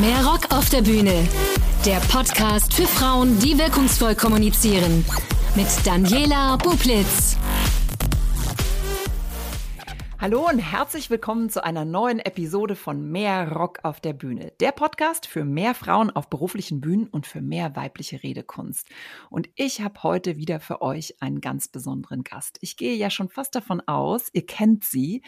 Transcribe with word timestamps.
Mehr 0.00 0.24
Rock 0.24 0.54
auf 0.54 0.70
der 0.70 0.82
Bühne. 0.82 1.26
Der 1.84 1.98
Podcast 1.98 2.72
für 2.72 2.86
Frauen, 2.86 3.36
die 3.40 3.58
wirkungsvoll 3.58 4.14
kommunizieren. 4.14 5.04
Mit 5.56 5.66
Daniela 5.84 6.56
Bublitz. 6.56 7.36
Hallo 10.20 10.48
und 10.48 10.58
herzlich 10.58 11.10
willkommen 11.10 11.50
zu 11.50 11.64
einer 11.64 11.84
neuen 11.84 12.20
Episode 12.20 12.76
von 12.76 13.10
Mehr 13.10 13.52
Rock 13.52 13.80
auf 13.84 14.00
der 14.00 14.12
Bühne. 14.12 14.52
Der 14.60 14.70
Podcast 14.72 15.26
für 15.26 15.44
mehr 15.44 15.74
Frauen 15.74 16.10
auf 16.10 16.28
beruflichen 16.28 16.80
Bühnen 16.80 17.08
und 17.08 17.26
für 17.26 17.40
mehr 17.40 17.74
weibliche 17.74 18.22
Redekunst. 18.22 18.88
Und 19.30 19.48
ich 19.54 19.80
habe 19.80 20.02
heute 20.02 20.36
wieder 20.36 20.60
für 20.60 20.80
euch 20.80 21.20
einen 21.20 21.40
ganz 21.40 21.68
besonderen 21.68 22.24
Gast. 22.24 22.58
Ich 22.62 22.76
gehe 22.76 22.94
ja 22.94 23.10
schon 23.10 23.28
fast 23.28 23.54
davon 23.54 23.80
aus, 23.86 24.28
ihr 24.32 24.44
kennt 24.44 24.84
sie. 24.84 25.22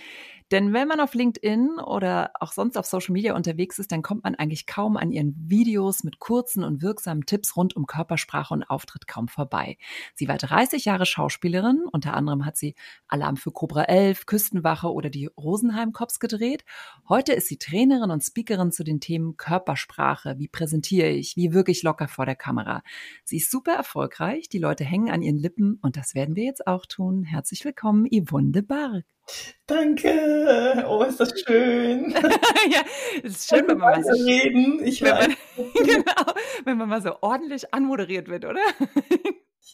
Denn 0.50 0.72
wenn 0.72 0.88
man 0.88 0.98
auf 0.98 1.14
LinkedIn 1.14 1.78
oder 1.78 2.32
auch 2.40 2.50
sonst 2.50 2.76
auf 2.76 2.84
Social 2.84 3.12
Media 3.12 3.36
unterwegs 3.36 3.78
ist, 3.78 3.92
dann 3.92 4.02
kommt 4.02 4.24
man 4.24 4.34
eigentlich 4.34 4.66
kaum 4.66 4.96
an 4.96 5.12
ihren 5.12 5.36
Videos 5.38 6.02
mit 6.02 6.18
kurzen 6.18 6.64
und 6.64 6.82
wirksamen 6.82 7.24
Tipps 7.24 7.56
rund 7.56 7.76
um 7.76 7.86
Körpersprache 7.86 8.52
und 8.52 8.64
Auftritt 8.64 9.06
kaum 9.06 9.28
vorbei. 9.28 9.78
Sie 10.16 10.26
war 10.26 10.38
30 10.38 10.84
Jahre 10.86 11.06
Schauspielerin. 11.06 11.84
Unter 11.92 12.14
anderem 12.14 12.44
hat 12.44 12.56
sie 12.56 12.74
Alarm 13.06 13.36
für 13.36 13.52
Cobra 13.52 13.84
11, 13.84 14.26
Küstenwache 14.26 14.92
oder 14.92 15.08
die 15.08 15.26
Rosenheim 15.26 15.92
Cops 15.92 16.18
gedreht. 16.18 16.64
Heute 17.08 17.32
ist 17.32 17.46
sie 17.46 17.58
Trainerin 17.58 18.10
und 18.10 18.24
Speakerin 18.24 18.72
zu 18.72 18.82
den 18.82 18.98
Themen 18.98 19.36
Körpersprache. 19.36 20.34
Wie 20.38 20.48
präsentiere 20.48 21.10
ich? 21.10 21.36
Wie 21.36 21.52
wirke 21.52 21.70
ich 21.70 21.84
locker 21.84 22.08
vor 22.08 22.26
der 22.26 22.36
Kamera? 22.36 22.82
Sie 23.24 23.36
ist 23.36 23.52
super 23.52 23.72
erfolgreich. 23.72 24.48
Die 24.48 24.58
Leute 24.58 24.82
hängen 24.82 25.10
an 25.10 25.22
ihren 25.22 25.38
Lippen 25.38 25.78
und 25.80 25.96
das 25.96 26.16
werden 26.16 26.34
wir 26.34 26.44
jetzt 26.44 26.66
auch 26.66 26.86
tun. 26.86 27.22
Herzlich 27.22 27.64
willkommen, 27.64 28.08
Yvonne 28.10 28.50
de 28.50 28.62
Barg. 28.62 29.04
Danke. 29.66 30.84
Oh, 30.88 31.02
ist 31.04 31.20
das 31.20 31.32
schön. 31.46 32.10
ja, 32.70 32.82
es 33.22 33.36
ist 33.36 33.48
schön, 33.48 33.68
wenn 33.68 33.78
man 33.78 33.92
mal 33.92 34.04
so 34.04 34.10
reden. 34.24 34.84
Ich 34.84 35.00
wenn 35.02 35.14
man, 35.14 35.36
genau, 35.74 36.32
wenn 36.64 36.78
man 36.78 36.88
mal 36.88 37.02
so 37.02 37.14
ordentlich 37.20 37.72
anmoderiert 37.72 38.28
wird, 38.28 38.44
oder? 38.44 38.60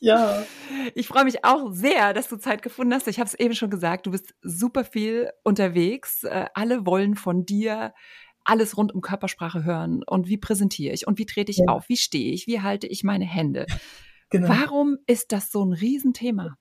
Ja. 0.01 0.45
Ich 0.95 1.09
freue 1.09 1.25
mich 1.25 1.45
auch 1.45 1.73
sehr, 1.73 2.13
dass 2.13 2.29
du 2.29 2.37
Zeit 2.37 2.63
gefunden 2.63 2.95
hast. 2.95 3.09
Ich 3.09 3.19
habe 3.19 3.29
es 3.29 3.35
eben 3.35 3.55
schon 3.55 3.71
gesagt, 3.71 4.07
du 4.07 4.11
bist 4.11 4.35
super 4.43 4.85
viel 4.85 5.31
unterwegs. 5.43 6.23
Äh, 6.25 6.47
alle 6.55 6.87
wollen 6.87 7.17
von 7.17 7.45
dir 7.45 7.93
alles 8.45 8.77
rund 8.77 8.95
um 8.95 9.01
Körpersprache 9.01 9.65
hören 9.65 10.03
und 10.07 10.29
wie 10.29 10.39
präsentiere 10.39 10.95
ich 10.95 11.07
und 11.07 11.19
wie 11.19 11.27
trete 11.27 11.51
ich 11.51 11.59
ja. 11.59 11.67
auf, 11.69 11.89
wie 11.89 11.97
stehe 11.97 12.33
ich, 12.33 12.47
wie 12.47 12.61
halte 12.61 12.87
ich 12.87 13.03
meine 13.05 13.25
Hände. 13.25 13.67
Genau. 14.31 14.49
Warum 14.49 14.99
ist 15.07 15.33
das 15.33 15.51
so 15.51 15.65
ein 15.65 15.73
Riesenthema? 15.73 16.57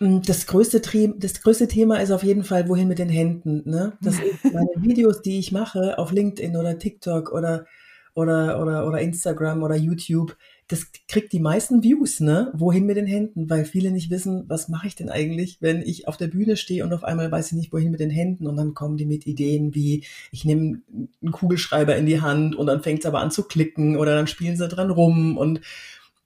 Mm, 0.00 0.20
das 0.22 0.46
größte, 0.46 0.80
das 1.18 1.42
größte 1.42 1.68
Thema 1.68 2.00
ist 2.00 2.10
auf 2.10 2.24
jeden 2.24 2.42
Fall, 2.42 2.68
wohin 2.68 2.88
mit 2.88 2.98
den 2.98 3.10
Händen. 3.10 3.62
Ne? 3.68 3.92
Das 4.00 4.14
ist 4.14 4.52
meine 4.52 4.70
Videos, 4.76 5.22
die 5.22 5.38
ich 5.38 5.52
mache 5.52 5.98
auf 5.98 6.10
LinkedIn 6.10 6.56
oder 6.56 6.78
TikTok 6.78 7.32
oder, 7.32 7.66
oder, 8.14 8.60
oder, 8.60 8.86
oder 8.86 9.00
Instagram 9.00 9.62
oder 9.62 9.76
YouTube. 9.76 10.36
Das 10.68 10.86
kriegt 11.08 11.32
die 11.32 11.40
meisten 11.40 11.82
Views, 11.82 12.20
ne? 12.20 12.52
Wohin 12.54 12.86
mit 12.86 12.96
den 12.96 13.06
Händen? 13.06 13.50
Weil 13.50 13.64
viele 13.64 13.90
nicht 13.90 14.08
wissen, 14.08 14.44
was 14.46 14.68
mache 14.68 14.86
ich 14.86 14.94
denn 14.94 15.10
eigentlich, 15.10 15.58
wenn 15.60 15.82
ich 15.82 16.06
auf 16.06 16.16
der 16.16 16.28
Bühne 16.28 16.56
stehe 16.56 16.84
und 16.84 16.92
auf 16.92 17.02
einmal 17.02 17.30
weiß 17.30 17.48
ich 17.48 17.58
nicht, 17.58 17.72
wohin 17.72 17.90
mit 17.90 17.98
den 17.98 18.10
Händen. 18.10 18.46
Und 18.46 18.56
dann 18.56 18.72
kommen 18.72 18.96
die 18.96 19.04
mit 19.04 19.26
Ideen 19.26 19.74
wie, 19.74 20.04
ich 20.30 20.44
nehme 20.44 20.80
einen 21.20 21.32
Kugelschreiber 21.32 21.96
in 21.96 22.06
die 22.06 22.20
Hand 22.20 22.54
und 22.54 22.68
dann 22.68 22.84
fängt 22.84 23.00
es 23.00 23.06
aber 23.06 23.18
an 23.18 23.32
zu 23.32 23.42
klicken 23.42 23.96
oder 23.96 24.14
dann 24.14 24.28
spielen 24.28 24.56
sie 24.56 24.68
dran 24.68 24.90
rum 24.90 25.36
und 25.36 25.60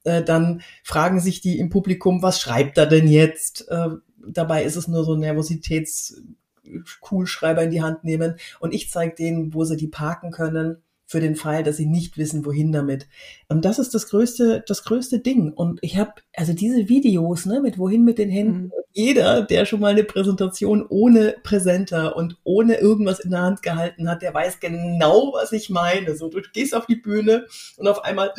äh, 0.05 0.23
dann 0.23 0.63
fragen 0.83 1.21
sich 1.21 1.41
die 1.41 1.59
im 1.59 1.71
Publikum, 1.71 2.23
was 2.23 2.41
schreibt 2.41 2.77
er 2.79 2.87
denn 2.87 3.09
jetzt? 3.09 3.69
Äh, 3.69 3.89
dabei 4.27 4.65
ist 4.65 4.77
es 4.77 4.89
nur 4.89 5.05
so 5.05 5.13
ein 5.15 5.21
Nervositäts-Kugelschreiber 5.21 7.63
in 7.63 7.71
die 7.71 7.83
Hand 7.83 8.05
nehmen 8.05 8.37
und 8.61 8.73
ich 8.73 8.91
zeige 8.91 9.15
denen, 9.15 9.53
wo 9.55 9.65
sie 9.65 9.77
die 9.77 9.89
parken 9.89 10.31
können 10.31 10.79
für 11.07 11.21
den 11.21 11.37
Fall, 11.37 11.63
dass 11.63 11.77
sie 11.77 11.87
nicht 11.87 12.17
wissen, 12.17 12.47
wohin 12.47 12.73
damit. 12.73 13.07
Und 13.49 13.65
das 13.65 13.79
ist 13.79 13.95
das 13.95 14.09
größte, 14.09 14.65
das 14.67 14.85
größte 14.85 15.19
Ding. 15.19 15.53
Und 15.53 15.79
ich 15.83 15.99
habe 15.99 16.15
also 16.35 16.55
diese 16.55 16.89
Videos, 16.89 17.47
ne, 17.47 17.61
mit 17.61 17.79
wohin 17.79 18.05
mit 18.05 18.19
den 18.19 18.31
Händen. 18.31 18.63
Mhm. 18.63 18.73
Jeder, 18.93 19.43
der 19.43 19.67
schon 19.67 19.81
mal 19.81 19.93
eine 19.93 20.05
Präsentation 20.05 20.87
ohne 20.89 21.37
Präsenter 21.43 22.17
und 22.17 22.39
ohne 22.45 22.77
irgendwas 22.77 23.21
in 23.21 23.33
der 23.33 23.43
Hand 23.43 23.63
gehalten 23.63 24.09
hat, 24.09 24.23
der 24.23 24.33
weiß 24.33 24.61
genau, 24.61 25.33
was 25.35 25.53
ich 25.53 25.69
meine. 25.69 26.17
So, 26.17 26.29
du 26.29 26.41
gehst 26.53 26.75
auf 26.75 26.87
die 26.87 26.97
Bühne 26.97 27.47
und 27.77 27.87
auf 27.87 28.03
einmal, 28.05 28.33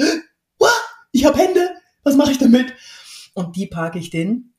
ich 1.16 1.24
habe 1.24 1.38
Hände, 1.38 1.70
was 2.04 2.18
mache 2.18 2.32
ich 2.32 2.40
damit? 2.40 2.74
Und 3.34 3.56
die 3.56 3.68
parke 3.68 4.00
ich 4.00 4.10
den. 4.10 4.54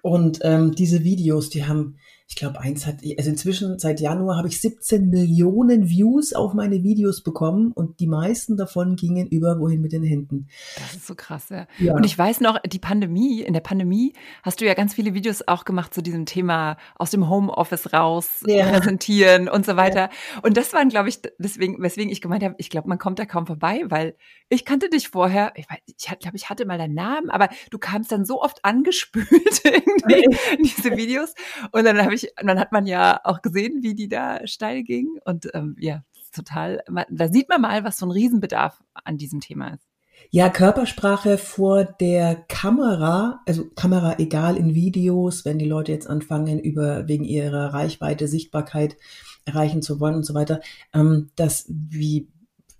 Und 0.00 0.40
ähm, 0.42 0.74
diese 0.74 1.04
Videos, 1.04 1.50
die 1.50 1.66
haben 1.66 1.98
ich 2.30 2.36
glaube, 2.36 2.60
eins 2.60 2.86
hat, 2.86 2.98
also 3.18 3.28
inzwischen 3.28 3.80
seit 3.80 4.00
Januar 4.00 4.36
habe 4.36 4.46
ich 4.46 4.60
17 4.60 5.10
Millionen 5.10 5.90
Views 5.90 6.32
auf 6.32 6.54
meine 6.54 6.84
Videos 6.84 7.24
bekommen 7.24 7.72
und 7.72 7.98
die 7.98 8.06
meisten 8.06 8.56
davon 8.56 8.94
gingen 8.94 9.26
über 9.26 9.58
wohin 9.58 9.82
mit 9.82 9.90
den 9.90 10.04
Händen. 10.04 10.46
Das 10.76 10.94
ist 10.94 11.08
so 11.08 11.16
krass, 11.16 11.48
ja. 11.48 11.66
ja. 11.78 11.92
Und 11.92 12.06
ich 12.06 12.16
weiß 12.16 12.40
noch, 12.40 12.60
die 12.62 12.78
Pandemie, 12.78 13.40
in 13.40 13.52
der 13.52 13.60
Pandemie 13.60 14.12
hast 14.44 14.60
du 14.60 14.64
ja 14.64 14.74
ganz 14.74 14.94
viele 14.94 15.12
Videos 15.12 15.42
auch 15.48 15.64
gemacht 15.64 15.92
zu 15.92 16.02
diesem 16.02 16.24
Thema 16.24 16.76
aus 16.94 17.10
dem 17.10 17.28
Homeoffice 17.28 17.92
raus 17.92 18.44
ja. 18.46 18.68
präsentieren 18.68 19.48
und 19.48 19.66
so 19.66 19.76
weiter. 19.76 20.02
Ja. 20.02 20.40
Und 20.42 20.56
das 20.56 20.72
waren, 20.72 20.88
glaube 20.88 21.08
ich, 21.08 21.18
deswegen, 21.38 21.82
weswegen 21.82 22.12
ich 22.12 22.20
gemeint 22.20 22.44
habe, 22.44 22.54
ich 22.58 22.70
glaube, 22.70 22.88
man 22.88 22.98
kommt 22.98 23.18
da 23.18 23.26
kaum 23.26 23.44
vorbei, 23.44 23.82
weil 23.88 24.14
ich 24.48 24.64
kannte 24.64 24.88
dich 24.88 25.08
vorher, 25.08 25.52
ich, 25.56 25.66
ich 25.84 25.96
glaube, 26.20 26.36
ich 26.36 26.48
hatte 26.48 26.64
mal 26.64 26.78
deinen 26.78 26.94
Namen, 26.94 27.28
aber 27.28 27.48
du 27.70 27.78
kamst 27.78 28.12
dann 28.12 28.24
so 28.24 28.40
oft 28.40 28.58
angespült 28.64 29.30
irgendwie 29.64 30.36
in 30.56 30.62
diese 30.62 30.96
Videos 30.96 31.34
und 31.72 31.84
dann 31.84 32.00
habe 32.00 32.14
ich 32.14 32.19
ich, 32.22 32.32
dann 32.36 32.58
hat 32.58 32.72
man 32.72 32.86
ja 32.86 33.20
auch 33.24 33.42
gesehen, 33.42 33.82
wie 33.82 33.94
die 33.94 34.08
da 34.08 34.46
steil 34.46 34.82
ging. 34.82 35.18
Und 35.24 35.48
ähm, 35.54 35.76
ja, 35.78 36.02
total, 36.32 36.82
da 37.10 37.28
sieht 37.28 37.48
man 37.48 37.60
mal, 37.60 37.84
was 37.84 37.98
so 37.98 38.06
ein 38.06 38.12
Riesenbedarf 38.12 38.82
an 38.94 39.18
diesem 39.18 39.40
Thema 39.40 39.68
ist. 39.74 39.86
Ja, 40.30 40.48
Körpersprache 40.48 41.38
vor 41.38 41.84
der 41.84 42.36
Kamera, 42.48 43.40
also 43.46 43.64
Kamera 43.74 44.18
egal 44.18 44.56
in 44.56 44.74
Videos, 44.74 45.44
wenn 45.44 45.58
die 45.58 45.64
Leute 45.64 45.92
jetzt 45.92 46.08
anfangen, 46.08 46.60
über 46.60 47.08
wegen 47.08 47.24
ihrer 47.24 47.72
Reichweite, 47.72 48.28
Sichtbarkeit 48.28 48.96
erreichen 49.44 49.82
zu 49.82 49.98
wollen 49.98 50.14
und 50.14 50.24
so 50.24 50.34
weiter, 50.34 50.60
ähm, 50.92 51.30
das 51.36 51.66
wie 51.68 52.28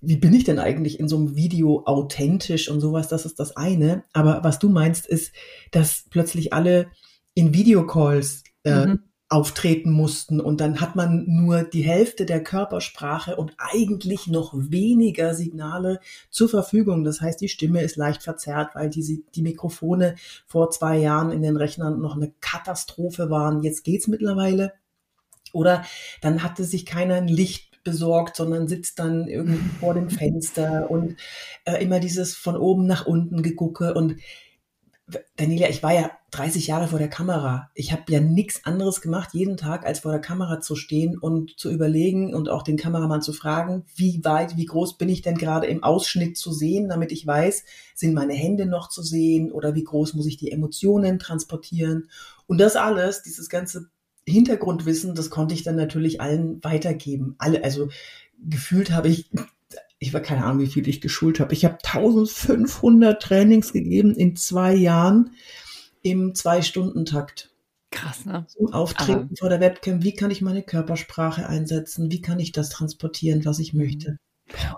wie 0.02 0.16
bin 0.16 0.32
ich 0.32 0.44
denn 0.44 0.58
eigentlich 0.58 0.98
in 0.98 1.08
so 1.08 1.18
einem 1.18 1.36
Video 1.36 1.82
authentisch 1.84 2.70
und 2.70 2.80
sowas, 2.80 3.08
das 3.08 3.26
ist 3.26 3.38
das 3.38 3.54
eine. 3.58 4.04
Aber 4.14 4.42
was 4.42 4.58
du 4.58 4.70
meinst, 4.70 5.06
ist, 5.06 5.34
dass 5.72 6.06
plötzlich 6.08 6.54
alle 6.54 6.90
in 7.34 7.52
Videocalls 7.52 8.44
äh, 8.64 8.86
mhm 8.86 9.09
auftreten 9.30 9.92
mussten 9.92 10.41
und 10.41 10.60
dann 10.60 10.80
hat 10.80 10.96
man 10.96 11.24
nur 11.28 11.62
die 11.62 11.82
Hälfte 11.82 12.26
der 12.26 12.42
Körpersprache 12.42 13.36
und 13.36 13.52
eigentlich 13.58 14.26
noch 14.26 14.52
weniger 14.54 15.34
Signale 15.34 16.00
zur 16.30 16.48
Verfügung. 16.48 17.04
Das 17.04 17.20
heißt, 17.20 17.40
die 17.40 17.48
Stimme 17.48 17.80
ist 17.82 17.94
leicht 17.94 18.24
verzerrt, 18.24 18.74
weil 18.74 18.90
die, 18.90 19.24
die 19.32 19.42
Mikrofone 19.42 20.16
vor 20.48 20.70
zwei 20.70 20.98
Jahren 20.98 21.30
in 21.30 21.42
den 21.42 21.56
Rechnern 21.56 22.00
noch 22.00 22.16
eine 22.16 22.32
Katastrophe 22.40 23.30
waren. 23.30 23.62
Jetzt 23.62 23.84
geht's 23.84 24.08
mittlerweile. 24.08 24.72
Oder 25.52 25.84
dann 26.22 26.42
hatte 26.42 26.64
sich 26.64 26.84
keiner 26.84 27.14
ein 27.14 27.28
Licht 27.28 27.84
besorgt, 27.84 28.34
sondern 28.34 28.66
sitzt 28.66 28.98
dann 28.98 29.28
irgendwie 29.28 29.60
vor 29.80 29.94
dem 29.94 30.10
Fenster 30.10 30.90
und 30.90 31.16
äh, 31.64 31.80
immer 31.80 32.00
dieses 32.00 32.34
von 32.34 32.56
oben 32.56 32.86
nach 32.86 33.06
unten 33.06 33.42
gegucke 33.42 33.94
und 33.94 34.16
Daniela, 35.37 35.69
ich 35.69 35.82
war 35.82 35.93
ja 35.93 36.10
30 36.31 36.66
Jahre 36.66 36.88
vor 36.88 36.98
der 36.98 37.09
Kamera. 37.09 37.71
Ich 37.75 37.93
habe 37.93 38.03
ja 38.09 38.21
nichts 38.21 38.65
anderes 38.65 39.00
gemacht, 39.00 39.31
jeden 39.32 39.56
Tag, 39.56 39.87
als 39.87 40.00
vor 40.00 40.12
der 40.12 40.21
Kamera 40.21 40.60
zu 40.60 40.76
stehen 40.76 41.19
und 41.19 41.59
zu 41.59 41.71
überlegen 41.71 42.34
und 42.34 42.48
auch 42.48 42.62
den 42.62 42.76
Kameramann 42.76 43.22
zu 43.22 43.32
fragen, 43.32 43.84
wie 43.94 44.25
weit, 44.25 44.56
wie 44.56 44.66
groß 44.66 44.99
bin 44.99 45.09
ich 45.09 45.22
denn 45.22 45.37
gerade 45.37 45.66
im 45.66 45.82
Ausschnitt 45.82 46.37
zu 46.37 46.53
sehen, 46.53 46.88
damit 46.88 47.12
ich 47.12 47.26
weiß, 47.26 47.65
sind 47.94 48.15
meine 48.15 48.34
Hände 48.34 48.66
noch 48.66 48.88
zu 48.88 49.03
sehen 49.03 49.50
oder 49.53 49.75
wie 49.75 49.84
groß 49.84 50.15
muss 50.15 50.26
ich 50.26 50.37
die 50.37 50.53
Emotionen 50.53 51.19
transportieren. 51.19 52.09
Und 52.47 52.59
das 52.59 52.76
alles, 52.76 53.22
dieses 53.22 53.49
ganze 53.49 53.91
Hintergrundwissen, 54.26 55.15
das 55.15 55.31
konnte 55.31 55.54
ich 55.54 55.62
dann 55.62 55.76
natürlich 55.76 56.20
allen 56.20 56.62
weitergeben. 56.62 57.34
Alle, 57.38 57.64
also 57.64 57.88
gefühlt 58.38 58.90
habe 58.93 59.08
ich 59.08 59.31
ich 60.00 60.14
war 60.14 60.20
keine 60.20 60.44
Ahnung, 60.44 60.61
wie 60.61 60.67
viel 60.67 60.88
ich 60.88 61.02
geschult 61.02 61.41
habe. 61.41 61.52
Ich 61.52 61.64
habe 61.64 61.79
1500 61.85 63.23
Trainings 63.23 63.73
gegeben 63.73 64.14
in 64.14 64.35
zwei 64.35 64.75
Jahren 64.75 65.35
im 66.02 66.35
Zwei-Stunden-Takt. 66.35 67.55
Krass, 67.91 68.25
ne? 68.25 68.47
Zum 68.49 68.73
Auftreten 68.73 69.12
Aber. 69.12 69.37
vor 69.38 69.49
der 69.50 69.61
Webcam. 69.61 70.02
Wie 70.02 70.14
kann 70.14 70.31
ich 70.31 70.41
meine 70.41 70.62
Körpersprache 70.62 71.47
einsetzen? 71.47 72.11
Wie 72.11 72.23
kann 72.23 72.38
ich 72.38 72.52
das 72.52 72.70
transportieren, 72.70 73.44
was 73.44 73.58
ich 73.58 73.75
möchte? 73.75 74.17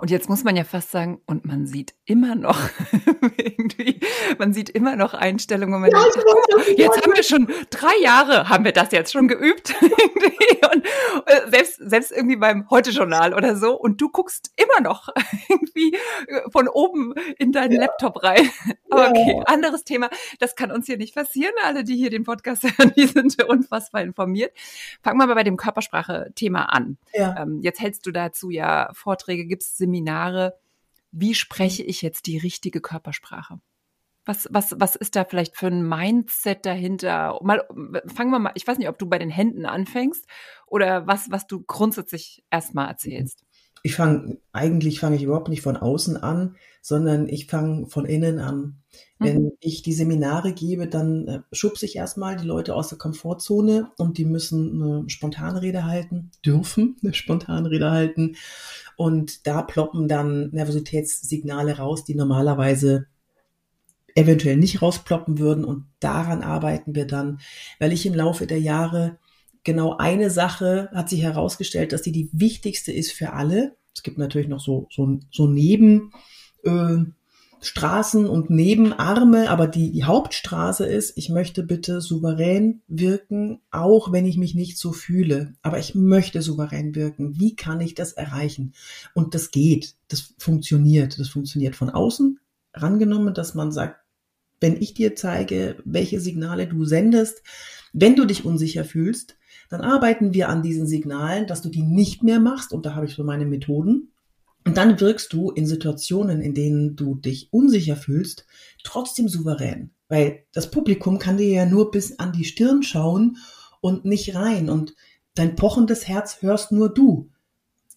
Und 0.00 0.10
jetzt 0.10 0.28
muss 0.28 0.44
man 0.44 0.56
ja 0.56 0.64
fast 0.64 0.90
sagen, 0.90 1.20
und 1.26 1.44
man 1.44 1.66
sieht 1.66 1.94
immer 2.04 2.34
noch 2.34 2.58
irgendwie, 3.36 4.00
man 4.38 4.52
sieht 4.52 4.70
immer 4.70 4.96
noch 4.96 5.14
Einstellungen, 5.14 5.80
man 5.80 5.90
ja, 5.90 6.00
denkt, 6.00 6.24
oh, 6.26 6.60
jetzt 6.76 7.02
haben 7.02 7.14
wir 7.14 7.22
schon 7.22 7.48
drei 7.70 7.96
Jahre, 8.02 8.48
haben 8.48 8.64
wir 8.64 8.72
das 8.72 8.92
jetzt 8.92 9.12
schon 9.12 9.28
geübt? 9.28 9.74
und 10.72 10.86
äh, 11.26 11.50
selbst, 11.50 11.76
selbst 11.78 12.12
irgendwie 12.12 12.36
beim 12.36 12.68
Heute-Journal 12.70 13.34
oder 13.34 13.56
so 13.56 13.74
und 13.78 14.00
du 14.00 14.08
guckst 14.08 14.52
immer 14.56 14.80
noch 14.80 15.08
irgendwie 15.48 15.94
äh, 16.28 16.50
von 16.50 16.68
oben 16.68 17.14
in 17.38 17.52
deinen 17.52 17.72
ja. 17.72 17.82
Laptop 17.82 18.22
rein. 18.22 18.50
Aber 18.90 19.10
okay, 19.10 19.42
anderes 19.46 19.84
Thema. 19.84 20.10
Das 20.38 20.56
kann 20.56 20.70
uns 20.70 20.86
hier 20.86 20.98
nicht 20.98 21.14
passieren. 21.14 21.52
Alle, 21.64 21.84
die 21.84 21.96
hier 21.96 22.10
den 22.10 22.24
Podcast 22.24 22.64
hören, 22.64 22.92
die 22.96 23.06
sind 23.06 23.42
unfassbar 23.42 24.02
informiert. 24.02 24.52
Fangen 25.02 25.18
wir 25.18 25.26
mal 25.26 25.34
bei 25.34 25.44
dem 25.44 25.56
Körpersprache-Thema 25.56 26.64
an. 26.64 26.98
Ja. 27.14 27.36
Ähm, 27.38 27.60
jetzt 27.62 27.80
hältst 27.80 28.06
du 28.06 28.12
dazu 28.12 28.50
ja 28.50 28.90
Vorträge, 28.92 29.46
gibst 29.62 29.78
Seminare. 29.78 30.58
Wie 31.12 31.34
spreche 31.34 31.82
ich 31.82 32.02
jetzt 32.02 32.26
die 32.26 32.38
richtige 32.38 32.80
Körpersprache? 32.80 33.60
Was, 34.24 34.48
was, 34.50 34.74
was 34.78 34.96
ist 34.96 35.16
da 35.16 35.24
vielleicht 35.24 35.56
für 35.56 35.66
ein 35.66 35.86
Mindset 35.86 36.64
dahinter? 36.64 37.38
Mal, 37.42 37.66
fangen 38.06 38.30
wir 38.30 38.38
mal, 38.38 38.52
ich 38.54 38.66
weiß 38.66 38.78
nicht, 38.78 38.88
ob 38.88 38.98
du 38.98 39.06
bei 39.06 39.18
den 39.18 39.30
Händen 39.30 39.66
anfängst 39.66 40.26
oder 40.66 41.06
was, 41.06 41.30
was 41.30 41.46
du 41.46 41.62
grundsätzlich 41.62 42.44
erstmal 42.50 42.88
erzählst. 42.88 43.44
Ich 43.82 43.96
fange, 43.96 44.38
eigentlich 44.52 45.00
fange 45.00 45.16
ich 45.16 45.24
überhaupt 45.24 45.48
nicht 45.48 45.62
von 45.62 45.76
außen 45.76 46.16
an, 46.16 46.56
sondern 46.80 47.28
ich 47.28 47.46
fange 47.46 47.86
von 47.86 48.04
innen 48.04 48.38
an. 48.38 48.82
Wenn 49.18 49.42
mhm. 49.44 49.52
ich 49.60 49.82
die 49.82 49.92
Seminare 49.92 50.52
gebe, 50.52 50.86
dann 50.86 51.28
äh, 51.28 51.40
schubse 51.52 51.86
ich 51.86 51.96
erstmal 51.96 52.36
die 52.36 52.46
Leute 52.46 52.74
aus 52.74 52.88
der 52.88 52.98
Komfortzone 52.98 53.90
und 53.96 54.18
die 54.18 54.24
müssen 54.24 54.82
eine 54.82 55.08
Spontanrede 55.08 55.84
halten, 55.84 56.30
dürfen 56.44 56.96
eine 57.02 57.14
Spontanrede 57.14 57.90
halten. 57.90 58.36
Und 58.96 59.46
da 59.46 59.62
ploppen 59.62 60.08
dann 60.08 60.50
Nervositätssignale 60.50 61.78
raus, 61.78 62.04
die 62.04 62.14
normalerweise 62.14 63.06
eventuell 64.14 64.56
nicht 64.56 64.82
rausploppen 64.82 65.38
würden. 65.38 65.64
Und 65.64 65.86
daran 66.00 66.42
arbeiten 66.42 66.94
wir 66.94 67.06
dann, 67.06 67.40
weil 67.78 67.92
ich 67.92 68.06
im 68.06 68.14
Laufe 68.14 68.46
der 68.46 68.60
Jahre 68.60 69.18
genau 69.64 69.96
eine 69.96 70.30
Sache 70.30 70.88
hat 70.92 71.08
sich 71.08 71.22
herausgestellt, 71.22 71.92
dass 71.92 72.02
die 72.02 72.12
die 72.12 72.28
wichtigste 72.32 72.92
ist 72.92 73.12
für 73.12 73.32
alle. 73.32 73.76
Es 73.94 74.02
gibt 74.02 74.18
natürlich 74.18 74.48
noch 74.48 74.60
so, 74.60 74.86
so, 74.90 75.20
so 75.30 75.46
Neben, 75.46 76.12
äh, 76.64 76.98
Straßen 77.64 78.26
und 78.26 78.50
Nebenarme, 78.50 79.48
aber 79.48 79.68
die, 79.68 79.92
die 79.92 80.02
Hauptstraße 80.02 80.84
ist, 80.84 81.16
ich 81.16 81.28
möchte 81.28 81.62
bitte 81.62 82.00
souverän 82.00 82.82
wirken, 82.88 83.60
auch 83.70 84.10
wenn 84.10 84.26
ich 84.26 84.36
mich 84.36 84.56
nicht 84.56 84.78
so 84.78 84.92
fühle. 84.92 85.54
Aber 85.62 85.78
ich 85.78 85.94
möchte 85.94 86.42
souverän 86.42 86.96
wirken. 86.96 87.38
Wie 87.38 87.54
kann 87.54 87.80
ich 87.80 87.94
das 87.94 88.14
erreichen? 88.14 88.74
Und 89.14 89.36
das 89.36 89.52
geht. 89.52 89.94
Das 90.08 90.34
funktioniert. 90.38 91.20
Das 91.20 91.28
funktioniert 91.28 91.76
von 91.76 91.88
außen 91.88 92.40
rangenommen, 92.74 93.32
dass 93.32 93.54
man 93.54 93.70
sagt, 93.70 94.00
wenn 94.60 94.80
ich 94.80 94.94
dir 94.94 95.14
zeige, 95.14 95.76
welche 95.84 96.20
Signale 96.20 96.66
du 96.66 96.84
sendest, 96.84 97.42
wenn 97.92 98.16
du 98.16 98.24
dich 98.24 98.44
unsicher 98.44 98.84
fühlst, 98.84 99.36
dann 99.72 99.80
arbeiten 99.80 100.34
wir 100.34 100.50
an 100.50 100.62
diesen 100.62 100.86
Signalen, 100.86 101.46
dass 101.46 101.62
du 101.62 101.70
die 101.70 101.82
nicht 101.82 102.22
mehr 102.22 102.40
machst. 102.40 102.72
Und 102.72 102.84
da 102.84 102.94
habe 102.94 103.06
ich 103.06 103.14
so 103.14 103.24
meine 103.24 103.46
Methoden. 103.46 104.12
Und 104.66 104.76
dann 104.76 105.00
wirkst 105.00 105.32
du 105.32 105.50
in 105.50 105.66
Situationen, 105.66 106.42
in 106.42 106.52
denen 106.52 106.94
du 106.94 107.14
dich 107.14 107.48
unsicher 107.52 107.96
fühlst, 107.96 108.46
trotzdem 108.84 109.28
souverän. 109.28 109.90
Weil 110.08 110.44
das 110.52 110.70
Publikum 110.70 111.18
kann 111.18 111.38
dir 111.38 111.48
ja 111.48 111.64
nur 111.64 111.90
bis 111.90 112.18
an 112.18 112.32
die 112.32 112.44
Stirn 112.44 112.82
schauen 112.82 113.38
und 113.80 114.04
nicht 114.04 114.34
rein. 114.34 114.68
Und 114.68 114.94
dein 115.34 115.56
pochendes 115.56 116.06
Herz 116.06 116.42
hörst 116.42 116.70
nur 116.70 116.92
du 116.92 117.30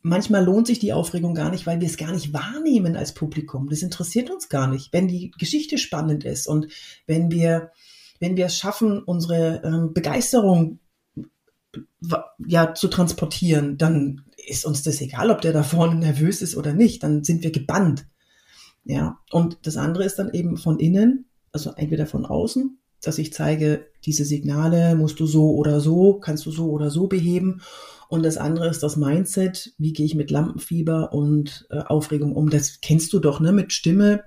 manchmal 0.02 0.46
lohnt 0.46 0.68
sich 0.68 0.78
die 0.78 0.94
Aufregung 0.94 1.34
gar 1.34 1.50
nicht, 1.50 1.66
weil 1.66 1.82
wir 1.82 1.88
es 1.88 1.98
gar 1.98 2.12
nicht 2.12 2.32
wahrnehmen 2.32 2.96
als 2.96 3.14
Publikum. 3.14 3.68
Das 3.70 3.82
interessiert 3.82 4.30
uns 4.30 4.50
gar 4.50 4.68
nicht. 4.68 4.94
Wenn 4.94 5.08
die 5.08 5.32
Geschichte 5.32 5.80
spannend 5.80 6.24
ist 6.24 6.48
und 6.48 6.68
wenn 7.08 7.32
wir, 7.32 7.72
wenn 8.20 8.38
wir 8.38 8.46
es 8.46 8.56
schaffen, 8.56 9.02
unsere 9.02 9.64
ähm, 9.66 9.94
Begeisterung 9.94 10.80
ja 12.46 12.74
zu 12.74 12.88
transportieren, 12.88 13.78
dann 13.78 14.26
ist 14.48 14.66
uns 14.66 14.84
das 14.84 15.02
egal, 15.02 15.32
ob 15.32 15.42
der 15.42 15.54
da 15.54 15.64
vorne 15.64 15.96
nervös 15.96 16.42
ist 16.42 16.56
oder 16.56 16.74
nicht. 16.74 17.04
Dann 17.04 17.24
sind 17.24 17.44
wir 17.44 17.52
gebannt. 17.52 18.06
Ja. 18.84 19.20
Und 19.32 19.60
das 19.64 19.78
andere 19.78 20.04
ist 20.06 20.20
dann 20.20 20.34
eben 20.34 20.58
von 20.58 20.80
innen, 20.80 21.26
also 21.52 21.72
entweder 21.72 22.06
von 22.06 22.26
außen, 22.26 22.78
dass 23.02 23.18
ich 23.18 23.34
zeige, 23.34 23.88
diese 24.06 24.26
Signale 24.26 24.96
musst 24.96 25.20
du 25.20 25.26
so 25.26 25.52
oder 25.56 25.80
so, 25.80 26.20
kannst 26.20 26.46
du 26.46 26.52
so 26.52 26.70
oder 26.70 26.90
so 26.90 27.08
beheben. 27.08 27.62
Und 28.08 28.24
das 28.24 28.38
andere 28.38 28.70
ist 28.70 28.84
das 28.84 28.98
Mindset. 28.98 29.74
Wie 29.78 29.94
gehe 29.94 30.06
ich 30.06 30.16
mit 30.16 30.32
Lampenfieber 30.32 31.12
und 31.12 31.68
äh, 31.72 31.80
Aufregung 31.80 32.36
um? 32.36 32.50
Das 32.50 32.82
kennst 32.82 33.14
du 33.14 33.20
doch, 33.20 33.40
ne? 33.40 33.52
Mit 33.52 33.74
Stimme. 33.74 34.24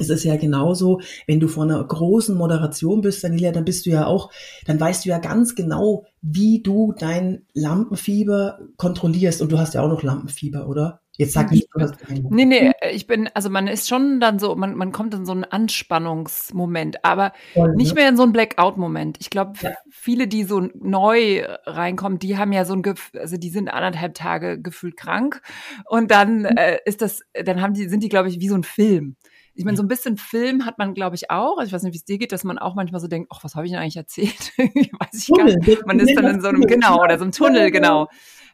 Es 0.00 0.10
ist 0.10 0.24
ja 0.24 0.36
genauso, 0.36 1.00
wenn 1.26 1.40
du 1.40 1.48
vor 1.48 1.64
einer 1.64 1.82
großen 1.82 2.36
Moderation 2.36 3.00
bist, 3.00 3.22
Daniela, 3.22 3.52
dann 3.52 3.64
bist 3.64 3.86
du 3.86 3.90
ja 3.90 4.06
auch, 4.06 4.30
dann 4.66 4.80
weißt 4.80 5.04
du 5.04 5.10
ja 5.10 5.18
ganz 5.18 5.54
genau, 5.54 6.04
wie 6.22 6.62
du 6.62 6.94
dein 6.98 7.42
Lampenfieber 7.54 8.60
kontrollierst. 8.76 9.42
Und 9.42 9.52
du 9.52 9.58
hast 9.58 9.74
ja 9.74 9.82
auch 9.82 9.88
noch 9.88 10.02
Lampenfieber, 10.02 10.68
oder? 10.68 11.00
Jetzt 11.20 11.34
sag 11.34 11.50
nicht, 11.50 11.68
du 11.74 11.80
hast 11.82 11.96
Nee, 12.30 12.46
nee, 12.46 12.72
ich 12.92 13.06
bin, 13.06 13.28
also 13.34 13.50
man 13.50 13.66
ist 13.66 13.90
schon 13.90 14.20
dann 14.20 14.38
so, 14.38 14.56
man, 14.56 14.74
man 14.74 14.90
kommt 14.90 15.12
in 15.12 15.26
so 15.26 15.32
einen 15.32 15.44
Anspannungsmoment, 15.44 17.04
aber 17.04 17.34
Voll, 17.52 17.74
nicht 17.74 17.94
ne? 17.94 18.00
mehr 18.00 18.08
in 18.08 18.16
so 18.16 18.22
einen 18.22 18.32
Blackout-Moment. 18.32 19.18
Ich 19.20 19.28
glaube, 19.28 19.52
ja. 19.60 19.72
viele, 19.90 20.28
die 20.28 20.44
so 20.44 20.70
neu 20.80 21.44
reinkommen, 21.66 22.18
die 22.18 22.38
haben 22.38 22.54
ja 22.54 22.64
so 22.64 22.72
ein 22.72 22.80
Gefühl, 22.82 23.20
also 23.20 23.36
die 23.36 23.50
sind 23.50 23.68
anderthalb 23.68 24.14
Tage 24.14 24.62
gefühlt 24.62 24.96
krank 24.96 25.42
und 25.84 26.10
dann 26.10 26.38
mhm. 26.38 26.56
äh, 26.56 26.78
ist 26.86 27.02
das, 27.02 27.20
dann 27.34 27.60
haben 27.60 27.74
die, 27.74 27.90
sind 27.90 28.02
die, 28.02 28.08
glaube 28.08 28.30
ich, 28.30 28.40
wie 28.40 28.48
so 28.48 28.54
ein 28.54 28.64
Film. 28.64 29.16
Ich 29.54 29.64
meine, 29.64 29.76
so 29.76 29.82
ein 29.82 29.88
bisschen 29.88 30.16
Film 30.16 30.64
hat 30.64 30.78
man, 30.78 30.94
glaube 30.94 31.16
ich, 31.16 31.30
auch. 31.30 31.58
Also 31.58 31.68
ich 31.68 31.72
weiß 31.72 31.82
nicht, 31.82 31.92
wie 31.92 31.98
es 31.98 32.04
dir 32.04 32.18
geht, 32.18 32.32
dass 32.32 32.44
man 32.44 32.58
auch 32.58 32.74
manchmal 32.74 33.00
so 33.00 33.08
denkt, 33.08 33.30
ach, 33.34 33.44
was 33.44 33.54
habe 33.54 33.66
ich 33.66 33.72
denn 33.72 33.80
eigentlich 33.80 33.96
erzählt? 33.96 34.52
weiß 34.58 35.14
ich 35.14 35.26
Tunnel, 35.26 35.56
gar 35.56 35.66
nicht. 35.66 35.86
Man 35.86 35.98
ist 35.98 36.14
dann 36.16 36.26
in 36.26 36.40
so 36.40 36.48
einem, 36.48 36.62
genau, 36.62 37.02
oder 37.02 37.18
so 37.18 37.24
einem 37.24 37.32
Tunnel, 37.32 37.70
genau. 37.70 38.08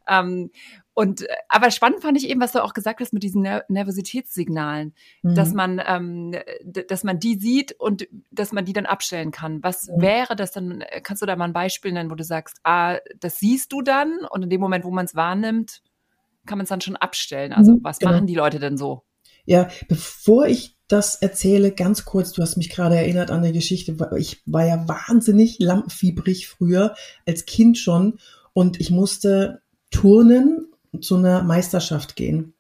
Ähm, 0.09 0.51
und 0.95 1.23
äh, 1.23 1.35
aber 1.51 1.71
spannend 1.71 2.01
fand 2.01 2.17
ich 2.17 2.29
eben, 2.31 2.41
was 2.41 2.53
du 2.53 2.65
auch 2.65 2.73
gesagt 2.73 3.01
hast 3.01 3.13
mit 3.13 3.23
diesen 3.23 3.43
Ner 3.43 3.65
Nervositätssignalen, 3.69 4.95
mhm. 5.23 5.35
dass 5.35 5.53
man, 5.53 5.83
ähm, 5.87 6.35
dass 6.65 7.05
man 7.05 7.19
die 7.19 7.39
sieht 7.39 7.73
und 7.79 8.09
dass 8.31 8.53
man 8.53 8.65
die 8.65 8.73
dann 8.73 8.87
abstellen 8.87 9.31
kann. 9.31 9.63
Was 9.63 9.89
mhm. 9.89 10.01
wäre 10.01 10.37
das 10.37 10.53
dann? 10.53 10.81
Äh, 10.81 11.03
kannst 11.03 11.21
du 11.21 11.27
da 11.27 11.37
mal 11.37 11.45
ein 11.45 11.53
Beispiel 11.53 11.93
nennen, 11.93 12.11
wo 12.11 12.15
du 12.15 12.25
sagst, 12.25 12.61
ah, 12.65 12.97
das 13.21 13.39
siehst 13.39 13.73
du 13.73 13.83
dann 13.83 14.21
und 14.31 14.45
in 14.45 14.51
dem 14.51 14.61
Moment, 14.61 14.85
wo 14.85 14.91
man 14.91 15.05
es 15.05 15.15
wahrnimmt, 15.15 15.83
kann 16.47 16.57
man 16.57 16.65
es 16.65 16.71
dann 16.71 16.81
schon 16.81 16.97
abstellen. 16.97 17.53
Also 17.53 17.73
mhm, 17.73 17.81
was 17.83 17.99
genau. 17.99 18.13
machen 18.13 18.27
die 18.27 18.35
Leute 18.35 18.59
denn 18.59 18.79
so? 18.79 19.03
Ja, 19.45 19.69
bevor 19.89 20.47
ich 20.47 20.76
das 20.89 21.17
erzähle, 21.17 21.73
ganz 21.73 22.05
kurz, 22.05 22.33
du 22.33 22.43
hast 22.43 22.57
mich 22.57 22.71
gerade 22.71 22.97
erinnert 22.97 23.31
an 23.31 23.39
eine 23.39 23.53
Geschichte. 23.53 23.97
Ich 24.17 24.43
war 24.47 24.67
ja 24.67 24.87
wahnsinnig 24.87 25.59
lampenfiebrig 25.59 26.49
früher, 26.49 26.95
als 27.27 27.45
Kind 27.45 27.79
schon. 27.79 28.19
Und 28.53 28.81
ich 28.81 28.91
musste 28.91 29.63
turnen 29.91 30.67
zu 31.01 31.17
einer 31.17 31.43
Meisterschaft 31.43 32.17
gehen. 32.17 32.55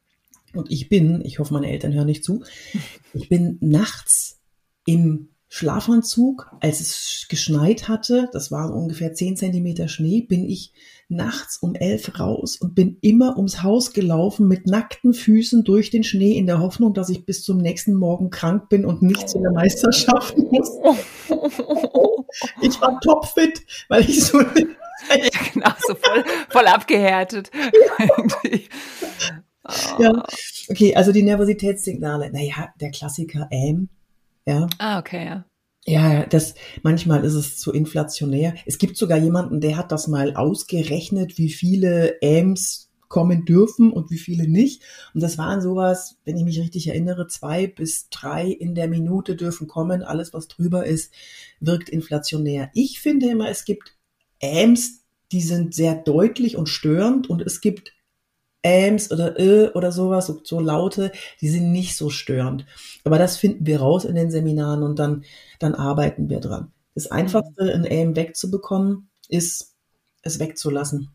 Und 0.54 0.70
ich 0.70 0.88
bin, 0.88 1.22
ich 1.24 1.38
hoffe, 1.38 1.54
meine 1.54 1.70
Eltern 1.70 1.92
hören 1.92 2.06
nicht 2.06 2.24
zu, 2.24 2.42
ich 3.12 3.28
bin 3.28 3.58
nachts 3.60 4.40
im 4.86 5.28
Schlafanzug, 5.48 6.50
als 6.60 6.80
es 6.80 7.26
geschneit 7.28 7.88
hatte, 7.88 8.28
das 8.32 8.50
war 8.50 8.74
ungefähr 8.74 9.14
zehn 9.14 9.36
Zentimeter 9.36 9.88
Schnee, 9.88 10.22
bin 10.22 10.44
ich 10.44 10.72
nachts 11.08 11.58
um 11.58 11.74
elf 11.74 12.18
raus 12.18 12.56
und 12.56 12.74
bin 12.74 12.98
immer 13.00 13.36
ums 13.36 13.62
Haus 13.62 13.92
gelaufen 13.92 14.48
mit 14.48 14.66
nackten 14.66 15.14
Füßen 15.14 15.62
durch 15.62 15.90
den 15.90 16.02
Schnee 16.02 16.36
in 16.36 16.46
der 16.46 16.58
Hoffnung, 16.58 16.94
dass 16.94 17.10
ich 17.10 17.24
bis 17.24 17.44
zum 17.44 17.58
nächsten 17.58 17.94
Morgen 17.94 18.30
krank 18.30 18.68
bin 18.68 18.84
und 18.84 19.02
nicht 19.02 19.28
zu 19.28 19.40
der 19.40 19.52
Meisterschaft 19.52 20.36
muss. 20.38 20.70
Ich 22.60 22.80
war 22.80 23.00
topfit, 23.00 23.62
weil 23.88 24.02
ich 24.02 24.24
so 24.24 24.40
ja, 25.10 25.28
genau, 25.52 25.70
so 25.86 25.94
voll, 25.94 26.24
voll 26.48 26.66
abgehärtet. 26.66 27.50
Ja. 27.98 28.06
ja. 29.98 30.24
okay, 30.68 30.94
also 30.94 31.12
die 31.12 31.22
Nervositätssignale. 31.22 32.30
Naja, 32.32 32.72
der 32.80 32.90
Klassiker 32.90 33.48
ähm, 33.50 33.88
ja. 34.46 34.66
Ah, 34.78 34.98
okay, 34.98 35.24
ja. 35.24 35.44
Ja, 35.88 36.26
das, 36.26 36.54
manchmal 36.82 37.24
ist 37.24 37.34
es 37.34 37.58
zu 37.58 37.72
inflationär. 37.72 38.54
Es 38.66 38.78
gibt 38.78 38.96
sogar 38.96 39.18
jemanden, 39.18 39.60
der 39.60 39.76
hat 39.76 39.92
das 39.92 40.08
mal 40.08 40.34
ausgerechnet, 40.34 41.38
wie 41.38 41.50
viele 41.50 42.20
Äms 42.20 42.90
kommen 43.08 43.44
dürfen 43.44 43.92
und 43.92 44.10
wie 44.10 44.18
viele 44.18 44.48
nicht. 44.48 44.82
Und 45.14 45.22
das 45.22 45.38
waren 45.38 45.60
sowas, 45.60 46.16
wenn 46.24 46.36
ich 46.36 46.44
mich 46.44 46.58
richtig 46.58 46.88
erinnere, 46.88 47.28
zwei 47.28 47.68
bis 47.68 48.08
drei 48.10 48.46
in 48.48 48.74
der 48.74 48.88
Minute 48.88 49.36
dürfen 49.36 49.68
kommen. 49.68 50.02
Alles, 50.02 50.32
was 50.34 50.48
drüber 50.48 50.84
ist, 50.86 51.12
wirkt 51.60 51.88
inflationär. 51.88 52.70
Ich 52.74 53.00
finde 53.00 53.28
immer, 53.28 53.48
es 53.48 53.64
gibt 53.64 53.96
Äms, 54.40 55.04
die 55.30 55.40
sind 55.40 55.74
sehr 55.74 55.94
deutlich 55.94 56.56
und 56.56 56.68
störend 56.68 57.30
und 57.30 57.42
es 57.42 57.60
gibt 57.60 57.92
Äms 58.66 59.10
oder 59.12 59.38
Ö 59.38 59.70
oder 59.74 59.92
sowas, 59.92 60.26
so, 60.26 60.40
so 60.42 60.60
Laute, 60.60 61.12
die 61.40 61.48
sind 61.48 61.70
nicht 61.70 61.96
so 61.96 62.10
störend. 62.10 62.66
Aber 63.04 63.18
das 63.18 63.36
finden 63.36 63.64
wir 63.66 63.80
raus 63.80 64.04
in 64.04 64.16
den 64.16 64.30
Seminaren 64.30 64.82
und 64.82 64.98
dann, 64.98 65.24
dann 65.60 65.74
arbeiten 65.74 66.28
wir 66.28 66.40
dran. 66.40 66.72
Das 66.94 67.10
Einfachste, 67.10 67.72
ein 67.72 67.84
Äm 67.84 68.16
wegzubekommen, 68.16 69.08
ist, 69.28 69.74
es 70.22 70.40
wegzulassen. 70.40 71.10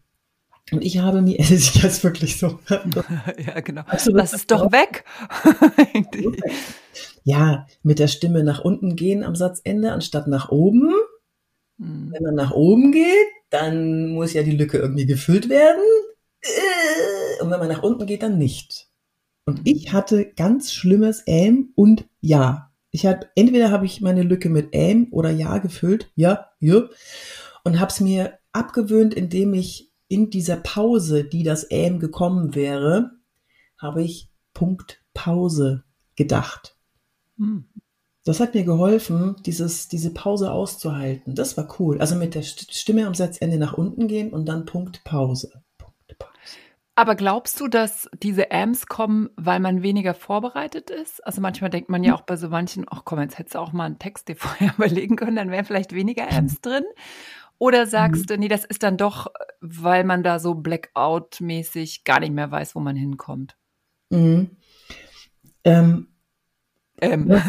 Und 0.72 0.84
ich 0.84 1.00
habe 1.00 1.22
mir, 1.22 1.38
es 1.40 1.52
ist 1.52 1.76
jetzt 1.76 2.04
wirklich 2.04 2.38
so. 2.38 2.60
ja, 2.70 3.60
genau. 3.60 3.84
Also, 3.88 4.12
Lass 4.12 4.34
es 4.34 4.48
doch 4.48 4.72
weg. 4.72 5.04
ja, 7.24 7.68
mit 7.84 8.00
der 8.00 8.08
Stimme 8.08 8.44
nach 8.44 8.64
unten 8.64 8.96
gehen 8.96 9.24
am 9.24 9.36
Satzende, 9.36 9.92
anstatt 9.92 10.28
nach 10.28 10.50
oben. 10.50 10.94
Mhm. 11.78 12.12
Wenn 12.14 12.24
man 12.24 12.36
nach 12.36 12.52
oben 12.52 12.92
geht, 12.92 13.28
dann 13.50 14.14
muss 14.14 14.34
ja 14.34 14.44
die 14.44 14.56
Lücke 14.56 14.78
irgendwie 14.78 15.06
gefüllt 15.06 15.50
werden. 15.50 15.84
Äh, 16.42 16.48
und 17.42 17.52
wenn 17.52 17.60
man 17.60 17.70
nach 17.70 17.84
unten 17.84 18.06
geht, 18.06 18.24
dann 18.24 18.38
nicht. 18.38 18.88
Und 19.46 19.62
ich 19.66 19.92
hatte 19.92 20.32
ganz 20.34 20.72
schlimmes 20.72 21.24
Ähm 21.26 21.72
und 21.76 22.06
Ja. 22.20 22.72
Ich 22.94 23.06
hatte, 23.06 23.30
entweder 23.36 23.72
habe 23.72 23.86
ich 23.86 24.02
meine 24.02 24.24
Lücke 24.24 24.50
mit 24.50 24.70
Ähm 24.74 25.08
oder 25.12 25.30
Ja 25.30 25.58
gefüllt, 25.60 26.12
ja, 26.16 26.50
ja, 26.60 26.90
und 27.64 27.80
habe 27.80 27.92
es 27.92 28.02
mir 28.02 28.40
abgewöhnt, 28.52 29.14
indem 29.14 29.54
ich 29.54 29.92
in 30.08 30.30
dieser 30.30 30.58
Pause, 30.58 31.24
die 31.24 31.44
das 31.44 31.66
Ähm 31.70 32.00
gekommen 32.00 32.54
wäre, 32.54 33.12
habe 33.78 34.04
ich 34.04 34.30
Punkt 34.54 35.02
Pause 35.14 35.84
gedacht. 36.16 36.78
Hm. 37.38 37.66
Das 38.24 38.40
hat 38.40 38.54
mir 38.54 38.64
geholfen, 38.64 39.36
dieses, 39.46 39.88
diese 39.88 40.14
Pause 40.14 40.52
auszuhalten. 40.52 41.34
Das 41.34 41.58
war 41.58 41.76
cool. 41.80 42.00
Also 42.00 42.16
mit 42.16 42.36
der 42.36 42.44
Stimme 42.44 43.08
am 43.08 43.16
Satzende 43.16 43.58
nach 43.58 43.74
unten 43.74 44.08
gehen 44.08 44.32
und 44.32 44.46
dann. 44.46 44.66
Punkt 44.66 45.04
Pause. 45.04 45.64
Aber 46.96 47.16
glaubst 47.16 47.60
du, 47.60 47.68
dass 47.68 48.10
diese 48.22 48.52
Amps 48.52 48.86
kommen, 48.86 49.30
weil 49.38 49.60
man 49.60 49.82
weniger 49.82 50.14
vorbereitet 50.14 50.90
ist? 50.90 51.26
Also 51.26 51.42
manchmal 51.42 51.70
denkt 51.70 51.90
man 51.90 52.04
ja 52.04 52.14
auch 52.14 52.22
bei 52.22 52.36
so 52.36 52.50
manchen, 52.50 52.86
ach 52.90 53.04
komm, 53.06 53.22
jetzt 53.22 53.38
hättest 53.38 53.56
du 53.56 53.60
auch 53.60 53.72
mal 53.72 53.86
einen 53.86 54.00
Text 54.00 54.28
dir 54.28 54.36
vorher 54.38 54.74
überlegen 54.78 55.16
können, 55.16 55.38
dann 55.38 55.52
wären 55.52 55.66
vielleicht 55.66 55.94
weniger 55.94 56.32
Amps 56.32 56.62
drin. 56.62 56.84
Oder 57.58 57.86
sagst 57.86 58.24
mhm. 58.24 58.26
du, 58.28 58.38
nee, 58.40 58.48
das 58.48 58.66
ist 58.66 58.84
dann 58.84 58.98
doch, 58.98 59.28
weil 59.62 60.04
man 60.04 60.24
da 60.24 60.40
so 60.40 60.56
Blackout-mäßig 60.56 62.04
gar 62.04 62.20
nicht 62.20 62.34
mehr 62.34 62.50
weiß, 62.50 62.76
wo 62.76 62.80
man 62.80 62.96
hinkommt? 62.96 63.56
Mhm. 64.10 64.58
Ähm, 65.64 66.11
ähm. 67.02 67.30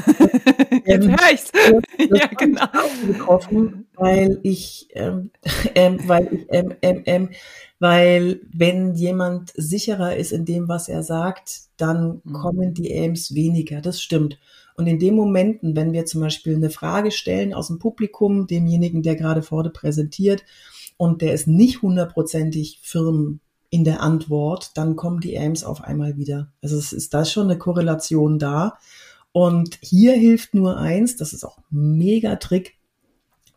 Jetzt 0.86 1.08
höre 1.08 1.32
ich's. 1.32 1.52
ja, 1.98 2.26
genau. 2.38 2.66
Getroffen, 3.06 3.86
weil 3.94 4.40
ich, 4.42 4.88
ähm, 4.94 5.30
ähm, 5.74 5.98
weil 6.06 6.28
ich, 6.32 6.46
ähm, 6.50 6.74
ähm, 6.82 7.02
ähm, 7.06 7.30
weil 7.78 8.40
wenn 8.52 8.94
jemand 8.94 9.52
sicherer 9.56 10.16
ist 10.16 10.32
in 10.32 10.44
dem, 10.44 10.68
was 10.68 10.88
er 10.88 11.02
sagt, 11.02 11.62
dann 11.76 12.20
mhm. 12.24 12.32
kommen 12.32 12.74
die 12.74 12.92
Aims 12.92 13.34
weniger. 13.34 13.80
Das 13.80 14.00
stimmt. 14.00 14.38
Und 14.74 14.86
in 14.86 14.98
den 14.98 15.14
Momenten, 15.14 15.76
wenn 15.76 15.92
wir 15.92 16.06
zum 16.06 16.22
Beispiel 16.22 16.56
eine 16.56 16.70
Frage 16.70 17.10
stellen 17.10 17.52
aus 17.52 17.68
dem 17.68 17.78
Publikum, 17.78 18.46
demjenigen, 18.46 19.02
der 19.02 19.16
gerade 19.16 19.42
vorne 19.42 19.70
präsentiert, 19.70 20.44
und 20.96 21.20
der 21.20 21.34
ist 21.34 21.48
nicht 21.48 21.82
hundertprozentig 21.82 22.78
firm 22.82 23.40
in 23.70 23.84
der 23.84 24.02
Antwort, 24.02 24.76
dann 24.76 24.96
kommen 24.96 25.20
die 25.20 25.36
Aims 25.36 25.64
auf 25.64 25.82
einmal 25.82 26.16
wieder. 26.16 26.52
Also 26.62 26.76
es 26.76 26.92
ist 26.92 27.12
da 27.14 27.24
schon 27.24 27.44
eine 27.50 27.58
Korrelation 27.58 28.38
da. 28.38 28.78
Und 29.32 29.78
hier 29.80 30.12
hilft 30.12 30.54
nur 30.54 30.76
eins, 30.76 31.16
das 31.16 31.32
ist 31.32 31.44
auch 31.44 31.58
ein 31.58 31.96
mega 31.96 32.36
Trick, 32.36 32.76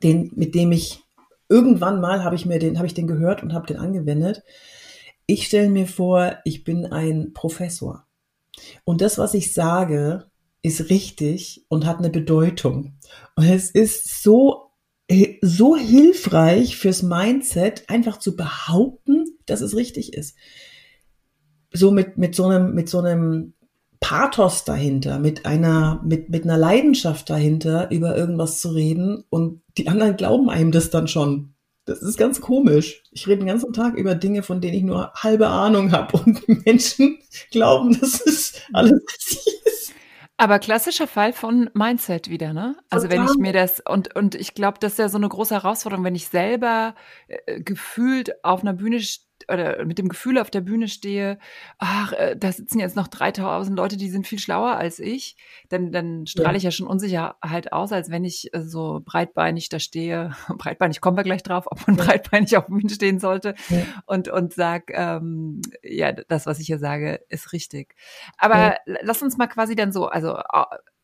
den, 0.04 0.32
mit 0.36 0.56
dem 0.56 0.72
ich 0.72 1.02
irgendwann 1.50 2.02
mal 2.02 2.24
habe 2.24 2.36
ich 2.36 2.46
mir 2.46 2.60
den, 2.60 2.78
habe 2.78 2.88
ich 2.88 2.94
den 2.94 3.08
gehört 3.08 3.44
und 3.44 3.54
habe 3.54 3.68
den 3.68 3.78
angewendet. 3.78 4.44
Ich 5.26 5.46
stelle 5.48 5.70
mir 5.70 5.88
vor, 5.88 6.38
ich 6.46 6.64
bin 6.64 6.86
ein 6.86 7.34
Professor. 7.34 8.06
Und 8.84 9.02
das, 9.02 9.18
was 9.18 9.34
ich 9.34 9.54
sage, 9.54 10.30
ist 10.62 10.90
richtig 10.90 11.66
und 11.68 11.86
hat 11.86 12.00
eine 12.00 12.10
Bedeutung. 12.10 12.96
Und 13.36 13.46
es 13.46 13.70
ist 13.70 14.24
so, 14.24 14.72
so 15.42 15.76
hilfreich 15.76 16.78
fürs 16.78 17.04
Mindset, 17.04 17.90
einfach 17.90 18.18
zu 18.18 18.36
behaupten, 18.36 19.26
dass 19.46 19.62
es 19.62 19.76
richtig 19.76 20.14
ist. 20.14 20.36
So 21.72 21.92
mit, 21.92 22.18
mit 22.18 22.36
so 22.36 22.46
einem, 22.46 22.74
mit 22.74 22.90
so 22.90 23.00
einem 23.00 23.54
Pathos 24.06 24.66
dahinter, 24.66 25.18
mit 25.18 25.48
einer, 25.48 26.00
mit, 26.04 26.30
mit 26.30 26.44
einer 26.44 26.60
Leidenschaft 26.60 27.28
dahinter, 27.28 27.90
über 27.90 28.16
irgendwas 28.16 28.62
zu 28.62 28.70
reden 28.70 29.24
und 29.32 29.64
die 29.80 29.88
anderen 29.88 30.16
glauben 30.16 30.48
einem 30.48 30.72
das 30.72 30.92
dann 30.92 31.08
schon. 31.08 31.56
Das 31.86 32.04
ist 32.04 32.16
ganz 32.16 32.40
komisch. 32.40 33.02
Ich 33.10 33.26
rede 33.26 33.40
den 33.40 33.48
ganzen 33.48 33.74
Tag 33.74 33.96
über 33.96 34.14
Dinge, 34.14 34.44
von 34.44 34.62
denen 34.62 34.76
ich 34.76 34.84
nur 34.84 35.12
halbe 35.16 35.48
Ahnung 35.48 35.92
habe 35.92 36.18
und 36.18 36.66
Menschen 36.68 37.18
glauben, 37.52 37.98
das 38.00 38.22
ist 38.22 38.62
alles 38.74 39.02
ist. 39.18 39.92
Aber 40.38 40.60
klassischer 40.60 41.08
Fall 41.08 41.34
von 41.34 41.72
Mindset 41.74 42.30
wieder, 42.30 42.54
ne? 42.54 42.76
Also 42.92 43.08
Total. 43.08 43.24
wenn 43.24 43.32
ich 43.32 43.38
mir 43.40 43.54
das 43.54 43.80
und 43.80 44.16
und 44.16 44.36
ich 44.36 44.54
glaube, 44.54 44.78
das 44.80 44.94
ist 44.94 45.00
ja 45.00 45.10
so 45.10 45.18
eine 45.18 45.30
große 45.30 45.56
Herausforderung, 45.56 46.06
wenn 46.06 46.14
ich 46.14 46.28
selber 46.28 46.94
äh, 47.28 47.60
gefühlt 47.60 48.44
auf 48.44 48.62
einer 48.62 48.74
Bühne 48.74 49.00
oder 49.52 49.86
mit 49.86 49.98
dem 49.98 50.10
Gefühl 50.10 50.40
auf 50.40 50.50
der 50.50 50.62
Bühne 50.62 50.88
stehe, 50.88 51.38
ach, 51.78 52.14
äh, 52.14 52.36
da 52.36 52.52
sitzen 52.52 52.80
jetzt 52.80 52.96
noch 52.96 53.08
3000 53.08 53.78
Leute, 53.78 53.98
die 53.98 54.10
sind 54.10 54.28
viel 54.28 54.40
schlauer 54.40 54.76
als 54.76 55.00
ich, 55.00 55.38
dann, 55.70 55.92
dann 55.92 56.26
strahle 56.28 56.52
ja. 56.52 56.58
ich 56.58 56.64
ja 56.64 56.72
schon 56.72 56.88
Unsicherheit 56.88 57.72
aus, 57.72 57.92
als 57.92 58.10
wenn 58.10 58.24
ich 58.24 58.54
äh, 58.54 58.62
so 58.62 59.02
breitbeinig 59.04 59.70
da 59.70 59.80
stehe. 59.80 60.32
Breitbeinig 60.58 61.02
kommen 61.02 61.18
wir 61.18 61.24
gleich 61.24 61.44
drauf, 61.44 61.66
ob 61.68 61.88
man 61.88 61.98
ja. 61.98 62.06
breitbeinig 62.06 62.58
auf 62.58 62.66
der 62.66 62.74
Bühne 62.74 62.90
stehen 62.90 63.20
sollte 63.20 63.56
ja. 63.70 63.78
und, 64.06 64.30
und 64.30 64.54
sag, 64.54 64.92
ähm, 64.94 65.62
ja, 65.84 66.12
das, 66.12 66.46
was 66.46 66.60
ich 66.60 66.68
hier 66.68 66.80
sage, 66.80 67.22
ist 67.30 67.54
richtig. 67.54 67.96
Aber 68.38 68.78
lass 68.86 69.22
uns 69.22 69.38
mal 69.38 69.48
quasi 69.48 69.76
dann 69.76 69.92
so, 69.92 70.08
also 70.08 70.38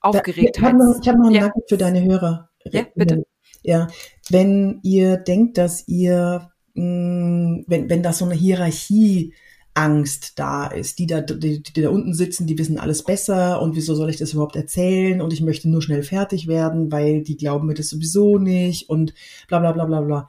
aufgeregt. 0.02 0.58
Ich 0.58 0.64
habe 0.64 0.78
noch, 0.78 0.96
hab 0.96 1.16
noch 1.18 1.26
einen 1.26 1.36
ja. 1.36 1.42
Nacken 1.42 1.62
für 1.68 1.78
deine 1.78 2.04
Hörer. 2.04 2.50
Ja, 2.66 2.84
bitte. 2.96 3.26
Ja, 3.64 3.88
wenn 4.30 4.80
ihr 4.84 5.18
denkt, 5.18 5.58
dass 5.58 5.88
ihr 5.88 6.52
wenn, 6.74 7.90
wenn 7.90 8.04
da 8.04 8.14
so 8.14 8.26
eine 8.26 8.36
Hierarchie 8.36 9.34
Angst 9.74 10.34
da 10.38 10.68
ist. 10.68 11.00
Die 11.00 11.08
da, 11.08 11.22
die, 11.22 11.64
die 11.64 11.82
da 11.82 11.90
unten 11.90 12.14
sitzen, 12.14 12.48
die 12.48 12.58
wissen 12.58 12.80
alles 12.80 13.04
besser 13.04 13.62
und 13.62 13.76
wieso 13.76 13.96
soll 13.96 14.10
ich 14.10 14.18
das 14.18 14.34
überhaupt 14.34 14.56
erzählen 14.56 15.22
und 15.22 15.32
ich 15.34 15.42
möchte 15.42 15.70
nur 15.70 15.82
schnell 15.82 16.04
fertig 16.04 16.48
werden, 16.48 16.92
weil 16.92 17.24
die 17.24 17.38
glauben 17.38 17.68
mir 17.68 17.74
das 17.74 17.90
sowieso 17.90 18.38
nicht 18.38 18.90
und 18.90 19.14
bla 19.48 19.60
bla 19.60 19.72
bla 19.72 19.86
bla 19.86 20.02
bla. 20.02 20.28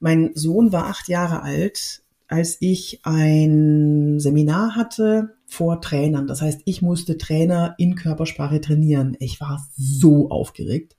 Mein 0.00 0.30
Sohn 0.34 0.72
war 0.72 0.86
acht 0.86 1.08
Jahre 1.08 1.42
alt, 1.42 2.02
als 2.26 2.56
ich 2.60 3.00
ein 3.04 4.18
Seminar 4.18 4.76
hatte 4.76 5.34
vor 5.46 5.80
Trainern. 5.80 6.26
Das 6.26 6.40
heißt, 6.40 6.62
ich 6.64 6.82
musste 6.82 7.18
Trainer 7.18 7.74
in 7.78 7.94
Körpersprache 7.94 8.60
trainieren. 8.60 9.16
Ich 9.20 9.40
war 9.40 9.66
so 9.76 10.30
aufgeregt. 10.30 10.96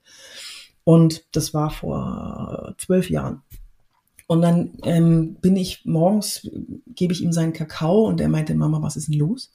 Und 0.84 1.26
das 1.32 1.52
war 1.52 1.70
vor 1.70 2.74
zwölf 2.78 3.10
Jahren. 3.10 3.42
Und 4.26 4.42
dann 4.42 4.72
ähm, 4.82 5.36
bin 5.36 5.56
ich 5.56 5.84
morgens, 5.84 6.48
gebe 6.86 7.12
ich 7.12 7.22
ihm 7.22 7.32
seinen 7.32 7.52
Kakao 7.52 8.06
und 8.06 8.20
er 8.20 8.28
meinte, 8.28 8.54
Mama, 8.54 8.82
was 8.82 8.96
ist 8.96 9.08
denn 9.08 9.18
los? 9.18 9.52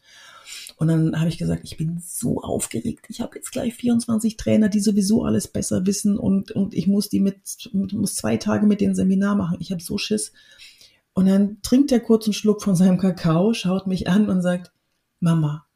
Und 0.77 0.87
dann 0.87 1.19
habe 1.19 1.29
ich 1.29 1.37
gesagt, 1.37 1.61
ich 1.63 1.77
bin 1.77 2.01
so 2.03 2.41
aufgeregt. 2.41 3.05
Ich 3.09 3.21
habe 3.21 3.35
jetzt 3.35 3.51
gleich 3.51 3.75
24 3.75 4.37
Trainer, 4.37 4.69
die 4.69 4.79
sowieso 4.79 5.23
alles 5.23 5.47
besser 5.47 5.85
wissen 5.85 6.17
und, 6.17 6.51
und 6.51 6.73
ich 6.73 6.87
muss 6.87 7.09
die 7.09 7.19
mit, 7.19 7.69
muss 7.73 8.15
zwei 8.15 8.37
Tage 8.37 8.65
mit 8.65 8.81
dem 8.81 8.95
Seminar 8.95 9.35
machen. 9.35 9.57
Ich 9.59 9.71
habe 9.71 9.81
so 9.81 9.97
Schiss. 9.97 10.31
Und 11.13 11.27
dann 11.27 11.61
trinkt 11.61 11.91
er 11.91 11.99
kurz 11.99 12.25
einen 12.25 12.33
Schluck 12.33 12.63
von 12.63 12.75
seinem 12.75 12.97
Kakao, 12.97 13.53
schaut 13.53 13.85
mich 13.85 14.07
an 14.07 14.29
und 14.29 14.41
sagt, 14.41 14.71
Mama, 15.19 15.67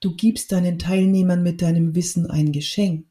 du 0.00 0.14
gibst 0.14 0.52
deinen 0.52 0.78
Teilnehmern 0.78 1.42
mit 1.42 1.60
deinem 1.60 1.94
Wissen 1.94 2.30
ein 2.30 2.52
Geschenk. 2.52 3.06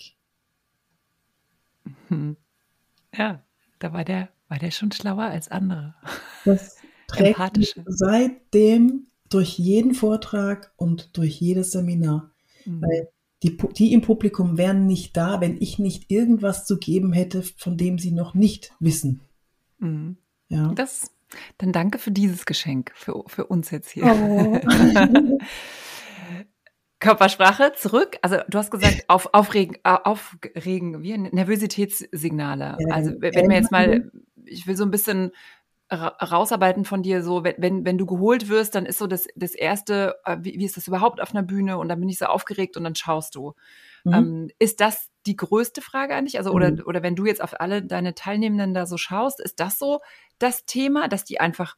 Ja, 3.15 3.43
da 3.79 3.93
war 3.93 4.03
der 4.03 4.29
war 4.47 4.59
der 4.59 4.71
schon 4.71 4.91
schlauer 4.91 5.23
als 5.23 5.49
andere? 5.49 5.95
Das 6.43 6.77
trägt 7.07 7.75
seitdem 7.85 9.07
durch 9.29 9.57
jeden 9.57 9.93
Vortrag 9.93 10.71
und 10.77 11.17
durch 11.17 11.39
jedes 11.39 11.71
Seminar. 11.71 12.31
Mhm. 12.65 12.81
Weil 12.81 13.09
die, 13.43 13.57
die 13.57 13.93
im 13.93 14.01
Publikum 14.01 14.57
wären 14.57 14.87
nicht 14.87 15.15
da, 15.17 15.41
wenn 15.41 15.61
ich 15.61 15.77
nicht 15.77 16.09
irgendwas 16.09 16.65
zu 16.65 16.77
geben 16.77 17.13
hätte, 17.13 17.43
von 17.43 17.77
dem 17.77 17.99
sie 17.99 18.11
noch 18.11 18.33
nicht 18.33 18.73
wissen. 18.79 19.21
Mhm. 19.79 20.17
Ja. 20.47 20.71
Das, 20.75 21.11
dann 21.57 21.71
danke 21.71 21.97
für 21.97 22.11
dieses 22.11 22.45
Geschenk, 22.45 22.91
für, 22.95 23.23
für 23.27 23.45
uns 23.45 23.71
jetzt 23.71 23.89
hier. 23.89 24.05
Oh. 24.05 24.59
Körpersprache 26.99 27.73
zurück. 27.75 28.17
Also 28.21 28.37
du 28.47 28.57
hast 28.57 28.71
gesagt, 28.71 29.03
auf, 29.09 29.33
aufregen, 29.33 29.75
äh, 29.83 29.97
aufregen, 30.03 31.03
wie 31.03 31.17
Nervositätssignale. 31.17 32.77
Also 32.89 33.11
wenn 33.19 33.49
wir 33.49 33.57
jetzt 33.57 33.71
mal 33.71 34.11
ich 34.47 34.67
will 34.67 34.75
so 34.75 34.83
ein 34.83 34.91
bisschen 34.91 35.31
rausarbeiten 35.91 36.83
von 36.83 37.03
dir, 37.03 37.21
so 37.21 37.43
wenn, 37.43 37.85
wenn 37.85 37.97
du 37.97 38.07
geholt 38.07 38.49
wirst, 38.49 38.73
dann 38.73 38.87
ist 38.87 38.97
so 38.97 39.05
das, 39.05 39.27
das 39.35 39.53
Erste, 39.53 40.15
äh, 40.25 40.37
wie, 40.41 40.57
wie 40.57 40.65
ist 40.65 40.77
das 40.77 40.87
überhaupt 40.87 41.21
auf 41.21 41.31
einer 41.31 41.43
Bühne 41.43 41.77
und 41.77 41.89
dann 41.89 41.99
bin 41.99 42.09
ich 42.09 42.17
so 42.17 42.25
aufgeregt 42.25 42.75
und 42.75 42.83
dann 42.83 42.95
schaust 42.95 43.35
du. 43.35 43.53
Mhm. 44.03 44.13
Ähm, 44.13 44.51
ist 44.57 44.81
das 44.81 45.11
die 45.27 45.35
größte 45.35 45.81
Frage 45.81 46.15
eigentlich? 46.15 46.39
Also, 46.39 46.51
oder, 46.51 46.71
mhm. 46.71 46.81
oder 46.85 47.03
wenn 47.03 47.15
du 47.15 47.25
jetzt 47.25 47.41
auf 47.41 47.59
alle 47.59 47.83
deine 47.83 48.15
Teilnehmenden 48.15 48.73
da 48.73 48.87
so 48.87 48.97
schaust, 48.97 49.39
ist 49.39 49.59
das 49.59 49.77
so 49.77 50.01
das 50.39 50.65
Thema, 50.65 51.07
dass 51.07 51.23
die 51.23 51.39
einfach 51.39 51.77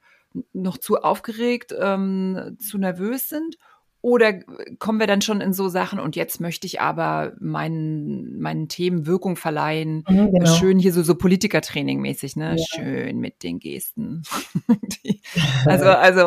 noch 0.53 0.77
zu 0.77 1.01
aufgeregt, 1.01 1.73
ähm, 1.77 2.57
zu 2.59 2.77
nervös 2.77 3.27
sind? 3.27 3.57
Oder 4.01 4.33
kommen 4.79 4.99
wir 4.99 5.07
dann 5.07 5.21
schon 5.21 5.41
in 5.41 5.53
so 5.53 5.69
Sachen 5.69 5.99
und 5.99 6.15
jetzt 6.15 6.39
möchte 6.39 6.67
ich 6.67 6.81
aber 6.81 7.33
meinen, 7.39 8.39
meinen 8.39 8.67
Themen 8.67 9.05
Wirkung 9.05 9.35
verleihen? 9.35 10.03
Mhm, 10.07 10.31
genau. 10.31 10.55
Schön 10.55 10.79
hier 10.79 10.93
so, 10.93 11.03
so 11.03 11.15
Politikertraining 11.15 11.99
mäßig, 11.99 12.35
ne? 12.35 12.55
Ja. 12.57 12.65
Schön 12.75 13.19
mit 13.19 13.43
den 13.43 13.59
Gesten. 13.59 14.23
also, 15.65 15.85
also, 15.85 16.21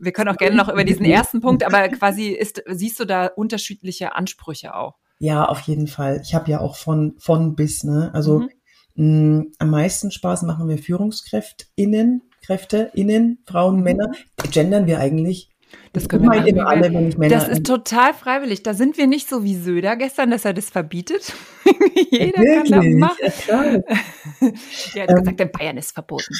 wir 0.00 0.12
können 0.12 0.28
auch 0.28 0.36
gerne 0.36 0.56
noch 0.56 0.68
über 0.68 0.84
diesen 0.84 1.04
ersten 1.06 1.40
Punkt, 1.40 1.64
aber 1.64 1.88
quasi 1.88 2.28
ist, 2.28 2.62
siehst 2.66 2.98
du 3.00 3.04
da 3.04 3.26
unterschiedliche 3.26 4.14
Ansprüche 4.14 4.74
auch? 4.74 4.96
Ja, 5.20 5.44
auf 5.44 5.60
jeden 5.62 5.86
Fall. 5.86 6.20
Ich 6.22 6.34
habe 6.34 6.50
ja 6.50 6.60
auch 6.60 6.76
von, 6.76 7.14
von 7.18 7.54
bis, 7.54 7.84
ne? 7.84 8.10
Also, 8.12 8.40
mhm 8.40 8.50
mh, 8.98 9.46
am 9.58 9.70
meisten 9.70 10.10
Spaß 10.10 10.42
machen 10.42 10.68
wir 10.68 10.78
Führungskräftinnen, 10.78 12.22
Kräfte, 12.42 12.90
innen, 12.94 13.38
Frauen, 13.46 13.82
Männer. 13.82 14.12
Gendern 14.50 14.86
wir 14.86 15.00
eigentlich? 15.00 15.50
Das 15.92 16.08
können 16.08 16.30
wir 16.30 16.46
immer 16.46 16.66
alle, 16.66 16.92
wenn 16.92 17.08
ich 17.08 17.18
Männer 17.18 17.34
Das 17.34 17.48
ist 17.48 17.66
total 17.66 18.14
freiwillig. 18.14 18.62
Da 18.62 18.74
sind 18.74 18.98
wir 18.98 19.06
nicht 19.06 19.28
so 19.28 19.42
wie 19.42 19.56
Söder 19.56 19.96
gestern, 19.96 20.30
dass 20.30 20.44
er 20.44 20.54
das 20.54 20.70
verbietet. 20.70 21.32
Jeder 22.10 22.42
ja, 22.42 22.62
kann 22.62 22.70
das 22.70 22.86
machen. 22.86 23.16
Ja, 23.48 23.62
er 24.94 25.02
hat 25.02 25.10
ähm, 25.10 25.16
gesagt, 25.16 25.40
in 25.40 25.50
Bayern 25.50 25.76
ist 25.76 25.92
verboten. 25.92 26.34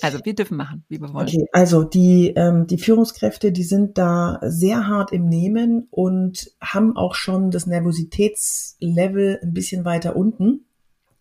Also 0.00 0.18
wir 0.24 0.34
dürfen 0.34 0.56
machen, 0.56 0.84
wie 0.88 1.00
wir 1.00 1.12
wollen. 1.12 1.28
Okay, 1.28 1.46
also 1.52 1.84
die, 1.84 2.32
ähm, 2.34 2.66
die 2.66 2.78
Führungskräfte, 2.78 3.52
die 3.52 3.62
sind 3.62 3.98
da 3.98 4.40
sehr 4.42 4.88
hart 4.88 5.12
im 5.12 5.28
Nehmen 5.28 5.86
und 5.90 6.50
haben 6.60 6.96
auch 6.96 7.14
schon 7.14 7.50
das 7.50 7.66
Nervositätslevel 7.66 9.40
ein 9.42 9.52
bisschen 9.52 9.84
weiter 9.84 10.16
unten, 10.16 10.64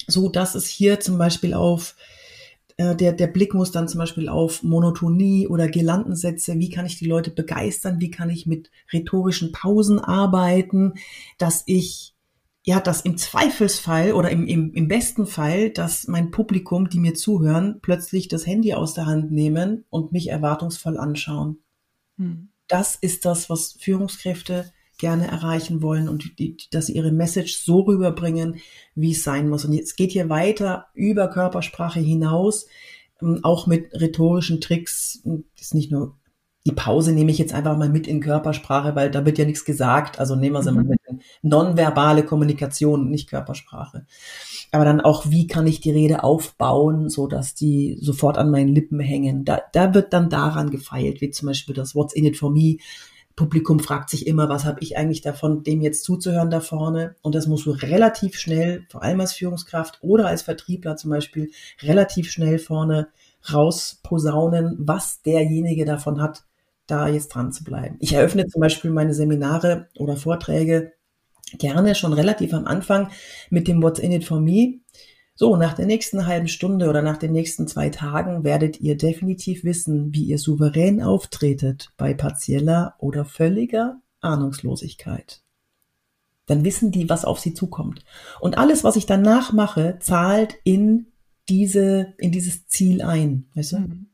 so 0.07 0.29
dass 0.29 0.55
es 0.55 0.65
hier 0.65 1.00
zum 1.00 1.17
Beispiel 1.17 1.53
auf 1.53 1.95
der, 2.96 3.14
der 3.14 3.28
Blick 3.28 3.54
muss 3.54 3.72
dann 3.72 3.88
zum 3.88 4.00
Beispiel 4.00 4.30
auf 4.30 4.64
Monotonie 4.64 5.48
oder 5.48 5.68
Girlandensätze. 5.68 6.60
Wie 6.60 6.70
kann 6.70 6.86
ich 6.86 6.98
die 6.98 7.06
Leute 7.06 7.32
begeistern? 7.32 8.00
Wie 8.00 8.12
kann 8.12 8.30
ich 8.30 8.46
mit 8.46 8.72
rhetorischen 8.92 9.52
Pausen 9.52 10.00
arbeiten, 10.00 10.94
dass 11.38 11.64
ich 11.66 12.16
ja, 12.64 12.80
dass 12.80 13.02
im 13.02 13.18
Zweifelsfall 13.18 14.14
oder 14.14 14.30
im, 14.30 14.46
im, 14.46 14.72
im 14.74 14.88
besten 14.88 15.26
Fall, 15.26 15.72
dass 15.72 16.08
mein 16.08 16.30
Publikum, 16.30 16.90
die 16.90 17.00
mir 17.00 17.16
zuhören, 17.16 17.80
plötzlich 17.82 18.28
das 18.28 18.46
Handy 18.46 18.74
aus 18.74 18.94
der 18.94 19.08
Hand 19.08 19.32
nehmen 19.32 19.86
und 19.90 20.12
mich 20.12 20.30
erwartungsvoll 20.30 20.98
anschauen. 20.98 21.58
Hm. 22.18 22.50
Das 22.68 22.96
ist 22.96 23.26
das, 23.26 23.50
was 23.50 23.74
Führungskräfte 23.80 24.72
gerne 25.01 25.27
erreichen 25.27 25.81
wollen 25.81 26.08
und 26.08 26.39
die, 26.39 26.55
dass 26.72 26.86
sie 26.86 26.93
ihre 26.93 27.12
Message 27.12 27.58
so 27.58 27.81
rüberbringen, 27.81 28.62
wie 28.96 29.12
es 29.12 29.24
sein 29.24 29.50
muss. 29.50 29.65
Und 29.65 29.74
es 29.74 29.96
geht 29.96 30.12
hier 30.12 30.29
weiter 30.29 30.86
über 30.93 31.27
Körpersprache 31.27 32.00
hinaus, 32.00 32.67
ähm, 33.22 33.39
auch 33.43 33.67
mit 33.67 33.93
rhetorischen 34.00 34.62
Tricks. 34.62 35.22
Das 35.25 35.65
ist 35.65 35.74
nicht 35.74 35.91
nur 35.91 36.15
die 36.65 36.74
Pause 36.74 37.12
nehme 37.12 37.31
ich 37.31 37.39
jetzt 37.39 37.55
einfach 37.55 37.75
mal 37.75 37.89
mit 37.89 38.08
in 38.08 38.20
Körpersprache, 38.22 38.96
weil 38.96 39.10
da 39.10 39.25
wird 39.25 39.39
ja 39.39 39.46
nichts 39.46 39.65
gesagt. 39.65 40.20
Also 40.20 40.36
nehmen 40.36 40.53
wir 40.53 40.62
sie 40.62 40.70
mhm. 40.70 40.77
mal 40.77 40.84
mit 40.84 41.00
in 41.08 41.22
nonverbale 41.41 42.24
Kommunikation, 42.24 43.10
nicht 43.10 43.29
Körpersprache. 43.29 44.05
Aber 44.72 44.86
dann 44.86 45.01
auch, 45.01 45.29
wie 45.29 45.48
kann 45.48 45.65
ich 45.65 45.81
die 45.81 45.91
Rede 45.91 46.24
aufbauen, 46.24 47.10
so 47.10 47.25
dass 47.25 47.55
die 47.55 47.98
sofort 48.00 48.38
an 48.38 48.51
meinen 48.51 48.70
Lippen 48.70 49.00
hängen. 49.00 49.43
Da, 49.43 49.62
da 49.74 49.96
wird 49.96 50.13
dann 50.13 50.29
daran 50.29 50.70
gefeilt, 50.70 51.20
wie 51.22 51.31
zum 51.31 51.48
Beispiel 51.48 51.74
das 51.74 51.96
What's 51.96 52.13
in 52.13 52.25
it 52.25 52.38
for 52.38 52.51
me. 52.51 52.77
Publikum 53.36 53.80
fragt 53.80 54.10
sich 54.10 54.28
immer, 54.28 54.50
was 54.50 54.66
habe 54.66 54.82
ich 54.82 54.98
eigentlich 54.98 55.22
davon, 55.22 55.64
dem 55.64 55.82
jetzt 55.82 56.04
zuzuhören 56.04 56.50
da 56.50 56.60
vorne? 56.60 57.16
Und 57.22 57.36
das 57.36 57.48
musst 57.48 57.66
du 57.66 57.72
relativ 57.72 58.38
schnell, 58.38 58.86
vor 58.90 59.04
allem 59.04 59.22
als 59.22 59.34
Führungskraft 59.34 60.00
oder 60.02 60.28
als 60.28 60.42
Vertriebler 60.42 60.96
zum 60.96 61.12
Beispiel, 61.12 61.52
relativ 61.82 62.32
schnell 62.32 62.60
vorne 62.60 63.08
rausposaunen, 63.52 64.76
was 64.80 65.22
derjenige 65.22 65.86
davon 65.86 66.22
hat, 66.22 66.44
da 66.88 67.08
jetzt 67.08 67.30
dran 67.30 67.52
zu 67.52 67.64
bleiben. 67.64 67.98
Ich 68.00 68.14
eröffne 68.14 68.48
zum 68.48 68.62
Beispiel 68.62 68.92
meine 68.92 69.14
Seminare 69.14 69.88
oder 69.98 70.18
Vorträge 70.18 70.94
gerne 71.58 71.96
schon 71.96 72.14
relativ 72.14 72.54
am 72.54 72.66
Anfang 72.66 73.10
mit 73.50 73.68
dem 73.68 73.82
What's 73.82 74.00
in 74.00 74.12
it 74.12 74.26
for 74.26 74.40
me. 74.40 74.80
So, 75.41 75.55
nach 75.55 75.74
der 75.74 75.88
nächsten 75.88 76.27
halben 76.27 76.48
Stunde 76.48 76.88
oder 76.88 77.01
nach 77.01 77.17
den 77.17 77.31
nächsten 77.31 77.67
zwei 77.67 77.89
Tagen 77.89 78.43
werdet 78.43 78.79
ihr 78.79 78.95
definitiv 78.95 79.63
wissen, 79.63 80.13
wie 80.13 80.25
ihr 80.25 80.38
souverän 80.38 81.01
auftretet 81.01 81.89
bei 81.98 82.13
partieller 82.13 82.93
oder 83.00 83.25
völliger 83.25 84.00
Ahnungslosigkeit. 84.19 85.41
Dann 86.45 86.63
wissen 86.63 86.91
die, 86.91 87.10
was 87.10 87.25
auf 87.25 87.39
sie 87.39 87.55
zukommt. 87.55 88.05
Und 88.39 88.60
alles, 88.60 88.83
was 88.83 88.95
ich 88.98 89.07
danach 89.07 89.51
mache, 89.51 89.98
zahlt 90.00 90.57
in 90.63 91.07
diese, 91.50 92.13
in 92.19 92.31
dieses 92.31 92.67
Ziel 92.67 93.01
ein. 93.01 93.50
Weißt 93.55 93.71
du? 93.71 93.79
Mhm. 93.79 94.11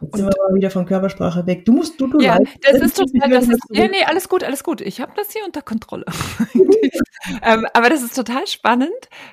Jetzt 0.00 0.16
sind 0.16 0.26
wir 0.26 0.48
mal 0.48 0.54
wieder 0.54 0.70
von 0.70 0.86
Körpersprache 0.86 1.46
weg. 1.46 1.64
Du 1.66 1.72
musst, 1.72 2.00
du, 2.00 2.06
du 2.06 2.20
Ja, 2.20 2.36
leid. 2.36 2.48
das 2.62 2.80
ist 2.80 2.96
total, 2.96 3.30
das 3.30 3.48
ist, 3.48 3.60
ja, 3.70 3.86
nee, 3.86 4.02
alles 4.06 4.28
gut, 4.28 4.42
alles 4.42 4.64
gut. 4.64 4.80
Ich 4.80 5.00
habe 5.00 5.12
das 5.14 5.30
hier 5.30 5.44
unter 5.44 5.60
Kontrolle. 5.60 6.06
ähm, 7.42 7.66
aber 7.74 7.90
das 7.90 8.02
ist 8.02 8.16
total 8.16 8.46
spannend. 8.46 8.90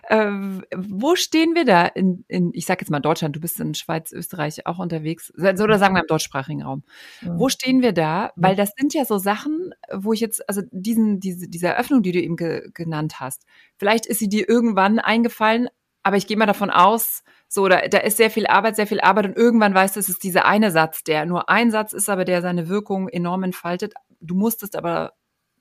Ähm, 0.09 0.65
wo 0.75 1.15
stehen 1.15 1.55
wir 1.55 1.63
da 1.63 1.85
in, 1.85 2.25
in 2.27 2.51
ich 2.53 2.65
sage 2.65 2.81
jetzt 2.81 2.89
mal 2.89 2.99
Deutschland, 2.99 3.35
du 3.35 3.39
bist 3.39 3.59
in 3.61 3.75
Schweiz, 3.75 4.11
Österreich 4.11 4.65
auch 4.65 4.79
unterwegs, 4.79 5.31
oder 5.37 5.79
sagen 5.79 5.95
wir 5.95 6.01
im 6.01 6.07
deutschsprachigen 6.07 6.63
Raum. 6.63 6.83
Wo 7.21 7.47
stehen 7.47 7.81
wir 7.81 7.93
da? 7.93 8.31
Weil 8.35 8.55
das 8.57 8.71
sind 8.77 8.93
ja 8.93 9.05
so 9.05 9.17
Sachen, 9.17 9.73
wo 9.93 10.11
ich 10.11 10.19
jetzt, 10.19 10.47
also 10.49 10.61
diesen, 10.71 11.21
diese, 11.21 11.47
diese 11.47 11.67
Eröffnung, 11.67 12.01
die 12.01 12.11
du 12.11 12.21
eben 12.21 12.35
ge 12.35 12.69
genannt 12.73 13.19
hast, 13.21 13.45
vielleicht 13.77 14.05
ist 14.05 14.19
sie 14.19 14.27
dir 14.27 14.49
irgendwann 14.49 14.99
eingefallen, 14.99 15.69
aber 16.03 16.17
ich 16.17 16.27
gehe 16.27 16.37
mal 16.37 16.45
davon 16.45 16.69
aus, 16.69 17.23
so, 17.49 17.67
da, 17.67 17.87
da 17.87 17.99
ist 17.99 18.17
sehr 18.17 18.29
viel 18.29 18.47
Arbeit, 18.47 18.75
sehr 18.75 18.87
viel 18.87 18.99
Arbeit 18.99 19.25
und 19.25 19.37
irgendwann 19.37 19.73
weißt 19.73 19.95
du, 19.95 19.99
es 19.99 20.09
ist 20.09 20.23
dieser 20.23 20.45
eine 20.45 20.71
Satz, 20.71 21.03
der 21.03 21.25
nur 21.25 21.49
ein 21.49 21.71
Satz 21.71 21.93
ist, 21.93 22.09
aber 22.09 22.25
der 22.25 22.41
seine 22.41 22.67
Wirkung 22.67 23.07
enorm 23.07 23.43
entfaltet. 23.43 23.93
Du 24.19 24.35
musstest 24.35 24.75
aber 24.75 25.13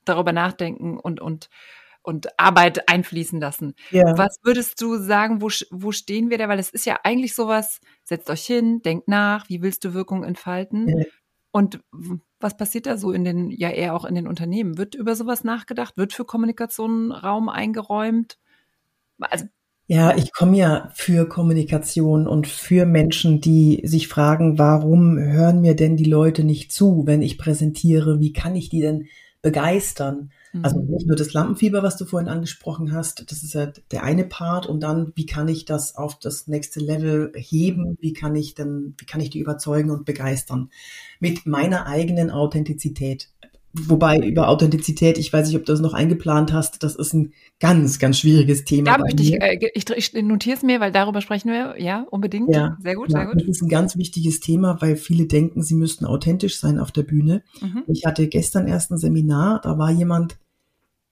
darüber 0.03 0.33
nachdenken 0.33 0.99
und, 0.99 1.21
und, 1.21 1.49
und 2.01 2.39
Arbeit 2.39 2.89
einfließen 2.89 3.39
lassen. 3.39 3.73
Ja. 3.91 4.17
Was 4.17 4.37
würdest 4.43 4.81
du 4.81 4.97
sagen, 4.97 5.41
wo, 5.41 5.49
wo 5.71 5.91
stehen 5.91 6.29
wir 6.29 6.37
da? 6.37 6.49
Weil 6.49 6.59
es 6.59 6.69
ist 6.69 6.85
ja 6.85 6.99
eigentlich 7.03 7.35
sowas, 7.35 7.79
setzt 8.03 8.29
euch 8.29 8.45
hin, 8.45 8.81
denkt 8.81 9.07
nach, 9.07 9.47
wie 9.49 9.61
willst 9.61 9.83
du 9.85 9.93
Wirkung 9.93 10.23
entfalten? 10.23 10.87
Ja. 10.89 11.05
Und 11.51 11.79
was 12.39 12.57
passiert 12.57 12.85
da 12.85 12.97
so 12.97 13.11
in 13.11 13.23
den, 13.23 13.49
ja 13.49 13.69
eher 13.69 13.95
auch 13.95 14.05
in 14.05 14.15
den 14.15 14.27
Unternehmen? 14.27 14.77
Wird 14.77 14.93
über 14.93 15.15
sowas 15.15 15.43
nachgedacht? 15.43 15.97
Wird 15.97 16.13
für 16.13 16.25
Kommunikation 16.25 17.11
Raum 17.11 17.49
eingeräumt? 17.49 18.37
Also 19.19 19.45
ja, 19.87 20.15
ich 20.15 20.33
komme 20.33 20.57
ja 20.57 20.91
für 20.93 21.27
Kommunikation 21.27 22.27
und 22.27 22.45
für 22.45 22.85
Menschen, 22.85 23.39
die 23.39 23.81
sich 23.85 24.09
fragen, 24.09 24.57
warum 24.57 25.17
hören 25.17 25.61
mir 25.61 25.75
denn 25.75 25.95
die 25.95 26.03
Leute 26.03 26.43
nicht 26.43 26.73
zu, 26.73 27.03
wenn 27.05 27.21
ich 27.21 27.37
präsentiere? 27.37 28.19
Wie 28.19 28.33
kann 28.33 28.55
ich 28.55 28.69
die 28.69 28.81
denn 28.81 29.07
begeistern? 29.41 30.31
Also 30.61 30.79
mhm. 30.79 30.89
nicht 30.89 31.07
nur 31.07 31.15
das 31.15 31.33
Lampenfieber, 31.33 31.83
was 31.83 31.97
du 31.97 32.05
vorhin 32.05 32.29
angesprochen 32.29 32.91
hast, 32.91 33.31
das 33.31 33.43
ist 33.43 33.53
ja 33.53 33.71
der 33.91 34.03
eine 34.03 34.25
Part 34.25 34.65
und 34.65 34.81
dann, 34.81 35.11
wie 35.15 35.25
kann 35.25 35.47
ich 35.47 35.65
das 35.65 35.95
auf 35.95 36.19
das 36.19 36.47
nächste 36.47 36.79
Level 36.79 37.31
heben? 37.35 37.97
Wie 38.01 38.13
kann 38.13 38.35
ich 38.35 38.55
denn, 38.55 38.95
wie 38.97 39.05
kann 39.05 39.21
ich 39.21 39.29
die 39.29 39.39
überzeugen 39.39 39.91
und 39.91 40.05
begeistern? 40.05 40.69
Mit 41.19 41.45
meiner 41.45 41.85
eigenen 41.85 42.29
Authentizität. 42.29 43.29
Wobei 43.85 44.19
über 44.19 44.49
Authentizität, 44.49 45.17
ich 45.17 45.31
weiß 45.31 45.47
nicht, 45.47 45.57
ob 45.57 45.65
du 45.65 45.71
das 45.71 45.79
noch 45.79 45.93
eingeplant 45.93 46.53
hast, 46.53 46.83
das 46.83 46.95
ist 46.95 47.13
ein 47.13 47.33
ganz, 47.59 47.99
ganz 47.99 48.19
schwieriges 48.19 48.65
Thema. 48.65 48.97
Da 48.97 49.03
möchte 49.03 49.23
ich, 49.23 49.41
äh, 49.41 49.57
ich, 49.73 49.89
ich 49.89 50.13
notiere 50.13 50.57
es 50.57 50.63
mir, 50.63 50.79
weil 50.79 50.91
darüber 50.91 51.21
sprechen 51.21 51.51
wir, 51.51 51.75
ja, 51.79 52.05
unbedingt. 52.09 52.53
Ja, 52.53 52.77
sehr 52.81 52.95
gut, 52.95 53.11
ja, 53.11 53.19
sehr 53.19 53.27
gut. 53.27 53.41
Das 53.41 53.47
ist 53.47 53.61
ein 53.61 53.69
ganz 53.69 53.97
wichtiges 53.97 54.39
Thema, 54.39 54.81
weil 54.81 54.95
viele 54.95 55.25
denken, 55.25 55.63
sie 55.63 55.75
müssten 55.75 56.05
authentisch 56.05 56.59
sein 56.59 56.79
auf 56.79 56.91
der 56.91 57.03
Bühne. 57.03 57.43
Mhm. 57.61 57.83
Ich 57.87 58.05
hatte 58.05 58.27
gestern 58.27 58.67
erst 58.67 58.91
ein 58.91 58.97
Seminar, 58.97 59.61
da 59.61 59.77
war 59.77 59.91
jemand 59.91 60.37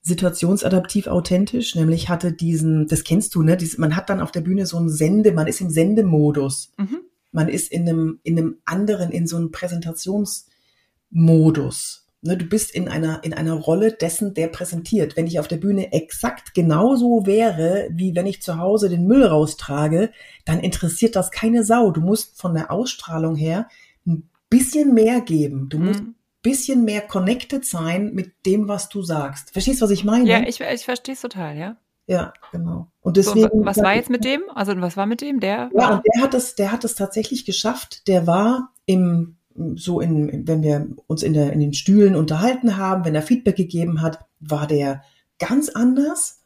situationsadaptiv 0.02 1.08
authentisch, 1.08 1.74
nämlich 1.74 2.08
hatte 2.08 2.32
diesen, 2.32 2.86
das 2.86 3.02
kennst 3.02 3.34
du, 3.34 3.42
ne, 3.42 3.56
dies, 3.56 3.76
man 3.76 3.96
hat 3.96 4.08
dann 4.08 4.20
auf 4.20 4.30
der 4.30 4.40
Bühne 4.40 4.66
so 4.66 4.76
einen 4.76 4.88
Sende, 4.88 5.32
man 5.32 5.48
ist 5.48 5.60
im 5.60 5.70
Sendemodus. 5.70 6.72
Mhm. 6.78 6.98
Man 7.32 7.48
ist 7.48 7.72
in 7.72 7.88
einem, 7.88 8.20
in 8.22 8.38
einem 8.38 8.58
anderen, 8.64 9.10
in 9.10 9.26
so 9.26 9.36
einem 9.36 9.50
Präsentationsmodus. 9.50 12.05
Ne, 12.26 12.36
du 12.36 12.44
bist 12.44 12.70
in 12.70 12.88
einer, 12.88 13.22
in 13.24 13.32
einer 13.32 13.54
Rolle 13.54 13.92
dessen, 13.92 14.34
der 14.34 14.48
präsentiert. 14.48 15.16
Wenn 15.16 15.26
ich 15.26 15.40
auf 15.40 15.48
der 15.48 15.56
Bühne 15.56 15.92
exakt 15.92 16.54
genauso 16.54 17.26
wäre, 17.26 17.88
wie 17.90 18.14
wenn 18.14 18.26
ich 18.26 18.42
zu 18.42 18.58
Hause 18.58 18.88
den 18.88 19.06
Müll 19.06 19.24
raustrage, 19.24 20.10
dann 20.44 20.60
interessiert 20.60 21.16
das 21.16 21.30
keine 21.30 21.64
Sau. 21.64 21.90
Du 21.90 22.00
musst 22.00 22.40
von 22.40 22.54
der 22.54 22.70
Ausstrahlung 22.70 23.36
her 23.36 23.68
ein 24.06 24.28
bisschen 24.50 24.94
mehr 24.94 25.20
geben. 25.20 25.68
Du 25.68 25.78
musst 25.78 26.02
mhm. 26.02 26.08
ein 26.08 26.14
bisschen 26.42 26.84
mehr 26.84 27.00
connected 27.00 27.64
sein 27.64 28.12
mit 28.14 28.32
dem, 28.44 28.68
was 28.68 28.88
du 28.88 29.02
sagst. 29.02 29.50
Verstehst 29.50 29.80
du, 29.80 29.84
was 29.84 29.90
ich 29.90 30.04
meine? 30.04 30.28
Ja, 30.28 30.40
ich, 30.40 30.60
ich 30.60 30.84
verstehe 30.84 31.14
es 31.14 31.20
total, 31.20 31.56
ja. 31.56 31.76
Ja, 32.06 32.32
genau. 32.52 32.88
Und 33.00 33.16
deswegen. 33.16 33.48
So, 33.48 33.64
was 33.64 33.78
war 33.78 33.94
jetzt 33.94 34.10
mit 34.10 34.24
dem? 34.24 34.42
Also 34.54 34.80
was 34.80 34.96
war 34.96 35.06
mit 35.06 35.20
dem? 35.20 35.40
Der? 35.40 35.70
Ja, 35.76 35.96
und 35.96 36.02
der 36.06 36.22
hat 36.22 36.34
es, 36.34 36.54
der 36.54 36.70
hat 36.70 36.84
es 36.84 36.94
tatsächlich 36.94 37.44
geschafft. 37.44 38.06
Der 38.06 38.26
war 38.26 38.72
im 38.86 39.36
so 39.76 40.00
in, 40.00 40.46
wenn 40.46 40.62
wir 40.62 40.86
uns 41.06 41.22
in, 41.22 41.32
der, 41.32 41.52
in 41.52 41.60
den 41.60 41.74
Stühlen 41.74 42.16
unterhalten 42.16 42.76
haben, 42.76 43.04
wenn 43.04 43.14
er 43.14 43.22
Feedback 43.22 43.56
gegeben 43.56 44.02
hat, 44.02 44.20
war 44.40 44.66
der 44.66 45.02
ganz 45.38 45.68
anders 45.68 46.42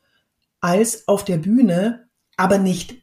als 0.61 1.09
auf 1.09 1.25
der 1.25 1.39
Bühne, 1.39 2.09
aber 2.37 2.59
nicht 2.59 2.97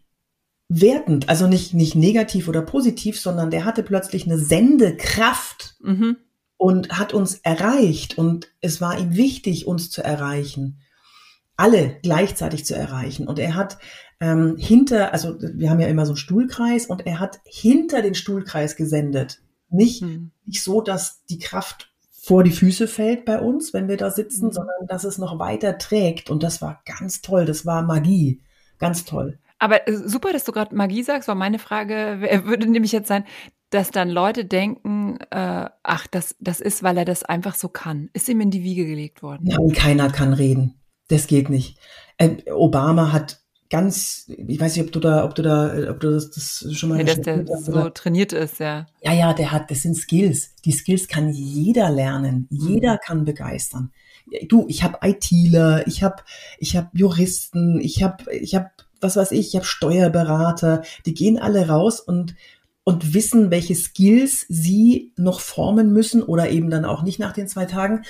wertend, 0.70 1.30
also 1.30 1.48
nicht, 1.48 1.74
nicht 1.74 1.96
negativ 1.96 2.48
oder 2.48 2.62
positiv, 2.62 3.20
sondern 3.20 3.52
der 3.52 3.66
hatte 3.66 3.84
plötzlich 3.84 4.26
eine 4.26 4.38
Sendekraft 4.38 5.76
mhm. 5.82 6.18
und 6.58 6.98
hat 6.98 7.14
uns 7.14 7.36
erreicht 7.36 8.18
und 8.18 8.48
es 8.62 8.82
war 8.82 9.00
ihm 9.00 9.16
wichtig, 9.16 9.66
uns 9.66 9.90
zu 9.90 10.04
erreichen, 10.04 10.80
alle 11.56 11.98
gleichzeitig 12.04 12.66
zu 12.66 12.76
erreichen. 12.76 13.28
Und 13.28 13.40
er 13.40 13.56
hat 13.56 13.78
ähm, 14.20 14.58
hinter, 14.58 15.14
also 15.14 15.38
wir 15.40 15.70
haben 15.70 15.80
ja 15.80 15.88
immer 15.88 16.06
so 16.06 16.12
einen 16.12 16.18
Stuhlkreis 16.18 16.88
und 16.88 17.06
er 17.06 17.20
hat 17.20 17.40
hinter 17.46 18.02
den 18.02 18.16
Stuhlkreis 18.16 18.76
gesendet. 18.76 19.42
Nicht, 19.70 20.02
hm. 20.02 20.32
nicht 20.46 20.64
so, 20.64 20.82
dass 20.82 21.24
die 21.26 21.40
Kraft 21.40 21.92
vor 22.28 22.44
die 22.44 22.52
Füße 22.52 22.90
fällt 22.90 23.24
bei 23.24 23.40
uns, 23.40 23.74
wenn 23.74 23.88
wir 23.88 23.96
da 23.96 24.12
sitzen, 24.12 24.48
mhm. 24.48 24.52
sondern 24.52 24.88
dass 24.88 25.06
es 25.06 25.18
noch 25.18 25.40
weiter 25.40 25.78
trägt. 25.78 26.30
Und 26.30 26.44
das 26.44 26.62
war 26.62 26.82
ganz 26.86 27.22
toll. 27.22 27.46
Das 27.46 27.66
war 27.66 27.84
Magie. 27.84 28.42
Ganz 28.80 29.06
toll. 29.06 29.40
Aber 29.60 29.88
äh, 29.88 29.96
super, 29.96 30.34
dass 30.34 30.44
du 30.44 30.52
gerade 30.52 30.76
Magie 30.76 31.04
sagst, 31.04 31.30
weil 31.30 31.36
meine 31.36 31.58
Frage 31.58 32.44
würde 32.44 32.70
nämlich 32.70 32.92
jetzt 32.92 33.08
sein, 33.08 33.24
dass 33.70 33.92
dann 33.92 34.10
Leute 34.10 34.44
denken, 34.44 35.20
äh, 35.32 35.70
ach, 35.84 36.08
das, 36.08 36.36
das 36.40 36.60
ist, 36.60 36.84
weil 36.84 36.98
er 36.98 37.06
das 37.06 37.24
einfach 37.24 37.56
so 37.56 37.70
kann. 37.70 38.10
Ist 38.12 38.28
ihm 38.28 38.42
in 38.42 38.52
die 38.52 38.64
Wiege 38.64 38.86
gelegt 38.86 39.24
worden? 39.24 39.46
Nein, 39.46 39.72
keiner 39.74 40.10
kann 40.10 40.34
reden. 40.34 40.82
Das 41.08 41.28
geht 41.28 41.50
nicht. 41.50 41.80
Äh, 42.18 42.52
Obama 42.52 43.14
hat 43.14 43.42
ganz, 43.70 44.26
ich 44.28 44.60
weiß 44.60 44.76
nicht, 44.76 44.86
ob 44.86 44.92
du 44.92 45.00
da, 45.00 45.26
ob 45.26 45.36
du 45.36 45.42
da, 45.42 45.90
ob 45.90 46.00
du 46.00 46.12
das, 46.12 46.32
das 46.32 46.66
schon 46.74 46.90
mal. 46.90 47.00
Ja, 47.00 47.04
dass 47.04 47.22
der 47.22 47.46
hast, 47.50 47.66
so 47.66 47.72
oder? 47.74 47.94
trainiert 47.94 48.34
ist, 48.34 48.60
ja. 48.60 48.86
Ja, 49.02 49.14
ja, 49.14 49.34
der 49.34 49.52
hat, 49.52 49.70
das 49.72 49.82
sind 49.82 49.96
Skills. 49.96 50.54
Die 50.66 50.72
Skills 50.72 51.08
kann 51.08 51.30
jeder 51.30 51.90
lernen. 51.90 52.48
Jeder 52.50 52.94
mhm. 52.94 53.00
kann 53.06 53.26
begeistern. 53.26 53.92
Du, 54.48 54.66
ich 54.68 54.84
habe 54.84 55.00
ITler, 55.02 55.88
ich 55.88 56.04
habe, 56.04 56.18
ich 56.60 56.76
habe 56.76 56.90
Juristen, 56.94 57.80
ich 57.80 58.04
habe, 58.04 58.32
ich 58.34 58.56
habe, 58.56 58.70
was 59.00 59.16
weiß 59.16 59.32
ich, 59.32 59.50
ich 59.50 59.56
habe 59.56 59.66
Steuerberater. 59.66 60.84
Die 61.06 61.14
gehen 61.14 61.40
alle 61.40 61.68
raus 61.68 62.00
und 62.00 62.36
und 62.88 63.14
wissen, 63.14 63.52
welche 63.52 63.76
Skills 63.76 64.46
sie 64.48 65.12
noch 65.18 65.42
formen 65.42 65.92
müssen 65.92 66.24
oder 66.24 66.50
eben 66.50 66.70
dann 66.70 66.86
auch 66.86 67.04
nicht 67.04 67.20
nach 67.20 67.34
den 67.34 67.50
zwei 67.50 67.66
Tagen, 67.66 68.04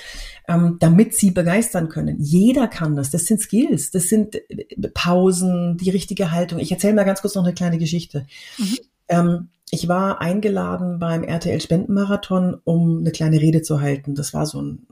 ähm, 0.46 0.76
damit 0.78 1.16
sie 1.16 1.32
begeistern 1.32 1.88
können. 1.88 2.20
Jeder 2.20 2.68
kann 2.68 2.94
das. 2.94 3.10
Das 3.10 3.26
sind 3.26 3.40
Skills. 3.40 3.90
Das 3.90 4.04
sind 4.04 4.36
äh, 4.36 4.88
Pausen, 4.94 5.78
die 5.78 5.90
richtige 5.90 6.30
Haltung. 6.30 6.60
Ich 6.60 6.70
erzähle 6.70 6.94
mal 6.94 7.02
ganz 7.02 7.22
kurz 7.22 7.34
noch 7.34 7.42
eine 7.42 7.54
kleine 7.54 7.78
Geschichte. 7.78 8.24
Mhm. 8.56 8.78
Ähm, 9.08 9.48
ich 9.72 9.88
war 9.88 10.20
eingeladen 10.20 11.00
beim 11.00 11.24
RTL 11.24 11.60
Spendenmarathon, 11.60 12.58
um 12.62 12.98
eine 12.98 13.10
kleine 13.10 13.40
Rede 13.40 13.62
zu 13.62 13.80
halten. 13.80 14.14
Das 14.14 14.32
war 14.32 14.46
so 14.46 14.62
ein 14.62 14.86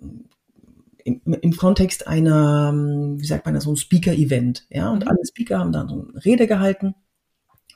im, 1.05 1.21
im 1.25 1.57
Kontext 1.57 2.09
einer, 2.09 2.73
wie 2.75 3.27
sagt 3.27 3.45
man 3.45 3.55
das, 3.55 3.63
so 3.63 3.71
ein 3.71 3.77
Speaker-Event. 3.77 4.67
Ja, 4.69 4.91
und 4.91 5.05
mhm. 5.05 5.11
alle 5.11 5.25
Speaker 5.25 5.61
haben 5.61 5.71
dann 5.71 5.89
so 5.89 6.09
eine 6.13 6.25
Rede 6.25 6.49
gehalten. 6.49 6.97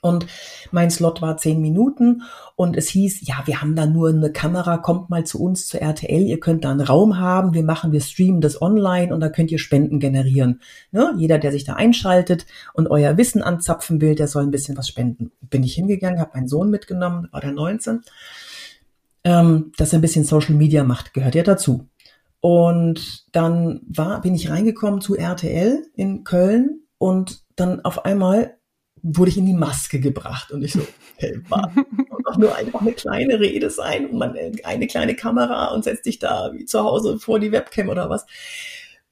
Und 0.03 0.27
mein 0.71 0.91
Slot 0.91 1.21
war 1.21 1.37
zehn 1.37 1.61
Minuten 1.61 2.23
und 2.57 2.77
es 2.77 2.89
hieß, 2.89 3.27
ja, 3.27 3.43
wir 3.45 3.61
haben 3.61 3.77
da 3.77 3.87
nur 3.87 4.09
eine 4.09 4.33
Kamera, 4.33 4.79
kommt 4.79 5.11
mal 5.11 5.25
zu 5.25 5.43
uns 5.43 5.67
zur 5.67 5.81
RTL, 5.81 6.23
ihr 6.23 6.41
könnt 6.41 6.65
da 6.65 6.71
einen 6.71 6.81
Raum 6.81 7.19
haben, 7.19 7.53
wir 7.53 7.63
machen, 7.63 7.93
wir 7.93 8.01
streamen 8.01 8.41
das 8.41 8.63
online 8.63 9.13
und 9.13 9.21
da 9.21 9.29
könnt 9.29 9.51
ihr 9.51 9.59
Spenden 9.59 10.01
generieren. 10.01 10.61
Ja, 10.93 11.13
jeder, 11.17 11.39
der 11.39 11.53
sich 11.53 11.65
da 11.65 11.75
einschaltet 11.75 12.47
und 12.73 12.89
euer 12.89 13.17
Wissen 13.19 13.43
anzapfen 13.43 14.01
will, 14.01 14.15
der 14.15 14.29
soll 14.29 14.45
ein 14.45 14.51
bisschen 14.51 14.77
was 14.77 14.89
spenden. 14.89 15.33
Bin 15.43 15.63
ich 15.63 15.75
hingegangen, 15.75 16.21
habe 16.21 16.33
meinen 16.35 16.49
Sohn 16.49 16.71
mitgenommen, 16.71 17.29
war 17.31 17.41
der 17.41 17.53
19. 17.53 18.01
Ähm, 19.23 19.73
dass 19.77 19.93
er 19.93 19.99
ein 19.99 20.03
bisschen 20.03 20.25
Social 20.25 20.55
Media 20.55 20.83
macht, 20.83 21.13
gehört 21.13 21.35
ja 21.35 21.43
dazu. 21.43 21.87
Und 22.41 23.27
dann 23.33 23.83
war, 23.87 24.23
bin 24.23 24.35
ich 24.35 24.49
reingekommen 24.49 25.03
zu 25.03 25.15
RTL 25.15 25.85
in 25.95 26.25
Köln 26.25 26.81
und 26.97 27.43
dann 27.57 27.85
auf 27.85 28.07
einmal 28.07 28.57
wurde 29.03 29.31
ich 29.31 29.39
in 29.39 29.47
die 29.47 29.55
Maske 29.55 30.01
gebracht 30.01 30.53
und 30.53 30.63
ich 30.63 30.73
so, 30.73 30.87
hey, 31.17 31.41
Mann, 31.49 31.85
doch 32.25 32.37
nur 32.37 32.55
einfach 32.55 32.81
eine 32.81 32.93
kleine 32.93 33.41
Rede 33.41 33.71
sein 33.71 34.07
und 34.07 34.19
man 34.19 34.37
eine 34.65 34.87
kleine 34.87 35.15
Kamera 35.15 35.67
und 35.67 35.85
setzt 35.85 36.07
dich 36.07 36.19
da 36.19 36.53
wie 36.53 36.65
zu 36.65 36.81
Hause 36.81 37.19
vor 37.19 37.41
die 37.41 37.53
Webcam 37.53 37.89
oder 37.89 38.11
was. 38.11 38.27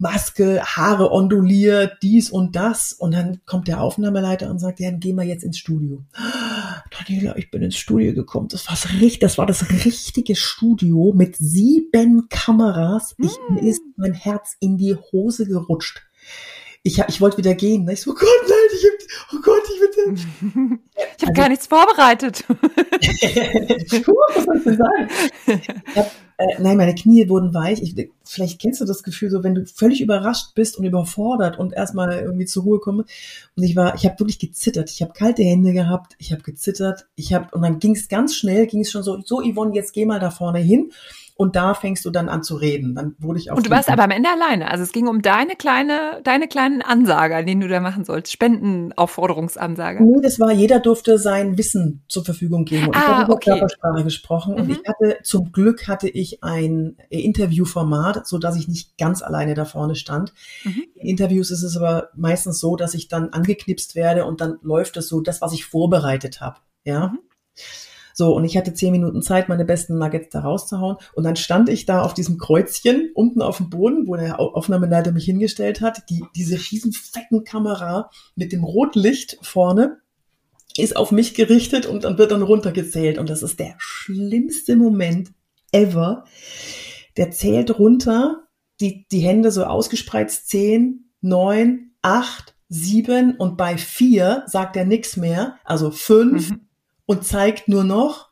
Maske, 0.01 0.63
Haare 0.63 1.11
onduliert, 1.11 1.99
dies 2.03 2.31
und 2.31 2.55
das. 2.55 2.93
Und 2.93 3.15
dann 3.15 3.41
kommt 3.47 3.67
der 3.67 3.81
Aufnahmeleiter 3.81 4.49
und 4.49 4.61
sagt, 4.61 4.79
ja, 4.79 4.93
dann 4.93 5.01
gehen 5.01 5.17
wir 5.17 5.25
jetzt 5.25 5.43
ins 5.43 5.59
Studio. 5.59 6.05
Daniela, 7.09 7.37
ich 7.37 7.51
bin 7.51 7.63
ins 7.63 7.77
Studio 7.77 8.15
gekommen. 8.15 8.47
Das 8.49 8.69
war 8.69 8.77
das, 8.77 9.19
das, 9.19 9.39
war 9.39 9.47
das 9.47 9.69
richtige 9.85 10.37
Studio 10.37 11.13
mit 11.17 11.35
sieben 11.37 12.29
Kameras. 12.29 13.17
Ich, 13.19 13.37
mm. 13.49 13.55
Mir 13.55 13.63
ist 13.63 13.83
mein 13.97 14.15
Herz 14.15 14.55
in 14.61 14.77
die 14.77 14.95
Hose 14.95 15.47
gerutscht 15.47 16.09
ich, 16.83 16.99
ich 17.09 17.21
wollte 17.21 17.39
wieder 17.39 17.55
gehen. 17.55 17.85
Ne? 17.85 17.93
Ich 17.93 18.03
so, 18.03 18.13
oh 18.13 18.15
Gott, 18.15 18.43
nein, 18.49 18.59
ich 18.75 18.85
hab, 18.85 19.35
oh 19.35 19.43
Gott, 19.43 19.58
ich 20.43 21.27
habe 21.27 21.31
also, 21.31 21.33
gar 21.33 21.49
nichts 21.49 21.67
vorbereitet. 21.67 22.45
was 22.49 24.45
soll 24.45 24.57
ich 24.57 24.65
denn 24.65 24.77
sagen? 24.77 25.09
Ich 25.47 25.69
hab, 25.97 26.07
äh, 26.39 26.61
nein, 26.61 26.77
meine 26.77 26.95
Knie 26.95 27.29
wurden 27.29 27.53
weich. 27.53 27.83
Ich, 27.83 27.95
vielleicht 28.25 28.61
kennst 28.61 28.81
du 28.81 28.85
das 28.85 29.03
Gefühl, 29.03 29.31
so 29.31 29.43
wenn 29.43 29.55
du 29.55 29.67
völlig 29.67 30.01
überrascht 30.01 30.55
bist 30.55 30.79
und 30.79 30.85
überfordert 30.85 31.59
und 31.59 31.73
erstmal 31.73 32.21
irgendwie 32.21 32.47
zur 32.47 32.63
Ruhe 32.63 32.79
komme. 32.79 33.05
Und 33.57 33.63
ich 33.63 33.75
war, 33.75 33.95
ich 33.97 34.05
habe 34.05 34.19
wirklich 34.21 34.39
gezittert. 34.39 34.91
Ich 34.91 35.03
habe 35.03 35.13
kalte 35.13 35.43
Hände 35.43 35.73
gehabt. 35.73 36.15
Ich 36.19 36.33
habe 36.33 36.43
gezittert. 36.43 37.07
Ich 37.17 37.33
habe 37.35 37.49
und 37.53 37.63
dann 37.63 37.81
ging 37.81 37.97
es 37.97 38.09
ganz 38.09 38.37
schnell, 38.37 38.67
ging 38.67 38.83
es 38.83 38.91
schon 38.91 39.03
so, 39.03 39.21
so 39.25 39.43
Yvonne, 39.43 39.75
jetzt 39.75 39.93
geh 39.93 40.07
mal 40.07 40.21
da 40.21 40.31
vorne 40.31 40.61
hin. 40.61 40.93
Und 41.41 41.55
da 41.55 41.75
fängst 41.75 42.05
du 42.05 42.11
dann 42.11 42.29
an 42.29 42.43
zu 42.43 42.57
reden. 42.57 42.97
Dann 42.97 43.15
wurde 43.21 43.39
ich 43.39 43.53
auch. 43.53 43.57
Und 43.57 43.65
du 43.65 43.71
warst 43.71 43.89
aber 43.89 44.03
am 44.03 44.11
Ende 44.11 44.29
alleine. 44.29 44.73
Also 44.73 44.83
es 44.83 44.91
ging 44.91 45.07
um 45.07 45.23
deine 45.23 45.55
kleine, 45.55 46.21
deine 46.25 46.49
kleinen 46.49 46.83
Ansage, 46.83 47.45
den 47.45 47.61
du 47.61 47.69
da 47.69 47.79
machen 47.79 48.05
sollst. 48.05 48.33
Spendenaufforderungsansage. 48.33 50.03
Nee, 50.03 50.21
das 50.21 50.41
war, 50.41 50.51
jeder 50.51 50.81
durfte 50.81 51.17
sein 51.17 51.57
Wissen 51.57 52.03
zur 52.09 52.25
Verfügung 52.25 52.65
geben. 52.65 52.89
Und 52.89 52.97
ah, 52.97 52.99
ich 52.99 53.07
habe 53.07 53.25
über 53.27 53.35
okay. 53.35 53.51
Körpersprache 53.51 54.03
gesprochen. 54.03 54.55
Mhm. 54.55 54.61
Und 54.63 54.71
ich 54.71 54.81
hatte, 54.85 55.19
zum 55.23 55.53
Glück 55.53 55.87
hatte 55.87 56.09
ich 56.09 56.43
ein 56.43 56.97
Interviewformat, 57.09 58.27
so 58.27 58.39
dass 58.39 58.57
ich 58.57 58.67
nicht 58.67 58.99
ganz 58.99 59.23
alleine 59.23 59.55
da 59.55 59.65
vorne 59.65 59.95
stand. 59.95 60.35
Mhm. 60.65 60.87
In 60.97 61.09
Interviews 61.09 61.53
ist 61.53 61.63
es 61.63 61.77
aber 61.77 62.09
meistens 62.17 62.59
so, 62.59 62.75
dass 62.75 62.95
ich 62.95 63.07
dann 63.07 63.29
angeknipst 63.29 63.95
werde 63.95 64.25
und 64.25 64.41
dann 64.41 64.59
läuft 64.63 64.97
es 64.97 65.07
so, 65.07 65.21
das, 65.21 65.41
was 65.41 65.53
ich 65.53 65.65
vorbereitet 65.65 66.41
habe. 66.41 66.57
Ja. 66.83 67.11
Mhm. 67.11 67.19
So, 68.19 68.35
und 68.35 68.45
ich 68.45 68.57
hatte 68.57 68.75
zehn 68.75 68.91
Minuten 68.91 69.23
Zeit, 69.23 69.49
meine 69.49 69.65
besten 69.65 69.97
Nuggets 69.97 70.31
da 70.31 70.41
rauszuhauen. 70.41 70.97
Und 71.15 71.23
dann 71.23 71.37
stand 71.37 71.69
ich 71.69 71.87
da 71.87 72.03
auf 72.03 72.15
diesem 72.15 72.37
Kreuzchen 72.37 73.13
unten 73.15 73.41
auf 73.41 73.59
dem 73.59 73.71
Boden, 73.71 74.09
wo 74.09 74.17
der 74.17 74.41
Aufnahmeleiter 74.41 75.13
mich 75.13 75.27
hingestellt 75.27 75.81
hat. 75.81 76.03
Die, 76.11 76.25
diese 76.35 76.57
riesen 76.57 76.93
fetten 76.93 77.45
Kamera 77.45 78.11
mit 78.35 78.51
dem 78.51 78.65
Rotlicht 78.65 79.39
vorne 79.43 79.99
ist 80.77 80.97
auf 80.97 81.13
mich 81.13 81.35
gerichtet 81.35 81.87
und 81.87 82.03
dann 82.03 82.19
wird 82.19 82.33
dann 82.33 82.43
runtergezählt. 82.43 83.19
Und 83.19 83.31
das 83.31 83.45
ist 83.45 83.61
der 83.61 83.77
schlimmste 83.79 84.75
Moment 84.75 85.31
ever. 85.71 86.25
Der 87.17 87.31
zählt 87.31 87.79
runter, 87.79 88.49
die, 88.81 89.07
die 89.13 89.21
Hände 89.21 89.53
so 89.53 89.63
ausgespreizt, 89.63 90.49
zehn, 90.49 91.13
neun, 91.21 91.93
acht, 92.03 92.57
sieben 92.69 93.37
und 93.37 93.57
bei 93.57 93.79
vier 93.79 94.43
sagt 94.47 94.77
er 94.77 94.87
nichts 94.87 95.17
mehr, 95.17 95.55
also 95.63 95.93
fünf, 95.93 96.51
mhm 96.51 96.68
und 97.09 97.25
zeigt 97.25 97.69
nur 97.69 97.85
noch 97.85 98.29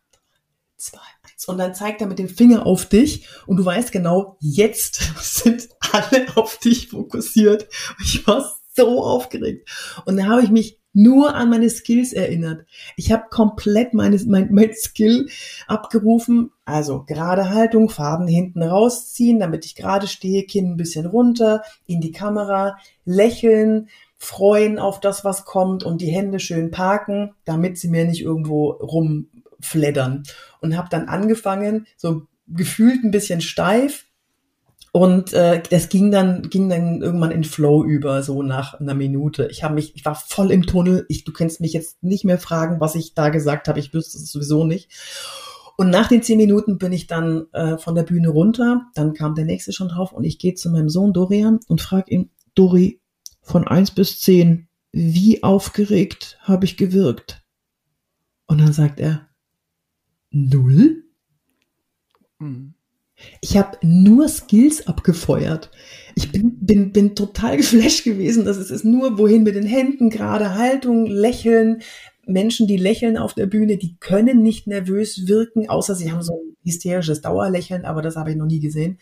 zwei, 0.76 1.00
eins. 1.22 1.46
Und 1.46 1.56
dann 1.56 1.74
zeigt 1.74 2.02
er 2.02 2.06
mit 2.06 2.18
dem 2.18 2.28
Finger 2.28 2.66
auf 2.66 2.86
dich 2.86 3.26
und 3.46 3.56
du 3.56 3.64
weißt 3.64 3.90
genau, 3.90 4.36
jetzt 4.40 5.00
sind 5.20 5.68
alle 5.80 6.26
auf 6.36 6.58
dich 6.58 6.88
fokussiert. 6.88 7.68
Ich 8.02 8.26
war 8.26 8.54
so 8.76 9.02
aufgeregt. 9.02 9.68
Und 10.04 10.18
dann 10.18 10.28
habe 10.28 10.42
ich 10.42 10.50
mich 10.50 10.78
nur 10.92 11.34
an 11.34 11.48
meine 11.48 11.70
Skills 11.70 12.12
erinnert. 12.12 12.66
Ich 12.96 13.12
habe 13.12 13.24
komplett 13.30 13.94
meine, 13.94 14.18
mein, 14.26 14.52
mein 14.52 14.74
Skill 14.74 15.28
abgerufen. 15.66 16.52
Also 16.66 17.04
gerade 17.04 17.48
Haltung, 17.48 17.88
Farben 17.88 18.28
hinten 18.28 18.62
rausziehen, 18.62 19.40
damit 19.40 19.64
ich 19.64 19.74
gerade 19.74 20.06
stehe, 20.06 20.44
Kinn 20.44 20.72
ein 20.72 20.76
bisschen 20.76 21.06
runter, 21.06 21.62
in 21.86 22.02
die 22.02 22.12
Kamera, 22.12 22.76
lächeln, 23.06 23.88
freuen 24.18 24.78
auf 24.78 25.00
das, 25.00 25.24
was 25.24 25.44
kommt 25.44 25.84
und 25.84 26.00
die 26.00 26.10
Hände 26.10 26.40
schön 26.40 26.70
parken, 26.70 27.34
damit 27.44 27.78
sie 27.78 27.88
mir 27.88 28.04
nicht 28.04 28.22
irgendwo 28.22 28.70
rumfleddern. 28.70 30.22
Und 30.60 30.76
habe 30.76 30.88
dann 30.90 31.08
angefangen, 31.08 31.86
so 31.96 32.22
gefühlt 32.46 33.04
ein 33.04 33.10
bisschen 33.10 33.40
steif. 33.40 34.06
Und 34.92 35.34
äh, 35.34 35.62
das 35.68 35.90
ging 35.90 36.10
dann, 36.10 36.48
ging 36.48 36.70
dann 36.70 37.02
irgendwann 37.02 37.30
in 37.30 37.44
Flow 37.44 37.84
über, 37.84 38.22
so 38.22 38.42
nach 38.42 38.80
einer 38.80 38.94
Minute. 38.94 39.48
Ich 39.50 39.62
habe 39.62 39.74
mich, 39.74 39.94
ich 39.94 40.06
war 40.06 40.14
voll 40.14 40.50
im 40.50 40.62
Tunnel. 40.62 41.04
Ich, 41.10 41.24
du 41.24 41.32
kannst 41.32 41.60
mich 41.60 41.74
jetzt 41.74 42.02
nicht 42.02 42.24
mehr 42.24 42.38
fragen, 42.38 42.80
was 42.80 42.94
ich 42.94 43.12
da 43.12 43.28
gesagt 43.28 43.68
habe. 43.68 43.78
Ich 43.78 43.92
wüsste 43.92 44.16
es 44.16 44.32
sowieso 44.32 44.64
nicht. 44.64 44.90
Und 45.76 45.90
nach 45.90 46.08
den 46.08 46.22
zehn 46.22 46.38
Minuten 46.38 46.78
bin 46.78 46.92
ich 46.94 47.06
dann 47.06 47.52
äh, 47.52 47.76
von 47.76 47.94
der 47.94 48.04
Bühne 48.04 48.30
runter. 48.30 48.86
Dann 48.94 49.12
kam 49.12 49.34
der 49.34 49.44
nächste 49.44 49.74
schon 49.74 49.88
drauf 49.88 50.12
und 50.12 50.24
ich 50.24 50.38
gehe 50.38 50.54
zu 50.54 50.70
meinem 50.70 50.88
Sohn 50.88 51.12
Dorian 51.12 51.60
und 51.68 51.82
frage 51.82 52.10
ihn, 52.12 52.30
Dori, 52.54 53.02
von 53.46 53.66
eins 53.66 53.92
bis 53.92 54.20
zehn, 54.20 54.66
wie 54.92 55.42
aufgeregt 55.42 56.38
habe 56.42 56.64
ich 56.64 56.76
gewirkt? 56.76 57.42
Und 58.46 58.58
dann 58.58 58.72
sagt 58.72 58.98
er, 59.00 59.28
null? 60.30 61.04
Ich 63.40 63.56
habe 63.56 63.78
nur 63.82 64.28
Skills 64.28 64.86
abgefeuert. 64.86 65.70
Ich 66.16 66.32
bin, 66.32 66.58
bin, 66.58 66.92
bin 66.92 67.14
total 67.14 67.56
geflasht 67.56 68.04
gewesen. 68.04 68.44
Das 68.44 68.56
ist, 68.56 68.70
ist 68.70 68.84
nur, 68.84 69.16
wohin 69.16 69.44
mit 69.44 69.54
den 69.54 69.66
Händen, 69.66 70.10
gerade 70.10 70.54
Haltung, 70.54 71.06
Lächeln. 71.06 71.82
Menschen, 72.26 72.66
die 72.66 72.76
lächeln 72.76 73.16
auf 73.16 73.34
der 73.34 73.46
Bühne, 73.46 73.76
die 73.76 73.96
können 74.00 74.42
nicht 74.42 74.66
nervös 74.66 75.28
wirken, 75.28 75.68
außer 75.68 75.94
sie 75.94 76.10
haben 76.10 76.22
so 76.22 76.32
ein 76.32 76.56
hysterisches 76.64 77.20
Dauerlächeln, 77.20 77.84
aber 77.84 78.02
das 78.02 78.16
habe 78.16 78.32
ich 78.32 78.36
noch 78.36 78.46
nie 78.46 78.58
gesehen. 78.58 78.98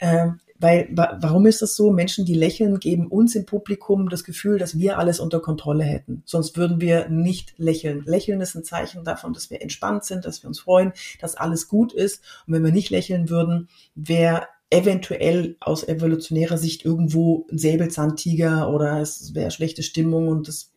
Ähm, 0.00 0.40
weil, 0.62 0.88
warum 0.92 1.46
ist 1.46 1.60
das 1.60 1.74
so? 1.74 1.90
Menschen, 1.90 2.24
die 2.24 2.34
lächeln, 2.34 2.78
geben 2.78 3.08
uns 3.08 3.34
im 3.34 3.44
Publikum 3.44 4.08
das 4.08 4.22
Gefühl, 4.22 4.58
dass 4.58 4.78
wir 4.78 4.96
alles 4.96 5.18
unter 5.18 5.40
Kontrolle 5.40 5.82
hätten. 5.82 6.22
Sonst 6.24 6.56
würden 6.56 6.80
wir 6.80 7.08
nicht 7.08 7.54
lächeln. 7.58 8.04
Lächeln 8.06 8.40
ist 8.40 8.54
ein 8.54 8.62
Zeichen 8.62 9.02
davon, 9.02 9.32
dass 9.32 9.50
wir 9.50 9.60
entspannt 9.60 10.04
sind, 10.04 10.24
dass 10.24 10.42
wir 10.44 10.48
uns 10.48 10.60
freuen, 10.60 10.92
dass 11.20 11.34
alles 11.34 11.66
gut 11.66 11.92
ist. 11.92 12.22
Und 12.46 12.54
wenn 12.54 12.64
wir 12.64 12.70
nicht 12.70 12.90
lächeln 12.90 13.28
würden, 13.28 13.68
wäre 13.96 14.46
eventuell 14.70 15.56
aus 15.58 15.86
evolutionärer 15.86 16.58
Sicht 16.58 16.84
irgendwo 16.84 17.46
ein 17.50 17.58
Säbelzahntiger 17.58 18.70
oder 18.72 19.00
es 19.00 19.34
wäre 19.34 19.50
schlechte 19.50 19.82
Stimmung 19.82 20.28
und 20.28 20.46
das 20.46 20.70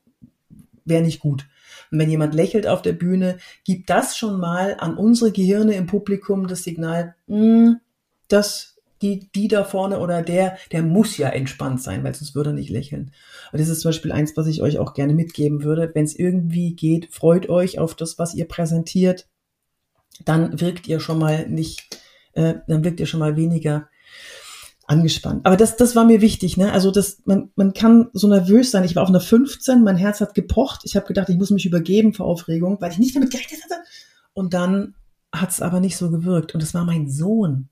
wäre 0.84 1.04
nicht 1.04 1.20
gut. 1.20 1.46
Und 1.92 2.00
wenn 2.00 2.10
jemand 2.10 2.34
lächelt 2.34 2.66
auf 2.66 2.82
der 2.82 2.94
Bühne, 2.94 3.38
gibt 3.64 3.92
das 3.92 4.18
schon 4.18 4.40
mal 4.40 4.78
an 4.80 4.98
unsere 4.98 5.32
Gehirne 5.32 5.76
im 5.76 5.86
Publikum 5.86 6.48
das 6.48 6.64
Signal, 6.64 7.16
mh, 7.28 7.38
hm, 7.38 7.80
das 8.28 8.75
die, 9.06 9.30
die 9.36 9.48
da 9.48 9.64
vorne 9.64 10.00
oder 10.00 10.24
der, 10.24 10.58
der 10.72 10.82
muss 10.82 11.18
ja 11.18 11.30
entspannt 11.30 11.82
sein, 11.82 12.04
weil 12.04 12.16
sonst 12.16 12.34
würde 12.34 12.50
er 12.50 12.54
nicht 12.54 12.72
lächeln. 12.72 13.12
Und 13.52 13.62
das 13.62 13.70
ist 13.70 13.82
zum 13.82 13.90
Beispiel 13.90 14.12
eins, 14.12 14.36
was 14.36 14.48
ich 14.48 14.62
euch 14.62 14.80
auch 14.80 14.94
gerne 14.94 15.14
mitgeben 15.14 15.64
würde. 15.64 15.92
Wenn 15.94 16.06
es 16.06 16.18
irgendwie 16.18 16.76
geht, 16.76 17.14
freut 17.14 17.48
euch 17.50 17.78
auf 17.78 17.94
das, 17.94 18.18
was 18.18 18.34
ihr 18.34 18.48
präsentiert. 18.48 19.28
Dann 20.24 20.60
wirkt 20.60 20.88
ihr 20.88 21.00
schon 21.00 21.20
mal 21.20 21.48
nicht, 21.48 22.00
äh, 22.34 22.56
dann 22.68 22.84
wirkt 22.84 23.00
ihr 23.00 23.06
schon 23.06 23.20
mal 23.20 23.36
weniger 23.36 23.90
angespannt. 24.88 25.46
Aber 25.46 25.58
das, 25.58 25.78
das 25.78 25.96
war 25.96 26.06
mir 26.06 26.22
wichtig, 26.22 26.58
ne? 26.58 26.72
Also 26.72 26.92
das, 26.92 27.22
man, 27.26 27.52
man 27.56 27.74
kann 27.74 28.10
so 28.14 28.28
nervös 28.28 28.72
sein. 28.72 28.84
Ich 28.84 28.96
war 28.96 29.04
auf 29.04 29.10
einer 29.10 29.20
15, 29.20 29.84
mein 29.84 29.98
Herz 29.98 30.22
hat 30.22 30.34
gepocht. 30.34 30.82
Ich 30.84 30.96
habe 30.96 31.08
gedacht, 31.08 31.30
ich 31.30 31.38
muss 31.38 31.52
mich 31.52 31.66
übergeben 31.66 32.14
vor 32.14 32.26
Aufregung, 32.26 32.80
weil 32.82 32.92
ich 32.92 33.00
nicht 33.00 33.16
damit 33.16 33.32
gerechnet 33.32 33.64
hatte. 33.64 33.82
Und 34.34 34.54
dann 34.54 34.96
hat 35.32 35.52
es 35.52 35.62
aber 35.62 35.80
nicht 35.80 35.98
so 35.98 36.12
gewirkt. 36.12 36.56
Und 36.56 36.64
es 36.64 36.74
war 36.74 36.86
mein 36.86 37.10
Sohn. 37.10 37.70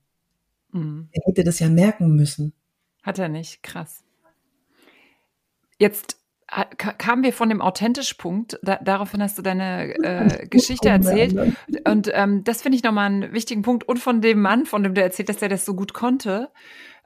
Mhm. 0.73 1.09
Er 1.11 1.21
hätte 1.25 1.43
das 1.43 1.59
ja 1.59 1.69
merken 1.69 2.15
müssen. 2.15 2.53
Hat 3.03 3.19
er 3.19 3.29
nicht, 3.29 3.63
krass. 3.63 4.03
Jetzt 5.77 6.17
kamen 6.77 7.23
wir 7.23 7.33
von 7.33 7.49
dem 7.49 7.61
Authentisch-Punkt, 7.61 8.59
da, 8.61 8.77
daraufhin 8.83 9.23
hast 9.23 9.37
du 9.37 9.41
deine 9.41 9.95
äh, 10.03 10.47
Geschichte 10.49 10.89
erzählt. 10.89 11.35
Und 11.85 12.11
ähm, 12.13 12.43
das 12.43 12.61
finde 12.61 12.77
ich 12.77 12.83
nochmal 12.83 13.07
einen 13.07 13.33
wichtigen 13.33 13.63
Punkt. 13.63 13.87
Und 13.87 13.97
von 13.97 14.21
dem 14.21 14.41
Mann, 14.41 14.65
von 14.65 14.83
dem 14.83 14.93
du 14.93 15.01
erzählt, 15.01 15.29
dass 15.29 15.41
er 15.41 15.49
das 15.49 15.65
so 15.65 15.73
gut 15.73 15.93
konnte. 15.93 16.51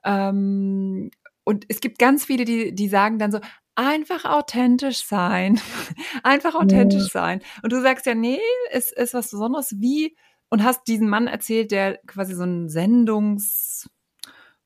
Ähm, 0.03 1.11
und 1.43 1.65
es 1.69 1.79
gibt 1.79 1.97
ganz 1.97 2.25
viele, 2.25 2.43
die, 2.43 2.75
die 2.75 2.89
sagen 2.89 3.19
dann 3.19 3.31
so, 3.31 3.39
einfach 3.75 4.25
authentisch 4.25 5.05
sein. 5.05 5.61
einfach 6.23 6.55
authentisch 6.55 7.03
ja. 7.03 7.21
sein. 7.21 7.41
Und 7.63 7.71
du 7.71 7.81
sagst 7.81 8.05
ja, 8.05 8.15
nee, 8.15 8.39
es 8.71 8.91
ist 8.91 9.13
was 9.13 9.31
Besonderes. 9.31 9.75
Wie 9.77 10.17
und 10.49 10.63
hast 10.63 10.87
diesen 10.87 11.09
Mann 11.09 11.27
erzählt, 11.27 11.71
der 11.71 11.97
quasi 12.07 12.33
so 12.33 12.43
ein 12.43 12.69
Sendungs, 12.69 13.89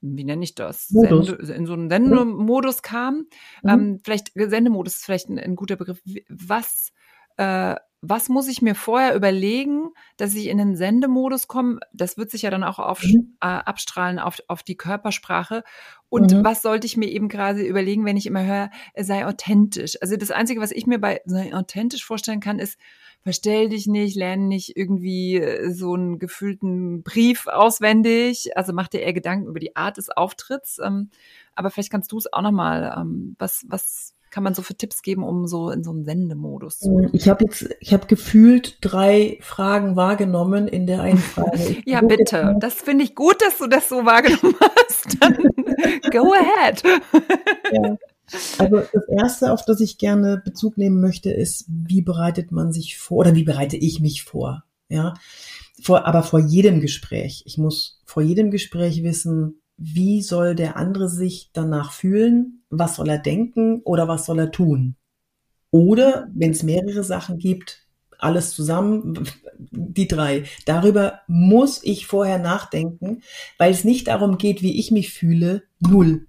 wie 0.02 0.24
nenne 0.24 0.44
ich 0.44 0.56
das? 0.56 0.88
Sende, 0.88 1.34
in 1.54 1.66
so 1.66 1.74
einen 1.74 1.90
Sendemodus 1.90 2.82
kam. 2.82 3.28
Mhm. 3.64 3.70
Ähm, 3.70 4.00
vielleicht 4.04 4.32
Sendemodus 4.34 4.96
ist 4.96 5.06
vielleicht 5.06 5.30
ein, 5.30 5.40
ein 5.40 5.56
guter 5.56 5.76
Begriff. 5.76 6.02
Was 6.30 6.92
äh, 7.38 7.76
was 8.02 8.30
muss 8.30 8.48
ich 8.48 8.64
mir 8.64 8.74
vorher 8.74 9.16
überlegen, 9.16 9.90
dass 10.18 10.34
ich 10.34 10.48
in 10.48 10.58
den 10.58 10.76
Sendemodus 10.76 11.48
komme? 11.48 11.80
Das 11.94 12.18
wird 12.18 12.32
sich 12.32 12.42
ja 12.42 12.50
dann 12.50 12.64
auch 12.64 12.80
auf, 12.80 13.04
mhm. 13.04 13.38
äh, 13.42 13.46
abstrahlen 13.46 14.18
auf, 14.18 14.40
auf 14.48 14.64
die 14.64 14.76
Körpersprache. 14.76 15.64
Und 16.10 16.34
mhm. 16.34 16.44
was 16.44 16.64
sollte 16.64 16.88
ich 16.88 16.98
mir 16.98 17.10
eben 17.10 17.30
gerade 17.30 17.62
überlegen, 17.62 18.04
wenn 18.04 18.18
ich 18.18 18.26
immer 18.26 18.44
höre, 18.44 18.72
sei 18.98 19.26
authentisch? 19.28 19.98
Also 20.02 20.18
das 20.18 20.32
Einzige, 20.32 20.62
was 20.62 20.72
ich 20.72 20.88
mir 20.88 21.00
bei 21.00 21.22
sei 21.26 21.54
authentisch 21.54 22.04
vorstellen 22.04 22.40
kann, 22.40 22.58
ist, 22.58 22.80
verstell 23.22 23.70
dich 23.70 23.86
nicht, 23.86 24.16
lerne 24.16 24.46
nicht 24.46 24.76
irgendwie 24.76 25.36
äh, 25.38 25.72
so 25.72 25.94
einen 25.94 26.18
gefühlten 26.18 27.04
Brief 27.04 27.46
auswendig. 27.46 28.58
Also 28.58 28.74
mach 28.74 28.88
dir 28.88 29.02
eher 29.02 29.14
Gedanken 29.14 29.48
über 29.48 29.60
die 29.60 29.76
Art 29.76 29.98
des 29.98 30.10
Auftritts. 30.10 30.80
Ähm, 30.84 31.12
aber 31.54 31.70
vielleicht 31.70 31.92
kannst 31.92 32.12
du 32.12 32.18
es 32.18 32.32
auch 32.34 32.42
nochmal, 32.42 32.96
ähm, 32.98 33.36
was, 33.38 33.64
was 33.68 34.16
kann 34.32 34.44
man 34.44 34.54
so 34.54 34.62
für 34.62 34.76
Tipps 34.76 35.02
geben, 35.02 35.24
um 35.24 35.46
so 35.46 35.70
in 35.70 35.84
so 35.84 35.92
einen 35.92 36.06
Sendemodus 36.06 36.80
zu 36.80 36.90
kommen? 36.90 37.10
Ich 37.14 37.30
habe 37.30 37.44
jetzt, 37.46 37.70
ich 37.80 37.94
habe 37.94 38.08
gefühlt 38.08 38.78
drei 38.82 39.38
Fragen 39.42 39.96
wahrgenommen 39.96 40.68
in 40.68 40.88
der 40.88 41.02
einen 41.02 41.20
Frage. 41.20 41.78
ja, 41.86 42.02
bitte. 42.02 42.56
Das 42.60 42.76
finde 42.76 43.04
ich 43.04 43.14
gut, 43.14 43.42
dass 43.42 43.58
du 43.58 43.68
das 43.68 43.90
so 43.90 44.06
wahrgenommen 44.06 44.56
hast. 44.60 45.18
Dann 45.22 45.38
go 46.12 46.34
ahead. 46.34 46.82
ja. 47.72 47.98
Also 48.58 48.78
das 48.94 49.04
erste, 49.10 49.52
auf 49.52 49.66
das 49.66 49.82
ich 49.82 49.98
gerne 49.98 50.42
Bezug 50.44 50.78
nehmen 50.78 51.02
möchte, 51.02 51.30
ist, 51.32 51.66
wie 51.68 52.02
bereitet 52.02 52.52
man 52.52 52.72
sich 52.72 52.98
vor 52.98 53.20
oder 53.20 53.36
wie 53.36 53.44
bereite 53.44 53.76
ich 53.76 54.00
mich 54.00 54.24
vor? 54.24 54.64
Ja, 54.88 55.14
vor, 55.82 56.06
aber 56.06 56.24
vor 56.24 56.40
jedem 56.40 56.80
Gespräch. 56.80 57.44
Ich 57.46 57.58
muss 57.58 58.02
vor 58.06 58.24
jedem 58.24 58.52
Gespräch 58.52 59.04
wissen, 59.04 59.62
wie 59.78 60.22
soll 60.22 60.56
der 60.56 60.78
andere 60.78 61.10
sich 61.10 61.50
danach 61.54 61.92
fühlen, 61.92 62.61
was 62.72 62.96
soll 62.96 63.10
er 63.10 63.20
denken 63.20 63.82
oder 63.84 64.08
was 64.08 64.26
soll 64.26 64.40
er 64.40 64.52
tun. 64.52 64.96
Oder 65.70 66.30
wenn 66.34 66.52
es 66.52 66.64
mehrere 66.64 67.04
Sachen 67.04 67.38
gibt, 67.38 67.86
alles 68.18 68.52
zusammen, 68.52 69.28
die 69.60 70.08
drei. 70.08 70.46
Darüber 70.66 71.20
muss 71.28 71.84
ich 71.84 72.08
vorher 72.08 72.40
nachdenken, 72.40 73.22
weil 73.58 73.72
es 73.72 73.84
nicht 73.84 74.08
darum 74.08 74.38
geht, 74.38 74.62
wie 74.62 74.80
ich 74.80 74.92
mich 74.92 75.14
fühle, 75.14 75.64
null. 75.80 76.28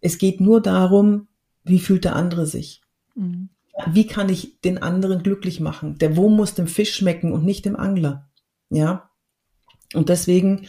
Es 0.00 0.18
geht 0.18 0.40
nur 0.40 0.60
darum, 0.60 1.28
wie 1.64 1.78
fühlt 1.78 2.04
der 2.04 2.16
andere 2.16 2.46
sich. 2.46 2.80
Mhm. 3.14 3.50
Wie 3.86 4.06
kann 4.06 4.28
ich 4.28 4.60
den 4.60 4.78
anderen 4.78 5.22
glücklich 5.22 5.60
machen? 5.60 5.96
Der 5.98 6.16
Wurm 6.16 6.36
muss 6.36 6.54
dem 6.54 6.66
Fisch 6.66 6.94
schmecken 6.94 7.32
und 7.32 7.44
nicht 7.44 7.64
dem 7.64 7.76
Angler. 7.76 8.28
Ja. 8.70 9.10
Und 9.94 10.08
deswegen 10.08 10.66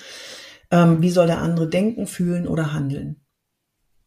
ähm, 0.73 1.03
wie 1.03 1.11
soll 1.11 1.27
der 1.27 1.39
andere 1.39 1.69
denken, 1.69 2.07
fühlen 2.07 2.47
oder 2.47 2.73
handeln? 2.73 3.17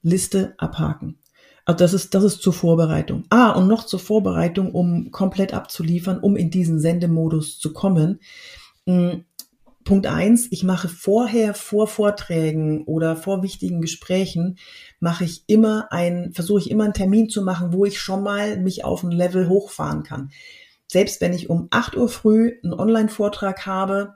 Liste 0.07 0.55
abhaken. 0.59 1.19
Also 1.65 1.79
das 1.79 1.93
ist, 1.93 2.15
das 2.15 2.23
ist 2.23 2.43
zur 2.43 2.53
Vorbereitung. 2.53 3.25
Ah, 3.29 3.51
und 3.51 3.67
noch 3.67 3.85
zur 3.85 3.99
Vorbereitung, 3.99 4.71
um 4.73 5.11
komplett 5.11 5.53
abzuliefern, 5.53 6.21
um 6.21 6.37
in 6.37 6.51
diesen 6.51 6.79
Sendemodus 6.79 7.59
zu 7.59 7.73
kommen. 7.73 8.21
Hm, 8.87 9.25
Punkt 9.83 10.07
eins, 10.07 10.49
ich 10.51 10.63
mache 10.63 10.89
vorher 10.89 11.55
vor 11.55 11.89
Vorträgen 11.89 12.85
oder 12.85 13.17
vor 13.17 13.43
wichtigen 13.43 13.81
Gesprächen, 13.81 14.59
mache 15.01 15.25
ich 15.25 15.45
immer 15.49 15.89
ein, 15.93 16.33
versuche 16.33 16.61
ich 16.61 16.71
immer 16.71 16.85
einen 16.85 16.93
Termin 16.93 17.29
zu 17.29 17.43
machen, 17.43 17.73
wo 17.73 17.85
ich 17.85 18.01
schon 18.01 18.23
mal 18.23 18.59
mich 18.59 18.85
auf 18.85 19.03
ein 19.03 19.13
Level 19.13 19.49
hochfahren 19.49 20.05
kann. 20.05 20.31
Selbst 20.89 21.21
wenn 21.21 21.33
ich 21.33 21.51
um 21.51 21.67
8 21.71 21.97
Uhr 21.97 22.09
früh 22.09 22.53
einen 22.63 22.75
Online-Vortrag 22.75 23.67
habe, 23.67 24.15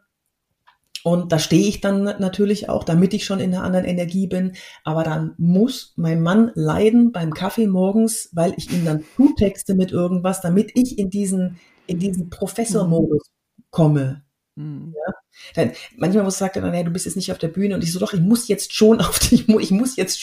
und 1.02 1.32
da 1.32 1.38
stehe 1.38 1.68
ich 1.68 1.80
dann 1.80 2.04
natürlich 2.04 2.68
auch, 2.68 2.84
damit 2.84 3.14
ich 3.14 3.24
schon 3.24 3.40
in 3.40 3.54
einer 3.54 3.64
anderen 3.64 3.86
Energie 3.86 4.26
bin. 4.26 4.52
Aber 4.84 5.02
dann 5.02 5.34
muss 5.38 5.94
mein 5.96 6.22
Mann 6.22 6.50
leiden 6.54 7.12
beim 7.12 7.32
Kaffee 7.32 7.66
morgens, 7.66 8.28
weil 8.32 8.54
ich 8.56 8.70
ihm 8.72 8.84
dann 8.84 9.04
zutexte 9.16 9.74
mit 9.74 9.92
irgendwas, 9.92 10.40
damit 10.40 10.72
ich 10.74 10.98
in 10.98 11.10
diesen, 11.10 11.58
in 11.86 11.98
diesen 11.98 12.28
Professormodus 12.28 13.22
komme. 13.70 14.22
Mhm. 14.56 14.94
Ja? 14.94 15.14
Dann, 15.54 15.72
manchmal 15.96 16.24
muss 16.24 16.38
sagt 16.38 16.56
er 16.56 16.62
dann, 16.62 16.74
hey, 16.74 16.84
du 16.84 16.90
bist 16.90 17.06
jetzt 17.06 17.16
nicht 17.16 17.32
auf 17.32 17.38
der 17.38 17.48
Bühne 17.48 17.74
und 17.74 17.82
ich 17.82 17.92
so, 17.92 17.98
doch, 17.98 18.12
ich 18.12 18.20
muss 18.20 18.48
jetzt 18.48 18.74
schon 18.74 19.00
auf 19.00 19.18
dich, 19.18 19.48
ich 19.48 19.70
muss 19.70 19.96
jetzt 19.96 20.20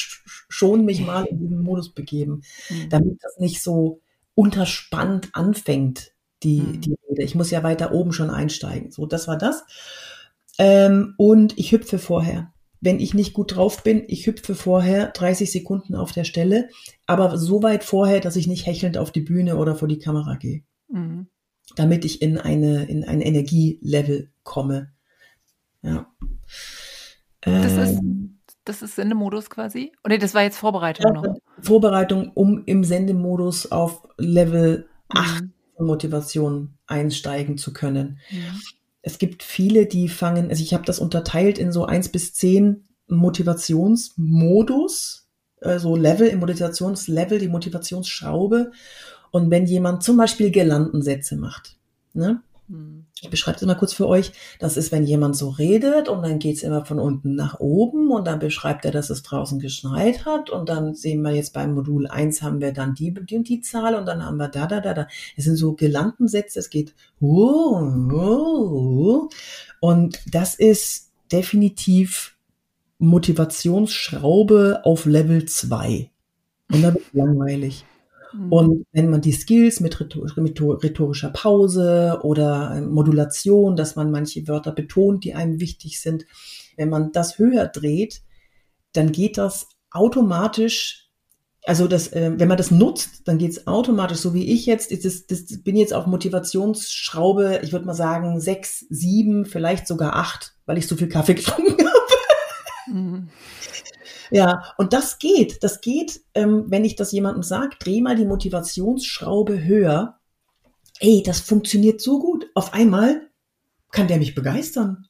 schon 0.49 0.85
mich 0.85 1.01
mal 1.01 1.25
in 1.25 1.39
diesen 1.39 1.63
Modus 1.63 1.93
begeben, 1.93 2.41
mhm. 2.69 2.89
damit 2.89 3.17
das 3.21 3.37
nicht 3.39 3.63
so 3.63 4.01
unterspannt 4.35 5.29
anfängt, 5.33 6.11
die, 6.43 6.61
mhm. 6.61 6.81
die 6.81 6.95
Rede. 7.09 7.23
Ich 7.23 7.33
muss 7.33 7.49
ja 7.49 7.63
weiter 7.63 7.91
oben 7.93 8.13
schon 8.13 8.29
einsteigen. 8.29 8.91
So, 8.91 9.07
das 9.07 9.27
war 9.27 9.37
das. 9.37 9.65
Ähm, 10.57 11.13
und 11.17 11.57
ich 11.57 11.71
hüpfe 11.71 11.99
vorher. 11.99 12.51
Wenn 12.79 12.99
ich 12.99 13.13
nicht 13.13 13.33
gut 13.33 13.55
drauf 13.55 13.83
bin, 13.83 14.03
ich 14.07 14.27
hüpfe 14.27 14.53
vorher 14.53 15.07
30 15.07 15.51
Sekunden 15.51 15.95
auf 15.95 16.11
der 16.11 16.23
Stelle, 16.23 16.69
aber 17.05 17.37
so 17.37 17.63
weit 17.63 17.83
vorher, 17.83 18.19
dass 18.19 18.35
ich 18.35 18.47
nicht 18.47 18.65
hechelnd 18.65 18.97
auf 18.97 19.11
die 19.11 19.21
Bühne 19.21 19.57
oder 19.57 19.75
vor 19.75 19.87
die 19.87 19.97
Kamera 19.97 20.35
gehe. 20.35 20.63
Mhm. 20.87 21.27
Damit 21.75 22.05
ich 22.05 22.21
in 22.21 22.37
eine, 22.37 22.85
in 22.85 23.03
ein 23.03 23.21
Energielevel 23.21 24.31
komme. 24.43 24.91
Ja. 25.81 26.07
Das 27.41 27.73
ist, 27.73 27.99
ähm. 27.99 28.39
das 28.63 28.81
ist 28.81 28.95
Sendemodus 28.95 29.49
quasi? 29.49 29.91
Oder 30.03 30.17
das 30.17 30.33
war 30.33 30.43
jetzt 30.43 30.57
Vorbereitung 30.57 31.13
noch? 31.13 31.35
Vorbereitung, 31.61 32.31
um 32.35 32.63
im 32.65 32.83
Sendemodus 32.83 33.71
auf 33.71 34.07
Level 34.17 34.87
8 35.09 35.41
mhm. 35.41 35.53
Motivation 35.79 36.77
einsteigen 36.85 37.57
zu 37.57 37.73
können. 37.73 38.19
Mhm 38.31 38.59
es 39.07 39.17
gibt 39.19 39.41
viele, 39.41 39.85
die 39.85 40.09
fangen, 40.09 40.49
also 40.49 40.61
ich 40.61 40.73
habe 40.73 40.83
das 40.83 40.99
unterteilt 40.99 41.57
in 41.57 41.71
so 41.71 41.85
eins 41.85 42.09
bis 42.09 42.33
zehn 42.33 42.83
Motivationsmodus, 43.07 45.29
also 45.61 45.95
Level, 45.95 46.27
im 46.27 46.39
Motivationslevel, 46.39 47.39
die 47.39 47.47
Motivationsschraube. 47.47 48.73
Und 49.31 49.49
wenn 49.49 49.65
jemand 49.65 50.03
zum 50.03 50.17
Beispiel 50.17 50.51
Girlandensätze 50.51 51.37
macht, 51.37 51.77
ne? 52.13 52.41
Hm. 52.69 53.05
Ich 53.21 53.29
beschreibe 53.29 53.57
es 53.57 53.65
mal 53.65 53.75
kurz 53.75 53.93
für 53.93 54.07
euch. 54.07 54.31
Das 54.59 54.77
ist, 54.77 54.91
wenn 54.91 55.05
jemand 55.05 55.35
so 55.35 55.49
redet 55.49 56.09
und 56.09 56.21
dann 56.21 56.39
geht 56.39 56.57
es 56.57 56.63
immer 56.63 56.85
von 56.85 56.99
unten 56.99 57.35
nach 57.35 57.59
oben 57.59 58.11
und 58.11 58.27
dann 58.27 58.39
beschreibt 58.39 58.85
er, 58.85 58.91
dass 58.91 59.09
es 59.09 59.23
draußen 59.23 59.59
geschneit 59.59 60.25
hat 60.25 60.49
und 60.49 60.67
dann 60.67 60.93
sehen 60.93 61.21
wir 61.21 61.31
jetzt 61.31 61.53
beim 61.53 61.73
Modul 61.73 62.07
1 62.07 62.41
haben 62.41 62.59
wir 62.59 62.73
dann 62.73 62.93
die, 62.93 63.13
die 63.13 63.37
und 63.37 63.47
die 63.47 63.61
Zahl 63.61 63.95
und 63.95 64.05
dann 64.05 64.25
haben 64.25 64.37
wir 64.37 64.49
da, 64.49 64.67
da, 64.67 64.81
da, 64.81 64.93
da. 64.93 65.07
Es 65.35 65.45
sind 65.45 65.55
so 65.55 65.73
Gelandensätze, 65.73 66.59
es 66.59 66.69
geht 66.69 66.93
uh, 67.21 67.79
uh, 68.11 69.29
und 69.79 70.19
das 70.31 70.55
ist 70.55 71.11
definitiv 71.31 72.35
Motivationsschraube 72.99 74.81
auf 74.83 75.05
Level 75.05 75.45
2. 75.45 76.09
Und 76.71 76.81
da 76.81 76.93
wird 76.93 77.05
langweilig. 77.13 77.85
Mhm. 78.37 78.51
Und 78.51 78.85
wenn 78.91 79.09
man 79.09 79.21
die 79.21 79.31
Skills 79.31 79.79
mit 79.79 79.99
rhetorischer 79.99 81.29
Pause 81.29 82.19
oder 82.23 82.73
ähm, 82.75 82.89
Modulation, 82.89 83.75
dass 83.75 83.95
man 83.95 84.11
manche 84.11 84.47
Wörter 84.47 84.71
betont, 84.71 85.23
die 85.23 85.33
einem 85.33 85.59
wichtig 85.59 85.99
sind, 85.99 86.25
wenn 86.75 86.89
man 86.89 87.11
das 87.11 87.39
höher 87.39 87.67
dreht, 87.67 88.21
dann 88.93 89.11
geht 89.11 89.37
das 89.37 89.67
automatisch 89.91 91.07
also 91.67 91.89
das, 91.89 92.13
äh, 92.13 92.31
wenn 92.37 92.47
man 92.47 92.57
das 92.57 92.71
nutzt, 92.71 93.27
dann 93.27 93.37
geht's 93.37 93.67
automatisch, 93.67 94.19
so 94.19 94.33
wie 94.33 94.53
ich 94.53 94.65
jetzt, 94.65 94.89
ist 94.89 95.03
das, 95.03 95.27
das 95.27 95.63
bin 95.63 95.75
jetzt 95.75 95.93
auf 95.93 96.05
Motivationsschraube, 96.05 97.59
ich 97.61 97.73
würde 97.73 97.85
mal 97.85 97.93
sagen, 97.93 98.39
sechs, 98.39 98.85
sieben, 98.89 99.45
vielleicht 99.45 99.85
sogar 99.85 100.15
acht, 100.15 100.55
weil 100.65 100.77
ich 100.77 100.87
so 100.87 100.95
viel 100.95 101.09
Kaffee 101.09 101.33
getrunken 101.35 101.85
habe. 101.85 101.96
Ja, 104.31 104.73
und 104.77 104.93
das 104.93 105.19
geht. 105.19 105.63
Das 105.63 105.81
geht, 105.81 106.21
ähm, 106.33 106.65
wenn 106.67 106.85
ich 106.85 106.95
das 106.95 107.11
jemandem 107.11 107.43
sage, 107.43 107.75
dreh 107.79 108.01
mal 108.01 108.15
die 108.15 108.25
Motivationsschraube 108.25 109.63
höher. 109.63 110.19
Ey, 110.99 111.23
das 111.23 111.39
funktioniert 111.39 112.01
so 112.01 112.19
gut. 112.19 112.47
Auf 112.55 112.73
einmal 112.73 113.29
kann 113.91 114.07
der 114.07 114.17
mich 114.17 114.35
begeistern, 114.35 115.07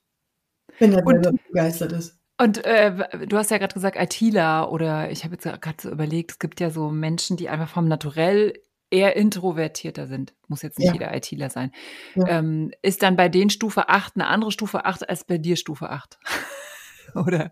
wenn 0.79 0.93
er 0.93 1.01
begeistert 1.01 1.91
ist. 1.93 2.17
Und 2.39 2.63
äh, 2.65 3.27
du 3.27 3.37
hast 3.37 3.49
ja 3.49 3.57
gerade 3.57 3.73
gesagt, 3.73 3.97
ITler 3.99 4.71
oder 4.71 5.09
ich 5.09 5.23
habe 5.23 5.33
jetzt 5.33 5.43
gerade 5.43 5.77
so 5.81 5.89
überlegt, 5.89 6.31
es 6.31 6.39
gibt 6.39 6.59
ja 6.59 6.69
so 6.69 6.91
Menschen, 6.91 7.35
die 7.35 7.49
einfach 7.49 7.69
vom 7.69 7.87
Naturell 7.87 8.53
eher 8.89 9.15
introvertierter 9.15 10.07
sind. 10.07 10.33
Muss 10.47 10.61
jetzt 10.61 10.77
nicht 10.77 10.87
ja. 10.87 10.93
jeder 10.93 11.15
ITler 11.15 11.49
sein. 11.49 11.71
Ja. 12.15 12.27
Ähm, 12.27 12.71
ist 12.81 13.01
dann 13.01 13.15
bei 13.15 13.27
denen 13.27 13.49
Stufe 13.49 13.89
8 13.89 14.15
eine 14.15 14.27
andere 14.27 14.51
Stufe 14.51 14.85
8 14.85 15.09
als 15.09 15.23
bei 15.23 15.37
dir 15.37 15.57
Stufe 15.57 15.89
8? 15.89 16.19
oder? 17.15 17.51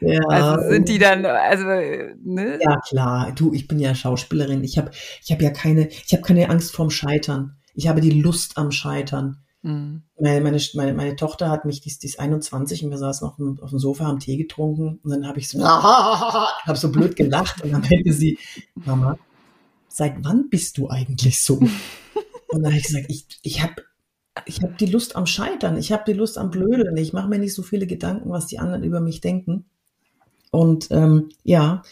Ja, 0.00 0.20
also 0.28 0.68
sind 0.70 0.88
die 0.88 0.98
dann, 0.98 1.24
also, 1.24 1.64
ne? 1.64 2.58
Ja, 2.60 2.80
klar. 2.88 3.32
Du, 3.34 3.52
ich 3.52 3.66
bin 3.66 3.78
ja 3.78 3.94
Schauspielerin. 3.94 4.62
Ich 4.62 4.78
habe 4.78 4.90
ich 5.22 5.32
hab 5.32 5.40
ja 5.40 5.50
keine, 5.50 5.88
ich 5.88 6.12
habe 6.12 6.22
keine 6.22 6.50
Angst 6.50 6.74
vorm 6.74 6.90
Scheitern. 6.90 7.56
Ich 7.74 7.88
habe 7.88 8.00
die 8.00 8.10
Lust 8.10 8.58
am 8.58 8.72
Scheitern. 8.72 9.38
Mhm. 9.62 10.02
Meine, 10.20 10.58
meine, 10.74 10.94
meine, 10.94 11.16
Tochter 11.16 11.50
hat 11.50 11.64
mich, 11.64 11.80
die 11.80 11.88
ist, 11.88 12.02
die 12.02 12.06
ist 12.06 12.20
21 12.20 12.84
und 12.84 12.90
wir 12.90 12.98
saßen 12.98 13.26
auf 13.26 13.36
dem, 13.36 13.58
auf 13.60 13.70
dem 13.70 13.78
Sofa, 13.78 14.04
haben 14.06 14.20
Tee 14.20 14.36
getrunken 14.36 15.00
und 15.02 15.10
dann 15.10 15.26
habe 15.26 15.40
ich 15.40 15.48
so, 15.48 15.58
habe 15.64 16.76
so 16.76 16.92
blöd 16.92 17.16
gelacht 17.16 17.62
und 17.62 17.72
dann 17.72 17.80
meinte 17.80 18.12
sie, 18.12 18.38
Mama, 18.76 19.18
seit 19.88 20.24
wann 20.24 20.48
bist 20.50 20.78
du 20.78 20.88
eigentlich 20.88 21.40
so? 21.40 21.58
Und 22.48 22.62
dann 22.62 22.66
habe 22.66 22.76
ich 22.76 22.86
gesagt, 22.86 23.06
ich, 23.08 23.26
ich 23.42 23.62
habe 23.62 23.74
ich 24.44 24.62
hab 24.62 24.78
die 24.78 24.86
Lust 24.86 25.16
am 25.16 25.26
Scheitern, 25.26 25.76
ich 25.76 25.90
habe 25.90 26.04
die 26.06 26.12
Lust 26.12 26.38
am 26.38 26.50
Blödeln, 26.50 26.96
ich 26.96 27.12
mache 27.12 27.28
mir 27.28 27.38
nicht 27.38 27.54
so 27.54 27.62
viele 27.62 27.86
Gedanken, 27.86 28.30
was 28.30 28.46
die 28.46 28.58
anderen 28.58 28.84
über 28.84 29.00
mich 29.00 29.20
denken. 29.20 29.64
Und 30.56 30.90
ähm, 30.90 31.28
ja, 31.42 31.82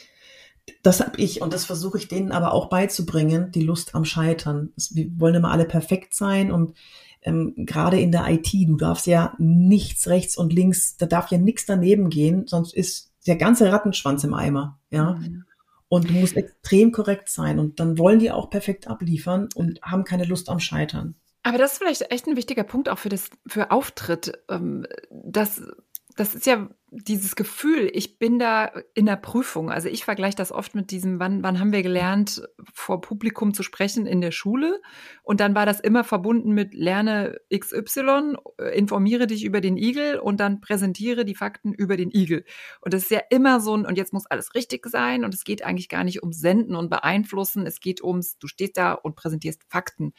das 0.82 1.00
habe 1.00 1.20
ich 1.20 1.42
und 1.42 1.52
das 1.52 1.66
versuche 1.66 1.98
ich 1.98 2.08
denen 2.08 2.32
aber 2.32 2.54
auch 2.54 2.70
beizubringen, 2.70 3.50
die 3.52 3.60
Lust 3.60 3.94
am 3.94 4.06
Scheitern. 4.06 4.72
Wir 4.90 5.08
wollen 5.18 5.34
immer 5.34 5.50
alle 5.50 5.66
perfekt 5.66 6.14
sein 6.14 6.50
und 6.50 6.72
ähm, 7.20 7.52
gerade 7.56 8.00
in 8.00 8.10
der 8.10 8.26
IT, 8.28 8.50
du 8.52 8.76
darfst 8.76 9.06
ja 9.06 9.34
nichts 9.38 10.08
rechts 10.08 10.38
und 10.38 10.50
links, 10.54 10.96
da 10.96 11.04
darf 11.04 11.30
ja 11.30 11.36
nichts 11.36 11.66
daneben 11.66 12.08
gehen, 12.08 12.46
sonst 12.46 12.72
ist 12.72 13.12
der 13.26 13.36
ganze 13.36 13.70
Rattenschwanz 13.70 14.24
im 14.24 14.32
Eimer, 14.32 14.80
ja. 14.90 15.16
Mhm. 15.16 15.44
Und 15.88 16.08
du 16.08 16.14
musst 16.14 16.36
extrem 16.36 16.90
korrekt 16.90 17.28
sein 17.28 17.58
und 17.58 17.78
dann 17.78 17.98
wollen 17.98 18.18
die 18.18 18.32
auch 18.32 18.48
perfekt 18.48 18.88
abliefern 18.88 19.50
und 19.54 19.82
haben 19.82 20.04
keine 20.04 20.24
Lust 20.24 20.48
am 20.48 20.58
Scheitern. 20.58 21.16
Aber 21.42 21.58
das 21.58 21.72
ist 21.72 21.78
vielleicht 21.78 22.10
echt 22.10 22.26
ein 22.26 22.36
wichtiger 22.36 22.64
Punkt 22.64 22.88
auch 22.88 22.98
für 22.98 23.10
das 23.10 23.28
für 23.46 23.70
Auftritt, 23.70 24.32
ähm, 24.48 24.86
dass 25.10 25.62
das 26.16 26.34
ist 26.34 26.46
ja 26.46 26.68
dieses 27.02 27.34
Gefühl, 27.34 27.90
ich 27.92 28.18
bin 28.18 28.38
da 28.38 28.70
in 28.94 29.06
der 29.06 29.16
Prüfung. 29.16 29.70
Also 29.70 29.88
ich 29.88 30.04
vergleiche 30.04 30.36
das 30.36 30.52
oft 30.52 30.74
mit 30.74 30.90
diesem, 30.90 31.18
wann, 31.18 31.42
wann 31.42 31.58
haben 31.58 31.72
wir 31.72 31.82
gelernt, 31.82 32.42
vor 32.72 33.00
Publikum 33.00 33.52
zu 33.52 33.62
sprechen 33.62 34.06
in 34.06 34.20
der 34.20 34.30
Schule? 34.30 34.80
Und 35.22 35.40
dann 35.40 35.54
war 35.54 35.66
das 35.66 35.80
immer 35.80 36.04
verbunden 36.04 36.52
mit 36.52 36.72
lerne 36.72 37.40
XY, 37.52 38.36
informiere 38.72 39.26
dich 39.26 39.44
über 39.44 39.60
den 39.60 39.76
Igel 39.76 40.18
und 40.18 40.38
dann 40.38 40.60
präsentiere 40.60 41.24
die 41.24 41.34
Fakten 41.34 41.72
über 41.72 41.96
den 41.96 42.10
Igel. 42.12 42.44
Und 42.80 42.94
das 42.94 43.02
ist 43.04 43.10
ja 43.10 43.20
immer 43.30 43.60
so 43.60 43.76
ein, 43.76 43.86
und 43.86 43.98
jetzt 43.98 44.12
muss 44.12 44.26
alles 44.26 44.54
richtig 44.54 44.86
sein 44.86 45.24
und 45.24 45.34
es 45.34 45.44
geht 45.44 45.64
eigentlich 45.64 45.88
gar 45.88 46.04
nicht 46.04 46.22
ums 46.22 46.38
Senden 46.38 46.76
und 46.76 46.90
Beeinflussen, 46.90 47.66
es 47.66 47.80
geht 47.80 48.04
ums, 48.04 48.38
du 48.38 48.46
stehst 48.46 48.76
da 48.76 48.92
und 48.92 49.16
präsentierst 49.16 49.62
Fakten. 49.68 50.12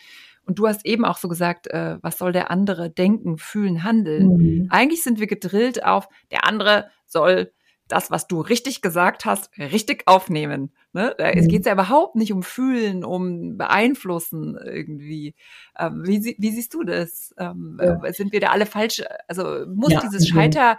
Und 0.46 0.60
du 0.60 0.68
hast 0.68 0.86
eben 0.86 1.06
auch 1.06 1.18
so 1.18 1.28
gesagt, 1.28 1.68
äh, 1.68 1.98
was 2.02 2.18
soll 2.18 2.32
der 2.32 2.52
andere 2.52 2.90
denken, 2.90 3.38
fühlen, 3.38 3.84
handeln? 3.84 4.38
Mhm. 4.38 4.68
Eigentlich 4.70 5.04
sind 5.04 5.20
wir 5.20 5.28
gedrillt 5.28 5.84
auf, 5.84 6.08
der 6.32 6.46
andere 6.48 6.90
soll 7.06 7.52
das, 7.88 8.10
was 8.10 8.28
du 8.28 8.42
richtig 8.42 8.82
gesagt 8.82 9.26
hast, 9.26 9.52
richtig 9.58 10.04
aufnehmen. 10.08 10.72
Ne? 10.94 11.14
Da 11.18 11.28
mhm. 11.28 11.48
geht 11.48 11.66
ja 11.66 11.74
überhaupt 11.74 12.16
nicht 12.16 12.34
um 12.34 12.42
Fühlen, 12.42 13.04
um 13.04 13.58
Beeinflussen 13.58 14.58
irgendwie. 14.64 15.36
Ähm, 15.78 16.02
wie, 16.06 16.36
wie, 16.38 16.52
siehst 16.52 16.74
du 16.74 16.84
das? 16.84 17.34
Ähm, 17.38 17.80
ja. 17.80 18.04
Äh, 18.04 18.14
sind 18.14 18.34
wir 18.34 18.40
da 18.40 18.48
alle 18.48 18.66
falsch? 18.66 19.04
Also 19.28 19.66
muss 19.68 19.94
ja, 19.94 20.02
dieses 20.02 20.28
Scheiter, 20.28 20.78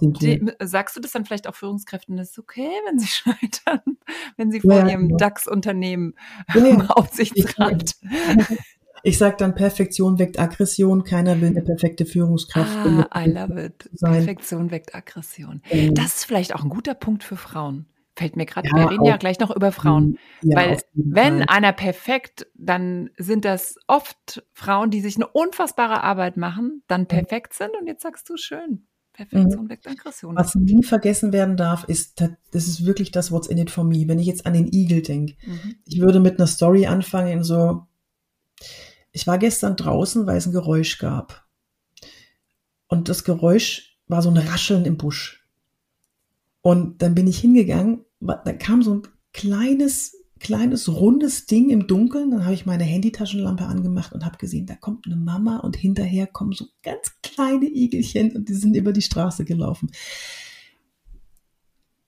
die, 0.00 0.50
sagst 0.60 0.96
du 0.96 1.00
das 1.00 1.12
dann 1.12 1.24
vielleicht 1.24 1.46
auch 1.46 1.54
Führungskräften, 1.54 2.16
das 2.16 2.30
ist 2.30 2.38
okay, 2.38 2.70
wenn 2.86 2.98
sie 2.98 3.08
scheitern, 3.08 3.98
wenn 4.36 4.50
sie 4.50 4.60
vor 4.60 4.78
ja, 4.78 4.88
ihrem 4.88 5.08
genau. 5.08 5.16
DAX-Unternehmen 5.18 6.14
ja, 6.54 6.86
Aufsichtsrat 6.88 7.96
ich 9.02 9.18
sage 9.18 9.36
dann, 9.38 9.54
Perfektion 9.54 10.18
weckt 10.18 10.38
Aggression. 10.38 11.04
Keiner 11.04 11.40
will 11.40 11.48
eine 11.48 11.62
perfekte 11.62 12.06
Führungskraft. 12.06 12.76
Ah, 12.76 13.08
I 13.24 13.30
love 13.30 13.60
it. 13.62 13.88
Sein. 13.92 14.12
Perfektion 14.12 14.70
weckt 14.70 14.94
Aggression. 14.94 15.62
Ähm, 15.70 15.94
das 15.94 16.16
ist 16.16 16.24
vielleicht 16.24 16.54
auch 16.54 16.62
ein 16.62 16.70
guter 16.70 16.94
Punkt 16.94 17.24
für 17.24 17.36
Frauen. 17.36 17.86
Fällt 18.14 18.36
mir 18.36 18.46
gerade, 18.46 18.68
ja, 18.68 18.76
wir 18.76 18.90
reden 18.90 19.02
auch, 19.02 19.08
ja 19.08 19.16
gleich 19.18 19.38
noch 19.40 19.54
über 19.54 19.72
Frauen. 19.72 20.18
Ja, 20.40 20.56
Weil 20.56 20.78
wenn 20.94 21.38
Fall. 21.38 21.46
einer 21.48 21.72
perfekt, 21.72 22.46
dann 22.54 23.10
sind 23.18 23.44
das 23.44 23.76
oft 23.88 24.42
Frauen, 24.54 24.90
die 24.90 25.00
sich 25.00 25.16
eine 25.16 25.26
unfassbare 25.26 26.02
Arbeit 26.02 26.38
machen, 26.38 26.82
dann 26.88 27.06
perfekt 27.06 27.52
sind. 27.52 27.70
Und 27.78 27.86
jetzt 27.86 28.02
sagst 28.02 28.28
du 28.30 28.38
schön. 28.38 28.86
Perfektion 29.16 29.64
mhm. 29.64 29.70
weckt 29.70 29.86
Aggression. 29.86 30.36
Was 30.36 30.54
nie 30.54 30.82
vergessen 30.82 31.32
werden 31.32 31.56
darf, 31.56 31.84
ist, 31.84 32.20
das 32.20 32.66
ist 32.66 32.84
wirklich 32.84 33.10
das 33.10 33.32
What's 33.32 33.48
in 33.48 33.58
it 33.58 33.70
for 33.70 33.82
me. 33.82 34.04
Wenn 34.06 34.18
ich 34.18 34.26
jetzt 34.26 34.46
an 34.46 34.52
den 34.52 34.72
Igel 34.72 35.02
denke, 35.02 35.34
mhm. 35.44 35.76
ich 35.86 36.00
würde 36.00 36.20
mit 36.20 36.38
einer 36.38 36.46
Story 36.46 36.86
anfangen 36.86 37.28
in 37.28 37.42
so, 37.42 37.86
ich 39.12 39.26
war 39.26 39.38
gestern 39.38 39.76
draußen, 39.76 40.26
weil 40.26 40.36
es 40.36 40.46
ein 40.46 40.52
Geräusch 40.52 40.98
gab. 40.98 41.46
Und 42.88 43.08
das 43.08 43.24
Geräusch 43.24 43.98
war 44.08 44.22
so 44.22 44.30
ein 44.30 44.36
Rascheln 44.36 44.84
im 44.84 44.96
Busch. 44.96 45.46
Und 46.60 47.02
dann 47.02 47.14
bin 47.14 47.26
ich 47.26 47.38
hingegangen, 47.38 48.04
da 48.20 48.52
kam 48.52 48.82
so 48.82 48.94
ein 48.94 49.02
kleines, 49.32 50.16
kleines, 50.38 50.88
rundes 50.88 51.46
Ding 51.46 51.70
im 51.70 51.86
Dunkeln. 51.86 52.30
Dann 52.30 52.44
habe 52.44 52.54
ich 52.54 52.66
meine 52.66 52.84
Handytaschenlampe 52.84 53.64
angemacht 53.64 54.12
und 54.12 54.24
habe 54.24 54.38
gesehen, 54.38 54.66
da 54.66 54.74
kommt 54.74 55.06
eine 55.06 55.16
Mama 55.16 55.58
und 55.58 55.76
hinterher 55.76 56.26
kommen 56.26 56.52
so 56.52 56.66
ganz 56.82 57.12
kleine 57.22 57.66
Igelchen 57.66 58.34
und 58.36 58.48
die 58.48 58.54
sind 58.54 58.76
über 58.76 58.92
die 58.92 59.02
Straße 59.02 59.44
gelaufen. 59.44 59.90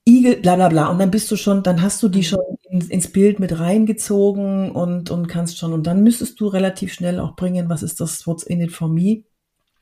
Igel, 0.07 0.37
bla 0.37 0.55
bla 0.55 0.69
bla. 0.69 0.89
Und 0.89 0.99
dann 0.99 1.11
bist 1.11 1.29
du 1.31 1.35
schon, 1.35 1.63
dann 1.63 1.81
hast 1.81 2.01
du 2.03 2.09
die 2.09 2.19
mhm. 2.19 2.23
schon 2.23 2.48
ins, 2.87 3.11
Bild 3.11 3.39
mit 3.39 3.59
reingezogen 3.59 4.71
und, 4.71 5.11
und 5.11 5.27
kannst 5.27 5.57
schon, 5.57 5.73
und 5.73 5.87
dann 5.87 6.03
müsstest 6.03 6.39
du 6.39 6.47
relativ 6.47 6.93
schnell 6.93 7.19
auch 7.19 7.35
bringen, 7.35 7.69
was 7.69 7.83
ist 7.83 7.99
das, 7.99 8.25
what's 8.27 8.43
in 8.43 8.61
it 8.61 8.71
for 8.71 8.87
me? 8.87 9.23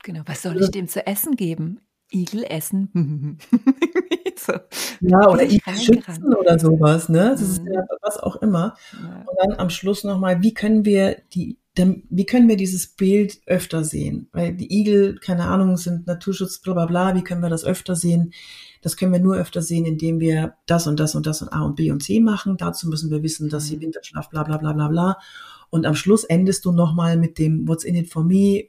Genau, 0.02 0.22
was 0.26 0.42
soll 0.42 0.60
ich 0.60 0.70
dem 0.70 0.88
zu 0.88 1.06
essen 1.06 1.36
geben? 1.36 1.80
Igel 2.10 2.44
essen. 2.48 3.38
so. 4.36 4.52
Ja, 5.00 5.28
oder 5.28 5.42
Igel 5.42 5.76
schützen 5.76 6.34
oder 6.34 6.58
sowas, 6.58 7.08
ne? 7.08 7.30
Das 7.30 7.40
ist 7.42 7.62
mhm. 7.62 7.72
ja 7.72 7.82
was 8.00 8.18
auch 8.18 8.36
immer. 8.36 8.74
Ja. 8.92 9.24
Und 9.26 9.36
dann 9.40 9.58
am 9.58 9.70
Schluss 9.70 10.04
nochmal, 10.04 10.42
wie 10.42 10.54
können 10.54 10.84
wir 10.84 11.16
die, 11.34 11.58
wie 11.74 12.26
können 12.26 12.48
wir 12.48 12.56
dieses 12.56 12.88
Bild 12.88 13.40
öfter 13.46 13.84
sehen? 13.84 14.28
Weil 14.32 14.54
die 14.54 14.80
Igel, 14.80 15.18
keine 15.18 15.44
Ahnung, 15.44 15.76
sind 15.76 16.06
Naturschutz, 16.06 16.58
bla 16.60 16.74
bla 16.74 16.86
bla, 16.86 17.14
wie 17.14 17.22
können 17.22 17.42
wir 17.42 17.50
das 17.50 17.64
öfter 17.64 17.94
sehen? 17.94 18.32
Das 18.82 18.96
können 18.96 19.12
wir 19.12 19.20
nur 19.20 19.36
öfter 19.36 19.62
sehen, 19.62 19.84
indem 19.84 20.20
wir 20.20 20.54
das 20.66 20.86
und 20.86 20.98
das 21.00 21.14
und 21.14 21.26
das 21.26 21.42
und 21.42 21.52
A 21.52 21.62
und 21.62 21.76
B 21.76 21.90
und 21.90 22.02
C 22.02 22.20
machen. 22.20 22.56
Dazu 22.56 22.88
müssen 22.88 23.10
wir 23.10 23.22
wissen, 23.22 23.48
dass 23.48 23.66
sie 23.66 23.76
mhm. 23.76 23.82
Winterschlaf, 23.82 24.28
bla 24.30 24.42
bla 24.42 24.58
bla 24.58 24.72
bla 24.72 24.88
bla. 24.88 25.18
Und 25.70 25.86
am 25.86 25.94
Schluss 25.94 26.24
endest 26.24 26.64
du 26.64 26.72
nochmal 26.72 27.16
mit 27.16 27.38
dem 27.38 27.68
What's 27.68 27.84
in 27.84 27.94
it 27.94 28.10
for 28.10 28.24
me 28.24 28.64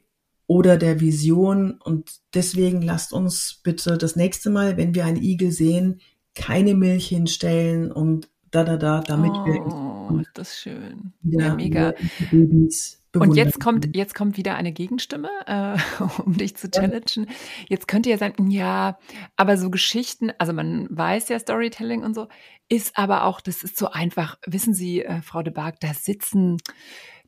oder 0.46 0.76
der 0.76 1.00
Vision. 1.00 1.80
Und 1.82 2.20
deswegen 2.34 2.82
lasst 2.82 3.12
uns 3.12 3.60
bitte 3.62 3.96
das 3.98 4.16
nächste 4.16 4.50
Mal, 4.50 4.76
wenn 4.76 4.94
wir 4.94 5.04
einen 5.04 5.22
Igel 5.22 5.52
sehen, 5.52 6.00
keine 6.34 6.74
Milch 6.74 7.08
hinstellen 7.08 7.90
und 7.90 8.28
da, 8.50 8.64
da, 8.64 8.76
da, 8.76 9.00
damit 9.00 9.30
oh, 9.32 9.44
wir. 9.44 10.24
Das 10.34 10.52
ist 10.52 10.60
schön. 10.60 11.12
Ja, 11.22 11.54
mega. 11.54 11.94
Babys 12.30 12.99
und 13.14 13.34
jetzt 13.34 13.58
kommt, 13.58 13.96
jetzt 13.96 14.14
kommt 14.14 14.36
wieder 14.36 14.54
eine 14.54 14.72
Gegenstimme, 14.72 15.28
äh, 15.46 15.76
um 16.24 16.36
dich 16.36 16.56
zu 16.56 16.70
challengen. 16.70 17.28
Jetzt 17.68 17.88
könnte 17.88 18.10
ja 18.10 18.18
sein, 18.18 18.34
ja, 18.48 18.98
aber 19.36 19.56
so 19.56 19.70
Geschichten, 19.70 20.30
also 20.38 20.52
man 20.52 20.86
weiß 20.90 21.28
ja 21.28 21.38
Storytelling 21.38 22.04
und 22.04 22.14
so, 22.14 22.28
ist 22.68 22.96
aber 22.96 23.24
auch, 23.24 23.40
das 23.40 23.64
ist 23.64 23.76
so 23.76 23.88
einfach, 23.88 24.38
wissen 24.46 24.74
Sie, 24.74 25.02
äh, 25.02 25.22
Frau 25.22 25.42
de 25.42 25.52
Barg, 25.52 25.80
da 25.80 25.92
sitzen, 25.92 26.58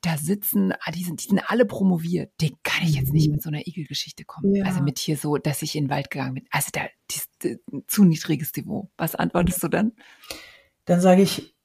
da 0.03 0.17
sitzen, 0.17 0.73
ah, 0.73 0.93
die 0.93 1.03
sind, 1.03 1.23
die 1.23 1.29
sind 1.29 1.43
alle 1.51 1.65
promoviert. 1.65 2.33
Den 2.41 2.53
kann 2.63 2.87
ich 2.87 2.95
jetzt 2.95 3.13
nicht 3.13 3.29
mhm. 3.29 3.35
mit 3.35 3.43
so 3.43 3.49
einer 3.49 3.67
Igelgeschichte 3.67 4.25
kommen. 4.25 4.55
Ja. 4.55 4.65
Also 4.65 4.83
mit 4.83 4.99
hier 4.99 5.17
so, 5.17 5.37
dass 5.37 5.63
ich 5.63 5.75
in 5.75 5.85
den 5.85 5.91
Wald 5.91 6.11
gegangen 6.11 6.35
bin. 6.35 6.47
Also 6.51 6.69
da, 6.73 6.83
die, 7.11 7.21
die, 7.43 7.87
zu 7.87 8.05
niedriges 8.05 8.55
Niveau. 8.55 8.91
Was 8.97 9.15
antwortest 9.15 9.63
du 9.63 9.69
dann? 9.69 9.93
Dann 10.85 11.01
sage 11.01 11.23
ich, 11.23 11.57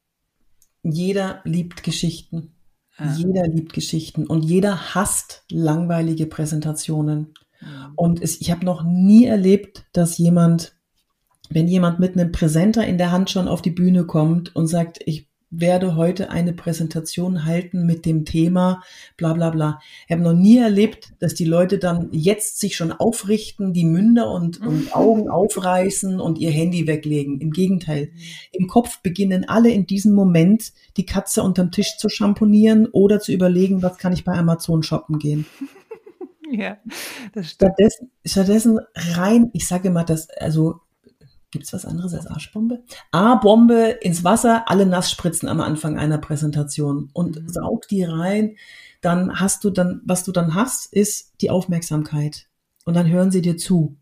jeder 0.84 1.42
liebt 1.44 1.84
Geschichten. 1.84 2.57
Ja. 3.00 3.14
Jeder 3.14 3.48
liebt 3.48 3.74
Geschichten 3.74 4.26
und 4.26 4.44
jeder 4.44 4.96
hasst 4.96 5.44
langweilige 5.52 6.26
Präsentationen. 6.26 7.34
Ja. 7.62 7.92
Und 7.96 8.22
es, 8.22 8.42
ich 8.42 8.52
habe 8.52 8.66
noch 8.66 8.84
nie 8.84 9.26
erlebt, 9.26 9.86
dass 9.94 10.18
jemand, 10.18 10.76
wenn 11.50 11.68
jemand 11.68 12.00
mit 12.00 12.18
einem 12.18 12.32
Präsenter 12.32 12.86
in 12.86 12.98
der 12.98 13.12
Hand 13.12 13.30
schon 13.30 13.48
auf 13.48 13.62
die 13.62 13.72
Bühne 13.72 14.06
kommt 14.06 14.56
und 14.56 14.68
sagt, 14.68 15.00
ich 15.06 15.27
werde 15.50 15.96
heute 15.96 16.30
eine 16.30 16.54
Präsentation 16.54 17.46
halten 17.46 17.86
mit 17.86 18.06
dem 18.06 18.26
Thema 18.26 18.84
bla 19.16 19.34
bla 19.34 19.50
bla. 19.50 19.80
Ich 20.06 20.12
habe 20.12 20.22
noch 20.22 20.34
nie 20.34 20.58
erlebt, 20.58 21.14
dass 21.20 21.36
die 21.36 21.46
Leute 21.46 21.78
dann 21.78 22.10
jetzt 22.12 22.60
sich 22.60 22.76
schon 22.76 22.92
aufrichten, 22.92 23.74
die 23.74 23.86
Münder 23.86 24.30
und, 24.30 24.60
und 24.60 24.86
mhm. 24.86 24.94
Augen 24.94 25.30
aufreißen 25.30 26.20
und 26.20 26.38
ihr 26.38 26.52
Handy 26.52 26.86
weglegen. 26.88 27.40
Im 27.40 27.52
Gegenteil. 27.52 28.12
Im 28.52 28.68
Kopf 28.68 29.02
beginnen 29.02 29.48
alle 29.48 29.70
in 29.72 29.88
diesem 29.88 30.14
Moment 30.14 30.74
die 30.98 31.06
Katze 31.06 31.44
unterm 31.44 31.72
Tisch 31.72 31.98
zu 31.98 32.10
schamponieren 32.10 32.88
oder 32.88 33.20
zu 33.20 33.32
überlegen, 33.32 33.82
was 33.82 33.98
kann 33.98 34.14
ich 34.14 34.26
bei 34.26 34.34
Amazon 34.34 34.84
shoppen 34.84 35.20
gehen. 35.20 35.46
Ja, 36.50 36.78
das 37.34 37.50
stimmt. 37.50 37.74
Stattdessen, 37.74 38.12
stattdessen 38.24 38.80
rein, 38.96 39.50
ich 39.52 39.68
sage 39.68 39.90
immer, 39.90 40.06
dass, 40.06 40.30
also 40.30 40.80
Gibt's 41.52 41.72
was 41.72 41.86
anderes 41.86 42.14
als 42.14 42.28
Arschbombe? 42.28 42.84
A-Bombe 43.12 43.98
ins 44.02 44.24
Wasser, 44.24 44.70
alle 44.70 44.86
nass 44.86 45.10
spritzen 45.10 45.48
am 45.48 45.62
Anfang 45.62 45.98
einer 45.98 46.18
Präsentation 46.18 47.10
und 47.14 47.42
mhm. 47.42 47.50
saug 47.50 47.88
die 47.88 48.04
rein. 48.04 48.58
Dann 49.02 49.40
hast 49.40 49.64
du 49.64 49.70
dann, 49.70 50.02
was 50.06 50.24
du 50.24 50.32
dann 50.32 50.56
hast, 50.56 50.92
ist 50.92 51.34
die 51.42 51.50
Aufmerksamkeit. 51.50 52.48
Und 52.86 52.96
dann 52.96 53.10
hören 53.10 53.32
sie 53.32 53.42
dir 53.42 53.58
zu. 53.58 53.98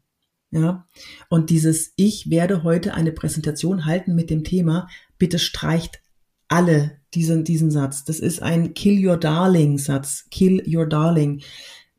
Ja. 0.52 0.88
Und 1.30 1.50
dieses, 1.50 1.94
ich 1.96 2.30
werde 2.30 2.64
heute 2.64 2.94
eine 2.94 3.12
Präsentation 3.12 3.86
halten 3.86 4.16
mit 4.16 4.30
dem 4.30 4.44
Thema, 4.44 4.88
bitte 5.18 5.38
streicht 5.38 6.02
alle 6.48 7.00
diesen, 7.14 7.44
diesen 7.44 7.72
Satz. 7.72 8.04
Das 8.06 8.20
ist 8.20 8.42
ein 8.42 8.74
Kill 8.74 9.06
Your 9.06 9.18
Darling 9.18 9.78
Satz. 9.78 10.28
Kill 10.32 10.64
Your 10.68 10.88
Darling. 10.88 11.42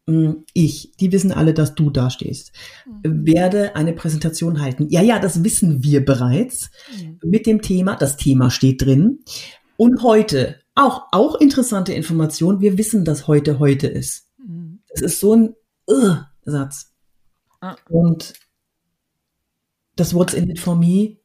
Mm, 0.06 0.44
ich, 0.52 0.92
die 1.00 1.10
wissen 1.10 1.32
alle, 1.32 1.52
dass 1.52 1.74
du 1.74 1.90
da 1.90 2.10
stehst, 2.10 2.52
mhm. 2.86 3.26
werde 3.26 3.74
eine 3.74 3.92
Präsentation 3.92 4.60
halten. 4.60 4.88
Ja, 4.88 5.02
ja, 5.02 5.18
das 5.18 5.42
wissen 5.42 5.82
wir 5.82 6.04
bereits 6.04 6.70
mhm. 6.96 7.18
mit 7.24 7.46
dem 7.46 7.60
Thema. 7.60 7.96
Das 7.96 8.16
Thema 8.16 8.50
steht 8.50 8.82
drin. 8.82 9.20
Und 9.76 10.02
heute, 10.02 10.60
auch, 10.74 11.08
auch 11.10 11.40
interessante 11.40 11.92
Information, 11.92 12.60
wir 12.60 12.78
wissen, 12.78 13.04
dass 13.04 13.26
heute 13.26 13.58
heute 13.58 13.88
ist. 13.88 14.28
Mhm. 14.38 14.80
Das 14.88 15.02
ist 15.02 15.20
so 15.20 15.34
ein 15.34 15.54
uh, 15.90 16.16
Satz. 16.44 16.94
Ah. 17.60 17.74
Und 17.88 18.34
das 19.96 20.14
What's 20.14 20.34
in 20.34 20.50
it 20.50 20.60
for 20.60 20.76
me 20.76 21.16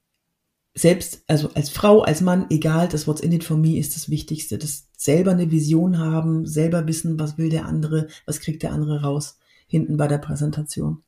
selbst, 0.74 1.24
also 1.28 1.50
als 1.54 1.70
Frau, 1.70 2.02
als 2.02 2.22
Mann, 2.22 2.46
egal, 2.50 2.88
das 2.88 3.08
What's 3.08 3.22
in 3.22 3.32
it 3.32 3.44
for 3.44 3.58
me 3.58 3.78
ist 3.78 3.96
das 3.96 4.10
Wichtigste. 4.10 4.58
Das 4.58 4.88
selber 4.98 5.32
eine 5.32 5.52
Vision 5.52 6.00
haben, 6.00 6.46
selber 6.46 6.88
wissen, 6.88 7.20
was 7.20 7.38
will 7.38 7.50
der 7.50 7.66
andere, 7.66 8.08
was 8.26 8.40
kriegt 8.40 8.64
der 8.64 8.72
andere 8.72 9.02
raus, 9.02 9.38
hinten 9.68 9.98
bei 9.98 10.08
der 10.08 10.20
Präsentation. 10.20 11.04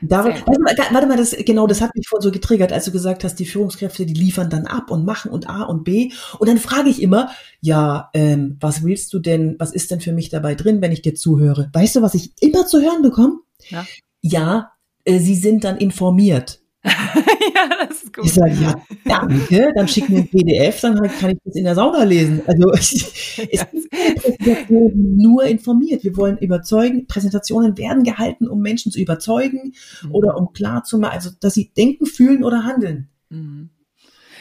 Darüber, 0.00 0.34
warte 0.46 1.06
mal, 1.06 1.16
das, 1.16 1.34
genau, 1.46 1.66
das 1.66 1.80
hat 1.80 1.94
mich 1.94 2.06
vorhin 2.08 2.22
so 2.22 2.30
getriggert, 2.30 2.72
als 2.72 2.84
du 2.84 2.92
gesagt 2.92 3.24
hast, 3.24 3.36
die 3.36 3.46
Führungskräfte, 3.46 4.04
die 4.04 4.12
liefern 4.12 4.50
dann 4.50 4.66
ab 4.66 4.90
und 4.90 5.06
machen 5.06 5.30
und 5.30 5.48
A 5.48 5.62
und 5.62 5.84
B. 5.84 6.10
Und 6.38 6.48
dann 6.48 6.58
frage 6.58 6.90
ich 6.90 7.00
immer, 7.00 7.30
ja, 7.60 8.10
ähm, 8.12 8.58
was 8.60 8.82
willst 8.84 9.12
du 9.14 9.18
denn, 9.18 9.56
was 9.58 9.72
ist 9.72 9.90
denn 9.90 10.00
für 10.00 10.12
mich 10.12 10.28
dabei 10.28 10.54
drin, 10.56 10.82
wenn 10.82 10.92
ich 10.92 11.00
dir 11.00 11.14
zuhöre? 11.14 11.70
Weißt 11.72 11.96
du, 11.96 12.02
was 12.02 12.14
ich 12.14 12.32
immer 12.40 12.66
zu 12.66 12.82
hören 12.82 13.02
bekomme? 13.02 13.38
Ja, 13.68 13.86
ja 14.20 14.72
äh, 15.04 15.18
sie 15.18 15.36
sind 15.36 15.64
dann 15.64 15.78
informiert. 15.78 16.60
ja, 17.54 17.86
das 17.86 18.02
ist 18.02 18.12
gut. 18.12 18.26
Ich 18.26 18.34
sage, 18.34 18.54
ja, 18.60 18.74
danke, 19.04 19.72
dann 19.74 19.88
schick 19.88 20.08
mir 20.10 20.18
ein 20.18 20.28
PDF, 20.28 20.80
dann 20.82 21.00
kann 21.18 21.30
ich 21.30 21.38
das 21.44 21.56
in 21.56 21.64
der 21.64 21.74
Sauna 21.74 22.04
lesen. 22.04 22.42
Also 22.46 22.70
es 22.72 22.92
ist 22.92 23.66
nur 24.70 25.44
informiert. 25.44 26.04
Wir 26.04 26.16
wollen 26.16 26.36
überzeugen. 26.38 27.06
Präsentationen 27.06 27.78
werden 27.78 28.04
gehalten, 28.04 28.48
um 28.48 28.60
Menschen 28.60 28.92
zu 28.92 29.00
überzeugen 29.00 29.72
mhm. 30.02 30.12
oder 30.12 30.36
um 30.36 30.52
klar 30.52 30.84
zu 30.84 30.98
machen, 30.98 31.14
also 31.14 31.30
dass 31.40 31.54
sie 31.54 31.72
denken, 31.74 32.04
fühlen 32.04 32.44
oder 32.44 32.64
handeln. 32.64 33.08
Mhm. 33.30 33.70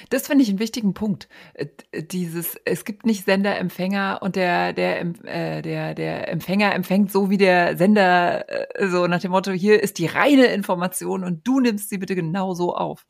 Das 0.10 0.28
finde 0.28 0.43
ich 0.43 0.49
einen 0.49 0.60
wichtigen 0.60 0.93
Punkt. 0.93 1.28
Äh, 1.54 1.68
dieses, 2.04 2.58
es 2.66 2.86
gibt 2.86 3.06
nicht 3.06 3.26
Sender, 3.26 3.58
Empfänger 3.58 4.20
und 4.22 4.36
der, 4.36 4.74
der, 4.74 5.01
äh, 5.26 5.62
der, 5.62 5.95
der 5.95 6.30
Empfänger 6.30 6.74
empfängt 6.74 7.12
so 7.12 7.30
wie 7.30 7.38
der 7.38 7.78
Sender, 7.78 8.45
äh, 8.80 8.88
so 8.88 9.08
nach 9.08 9.22
dem 9.22 9.32
Motto, 9.32 9.51
hier 9.51 9.82
ist 9.82 9.97
die 9.99 10.06
reine 10.08 10.45
Information 10.47 11.24
und 11.24 11.47
du 11.47 11.60
nimmst 11.60 11.89
sie 11.89 11.97
bitte 11.97 12.16
genau 12.16 12.54
so 12.54 12.76
auf. 12.76 13.06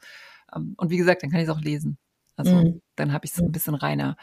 Ähm, 0.56 0.76
und 0.78 0.90
wie 0.90 0.98
gesagt, 0.98 1.24
dann 1.24 1.30
kann 1.32 1.40
ich 1.40 1.48
es 1.48 1.56
auch 1.56 1.62
lesen. 1.62 1.98
Also 2.36 2.56
mhm. 2.56 2.82
dann 2.96 3.14
habe 3.14 3.26
ich 3.26 3.32
es 3.32 3.40
ein 3.40 3.52
bisschen 3.52 3.76
reiner. 3.76 4.16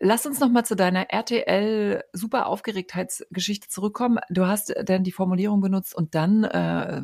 Lass 0.00 0.26
uns 0.26 0.40
noch 0.40 0.50
mal 0.50 0.64
zu 0.64 0.74
deiner 0.74 1.10
RTL 1.10 2.02
super 2.12 2.46
Aufgeregtheitsgeschichte 2.46 3.68
zurückkommen. 3.68 4.18
Du 4.30 4.46
hast 4.46 4.74
dann 4.84 5.04
die 5.04 5.12
Formulierung 5.12 5.60
benutzt 5.60 5.94
und 5.94 6.14
dann 6.14 6.44
äh, 6.44 7.02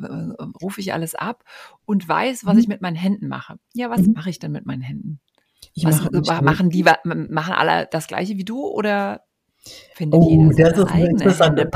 rufe 0.60 0.80
ich 0.80 0.92
alles 0.92 1.14
ab 1.14 1.44
und 1.84 2.08
weiß, 2.08 2.44
was 2.44 2.54
mhm. 2.54 2.60
ich 2.60 2.68
mit 2.68 2.80
meinen 2.82 2.96
Händen 2.96 3.28
mache. 3.28 3.58
Ja, 3.74 3.90
was 3.90 4.00
mhm. 4.00 4.14
mache 4.14 4.30
ich 4.30 4.38
denn 4.38 4.52
mit 4.52 4.66
meinen 4.66 4.82
Händen? 4.82 5.20
Ich 5.74 5.84
was, 5.84 6.10
mache 6.10 6.42
machen 6.42 6.70
die 6.70 6.82
machen 6.82 7.54
alle 7.54 7.86
das 7.90 8.06
gleiche 8.06 8.36
wie 8.36 8.44
du 8.44 8.66
oder 8.66 9.22
findet 9.94 10.20
oh, 10.20 10.28
jeder 10.28 10.74
seine 10.74 10.90
eigene 10.90 11.34
Hände 11.34 11.66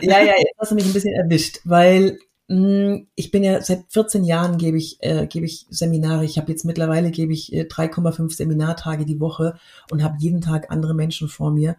Ja, 0.00 0.20
ja, 0.20 0.34
jetzt 0.38 0.54
hast 0.58 0.70
du 0.70 0.74
mich 0.74 0.86
ein 0.86 0.92
bisschen 0.92 1.14
erwischt, 1.14 1.60
weil 1.64 2.18
ich 2.48 3.30
bin 3.30 3.44
ja 3.44 3.62
seit 3.62 3.84
14 3.88 4.24
Jahren 4.24 4.58
gebe 4.58 4.76
ich, 4.76 4.98
äh, 5.00 5.26
gebe 5.26 5.46
ich 5.46 5.66
Seminare. 5.70 6.24
Ich 6.24 6.38
habe 6.38 6.50
jetzt 6.50 6.64
mittlerweile 6.64 7.10
gebe 7.10 7.32
ich 7.32 7.52
äh, 7.52 7.62
3,5 7.62 8.34
Seminartage 8.34 9.06
die 9.06 9.20
Woche 9.20 9.54
und 9.90 10.02
habe 10.02 10.16
jeden 10.18 10.40
Tag 10.40 10.70
andere 10.70 10.94
Menschen 10.94 11.28
vor 11.28 11.52
mir 11.52 11.76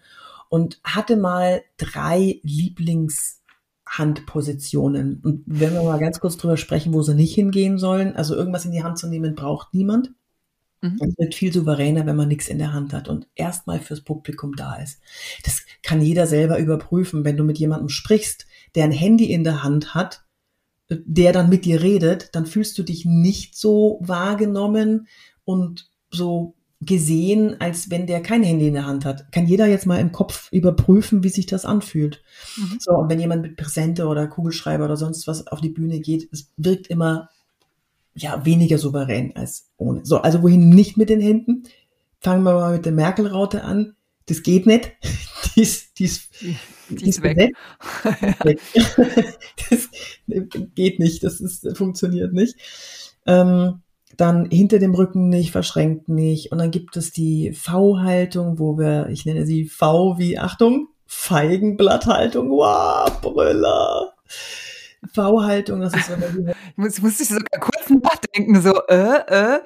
und 0.49 0.79
hatte 0.83 1.17
mal 1.17 1.61
drei 1.77 2.39
Lieblingshandpositionen. 2.43 5.21
Und 5.23 5.43
wenn 5.45 5.73
wir 5.73 5.83
mal 5.83 5.99
ganz 5.99 6.19
kurz 6.19 6.37
drüber 6.37 6.57
sprechen, 6.57 6.93
wo 6.93 7.03
sie 7.03 7.13
nicht 7.13 7.35
hingehen 7.35 7.77
sollen, 7.77 8.15
also 8.15 8.35
irgendwas 8.35 8.65
in 8.65 8.71
die 8.71 8.83
Hand 8.83 8.97
zu 8.97 9.07
nehmen, 9.07 9.35
braucht 9.35 9.73
niemand. 9.73 10.11
Mhm. 10.81 10.97
Es 11.01 11.17
wird 11.17 11.35
viel 11.35 11.53
souveräner, 11.53 12.05
wenn 12.05 12.15
man 12.15 12.29
nichts 12.29 12.47
in 12.47 12.57
der 12.57 12.73
Hand 12.73 12.93
hat 12.93 13.09
und 13.09 13.27
erstmal 13.35 13.79
fürs 13.79 14.01
Publikum 14.01 14.55
da 14.55 14.75
ist. 14.75 15.01
Das 15.43 15.61
kann 15.83 16.01
jeder 16.01 16.25
selber 16.25 16.57
überprüfen, 16.57 17.25
wenn 17.25 17.37
du 17.37 17.43
mit 17.43 17.59
jemandem 17.59 17.89
sprichst, 17.89 18.47
der 18.75 18.85
ein 18.85 18.91
Handy 18.91 19.31
in 19.31 19.43
der 19.43 19.63
Hand 19.63 19.93
hat 19.93 20.22
der 21.05 21.33
dann 21.33 21.49
mit 21.49 21.65
dir 21.65 21.81
redet, 21.81 22.29
dann 22.33 22.45
fühlst 22.45 22.77
du 22.77 22.83
dich 22.83 23.05
nicht 23.05 23.57
so 23.57 23.99
wahrgenommen 24.01 25.07
und 25.45 25.89
so 26.11 26.55
gesehen, 26.85 27.59
als 27.59 27.89
wenn 27.89 28.07
der 28.07 28.21
kein 28.21 28.43
Handy 28.43 28.67
in 28.67 28.73
der 28.73 28.85
Hand 28.85 29.05
hat. 29.05 29.31
Kann 29.31 29.47
jeder 29.47 29.67
jetzt 29.67 29.85
mal 29.85 29.99
im 29.99 30.11
Kopf 30.11 30.51
überprüfen, 30.51 31.23
wie 31.23 31.29
sich 31.29 31.45
das 31.45 31.65
anfühlt. 31.65 32.21
Mhm. 32.57 32.77
So, 32.79 32.91
und 32.91 33.09
wenn 33.09 33.19
jemand 33.19 33.41
mit 33.41 33.55
Präsente 33.57 34.05
oder 34.07 34.27
Kugelschreiber 34.27 34.85
oder 34.85 34.97
sonst 34.97 35.27
was 35.27 35.47
auf 35.47 35.61
die 35.61 35.69
Bühne 35.69 35.99
geht, 35.99 36.27
es 36.31 36.51
wirkt 36.57 36.87
immer 36.87 37.29
ja 38.15 38.45
weniger 38.45 38.77
souverän 38.77 39.35
als 39.35 39.69
ohne. 39.77 40.05
So, 40.05 40.17
also 40.17 40.43
wohin 40.43 40.69
nicht 40.69 40.97
mit 40.97 41.09
den 41.09 41.21
Händen? 41.21 41.63
Fangen 42.19 42.43
wir 42.43 42.53
mal 42.53 42.73
mit 42.73 42.85
der 42.85 42.91
Merkel-Raute 42.91 43.63
an. 43.63 43.95
Das 44.27 44.43
geht 44.43 44.65
nicht. 44.65 44.91
die 45.55 45.61
ist, 45.61 45.82
die 45.97 46.05
ist 46.05 46.29
die 46.89 47.09
ist 47.09 47.21
weg. 47.21 47.37
weg. 48.43 48.59
das 49.69 49.89
geht 50.75 50.99
nicht, 50.99 51.23
das 51.23 51.39
ist, 51.39 51.77
funktioniert 51.77 52.33
nicht. 52.33 52.55
Ähm, 53.25 53.81
dann 54.17 54.49
hinter 54.49 54.79
dem 54.79 54.93
Rücken 54.93 55.29
nicht, 55.29 55.51
verschränkt 55.51 56.09
nicht. 56.09 56.51
Und 56.51 56.59
dann 56.59 56.71
gibt 56.71 56.97
es 56.97 57.11
die 57.11 57.51
V-Haltung, 57.53 58.59
wo 58.59 58.77
wir, 58.77 59.07
ich 59.09 59.25
nenne 59.25 59.45
sie 59.45 59.65
V 59.65 60.17
wie, 60.17 60.37
Achtung, 60.37 60.89
Feigenblatthaltung. 61.05 62.49
Wow, 62.49 63.21
Brüller. 63.21 64.13
V-Haltung, 65.13 65.81
das 65.81 65.93
ist 65.93 66.07
so 66.07 66.13
eine 66.13 66.55
Ich 66.69 66.77
muss, 66.77 66.97
ich 66.97 67.03
muss 67.03 67.17
dich 67.17 67.27
sogar 67.27 67.59
kurz 67.59 67.89
nachdenken, 67.89 68.61
so, 68.61 68.73
äh, 68.87 69.57
äh. 69.57 69.59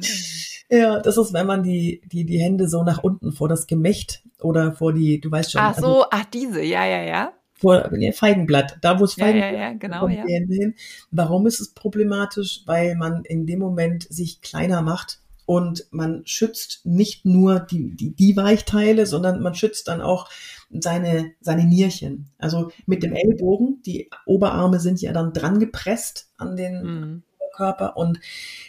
Ja, 0.68 1.00
das 1.00 1.16
ist, 1.16 1.32
wenn 1.32 1.46
man 1.46 1.62
die, 1.62 2.02
die, 2.06 2.24
die 2.24 2.38
Hände 2.38 2.68
so 2.68 2.82
nach 2.82 3.02
unten 3.02 3.32
vor 3.32 3.48
das 3.48 3.66
Gemächt 3.66 4.22
oder 4.40 4.72
vor 4.72 4.92
die, 4.92 5.20
du 5.20 5.30
weißt 5.30 5.52
schon. 5.52 5.60
Ach 5.60 5.74
so, 5.74 5.86
also, 5.86 6.04
ach 6.10 6.24
diese, 6.26 6.62
ja, 6.62 6.84
ja, 6.84 7.02
ja. 7.02 7.32
Vor 7.54 7.88
nee, 7.92 8.12
Feigenblatt, 8.12 8.78
da 8.82 9.00
wo 9.00 9.04
es 9.04 9.14
Feigenblatt 9.14 9.52
ja, 9.52 9.58
ja, 9.58 9.68
ja, 9.70 9.72
genau, 9.74 10.08
ja. 10.08 10.24
Hin. 10.24 10.74
Warum 11.10 11.46
ist 11.46 11.60
es 11.60 11.72
problematisch? 11.72 12.62
Weil 12.66 12.96
man 12.96 13.24
in 13.24 13.46
dem 13.46 13.60
Moment 13.60 14.06
sich 14.10 14.42
kleiner 14.42 14.82
macht 14.82 15.20
und 15.46 15.86
man 15.90 16.22
schützt 16.26 16.84
nicht 16.84 17.24
nur 17.24 17.60
die, 17.60 17.94
die, 17.96 18.14
die 18.14 18.36
Weichteile, 18.36 19.06
sondern 19.06 19.40
man 19.40 19.54
schützt 19.54 19.88
dann 19.88 20.02
auch 20.02 20.28
seine, 20.70 21.32
seine 21.40 21.64
Nierchen. 21.64 22.28
Also 22.38 22.72
mit 22.84 23.02
dem 23.04 23.14
Ellbogen, 23.14 23.80
die 23.86 24.10
Oberarme 24.26 24.80
sind 24.80 25.00
ja 25.00 25.12
dann 25.12 25.32
dran 25.32 25.60
gepresst 25.60 26.32
an 26.36 26.56
den, 26.56 26.82
mhm. 26.82 27.22
Körper 27.56 27.96
und 27.96 28.20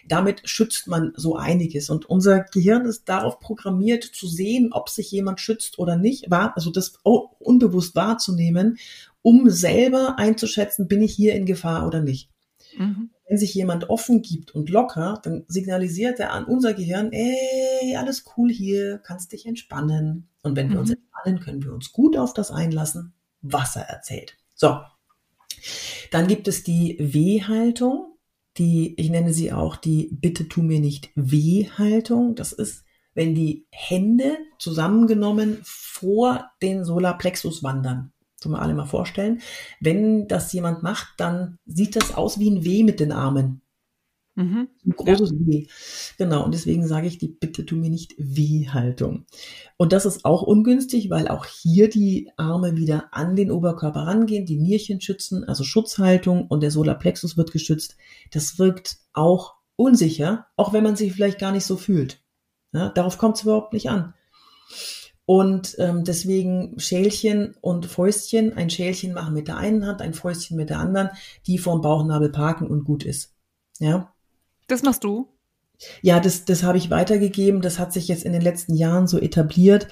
damit 0.08 0.42
schützt 0.46 0.88
man 0.88 1.14
so 1.16 1.36
einiges. 1.36 1.90
Und 1.90 2.10
unser 2.10 2.40
Gehirn 2.40 2.86
ist 2.86 3.10
darauf 3.10 3.40
programmiert 3.40 4.04
zu 4.04 4.28
sehen, 4.28 4.72
ob 4.72 4.90
sich 4.90 5.12
jemand 5.12 5.40
schützt 5.40 5.78
oder 5.78 5.98
nicht, 5.98 6.32
also 6.32 6.72
das 6.72 6.94
unbewusst 7.04 7.96
wahrzunehmen, 7.96 8.78
um 9.22 9.50
selber 9.50 10.18
einzuschätzen, 10.18 10.88
bin 10.88 11.02
ich 11.02 11.14
hier 11.14 11.36
in 11.36 11.46
Gefahr 11.46 11.86
oder 11.86 12.02
nicht. 12.02 12.30
Mhm. 12.78 13.10
Wenn 13.28 13.38
sich 13.38 13.54
jemand 13.54 13.90
offen 13.90 14.22
gibt 14.22 14.56
und 14.56 14.70
locker, 14.70 15.20
dann 15.22 15.44
signalisiert 15.50 16.20
er 16.20 16.32
an 16.32 16.46
unser 16.46 16.74
Gehirn, 16.74 17.12
ey, 17.12 17.98
alles 17.98 18.24
cool 18.38 18.50
hier, 18.50 19.00
kannst 19.00 19.34
dich 19.34 19.46
entspannen. 19.46 20.30
Und 20.44 20.56
wenn 20.56 20.72
wir 20.72 20.80
uns 20.80 20.92
mhm. 20.92 20.96
entspannen, 20.96 21.40
können 21.42 21.64
wir 21.64 21.74
uns 21.74 21.92
gut 21.92 22.16
auf 22.16 22.34
das 22.34 22.52
einlassen, 22.52 23.14
was 23.42 23.76
er 23.76 23.90
erzählt. 23.90 24.38
So. 24.56 24.80
Dann 26.12 26.28
gibt 26.28 26.48
es 26.48 26.64
die 26.64 26.96
W-Haltung 27.00 28.17
die, 28.58 28.96
ich 29.00 29.10
nenne 29.10 29.34
sie 29.34 29.52
auch 29.52 29.76
die 29.76 30.10
Bitte 30.12 30.48
tu 30.48 30.62
mir 30.62 30.80
nicht 30.80 31.10
weh 31.16 31.68
Haltung. 31.78 32.36
Das 32.36 32.52
ist, 32.52 32.84
wenn 33.14 33.36
die 33.36 33.66
Hände 33.72 34.38
zusammengenommen 34.60 35.60
vor 35.64 36.52
den 36.62 36.84
Solarplexus 36.84 37.64
wandern. 37.64 38.12
So 38.40 38.50
mal 38.50 38.60
alle 38.60 38.76
mal 38.76 38.86
vorstellen. 38.86 39.42
Wenn 39.80 40.28
das 40.28 40.54
jemand 40.54 40.84
macht, 40.84 41.14
dann 41.18 41.58
sieht 41.66 41.96
das 41.96 42.14
aus 42.14 42.40
wie 42.40 42.50
ein 42.52 42.64
W 42.64 42.84
mit 42.84 43.00
den 43.00 43.12
Armen. 43.12 43.62
Mhm. 44.38 44.70
Ein 44.86 44.92
großes 44.92 45.32
ja. 45.32 45.48
W. 45.48 45.68
Genau, 46.20 46.46
und 46.46 46.54
deswegen 46.54 46.88
sage 46.88 47.08
ich 47.08 47.18
die 47.18 47.28
Bitte 47.28 47.66
tu 47.66 47.76
mir 47.76 47.90
nicht 47.90 48.14
W-Haltung. 48.20 49.26
Und 49.78 49.94
das 49.94 50.06
ist 50.06 50.26
auch 50.26 50.44
ungünstig, 50.44 51.10
weil 51.10 51.28
auch 51.28 51.46
hier 51.46 51.90
die 51.90 52.30
Arme 52.38 52.78
wieder 52.78 53.08
an 53.12 53.36
den 53.36 53.50
Oberkörper 53.50 54.02
rangehen, 54.02 54.46
die 54.46 54.58
Nierchen 54.58 55.02
schützen, 55.02 55.44
also 55.44 55.64
Schutzhaltung 55.64 56.46
und 56.46 56.62
der 56.62 56.70
Solarplexus 56.70 57.36
wird 57.36 57.52
geschützt. 57.52 57.98
Das 58.30 58.60
wirkt 58.60 58.98
auch 59.12 59.56
unsicher, 59.76 60.46
auch 60.56 60.72
wenn 60.72 60.84
man 60.84 60.96
sich 60.96 61.14
vielleicht 61.14 61.40
gar 61.40 61.52
nicht 61.52 61.66
so 61.66 61.76
fühlt. 61.76 62.22
Ja, 62.74 62.90
darauf 62.90 63.18
kommt 63.18 63.38
es 63.38 63.44
überhaupt 63.44 63.74
nicht 63.74 63.90
an. 63.90 64.14
Und 65.26 65.76
ähm, 65.80 66.04
deswegen 66.04 66.80
Schälchen 66.80 67.56
und 67.62 67.88
Fäustchen, 67.88 68.54
ein 68.54 68.70
Schälchen 68.70 69.14
machen 69.14 69.34
mit 69.34 69.48
der 69.48 69.58
einen 69.58 69.88
Hand, 69.88 70.04
ein 70.04 70.14
Fäustchen 70.14 70.58
mit 70.58 70.70
der 70.70 70.78
anderen, 70.78 71.10
die 71.48 71.58
vorm 71.58 71.82
Bauchnabel 71.82 72.30
parken 72.32 72.68
und 72.68 72.84
gut 72.84 73.04
ist. 73.04 73.34
Ja. 73.80 74.14
Das 74.68 74.84
machst 74.84 75.04
du? 75.04 75.28
Ja, 76.02 76.20
das, 76.20 76.46
das 76.46 76.64
habe 76.64 76.78
ich 76.78 76.90
weitergegeben. 76.90 77.62
Das 77.62 77.80
hat 77.80 77.94
sich 77.94 78.08
jetzt 78.08 78.26
in 78.26 78.34
den 78.34 78.42
letzten 78.42 78.76
Jahren 78.76 79.08
so 79.08 79.20
etabliert. 79.20 79.88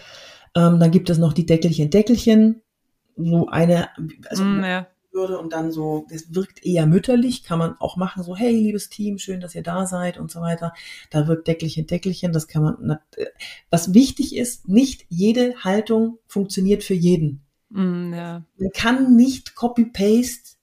Ähm, 0.55 0.79
dann 0.79 0.91
gibt 0.91 1.09
es 1.09 1.17
noch 1.17 1.33
die 1.33 1.45
Deckelchen, 1.45 1.89
Deckelchen. 1.89 2.61
So 3.17 3.47
eine, 3.47 3.89
also 4.27 4.43
mm, 4.43 4.63
ja. 4.63 4.87
würde 5.11 5.39
und 5.39 5.53
dann 5.53 5.71
so, 5.71 6.05
das 6.09 6.33
wirkt 6.33 6.65
eher 6.65 6.85
mütterlich, 6.85 7.43
kann 7.43 7.59
man 7.59 7.75
auch 7.79 7.95
machen, 7.95 8.23
so, 8.23 8.35
hey, 8.35 8.51
liebes 8.51 8.89
Team, 8.89 9.19
schön, 9.19 9.39
dass 9.39 9.55
ihr 9.55 9.63
da 9.63 9.85
seid 9.85 10.17
und 10.17 10.31
so 10.31 10.41
weiter. 10.41 10.73
Da 11.11 11.27
wirkt 11.27 11.47
Deckelchen, 11.47 11.87
Deckelchen, 11.87 12.33
das 12.33 12.47
kann 12.47 12.63
man, 12.63 12.99
was 13.69 13.93
wichtig 13.93 14.35
ist, 14.35 14.67
nicht 14.67 15.05
jede 15.07 15.55
Haltung 15.63 16.19
funktioniert 16.27 16.83
für 16.83 16.93
jeden. 16.93 17.45
Mm, 17.69 18.13
ja. 18.13 18.43
Man 18.57 18.71
kann 18.73 19.15
nicht 19.15 19.55
Copy-Paste 19.55 20.54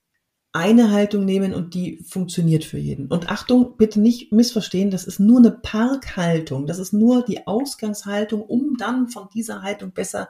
eine 0.53 0.91
Haltung 0.91 1.25
nehmen 1.25 1.55
und 1.55 1.75
die 1.75 1.99
funktioniert 2.07 2.65
für 2.65 2.79
jeden. 2.79 3.07
Und 3.07 3.31
Achtung, 3.31 3.77
bitte 3.79 4.01
nicht 4.01 4.33
missverstehen, 4.33 4.91
das 4.91 5.05
ist 5.05 5.19
nur 5.19 5.39
eine 5.39 5.51
Parkhaltung. 5.51 6.67
Das 6.67 6.79
ist 6.79 6.93
nur 6.93 7.25
die 7.25 7.47
Ausgangshaltung, 7.47 8.43
um 8.43 8.77
dann 8.77 9.09
von 9.09 9.29
dieser 9.35 9.63
Haltung 9.63 9.93
besser 9.93 10.29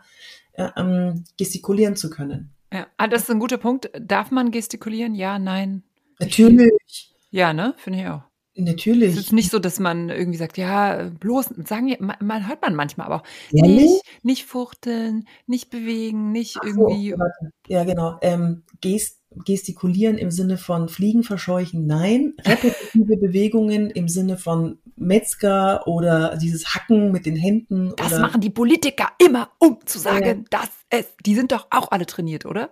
äh, 0.53 0.69
ähm, 0.77 1.25
gestikulieren 1.37 1.97
zu 1.97 2.09
können. 2.09 2.51
Ja, 2.73 2.87
ah, 2.97 3.09
das 3.09 3.23
ist 3.23 3.31
ein 3.31 3.41
guter 3.41 3.59
Punkt. 3.59 3.91
Darf 3.99 4.31
man 4.31 4.51
gestikulieren? 4.51 5.15
Ja, 5.15 5.39
nein. 5.39 5.83
Natürlich. 6.21 7.13
Ja, 7.31 7.53
ne? 7.53 7.75
Finde 7.77 8.01
ich 8.01 8.07
auch. 8.07 8.23
Natürlich. 8.55 9.15
Es 9.15 9.19
ist 9.19 9.33
nicht 9.33 9.51
so, 9.51 9.59
dass 9.59 9.81
man 9.81 10.11
irgendwie 10.11 10.39
sagt, 10.39 10.59
ja, 10.59 11.11
bloß, 11.19 11.55
sagen 11.67 11.97
man, 11.99 12.49
hört 12.49 12.61
man 12.61 12.75
manchmal, 12.75 13.07
aber 13.07 13.17
auch 13.17 13.27
nicht, 13.51 14.03
nicht 14.23 14.45
fuchteln, 14.45 15.27
nicht 15.47 15.71
bewegen, 15.71 16.33
nicht 16.33 16.59
Ach 16.61 16.67
irgendwie. 16.67 17.11
So, 17.11 17.49
ja, 17.69 17.85
genau. 17.85 18.19
Ähm, 18.21 18.65
Gest, 18.83 19.22
gestikulieren 19.45 20.19
im 20.19 20.31
Sinne 20.31 20.59
von 20.59 20.89
Fliegen 20.89 21.23
verscheuchen, 21.23 21.87
nein. 21.87 22.35
Repetitive 22.45 23.17
Bewegungen 23.17 23.91
im 23.91 24.09
Sinne 24.09 24.37
von 24.37 24.79
Metzger 24.97 25.87
oder 25.87 26.37
dieses 26.37 26.75
Hacken 26.75 27.13
mit 27.13 27.27
den 27.27 27.37
Händen. 27.37 27.93
Das 27.97 28.19
machen 28.19 28.41
die 28.41 28.51
Politiker 28.51 29.09
immer, 29.25 29.51
um 29.59 29.79
zu 29.85 29.99
sagen, 29.99 30.47
ja. 30.51 30.59
dass 30.59 30.71
es, 30.91 31.07
die 31.25 31.35
sind 31.35 31.53
doch 31.53 31.67
auch 31.71 31.91
alle 31.91 32.07
trainiert, 32.07 32.47
oder? 32.47 32.71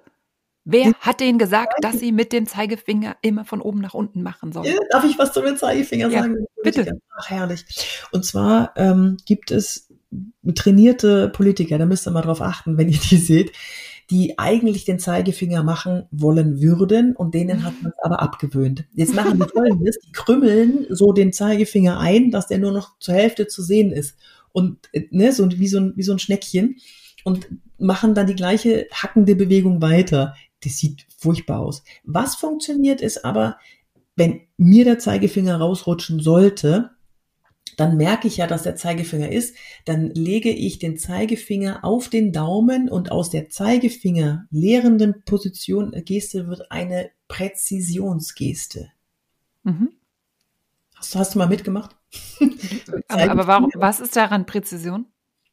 Wer 0.65 0.93
hat 1.01 1.21
denen 1.21 1.39
gesagt, 1.39 1.73
dass 1.81 1.99
sie 1.99 2.13
mit 2.13 2.33
dem 2.33 2.47
Zeigefinger 2.47 3.17
immer 3.23 3.45
von 3.45 3.63
oben 3.63 3.81
nach 3.81 3.95
unten 3.95 4.23
machen 4.23 4.53
sollen? 4.53 4.67
Ja, 4.67 4.79
darf 4.91 5.05
ich 5.05 5.19
was 5.19 5.33
zu 5.33 5.41
dem 5.41 5.57
Zeigefinger 5.57 6.09
ja, 6.09 6.23
sagen? 6.23 6.45
Bitte. 6.63 7.01
Ach, 7.19 7.31
herrlich. 7.31 7.65
Und 8.13 8.25
zwar 8.25 8.73
ähm, 8.77 9.17
gibt 9.25 9.51
es 9.51 9.89
trainierte 10.55 11.29
Politiker, 11.29 11.79
da 11.79 11.87
müsst 11.87 12.07
ihr 12.07 12.11
mal 12.11 12.23
drauf 12.23 12.43
achten, 12.43 12.77
wenn 12.77 12.89
ihr 12.89 12.99
die 12.99 13.17
seht, 13.17 13.53
die 14.11 14.39
eigentlich 14.39 14.85
den 14.85 14.99
Zeigefinger 14.99 15.63
machen 15.63 16.07
wollen 16.11 16.61
würden 16.61 17.15
und 17.15 17.35
denen 17.35 17.65
hat 17.65 17.75
man 17.81 17.93
es 17.93 17.99
aber 18.03 18.21
abgewöhnt. 18.21 18.85
Jetzt 18.95 19.15
machen 19.15 19.39
die 19.39 19.49
folgendes, 19.49 19.99
die 20.01 20.13
krümmeln 20.13 20.87
so 20.91 21.13
den 21.13 21.33
Zeigefinger 21.33 22.01
ein, 22.01 22.31
dass 22.31 22.49
der 22.49 22.59
nur 22.59 22.73
noch 22.73 22.99
zur 22.99 23.15
Hälfte 23.15 23.47
zu 23.47 23.63
sehen 23.63 23.93
ist 23.93 24.17
und 24.53 24.89
ne, 25.11 25.33
so 25.33 25.49
wie 25.51 25.69
so 25.69 25.79
ein, 25.79 25.93
wie 25.97 26.03
so 26.03 26.13
ein 26.13 26.19
Schneckchen 26.19 26.77
und 27.25 27.49
machen 27.79 28.15
dann 28.15 28.27
die 28.27 28.35
gleiche 28.35 28.89
hackende 28.93 29.37
Bewegung 29.37 29.81
weiter. 29.81 30.35
Das 30.65 30.79
sieht 30.79 31.07
furchtbar 31.17 31.61
aus. 31.61 31.85
Was 32.05 32.35
funktioniert 32.35 33.01
ist 33.01 33.25
aber, 33.25 33.59
wenn 34.17 34.41
mir 34.57 34.85
der 34.85 34.99
Zeigefinger 34.99 35.57
rausrutschen 35.57 36.21
sollte, 36.21 36.91
dann 37.81 37.97
merke 37.97 38.29
ich 38.29 38.37
ja, 38.37 38.47
dass 38.47 38.65
der 38.65 38.77
Zeigefinger 38.77 39.31
ist, 39.31 39.57
dann 39.87 40.11
lege 40.11 40.51
ich 40.51 40.79
den 40.79 40.99
Zeigefinger 40.99 41.83
auf 41.83 42.09
den 42.09 42.31
Daumen 42.31 42.91
und 42.91 43.11
aus 43.11 43.31
der 43.31 43.49
Zeigefinger 43.49 44.45
lehrenden 44.51 45.23
Position 45.25 45.95
äh, 45.95 46.03
Geste 46.03 46.47
wird 46.47 46.71
eine 46.71 47.11
Präzisionsgeste. 47.29 48.91
Mhm. 49.63 49.93
Hast, 50.95 51.17
hast, 51.17 51.35
du 51.35 51.39
mal 51.39 51.49
mitgemacht? 51.49 51.97
aber, 53.09 53.31
aber 53.31 53.47
warum, 53.47 53.71
was 53.75 54.01
ist 54.01 54.15
daran 54.15 54.45
Präzision? 54.45 55.07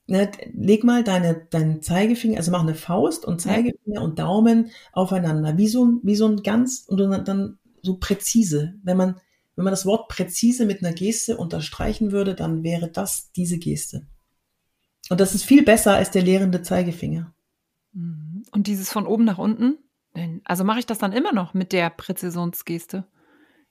Ne, 0.07 0.29
leg 0.51 0.83
mal 0.83 1.05
deine, 1.05 1.47
deinen 1.49 1.81
Zeigefinger, 1.81 2.37
also 2.39 2.51
mach 2.51 2.61
eine 2.61 2.75
Faust 2.75 3.23
und 3.23 3.39
Zeigefinger 3.39 3.99
ja. 3.99 4.01
und 4.01 4.19
Daumen 4.19 4.71
aufeinander, 4.91 5.57
wie 5.57 5.69
so, 5.69 5.85
ein, 5.85 6.01
wie 6.03 6.15
so 6.17 6.27
ein 6.27 6.43
ganz, 6.43 6.83
und 6.89 6.97
dann, 6.97 7.23
dann 7.23 7.59
so 7.81 7.97
präzise. 7.97 8.73
Wenn 8.83 8.97
man, 8.97 9.15
wenn 9.57 9.63
man 9.63 9.71
das 9.73 9.85
Wort 9.85 10.07
präzise 10.07 10.65
mit 10.65 10.83
einer 10.83 10.93
Geste 10.93 11.35
unterstreichen 11.35 12.11
würde, 12.11 12.35
dann 12.35 12.63
wäre 12.63 12.89
das 12.89 13.31
diese 13.31 13.57
Geste. 13.57 14.07
Und 15.09 15.19
das 15.19 15.33
ist 15.33 15.43
viel 15.43 15.63
besser 15.63 15.95
als 15.95 16.11
der 16.11 16.21
lehrende 16.21 16.61
Zeigefinger. 16.61 17.33
Mhm. 17.91 18.43
Und 18.51 18.67
dieses 18.67 18.91
von 18.91 19.07
oben 19.07 19.25
nach 19.25 19.39
unten? 19.39 19.79
Also 20.45 20.63
mache 20.63 20.79
ich 20.79 20.85
das 20.85 20.99
dann 20.99 21.11
immer 21.11 21.33
noch 21.33 21.53
mit 21.53 21.73
der 21.73 21.89
Präzisionsgeste? 21.89 23.05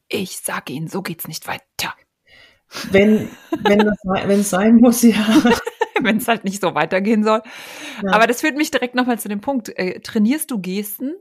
Ich 0.08 0.38
sage 0.38 0.72
Ihnen, 0.72 0.88
so 0.88 1.02
geht's 1.02 1.28
nicht 1.28 1.46
weiter. 1.46 1.94
Wenn, 2.90 3.28
wenn, 3.62 3.78
das, 3.78 3.98
wenn 4.04 4.40
es 4.40 4.50
sein 4.50 4.76
muss, 4.76 5.02
ja. 5.02 5.42
wenn 6.02 6.16
es 6.16 6.26
halt 6.26 6.44
nicht 6.44 6.60
so 6.60 6.74
weitergehen 6.74 7.22
soll. 7.22 7.42
Ja. 8.02 8.12
Aber 8.12 8.26
das 8.26 8.40
führt 8.40 8.56
mich 8.56 8.72
direkt 8.72 8.96
nochmal 8.96 9.18
zu 9.20 9.28
dem 9.28 9.40
Punkt. 9.40 9.68
Äh, 9.78 10.00
trainierst 10.00 10.50
du 10.50 10.60
Gesten? 10.60 11.14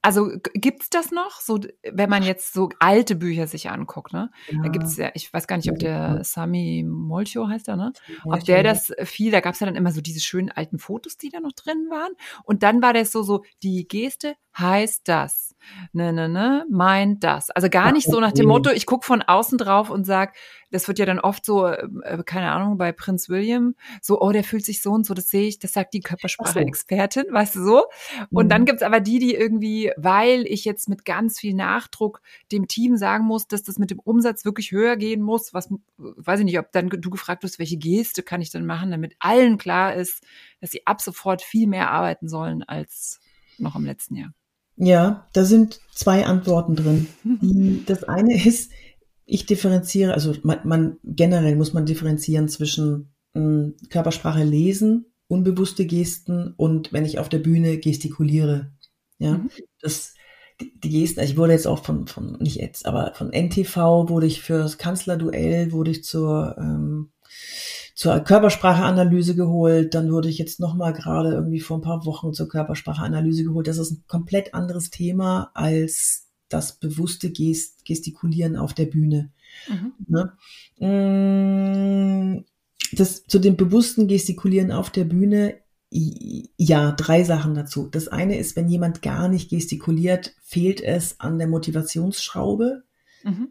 Also 0.00 0.30
gibt's 0.54 0.90
das 0.90 1.10
noch? 1.10 1.40
So, 1.40 1.58
wenn 1.90 2.08
man 2.08 2.22
jetzt 2.22 2.52
so 2.52 2.68
alte 2.78 3.16
Bücher 3.16 3.46
sich 3.46 3.68
anguckt, 3.70 4.12
ne? 4.12 4.30
Ja. 4.48 4.62
Da 4.62 4.68
gibt's 4.68 4.96
ja, 4.96 5.10
ich 5.14 5.32
weiß 5.32 5.46
gar 5.46 5.56
nicht, 5.56 5.70
ob 5.70 5.78
der 5.78 6.22
Sami 6.24 6.84
Molcho 6.86 7.48
heißt 7.48 7.68
er, 7.68 7.76
ne? 7.76 7.92
Ob 8.24 8.44
der 8.44 8.62
das 8.62 8.92
viel, 9.04 9.32
da 9.32 9.40
gab's 9.40 9.60
ja 9.60 9.66
dann 9.66 9.76
immer 9.76 9.90
so 9.90 10.00
diese 10.00 10.20
schönen 10.20 10.50
alten 10.50 10.78
Fotos, 10.78 11.16
die 11.16 11.30
da 11.30 11.40
noch 11.40 11.52
drin 11.52 11.88
waren. 11.90 12.12
Und 12.44 12.62
dann 12.62 12.80
war 12.80 12.92
das 12.92 13.10
so, 13.10 13.22
so, 13.22 13.44
die 13.62 13.88
Geste 13.88 14.36
heißt 14.58 15.08
das. 15.08 15.48
Ne, 15.92 16.12
ne, 16.12 16.28
ne, 16.28 16.64
meint 16.70 17.24
das. 17.24 17.50
Also 17.50 17.68
gar 17.68 17.92
nicht 17.92 18.06
so 18.06 18.20
nach 18.20 18.32
dem 18.32 18.46
Motto, 18.46 18.70
ich 18.70 18.86
guck 18.86 19.04
von 19.04 19.22
außen 19.22 19.58
drauf 19.58 19.90
und 19.90 20.04
sag, 20.04 20.34
das 20.70 20.86
wird 20.88 20.98
ja 20.98 21.06
dann 21.06 21.18
oft 21.18 21.44
so, 21.44 21.66
äh, 21.66 22.22
keine 22.24 22.52
Ahnung, 22.52 22.78
bei 22.78 22.92
Prinz 22.92 23.28
William, 23.28 23.74
so, 24.00 24.20
oh, 24.20 24.32
der 24.32 24.44
fühlt 24.44 24.64
sich 24.64 24.82
so 24.82 24.92
und 24.92 25.06
so, 25.06 25.14
das 25.14 25.28
sehe 25.28 25.46
ich, 25.46 25.58
das 25.58 25.72
sagt 25.72 25.94
die 25.94 26.00
Körpersprache-Expertin, 26.00 27.26
weißt 27.30 27.56
du 27.56 27.64
so. 27.64 27.84
Und 28.30 28.46
mhm. 28.46 28.48
dann 28.48 28.64
gibt's 28.64 28.82
aber 28.82 29.00
die, 29.00 29.18
die 29.18 29.34
irgendwie, 29.34 29.92
weil 29.96 30.46
ich 30.46 30.64
jetzt 30.64 30.88
mit 30.88 31.04
ganz 31.04 31.38
viel 31.38 31.54
Nachdruck 31.54 32.20
dem 32.52 32.68
Team 32.68 32.96
sagen 32.96 33.24
muss, 33.24 33.46
dass 33.46 33.62
das 33.62 33.78
mit 33.78 33.90
dem 33.90 33.98
Umsatz 33.98 34.44
wirklich 34.44 34.72
höher 34.72 34.96
gehen 34.96 35.22
muss, 35.22 35.54
was, 35.54 35.68
weiß 35.96 36.40
ich 36.40 36.46
nicht, 36.46 36.58
ob 36.58 36.72
dann 36.72 36.88
du 36.88 37.10
gefragt 37.10 37.42
wirst, 37.42 37.58
welche 37.58 37.78
Geste 37.78 38.22
kann 38.22 38.40
ich 38.40 38.50
dann 38.50 38.66
machen, 38.66 38.90
damit 38.90 39.16
allen 39.18 39.58
klar 39.58 39.94
ist, 39.94 40.24
dass 40.60 40.70
sie 40.70 40.86
ab 40.86 41.00
sofort 41.00 41.42
viel 41.42 41.66
mehr 41.66 41.90
arbeiten 41.90 42.28
sollen 42.28 42.62
als 42.62 43.20
noch 43.58 43.76
im 43.76 43.84
letzten 43.84 44.16
Jahr. 44.16 44.32
Ja, 44.78 45.28
da 45.32 45.44
sind 45.44 45.80
zwei 45.92 46.24
Antworten 46.24 46.76
drin. 46.76 47.08
Das 47.86 48.04
eine 48.04 48.42
ist, 48.44 48.70
ich 49.26 49.44
differenziere, 49.44 50.14
also 50.14 50.34
man, 50.42 50.60
man 50.64 50.96
generell 51.02 51.56
muss 51.56 51.72
man 51.72 51.84
differenzieren 51.84 52.48
zwischen 52.48 53.12
ähm, 53.34 53.74
Körpersprache 53.90 54.44
lesen, 54.44 55.06
unbewusste 55.26 55.84
Gesten 55.84 56.54
und 56.56 56.92
wenn 56.92 57.04
ich 57.04 57.18
auf 57.18 57.28
der 57.28 57.38
Bühne 57.38 57.78
gestikuliere. 57.78 58.72
Ja, 59.18 59.38
mhm. 59.38 59.50
das 59.80 60.14
die, 60.60 60.72
die 60.80 60.90
Gesten, 60.90 61.20
also 61.20 61.32
ich 61.32 61.38
wurde 61.38 61.52
jetzt 61.52 61.66
auch 61.66 61.84
von, 61.84 62.06
von, 62.06 62.36
nicht 62.40 62.56
jetzt, 62.56 62.86
aber 62.86 63.12
von 63.14 63.32
NTV 63.32 64.08
wurde 64.08 64.26
ich 64.26 64.42
fürs 64.42 64.78
Kanzlerduell, 64.78 65.72
wurde 65.72 65.90
ich 65.90 66.04
zur, 66.04 66.56
ähm, 66.58 67.10
zur 67.98 68.20
Körperspracheanalyse 68.20 69.34
geholt, 69.34 69.92
dann 69.92 70.12
wurde 70.12 70.28
ich 70.28 70.38
jetzt 70.38 70.60
nochmal 70.60 70.92
gerade 70.92 71.32
irgendwie 71.32 71.58
vor 71.58 71.78
ein 71.78 71.82
paar 71.82 72.06
Wochen 72.06 72.32
zur 72.32 72.48
Körperspracheanalyse 72.48 73.42
geholt. 73.42 73.66
Das 73.66 73.76
ist 73.76 73.90
ein 73.90 74.04
komplett 74.06 74.54
anderes 74.54 74.90
Thema 74.90 75.50
als 75.54 76.28
das 76.48 76.78
bewusste 76.78 77.30
Gest 77.32 77.84
Gestikulieren 77.84 78.54
auf 78.54 78.72
der 78.72 78.86
Bühne. 78.86 79.32
Mhm. 79.68 79.92
Ne? 80.06 80.32
Mm, 82.38 82.44
das, 82.92 83.26
zu 83.26 83.40
dem 83.40 83.56
bewussten 83.56 84.06
Gestikulieren 84.06 84.70
auf 84.70 84.90
der 84.90 85.04
Bühne, 85.04 85.56
ja, 85.90 86.92
drei 86.92 87.24
Sachen 87.24 87.54
dazu. 87.54 87.88
Das 87.90 88.06
eine 88.06 88.38
ist, 88.38 88.54
wenn 88.54 88.68
jemand 88.68 89.02
gar 89.02 89.26
nicht 89.28 89.50
gestikuliert, 89.50 90.36
fehlt 90.40 90.80
es 90.80 91.18
an 91.18 91.36
der 91.36 91.48
Motivationsschraube. 91.48 92.84
Mhm. 93.24 93.48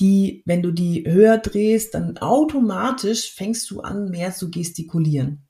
Die, 0.00 0.42
wenn 0.44 0.62
du 0.62 0.72
die 0.72 1.04
höher 1.06 1.38
drehst, 1.38 1.94
dann 1.94 2.18
automatisch 2.18 3.32
fängst 3.32 3.70
du 3.70 3.80
an, 3.80 4.10
mehr 4.10 4.32
zu 4.32 4.50
gestikulieren. 4.50 5.46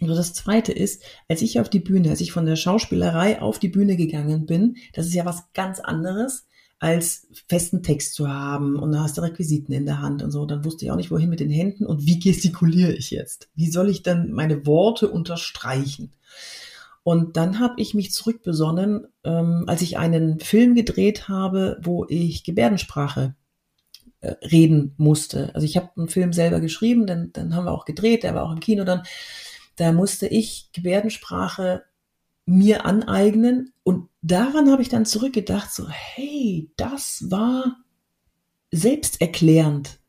Und 0.00 0.08
das 0.08 0.32
zweite 0.32 0.72
ist, 0.72 1.02
als 1.28 1.42
ich 1.42 1.58
auf 1.58 1.68
die 1.68 1.80
Bühne, 1.80 2.10
als 2.10 2.20
ich 2.20 2.32
von 2.32 2.46
der 2.46 2.56
Schauspielerei 2.56 3.42
auf 3.42 3.58
die 3.58 3.68
Bühne 3.68 3.96
gegangen 3.96 4.46
bin, 4.46 4.76
das 4.92 5.06
ist 5.06 5.14
ja 5.14 5.24
was 5.24 5.52
ganz 5.54 5.80
anderes, 5.80 6.46
als 6.78 7.26
festen 7.48 7.82
Text 7.82 8.14
zu 8.14 8.28
haben 8.28 8.76
und 8.76 8.92
da 8.92 9.02
hast 9.02 9.18
du 9.18 9.22
Requisiten 9.22 9.72
in 9.72 9.84
der 9.84 10.00
Hand 10.00 10.22
und 10.22 10.30
so. 10.30 10.46
Dann 10.46 10.64
wusste 10.64 10.84
ich 10.84 10.92
auch 10.92 10.96
nicht, 10.96 11.10
wohin 11.10 11.28
mit 11.28 11.40
den 11.40 11.50
Händen 11.50 11.84
und 11.84 12.06
wie 12.06 12.20
gestikuliere 12.20 12.92
ich 12.92 13.10
jetzt? 13.10 13.48
Wie 13.56 13.70
soll 13.70 13.88
ich 13.88 14.04
dann 14.04 14.30
meine 14.30 14.64
Worte 14.64 15.08
unterstreichen? 15.08 16.12
Und 17.02 17.36
dann 17.36 17.58
habe 17.58 17.74
ich 17.78 17.94
mich 17.94 18.12
zurückbesonnen, 18.12 19.06
ähm, 19.24 19.64
als 19.66 19.82
ich 19.82 19.98
einen 19.98 20.40
Film 20.40 20.74
gedreht 20.74 21.28
habe, 21.28 21.78
wo 21.82 22.06
ich 22.08 22.44
Gebärdensprache 22.44 23.34
äh, 24.20 24.34
reden 24.46 24.94
musste. 24.96 25.54
Also 25.54 25.64
ich 25.64 25.76
habe 25.76 25.90
einen 25.96 26.08
Film 26.08 26.32
selber 26.32 26.60
geschrieben, 26.60 27.06
dann, 27.06 27.32
dann 27.32 27.54
haben 27.54 27.66
wir 27.66 27.72
auch 27.72 27.84
gedreht, 27.84 28.22
der 28.22 28.34
war 28.34 28.44
auch 28.44 28.52
im 28.52 28.60
Kino 28.60 28.84
dann. 28.84 29.02
Da 29.76 29.92
musste 29.92 30.26
ich 30.26 30.70
Gebärdensprache 30.72 31.84
mir 32.44 32.86
aneignen 32.86 33.72
und 33.84 34.08
daran 34.22 34.70
habe 34.70 34.82
ich 34.82 34.88
dann 34.88 35.04
zurückgedacht, 35.04 35.72
so 35.72 35.88
hey, 35.88 36.70
das 36.76 37.30
war 37.30 37.76
selbsterklärend 38.70 40.00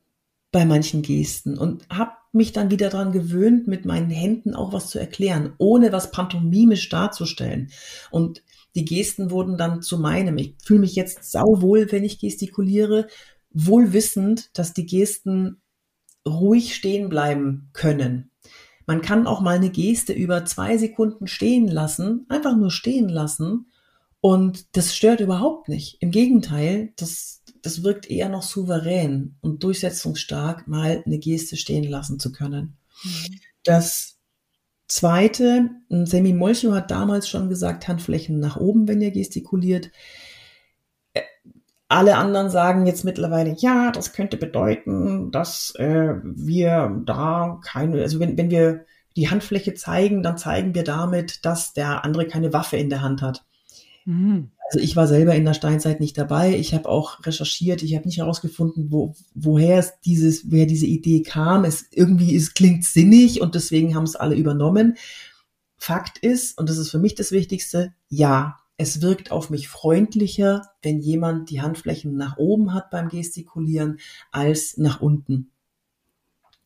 bei 0.52 0.66
manchen 0.66 1.02
Gesten 1.02 1.58
und 1.58 1.88
habe 1.90 2.12
mich 2.32 2.54
dann 2.54 2.72
wieder 2.72 2.90
daran 2.90 3.12
gewöhnt, 3.12 3.68
mit 3.68 3.86
meinen 3.86 4.10
Händen 4.10 4.56
auch 4.56 4.74
was 4.74 4.90
zu 4.90 5.00
erklären, 5.00 5.54
ohne 5.58 5.92
was 5.92 6.12
pantomimisch 6.12 6.90
darzustellen. 6.90 7.72
Und 8.12 8.44
die 8.76 8.86
Gesten 8.86 9.32
wurden 9.32 9.58
dann 9.58 9.82
zu 9.82 9.98
meinem. 9.98 10.38
Ich 10.38 10.56
fühle 10.64 10.82
mich 10.82 10.96
jetzt 10.96 11.32
sauwohl, 11.32 11.92
wenn 11.92 12.04
ich 12.04 12.20
gestikuliere, 12.20 13.08
wohl 13.52 13.94
wissend, 13.94 14.58
dass 14.58 14.74
die 14.74 14.86
Gesten 14.86 15.62
ruhig 16.28 16.76
stehen 16.76 17.10
bleiben 17.10 17.70
können. 17.74 18.32
Man 18.86 19.02
kann 19.02 19.28
auch 19.28 19.42
mal 19.42 19.56
eine 19.56 19.70
Geste 19.70 20.14
über 20.14 20.46
zwei 20.46 20.78
Sekunden 20.78 21.28
stehen 21.28 21.68
lassen, 21.68 22.26
einfach 22.30 22.58
nur 22.58 22.72
stehen 22.72 23.08
lassen. 23.08 23.68
Und 24.22 24.76
das 24.76 24.96
stört 24.96 25.20
überhaupt 25.20 25.70
nicht. 25.70 25.98
Im 26.02 26.12
Gegenteil, 26.12 26.92
das, 26.98 27.44
das 27.62 27.84
wirkt 27.84 28.10
eher 28.10 28.30
noch 28.30 28.44
souverän 28.44 29.38
und 29.42 29.64
durchsetzungsstark, 29.64 30.68
mal 30.68 31.04
eine 31.06 31.20
Geste 31.20 31.56
stehen 31.56 31.84
lassen 31.84 32.20
zu 32.20 32.32
können. 32.32 32.78
Mhm. 33.04 33.40
Das 33.64 34.18
zweite, 34.88 35.70
Semi 35.90 36.34
Molcho 36.34 36.74
hat 36.74 36.92
damals 36.92 37.30
schon 37.30 37.48
gesagt, 37.48 37.88
Handflächen 37.88 38.40
nach 38.40 38.58
oben, 38.58 38.88
wenn 38.88 39.02
ihr 39.02 39.12
gestikuliert. 39.12 39.92
Alle 41.90 42.18
anderen 42.18 42.52
sagen 42.52 42.86
jetzt 42.86 43.04
mittlerweile, 43.04 43.56
ja, 43.58 43.92
das 43.92 44.14
könnte 44.14 44.38
bedeuten, 44.38 45.32
dass 45.32 45.74
äh, 45.76 46.14
wir 46.24 47.02
da 47.06 47.60
keine, 47.66 48.02
also 48.04 48.20
wenn, 48.20 48.38
wenn 48.38 48.52
wir 48.52 48.86
die 49.16 49.30
Handfläche 49.30 49.74
zeigen, 49.74 50.22
dann 50.22 50.38
zeigen 50.38 50.76
wir 50.76 50.84
damit, 50.84 51.46
dass 51.46 51.74
der 51.74 52.06
andere 52.06 52.28
keine 52.28 52.54
Waffe 52.54 52.78
in 52.78 52.92
der 52.92 53.02
Hand 53.02 53.24
hat. 53.24 53.44
Mhm. 54.06 54.52
Also 54.68 54.84
ich 54.84 54.96
war 54.96 55.08
selber 55.08 55.34
in 55.34 55.46
der 55.46 55.56
Steinzeit 55.56 56.00
nicht 56.00 56.16
dabei. 56.16 56.56
Ich 56.56 56.76
habe 56.76 56.88
auch 56.88 57.26
recherchiert. 57.26 57.82
Ich 57.82 57.96
habe 57.96 58.06
nicht 58.06 58.20
herausgefunden, 58.20 58.92
wo, 58.92 59.16
woher 59.34 59.80
es 59.80 60.00
dieses, 60.06 60.52
wer 60.52 60.68
diese 60.68 60.86
Idee 60.86 61.24
kam. 61.24 61.66
Es 61.66 61.88
irgendwie 61.90 62.36
es 62.36 62.54
klingt 62.54 62.86
sinnig 62.86 63.42
und 63.42 63.56
deswegen 63.56 63.96
haben 63.96 64.04
es 64.04 64.16
alle 64.16 64.36
übernommen. 64.36 64.96
Fakt 65.78 66.20
ist, 66.20 66.56
und 66.60 66.70
das 66.70 66.78
ist 66.78 66.92
für 66.92 67.00
mich 67.00 67.16
das 67.16 67.32
Wichtigste, 67.32 67.94
ja, 68.10 68.59
es 68.80 69.02
wirkt 69.02 69.30
auf 69.30 69.50
mich 69.50 69.68
freundlicher, 69.68 70.62
wenn 70.82 71.00
jemand 71.00 71.50
die 71.50 71.62
Handflächen 71.62 72.16
nach 72.16 72.38
oben 72.38 72.74
hat 72.74 72.90
beim 72.90 73.10
Gestikulieren 73.10 74.00
als 74.32 74.78
nach 74.78 75.02
unten. 75.02 75.52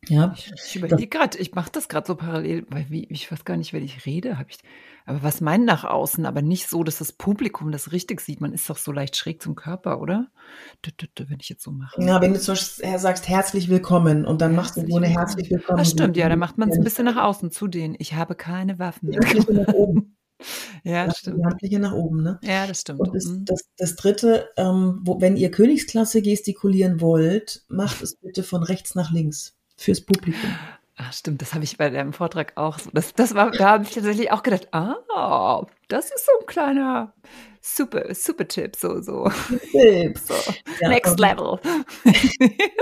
Ja, 0.09 0.35
ich, 0.35 0.75
überlege 0.75 1.07
gerade, 1.07 1.37
ich 1.37 1.55
mache 1.55 1.71
das 1.71 1.87
gerade 1.87 2.05
so 2.05 2.15
parallel, 2.15 2.67
weil 2.69 2.85
wie, 2.89 3.05
ich 3.05 3.31
weiß 3.31 3.45
gar 3.45 3.57
nicht, 3.57 3.73
wenn 3.73 3.83
ich 3.83 4.05
rede, 4.05 4.37
habe 4.37 4.49
ich, 4.49 4.59
aber 5.05 5.23
was 5.23 5.41
meint 5.41 5.65
nach 5.65 5.85
außen, 5.85 6.25
aber 6.25 6.41
nicht 6.41 6.69
so, 6.69 6.83
dass 6.83 6.99
das 6.99 7.13
Publikum 7.13 7.71
das 7.71 7.93
richtig 7.93 8.21
sieht. 8.21 8.41
Man 8.41 8.53
ist 8.53 8.69
doch 8.69 8.77
so 8.77 8.91
leicht 8.91 9.15
schräg 9.15 9.41
zum 9.41 9.55
Körper, 9.55 9.99
oder? 10.01 10.27
Wenn 11.17 11.39
ich 11.39 11.49
jetzt 11.49 11.63
so 11.63 11.71
mache. 11.71 12.03
Ja, 12.03 12.21
wenn 12.21 12.33
du 12.33 12.39
zum 12.39 12.53
Beispiel 12.53 12.99
sagst, 12.99 13.27
herzlich 13.27 13.69
willkommen 13.69 14.25
und 14.25 14.41
dann 14.41 14.53
machst 14.53 14.77
du 14.77 14.85
so 14.85 14.97
eine 14.97 15.07
herzlich 15.07 15.49
willkommen. 15.49 15.79
Das 15.79 15.89
stimmt, 15.89 16.17
ja, 16.17 16.29
dann 16.29 16.39
macht 16.39 16.57
man 16.57 16.69
es 16.69 16.77
ein 16.77 16.83
bisschen 16.83 17.05
nach 17.05 17.17
außen 17.17 17.49
zu 17.49 17.67
denen. 17.67 17.95
Ich 17.97 18.13
habe 18.13 18.35
keine 18.35 18.77
Waffen. 18.77 19.09
nach 19.09 19.73
oben. 19.73 20.17
Ja, 20.83 21.05
das 21.05 21.19
stimmt. 21.19 21.39
Die 21.39 21.45
Handfläche 21.45 21.79
nach 21.79 21.93
oben, 21.93 22.23
ne? 22.23 22.39
Ja, 22.43 22.67
das 22.67 22.81
stimmt. 22.81 22.99
Und 22.99 23.15
das, 23.15 23.25
mhm. 23.25 23.45
das, 23.45 23.61
das 23.77 23.95
dritte, 23.95 24.49
ähm, 24.57 25.01
wo, 25.03 25.21
wenn 25.21 25.37
ihr 25.37 25.51
Königsklasse 25.51 26.21
gestikulieren 26.21 27.01
wollt, 27.01 27.63
macht 27.67 28.01
es 28.01 28.15
bitte 28.15 28.43
von 28.43 28.63
rechts 28.63 28.95
nach 28.95 29.11
links 29.11 29.55
fürs 29.77 30.01
Publikum. 30.01 30.49
Ach, 30.95 31.11
stimmt, 31.11 31.41
das 31.41 31.53
habe 31.53 31.63
ich 31.63 31.77
bei 31.77 31.89
deinem 31.89 32.13
Vortrag 32.13 32.53
auch 32.55 32.77
so. 32.77 32.89
Das, 32.93 33.13
das 33.13 33.33
war, 33.33 33.49
da 33.51 33.71
habe 33.71 33.83
ich 33.83 33.91
tatsächlich 33.91 34.31
auch 34.31 34.43
gedacht, 34.43 34.67
ah, 34.71 35.65
das 35.87 36.05
ist 36.05 36.25
so 36.25 36.31
ein 36.39 36.45
kleiner 36.45 37.13
super, 37.63 38.13
super 38.13 38.47
Tipp, 38.47 38.75
so, 38.75 39.01
so. 39.01 39.29
Tipp. 39.71 40.17
so. 40.23 40.35
Ja, 40.81 40.89
Next 40.89 41.19
Level. 41.19 41.59
Das 42.03 42.23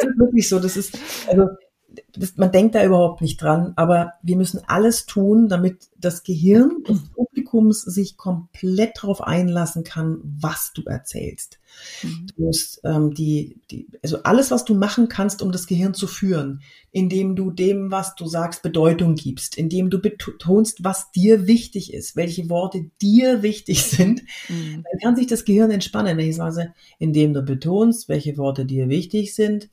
ist 0.10 0.20
wirklich 0.20 0.50
so. 0.50 0.60
Das 0.60 0.76
ist, 0.76 0.98
also 1.28 1.48
das, 2.14 2.38
man 2.38 2.52
denkt 2.52 2.76
da 2.76 2.84
überhaupt 2.84 3.22
nicht 3.22 3.42
dran, 3.42 3.74
aber 3.76 4.14
wir 4.22 4.38
müssen 4.38 4.62
alles 4.68 5.06
tun, 5.06 5.50
damit 5.50 5.90
das 5.98 6.24
Gehirn 6.24 6.84
des 6.88 7.00
Publikums 7.10 7.82
sich 7.82 8.18
komplett 8.18 8.98
darauf 9.02 9.22
einlassen 9.22 9.84
kann, 9.84 10.20
was 10.24 10.72
du 10.74 10.84
erzählst. 10.84 11.60
Mhm. 12.04 12.28
Du 12.36 12.44
musst 12.44 12.82
ähm, 12.84 13.14
die, 13.14 13.60
die, 13.70 13.88
also 14.02 14.24
alles, 14.24 14.52
was 14.52 14.66
du 14.66 14.74
machen 14.74 15.10
kannst, 15.10 15.42
um 15.42 15.52
das 15.52 15.68
Gehirn 15.68 15.94
zu 15.94 16.08
führen, 16.08 16.62
indem 16.92 17.36
du 17.36 17.52
dem, 17.52 17.92
was 17.92 18.16
du 18.16 18.26
sagst, 18.26 18.64
Bedeutung 18.64 19.16
gibst, 19.16 19.58
indem 19.58 19.90
du 19.90 20.00
betonst, 20.00 20.84
was 20.84 21.12
dir 21.12 21.48
wichtig 21.48 21.94
ist, 21.94 22.16
welche 22.16 22.50
Worte 22.50 22.90
dir 23.02 23.42
wichtig 23.42 23.84
sind, 23.84 24.24
mhm. 24.50 24.84
dann 24.84 25.00
kann 25.02 25.16
sich 25.16 25.28
das 25.28 25.46
Gehirn 25.46 25.72
entspannen. 25.72 26.20
Ich 26.20 26.36
sage, 26.36 26.74
indem 27.00 27.34
du 27.34 27.42
betonst, 27.42 28.08
welche 28.08 28.38
Worte 28.38 28.66
dir 28.66 28.90
wichtig 28.90 29.36
sind, 29.36 29.70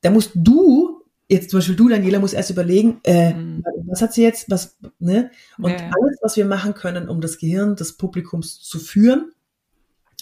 da 0.00 0.10
musst 0.10 0.32
du 0.34 1.03
jetzt 1.28 1.50
zum 1.50 1.58
Beispiel 1.58 1.76
du, 1.76 1.88
Daniela, 1.88 2.18
musst 2.18 2.34
erst 2.34 2.50
überlegen, 2.50 3.00
äh, 3.04 3.32
mhm. 3.32 3.64
was 3.86 4.02
hat 4.02 4.12
sie 4.12 4.22
jetzt, 4.22 4.50
was, 4.50 4.78
ne? 4.98 5.30
Und 5.58 5.70
ja, 5.70 5.78
ja. 5.78 5.90
alles, 6.00 6.18
was 6.22 6.36
wir 6.36 6.44
machen 6.44 6.74
können, 6.74 7.08
um 7.08 7.20
das 7.20 7.38
Gehirn 7.38 7.76
des 7.76 7.96
Publikums 7.96 8.60
zu 8.60 8.78
führen, 8.78 9.32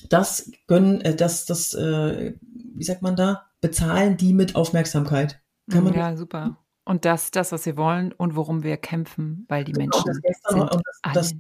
das 0.09 0.51
gönnen, 0.67 1.01
äh, 1.01 1.15
das, 1.15 1.47
das, 1.47 1.75
äh, 1.75 2.35
wie 2.75 2.85
sagt 2.85 3.03
man 3.03 3.17
da, 3.17 3.47
bezahlen 3.61 4.17
die 4.17 4.33
mit 4.33 4.57
Aufmerksamkeit. 4.57 5.41
Kann 5.71 5.85
man 5.85 5.95
ja, 5.95 6.17
super. 6.17 6.59
Und 6.85 7.05
das, 7.05 7.31
das, 7.31 7.53
was 7.53 7.65
wir 7.65 7.77
wollen 7.77 8.13
und 8.13 8.35
worum 8.35 8.65
wir 8.65 8.77
kämpfen, 8.77 9.45
weil 9.49 9.65
die 9.65 9.73
genau, 9.73 9.85
Menschen 9.85 10.21
das 10.23 10.37
sind 10.49 10.63
und 10.63 10.83
das, 11.03 11.13
das 11.15 11.35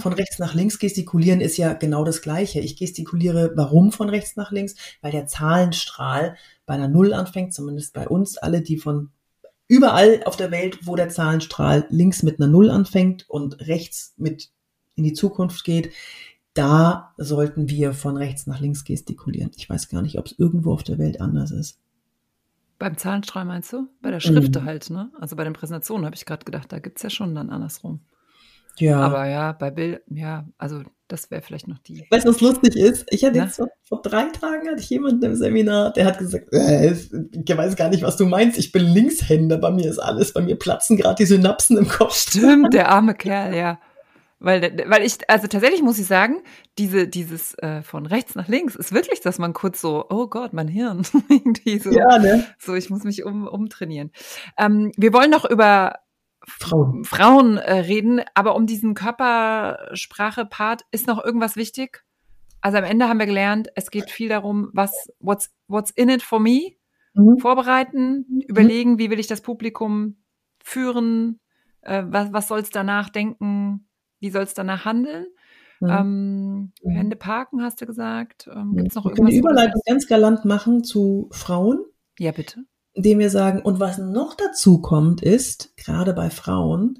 von 0.00 0.12
rechts 0.12 0.38
nach 0.38 0.54
links 0.54 0.78
gestikulieren 0.78 1.40
ist 1.40 1.56
ja 1.56 1.72
genau 1.72 2.04
das 2.04 2.20
Gleiche. 2.20 2.60
Ich 2.60 2.76
gestikuliere, 2.76 3.52
warum 3.54 3.90
von 3.90 4.10
rechts 4.10 4.36
nach 4.36 4.52
links? 4.52 4.74
Weil 5.00 5.12
der 5.12 5.26
Zahlenstrahl 5.26 6.36
bei 6.66 6.74
einer 6.74 6.88
Null 6.88 7.14
anfängt, 7.14 7.54
zumindest 7.54 7.94
bei 7.94 8.06
uns, 8.06 8.36
alle, 8.36 8.60
die 8.60 8.76
von 8.76 9.10
überall 9.66 10.22
auf 10.24 10.36
der 10.36 10.50
Welt, 10.50 10.86
wo 10.86 10.94
der 10.94 11.08
Zahlenstrahl 11.08 11.86
links 11.88 12.22
mit 12.22 12.38
einer 12.38 12.48
Null 12.50 12.70
anfängt 12.70 13.28
und 13.28 13.66
rechts 13.66 14.14
mit 14.18 14.50
in 14.94 15.04
die 15.04 15.14
Zukunft 15.14 15.64
geht, 15.64 15.92
da 16.52 17.14
sollten 17.16 17.68
wir 17.68 17.92
von 17.94 18.16
rechts 18.16 18.46
nach 18.46 18.60
links 18.60 18.84
gestikulieren. 18.84 19.52
Ich 19.56 19.70
weiß 19.70 19.88
gar 19.88 20.02
nicht, 20.02 20.18
ob 20.18 20.26
es 20.26 20.38
irgendwo 20.38 20.72
auf 20.72 20.82
der 20.82 20.98
Welt 20.98 21.20
anders 21.20 21.50
ist. 21.50 21.78
Beim 22.78 22.96
Zahlenstrahl 22.96 23.44
meinst 23.44 23.72
du? 23.72 23.88
Bei 24.02 24.10
der 24.10 24.20
Schrift 24.20 24.54
mhm. 24.54 24.64
halt, 24.64 24.90
ne? 24.90 25.10
Also 25.18 25.34
bei 25.36 25.44
den 25.44 25.52
Präsentationen 25.52 26.04
habe 26.04 26.16
ich 26.16 26.26
gerade 26.26 26.44
gedacht, 26.44 26.70
da 26.72 26.78
gibt 26.78 26.98
es 26.98 27.02
ja 27.02 27.10
schon 27.10 27.34
dann 27.34 27.50
andersrum. 27.50 28.00
Ja. 28.78 29.00
Aber 29.00 29.26
ja, 29.26 29.52
bei 29.52 29.70
Bild, 29.70 30.02
ja, 30.08 30.46
also 30.56 30.82
das 31.08 31.30
wäre 31.30 31.42
vielleicht 31.42 31.68
noch 31.68 31.78
die. 31.78 32.06
Weißt 32.10 32.26
du, 32.26 32.30
was 32.30 32.40
lustig 32.40 32.76
ist? 32.76 33.06
Ich 33.10 33.24
hatte 33.24 33.38
jetzt 33.38 33.56
vor, 33.56 33.68
vor, 33.82 34.02
drei 34.02 34.24
Tagen 34.28 34.68
hatte 34.68 34.80
ich 34.80 34.90
jemanden 34.90 35.24
im 35.24 35.34
Seminar, 35.34 35.92
der 35.92 36.04
hat 36.04 36.18
gesagt, 36.18 36.52
äh, 36.52 36.92
ich 36.92 37.56
weiß 37.56 37.76
gar 37.76 37.88
nicht, 37.88 38.02
was 38.02 38.16
du 38.16 38.26
meinst. 38.26 38.58
Ich 38.58 38.72
bin 38.72 38.84
Linkshänder, 38.84 39.56
bei 39.56 39.70
mir 39.70 39.88
ist 39.88 39.98
alles, 39.98 40.32
bei 40.32 40.42
mir 40.42 40.56
platzen 40.56 40.96
gerade 40.96 41.16
die 41.16 41.26
Synapsen 41.26 41.78
im 41.78 41.88
Kopf. 41.88 42.14
Stimmt, 42.14 42.74
der 42.74 42.90
arme 42.90 43.14
Kerl, 43.14 43.54
ja. 43.54 43.78
Weil, 44.40 44.84
weil 44.86 45.02
ich, 45.02 45.18
also 45.28 45.48
tatsächlich 45.48 45.82
muss 45.82 45.98
ich 45.98 46.06
sagen, 46.06 46.42
diese, 46.78 47.08
dieses 47.08 47.54
äh, 47.58 47.82
von 47.82 48.06
rechts 48.06 48.36
nach 48.36 48.46
links 48.46 48.76
ist 48.76 48.92
wirklich, 48.92 49.20
dass 49.20 49.38
man 49.38 49.52
kurz 49.52 49.80
so, 49.80 50.04
oh 50.10 50.28
Gott, 50.28 50.52
mein 50.52 50.68
Hirn. 50.68 51.02
Irgendwie 51.28 51.78
so, 51.78 51.90
ja, 51.90 52.18
ne? 52.18 52.44
so, 52.58 52.74
ich 52.74 52.88
muss 52.88 53.02
mich 53.02 53.24
um, 53.24 53.48
umtrainieren. 53.48 54.12
Ähm, 54.56 54.92
wir 54.96 55.12
wollen 55.12 55.30
noch 55.30 55.44
über 55.44 55.94
Frauen, 56.48 57.04
Frauen 57.04 57.58
äh, 57.58 57.80
reden, 57.80 58.20
aber 58.34 58.56
um 58.56 58.66
diesen 58.66 58.94
Körpersprache-Part 58.94 60.82
ist 60.90 61.06
noch 61.06 61.22
irgendwas 61.22 61.56
wichtig? 61.56 62.04
Also 62.60 62.78
am 62.78 62.84
Ende 62.84 63.08
haben 63.08 63.18
wir 63.18 63.26
gelernt, 63.26 63.68
es 63.76 63.90
geht 63.90 64.10
viel 64.10 64.28
darum, 64.28 64.70
was, 64.72 65.10
what's, 65.20 65.50
what's 65.68 65.90
in 65.90 66.08
it 66.08 66.22
for 66.22 66.40
me? 66.40 66.76
Mhm. 67.14 67.38
Vorbereiten, 67.38 68.26
mhm. 68.28 68.40
überlegen, 68.48 68.98
wie 68.98 69.10
will 69.10 69.20
ich 69.20 69.26
das 69.26 69.42
Publikum 69.42 70.16
führen, 70.62 71.40
äh, 71.82 72.02
was, 72.06 72.32
was 72.32 72.48
soll 72.48 72.60
es 72.60 72.70
danach 72.70 73.10
denken, 73.10 73.88
wie 74.20 74.30
soll 74.30 74.42
es 74.42 74.54
danach 74.54 74.84
handeln? 74.84 75.26
Mhm. 75.80 75.88
Ähm, 75.90 76.72
mhm. 76.82 76.90
Hände 76.90 77.16
parken, 77.16 77.62
hast 77.62 77.80
du 77.80 77.86
gesagt. 77.86 78.48
Ähm, 78.52 78.74
Gibt 78.76 78.88
es 78.88 78.94
noch 78.96 79.06
irgendwas? 79.06 79.30
Eine 79.30 79.38
Überleitung 79.38 79.80
ganz 79.86 80.06
galant 80.06 80.44
machen 80.44 80.82
zu 80.82 81.28
Frauen. 81.30 81.84
Ja, 82.18 82.32
bitte. 82.32 82.64
Indem 82.98 83.20
wir 83.20 83.30
sagen, 83.30 83.62
und 83.62 83.78
was 83.78 83.98
noch 83.98 84.34
dazu 84.34 84.80
kommt, 84.80 85.22
ist, 85.22 85.76
gerade 85.76 86.12
bei 86.12 86.30
Frauen, 86.30 86.98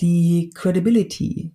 die 0.00 0.52
Credibility, 0.54 1.50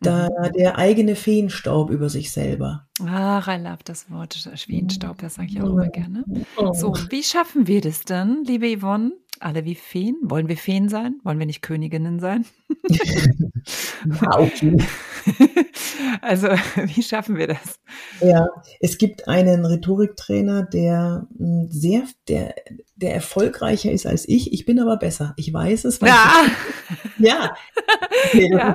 da 0.00 0.30
mhm. 0.30 0.52
der 0.54 0.78
eigene 0.78 1.14
Feenstaub 1.14 1.90
über 1.90 2.08
sich 2.08 2.32
selber. 2.32 2.86
Ach, 3.04 3.46
I 3.48 3.60
love 3.60 3.80
das 3.84 4.10
Wort 4.10 4.32
Feenstaub, 4.56 5.18
das 5.18 5.34
sage 5.34 5.48
ich 5.50 5.60
auch 5.60 5.68
immer 5.68 5.88
gerne. 5.88 6.24
Oh. 6.56 6.72
So, 6.72 6.94
wie 7.10 7.22
schaffen 7.22 7.66
wir 7.66 7.82
das 7.82 8.06
denn, 8.06 8.44
liebe 8.46 8.78
Yvonne? 8.78 9.12
Alle 9.40 9.66
wie 9.66 9.74
Feen? 9.74 10.16
Wollen 10.22 10.48
wir 10.48 10.56
Feen 10.56 10.88
sein? 10.88 11.16
Wollen 11.22 11.38
wir 11.38 11.44
nicht 11.44 11.60
Königinnen 11.60 12.18
sein? 12.18 12.46
Also, 16.20 16.48
wie 16.48 17.02
schaffen 17.02 17.36
wir 17.36 17.48
das? 17.48 17.80
Ja, 18.20 18.46
es 18.80 18.98
gibt 18.98 19.28
einen 19.28 19.64
Rhetoriktrainer, 19.64 20.64
der 20.64 21.26
hm, 21.36 21.68
sehr, 21.70 22.04
der, 22.28 22.54
der 23.02 23.14
erfolgreicher 23.14 23.90
ist 23.90 24.06
als 24.06 24.28
ich. 24.28 24.52
Ich 24.52 24.64
bin 24.64 24.78
aber 24.78 24.96
besser. 24.96 25.34
Ich 25.36 25.52
weiß 25.52 25.84
es. 25.84 25.98
Ja. 26.00 26.44
Ich, 27.18 27.18
ja. 27.28 27.54
Okay, 28.28 28.50
ja. 28.52 28.74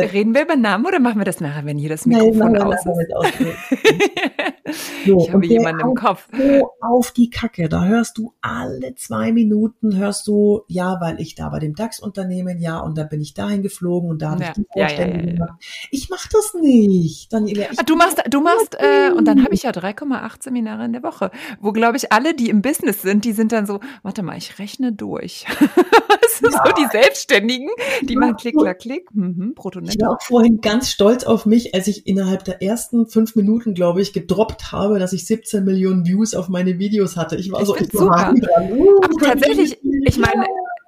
Reden 0.00 0.34
wir 0.34 0.42
über 0.42 0.56
Namen 0.56 0.84
oder 0.84 0.98
machen 0.98 1.18
wir 1.18 1.24
das 1.24 1.40
nachher, 1.40 1.64
wenn 1.64 1.78
hier 1.78 1.88
das 1.88 2.06
Mikrofon 2.06 2.52
Nein, 2.52 2.62
aus 2.62 2.74
ist? 2.74 2.84
so, 5.06 5.20
ich 5.20 5.32
habe 5.32 5.46
jemanden 5.46 5.88
im 5.88 5.94
Kopf. 5.94 6.28
So 6.36 6.70
auf 6.80 7.12
die 7.12 7.30
Kacke. 7.30 7.68
Da 7.68 7.84
hörst 7.84 8.18
du 8.18 8.34
alle 8.40 8.94
zwei 8.96 9.32
Minuten, 9.32 9.96
hörst 9.96 10.26
du, 10.26 10.62
ja, 10.66 10.98
weil 11.00 11.20
ich 11.20 11.34
da 11.34 11.48
bei 11.48 11.60
dem 11.60 11.74
DAX-Unternehmen, 11.74 12.58
ja, 12.58 12.80
und 12.80 12.98
da 12.98 13.04
bin 13.04 13.20
ich 13.20 13.34
dahin 13.34 13.62
geflogen 13.62 14.10
und 14.10 14.22
da 14.22 14.30
habe 14.30 14.42
ja. 14.42 14.48
ich 14.48 14.54
die 14.54 14.66
Vorstellung 14.72 15.20
ja, 15.20 15.32
gemacht. 15.32 15.62
Ich 15.90 16.10
mache 16.10 16.28
das 16.32 16.54
nicht. 16.54 17.32
Daniela, 17.32 17.66
ah, 17.76 17.82
du 17.84 17.96
machst, 17.96 18.22
du 18.28 18.40
machst, 18.40 18.76
äh, 18.78 19.12
und 19.12 19.26
dann 19.26 19.44
habe 19.44 19.54
ich 19.54 19.62
ja 19.62 19.70
3,8 19.70 20.42
Seminare 20.42 20.84
in 20.84 20.92
der 20.92 21.02
Woche, 21.02 21.30
wo, 21.60 21.72
glaube 21.72 21.96
ich, 21.96 22.12
alle, 22.12 22.34
die 22.34 22.50
im 22.50 22.62
Business 22.62 23.02
sind, 23.02 23.24
die 23.24 23.32
sind 23.32 23.52
dann 23.52 23.66
so, 23.68 23.80
warte 24.02 24.22
mal, 24.24 24.36
ich 24.36 24.58
rechne 24.58 24.92
durch. 24.92 25.46
das 26.20 26.38
sind 26.38 26.52
ja. 26.52 26.64
so 26.66 26.72
die 26.72 26.88
Selbstständigen, 26.90 27.68
die 28.02 28.16
machen 28.16 28.36
Klick, 28.36 28.56
Klack, 28.56 28.80
Klick, 28.80 29.14
mhm, 29.14 29.54
brutto 29.54 29.80
Ich 29.80 30.00
war 30.00 30.12
auch 30.12 30.22
vorhin 30.22 30.60
ganz 30.60 30.90
stolz 30.90 31.24
auf 31.24 31.46
mich, 31.46 31.74
als 31.74 31.86
ich 31.86 32.06
innerhalb 32.06 32.44
der 32.44 32.62
ersten 32.62 33.06
fünf 33.06 33.36
Minuten, 33.36 33.74
glaube 33.74 34.00
ich, 34.00 34.12
gedroppt 34.12 34.72
habe, 34.72 34.98
dass 34.98 35.12
ich 35.12 35.26
17 35.26 35.64
Millionen 35.64 36.06
Views 36.06 36.34
auf 36.34 36.48
meine 36.48 36.78
Videos 36.78 37.16
hatte. 37.16 37.36
Ich 37.36 37.52
war 37.52 37.60
ich 37.60 37.66
so, 37.66 37.76
ich 37.76 37.92
super. 37.92 38.34
Dran. 38.34 38.72
Uh, 38.72 39.00
Aber 39.02 39.14
tatsächlich, 39.20 39.78
ich 39.82 40.18
meine, 40.18 40.46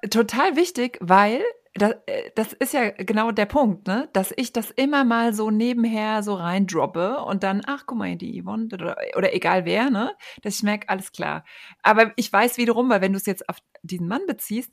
total 0.09 0.57
wichtig, 0.57 0.99
weil 1.01 1.41
das, 1.75 1.93
äh, 2.07 2.31
das 2.35 2.53
ist 2.53 2.73
ja 2.75 2.91
genau 2.91 3.31
der 3.31 3.47
Punkt, 3.47 3.87
ne? 3.87 4.09
Dass 4.13 4.33
ich 4.37 4.53
das 4.53 4.71
immer 4.71 5.05
mal 5.05 5.33
so 5.33 5.51
nebenher 5.51 6.23
so 6.23 6.35
reindroppe 6.35 7.19
und 7.21 7.43
dann, 7.43 7.63
ach, 7.67 7.85
guck 7.87 7.99
mal, 7.99 8.17
die 8.17 8.43
Yvonne 8.43 8.69
oder, 8.73 8.97
oder 9.17 9.35
egal 9.35 9.65
wer, 9.65 9.91
ne? 9.91 10.13
Dass 10.43 10.57
ich 10.57 10.63
merke, 10.63 10.89
alles 10.89 11.13
klar. 11.13 11.45
Aber 11.83 12.13
ich 12.17 12.33
weiß 12.33 12.57
wiederum, 12.59 12.89
weil 12.91 13.01
wenn 13.01 13.13
du 13.13 13.19
es 13.19 13.27
jetzt 13.27 13.49
auf 13.49 13.59
diesen 13.83 14.09
Mann 14.09 14.27
beziehst, 14.27 14.73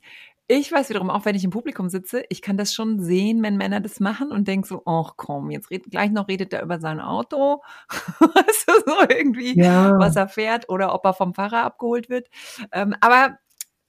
ich 0.50 0.72
weiß 0.72 0.88
wiederum, 0.88 1.10
auch 1.10 1.26
wenn 1.26 1.36
ich 1.36 1.44
im 1.44 1.50
Publikum 1.50 1.90
sitze, 1.90 2.24
ich 2.30 2.40
kann 2.40 2.56
das 2.56 2.72
schon 2.72 3.00
sehen, 3.00 3.42
wenn 3.42 3.58
Männer 3.58 3.80
das 3.80 4.00
machen 4.00 4.32
und 4.32 4.48
denke 4.48 4.66
so, 4.66 4.82
ach 4.86 5.12
komm, 5.16 5.50
jetzt 5.50 5.70
red, 5.70 5.84
gleich 5.90 6.10
noch 6.10 6.26
redet 6.26 6.54
er 6.54 6.62
über 6.62 6.80
sein 6.80 7.00
Auto, 7.00 7.62
weißt 8.18 8.64
du, 8.66 8.72
so 8.86 9.00
irgendwie, 9.08 9.58
ja. 9.58 9.98
was 9.98 10.16
er 10.16 10.26
fährt 10.26 10.70
oder 10.70 10.94
ob 10.94 11.04
er 11.04 11.12
vom 11.12 11.34
Fahrer 11.34 11.64
abgeholt 11.64 12.08
wird. 12.08 12.28
Ähm, 12.72 12.96
aber 13.00 13.38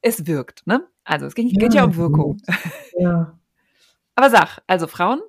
es 0.02 0.28
wirkt, 0.28 0.68
ne? 0.68 0.86
Also 1.10 1.26
es 1.26 1.34
geht, 1.34 1.52
ja, 1.52 1.60
geht 1.60 1.74
ja 1.74 1.84
um 1.86 1.96
Wirkung. 1.96 2.38
Ja. 2.98 3.34
Aber 4.16 4.30
sag, 4.30 4.62
also 4.68 4.86
Frauen, 4.86 5.22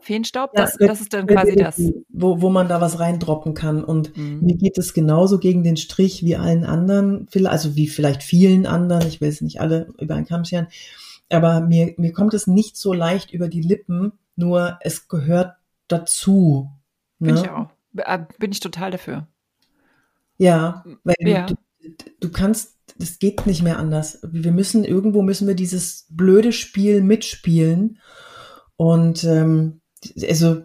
Feenstaub, 0.00 0.52
das, 0.54 0.76
das 0.78 1.00
ist 1.00 1.12
dann 1.12 1.26
quasi 1.26 1.56
das. 1.56 1.80
Wo, 2.08 2.40
wo 2.40 2.50
man 2.50 2.68
da 2.68 2.80
was 2.80 3.00
reindroppen 3.00 3.54
kann. 3.54 3.82
Und 3.82 4.16
mhm. 4.16 4.38
mir 4.42 4.56
geht 4.56 4.78
es 4.78 4.94
genauso 4.94 5.40
gegen 5.40 5.64
den 5.64 5.76
Strich 5.76 6.22
wie 6.22 6.36
allen 6.36 6.64
anderen, 6.64 7.26
also 7.46 7.74
wie 7.74 7.88
vielleicht 7.88 8.22
vielen 8.22 8.66
anderen, 8.66 9.08
ich 9.08 9.20
will 9.20 9.28
es 9.28 9.40
nicht 9.40 9.60
alle 9.60 9.88
über 9.98 10.14
einen 10.14 10.26
Kamm 10.26 10.44
scheren, 10.44 10.68
aber 11.28 11.60
mir, 11.60 11.94
mir 11.96 12.12
kommt 12.12 12.32
es 12.32 12.46
nicht 12.46 12.76
so 12.76 12.92
leicht 12.92 13.32
über 13.32 13.48
die 13.48 13.62
Lippen, 13.62 14.12
nur 14.36 14.78
es 14.82 15.08
gehört 15.08 15.56
dazu. 15.88 16.70
Ne? 17.18 17.32
Bin 17.32 17.42
ich 17.42 17.50
auch. 17.50 17.70
Äh, 17.96 18.26
bin 18.38 18.52
ich 18.52 18.60
total 18.60 18.92
dafür. 18.92 19.26
Ja, 20.38 20.84
weil 21.02 21.16
ja. 21.18 21.46
Du, 21.46 21.56
du 22.20 22.30
kannst 22.30 22.75
das 22.98 23.18
geht 23.18 23.46
nicht 23.46 23.62
mehr 23.62 23.78
anders. 23.78 24.20
Wir 24.22 24.52
müssen, 24.52 24.84
irgendwo 24.84 25.22
müssen 25.22 25.48
wir 25.48 25.54
dieses 25.54 26.06
blöde 26.10 26.52
Spiel 26.52 27.02
mitspielen. 27.02 27.98
Und 28.76 29.24
ähm, 29.24 29.80
also. 30.28 30.62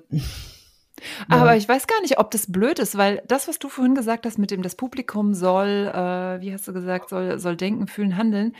Aber 1.29 1.55
ich 1.55 1.67
weiß 1.67 1.87
gar 1.87 1.99
nicht, 2.01 2.19
ob 2.19 2.29
das 2.29 2.51
blöd 2.51 2.77
ist, 2.77 2.95
weil 2.95 3.23
das, 3.27 3.47
was 3.47 3.57
du 3.57 3.69
vorhin 3.69 3.95
gesagt 3.95 4.25
hast, 4.25 4.37
mit 4.37 4.51
dem 4.51 4.61
das 4.61 4.75
Publikum 4.75 5.33
soll, 5.33 5.91
äh, 5.91 6.41
wie 6.41 6.53
hast 6.53 6.67
du 6.67 6.73
gesagt, 6.73 7.09
soll, 7.09 7.39
soll 7.39 7.57
denken, 7.57 7.87
fühlen, 7.87 8.17
handeln. 8.17 8.55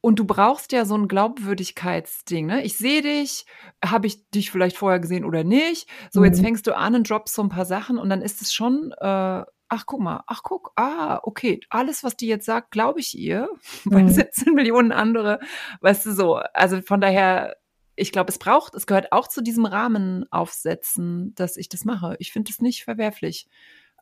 Und 0.00 0.18
du 0.18 0.26
brauchst 0.26 0.72
ja 0.72 0.84
so 0.84 0.96
ein 0.96 1.08
Glaubwürdigkeitsding. 1.08 2.46
Ne? 2.46 2.62
Ich 2.62 2.76
sehe 2.76 3.00
dich, 3.00 3.46
habe 3.82 4.06
ich 4.06 4.28
dich 4.30 4.50
vielleicht 4.50 4.76
vorher 4.76 5.00
gesehen 5.00 5.24
oder 5.24 5.44
nicht? 5.44 5.88
So, 6.10 6.20
mhm. 6.20 6.26
jetzt 6.26 6.40
fängst 6.40 6.66
du 6.66 6.76
an 6.76 6.94
und 6.94 7.08
droppst 7.08 7.34
so 7.34 7.42
ein 7.42 7.48
paar 7.48 7.64
Sachen 7.64 7.98
und 7.98 8.10
dann 8.10 8.20
ist 8.20 8.42
es 8.42 8.52
schon 8.52 8.92
äh, 9.00 9.44
ach 9.68 9.86
guck 9.86 10.00
mal, 10.00 10.22
ach 10.26 10.42
guck, 10.42 10.72
ah, 10.76 11.20
okay, 11.22 11.60
alles, 11.70 12.04
was 12.04 12.16
die 12.16 12.26
jetzt 12.26 12.46
sagt, 12.46 12.70
glaube 12.70 13.00
ich 13.00 13.18
ihr, 13.18 13.48
weil 13.84 14.04
mhm. 14.04 14.08
17 14.08 14.54
Millionen 14.54 14.92
andere, 14.92 15.40
weißt 15.80 16.06
du 16.06 16.12
so. 16.12 16.36
Also 16.52 16.82
von 16.82 17.00
daher, 17.00 17.56
ich 17.96 18.12
glaube, 18.12 18.30
es 18.30 18.38
braucht, 18.38 18.74
es 18.74 18.86
gehört 18.86 19.12
auch 19.12 19.28
zu 19.28 19.42
diesem 19.42 19.66
Rahmen 19.66 20.26
aufsetzen, 20.30 21.34
dass 21.34 21.56
ich 21.56 21.68
das 21.68 21.84
mache. 21.84 22.16
Ich 22.18 22.32
finde 22.32 22.50
es 22.50 22.60
nicht 22.60 22.84
verwerflich. 22.84 23.48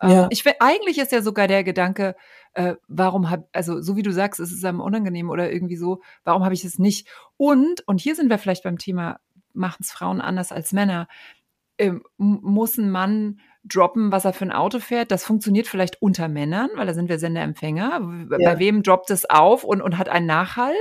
Ähm, 0.00 0.10
ja. 0.10 0.28
Ich 0.30 0.44
eigentlich 0.60 0.98
ist 0.98 1.12
ja 1.12 1.22
sogar 1.22 1.46
der 1.46 1.64
Gedanke, 1.64 2.16
äh, 2.54 2.74
warum 2.88 3.30
habe, 3.30 3.48
also 3.52 3.80
so 3.80 3.96
wie 3.96 4.02
du 4.02 4.12
sagst, 4.12 4.40
es 4.40 4.52
ist 4.52 4.64
einem 4.64 4.80
unangenehm 4.80 5.30
oder 5.30 5.52
irgendwie 5.52 5.76
so, 5.76 6.02
warum 6.24 6.44
habe 6.44 6.54
ich 6.54 6.64
es 6.64 6.78
nicht? 6.78 7.08
Und, 7.36 7.86
und 7.86 8.00
hier 8.00 8.16
sind 8.16 8.28
wir 8.28 8.38
vielleicht 8.38 8.64
beim 8.64 8.78
Thema, 8.78 9.20
machen 9.52 9.78
es 9.80 9.92
Frauen 9.92 10.20
anders 10.20 10.52
als 10.52 10.72
Männer. 10.72 11.08
Ähm, 11.78 12.02
muss 12.16 12.78
ein 12.78 12.90
Mann 12.90 13.40
droppen, 13.64 14.10
was 14.10 14.24
er 14.24 14.32
für 14.32 14.44
ein 14.44 14.52
Auto 14.52 14.80
fährt. 14.80 15.10
Das 15.10 15.24
funktioniert 15.24 15.68
vielleicht 15.68 16.02
unter 16.02 16.28
Männern, 16.28 16.68
weil 16.74 16.86
da 16.86 16.94
sind 16.94 17.08
wir 17.08 17.18
Senderempfänger. 17.18 18.00
Ja. 18.38 18.52
Bei 18.52 18.58
wem 18.58 18.82
droppt 18.82 19.10
es 19.10 19.28
auf 19.28 19.62
und, 19.62 19.80
und 19.80 19.98
hat 19.98 20.08
einen 20.08 20.26
Nachhall? 20.26 20.74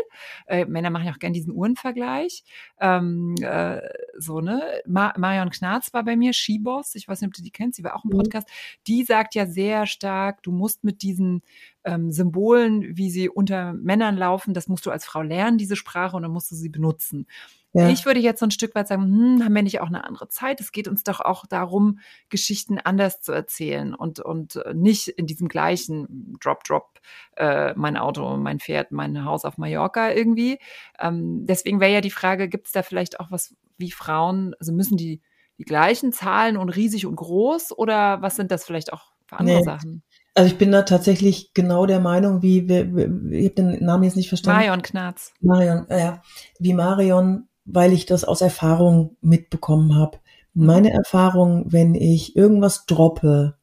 Äh, 0.47 0.65
Männer 0.65 0.89
machen 0.89 1.05
ja 1.05 1.11
auch 1.11 1.19
gern 1.19 1.33
diesen 1.33 1.53
Uhrenvergleich. 1.53 2.43
Ähm, 2.79 3.35
äh, 3.41 3.81
so, 4.17 4.41
ne? 4.41 4.63
Ma 4.87 5.13
Marion 5.17 5.51
Knarz 5.51 5.93
war 5.93 6.03
bei 6.03 6.15
mir, 6.15 6.33
Skiboss. 6.33 6.95
Ich 6.95 7.07
weiß 7.07 7.21
nicht, 7.21 7.27
ob 7.27 7.33
du 7.33 7.43
die 7.43 7.51
kennst. 7.51 7.77
Sie 7.77 7.83
war 7.83 7.95
auch 7.95 8.03
im 8.03 8.11
mhm. 8.11 8.17
Podcast. 8.17 8.47
Mhm. 8.47 8.81
Die 8.87 9.03
sagt 9.03 9.35
ja 9.35 9.45
sehr 9.45 9.85
stark, 9.85 10.41
du 10.41 10.51
musst 10.51 10.83
mit 10.83 11.03
diesen 11.03 11.43
ähm, 11.83 12.11
Symbolen, 12.11 12.97
wie 12.97 13.09
sie 13.09 13.29
unter 13.29 13.73
Männern 13.73 14.17
laufen, 14.17 14.53
das 14.53 14.67
musst 14.67 14.85
du 14.85 14.91
als 14.91 15.05
Frau 15.05 15.21
lernen, 15.21 15.57
diese 15.57 15.75
Sprache, 15.75 16.15
und 16.15 16.23
dann 16.23 16.31
musst 16.31 16.51
du 16.51 16.55
sie 16.55 16.69
benutzen. 16.69 17.27
Ja. 17.73 17.89
Ich 17.89 18.05
würde 18.05 18.19
jetzt 18.19 18.39
so 18.39 18.45
ein 18.45 18.51
Stück 18.51 18.75
weit 18.75 18.87
sagen, 18.87 19.03
hm, 19.03 19.43
haben 19.43 19.55
wir 19.55 19.63
nicht 19.63 19.79
auch 19.79 19.87
eine 19.87 20.03
andere 20.03 20.27
Zeit? 20.27 20.59
Es 20.59 20.71
geht 20.71 20.87
uns 20.87 21.03
doch 21.03 21.21
auch 21.21 21.45
darum, 21.45 21.99
Geschichten 22.29 22.79
anders 22.79 23.21
zu 23.21 23.31
erzählen 23.31 23.93
und, 23.95 24.19
und 24.19 24.57
äh, 24.57 24.73
nicht 24.73 25.07
in 25.07 25.25
diesem 25.25 25.47
gleichen 25.47 26.37
Drop, 26.41 26.63
Drop, 26.63 26.99
äh, 27.37 27.73
mein 27.75 27.97
Auto, 27.97 28.35
mein 28.37 28.59
Pferd, 28.59 28.91
mein 28.91 29.23
Haus 29.23 29.45
auf 29.45 29.57
Mallorca 29.57 30.11
irgendwie. 30.11 30.59
Ähm, 30.99 31.45
deswegen 31.45 31.79
wäre 31.79 31.93
ja 31.93 32.01
die 32.01 32.11
Frage, 32.11 32.49
gibt 32.49 32.67
es 32.67 32.73
da 32.73 32.83
vielleicht 32.83 33.19
auch 33.19 33.31
was 33.31 33.55
wie 33.77 33.91
Frauen, 33.91 34.53
also 34.59 34.71
müssen 34.71 34.97
die 34.97 35.21
die 35.61 35.65
gleichen 35.65 36.11
Zahlen 36.11 36.57
und 36.57 36.69
riesig 36.69 37.05
und 37.05 37.15
groß 37.17 37.77
oder 37.77 38.19
was 38.23 38.35
sind 38.35 38.49
das 38.49 38.65
vielleicht 38.65 38.93
auch 38.93 39.11
für 39.27 39.37
andere 39.37 39.57
nee. 39.57 39.63
Sachen? 39.63 40.01
Also 40.33 40.51
ich 40.51 40.57
bin 40.57 40.71
da 40.71 40.81
tatsächlich 40.81 41.53
genau 41.53 41.85
der 41.85 41.99
Meinung, 41.99 42.41
wie, 42.41 42.67
wie, 42.67 42.95
wie 42.95 43.37
ich 43.37 43.45
habe 43.45 43.55
den 43.55 43.85
Namen 43.85 44.03
jetzt 44.03 44.15
nicht 44.15 44.29
verstanden. 44.29 44.59
Marion 44.59 44.81
Knarz. 44.81 45.33
Marion, 45.39 45.87
äh, 45.89 45.99
ja, 45.99 46.21
wie 46.57 46.73
Marion 46.73 47.47
weil 47.73 47.93
ich 47.93 48.05
das 48.05 48.23
aus 48.23 48.41
Erfahrung 48.41 49.17
mitbekommen 49.21 49.95
habe. 49.95 50.19
Meine 50.53 50.91
Erfahrung, 50.91 51.65
wenn 51.71 51.95
ich 51.95 52.35
irgendwas 52.35 52.85
droppe, 52.85 53.55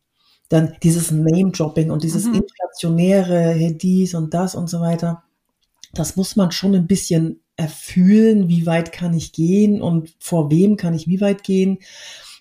dann 0.48 0.74
dieses 0.82 1.10
Name-Dropping 1.10 1.90
und 1.90 2.02
dieses 2.02 2.24
mhm. 2.24 2.36
inflationäre, 2.36 3.50
hey, 3.50 3.76
dies 3.76 4.14
und 4.14 4.32
das 4.32 4.54
und 4.54 4.70
so 4.70 4.80
weiter, 4.80 5.22
das 5.92 6.16
muss 6.16 6.36
man 6.36 6.52
schon 6.52 6.74
ein 6.74 6.86
bisschen 6.86 7.40
erfühlen, 7.56 8.48
wie 8.48 8.66
weit 8.66 8.92
kann 8.92 9.14
ich 9.14 9.32
gehen 9.32 9.82
und 9.82 10.14
vor 10.18 10.50
wem 10.50 10.76
kann 10.76 10.94
ich 10.94 11.08
wie 11.08 11.20
weit 11.20 11.42
gehen. 11.44 11.78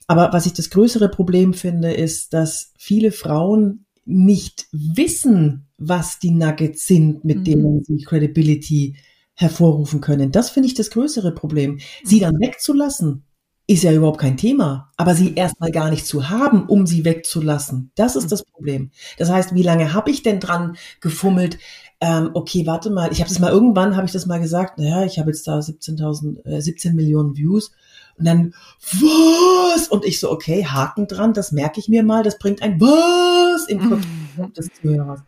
Aber 0.06 0.32
was 0.32 0.46
ich 0.46 0.54
das 0.54 0.70
größere 0.70 1.10
Problem 1.10 1.54
finde, 1.54 1.92
ist, 1.92 2.34
dass 2.34 2.72
viele 2.78 3.12
Frauen 3.12 3.86
nicht 4.06 4.68
wissen, 4.72 5.68
was 5.78 6.20
die 6.20 6.32
Nuggets 6.32 6.88
sind, 6.88 7.26
mit 7.26 7.40
mhm. 7.40 7.44
denen 7.44 7.84
sie 7.84 7.98
Credibility 7.98 8.96
hervorrufen 9.38 10.02
können. 10.02 10.32
Das 10.34 10.50
finde 10.50 10.68
ich 10.68 10.74
das 10.76 10.90
größere 10.90 11.32
Problem. 11.32 11.80
Sie 12.04 12.20
dann 12.20 12.40
wegzulassen, 12.40 13.24
ist 13.70 13.84
ja 13.84 13.94
überhaupt 13.94 14.20
kein 14.20 14.38
Thema. 14.38 14.92
Aber 14.98 15.14
sie 15.16 15.36
erstmal 15.36 15.72
gar 15.72 15.90
nicht 15.90 16.06
zu 16.08 16.30
haben, 16.30 16.66
um 16.66 16.88
sie 16.88 17.06
wegzulassen, 17.06 17.92
das 17.96 18.16
ist 18.16 18.32
das 18.32 18.44
Problem. 18.44 18.92
Das 19.18 19.30
heißt, 19.30 19.54
wie 19.56 19.64
lange 19.64 19.94
habe 19.94 20.12
ich 20.12 20.24
denn 20.24 20.40
dran 20.40 20.78
gefummelt? 21.02 21.60
Ähm, 22.02 22.32
okay, 22.34 22.66
warte 22.68 22.90
mal, 22.92 23.12
ich 23.12 23.20
habe 23.22 23.30
das 23.30 23.40
mal 23.40 23.52
irgendwann, 23.52 23.96
habe 23.96 24.06
ich 24.06 24.12
das 24.14 24.26
mal 24.28 24.40
gesagt, 24.40 24.78
naja, 24.78 25.04
ich 25.06 25.20
habe 25.20 25.32
jetzt 25.32 25.48
da 25.48 25.62
17.000, 25.62 26.46
äh, 26.46 26.62
17 26.62 26.96
Millionen 26.96 27.36
Views 27.38 27.72
Und 28.18 28.26
dann, 28.26 28.54
was? 29.02 29.88
Und 29.90 30.06
ich 30.06 30.20
so, 30.20 30.32
okay, 30.32 30.66
Haken 30.66 31.08
dran, 31.08 31.34
das 31.34 31.52
merke 31.52 31.80
ich 31.80 31.88
mir 31.90 32.04
mal, 32.04 32.24
das 32.24 32.38
bringt 32.40 32.62
ein 32.62 32.80
was 32.82 33.68
im 33.68 33.82
Kopf 33.84 34.08
Mhm. 34.36 34.54
des 34.54 34.70
Zuhörers. 34.82 35.22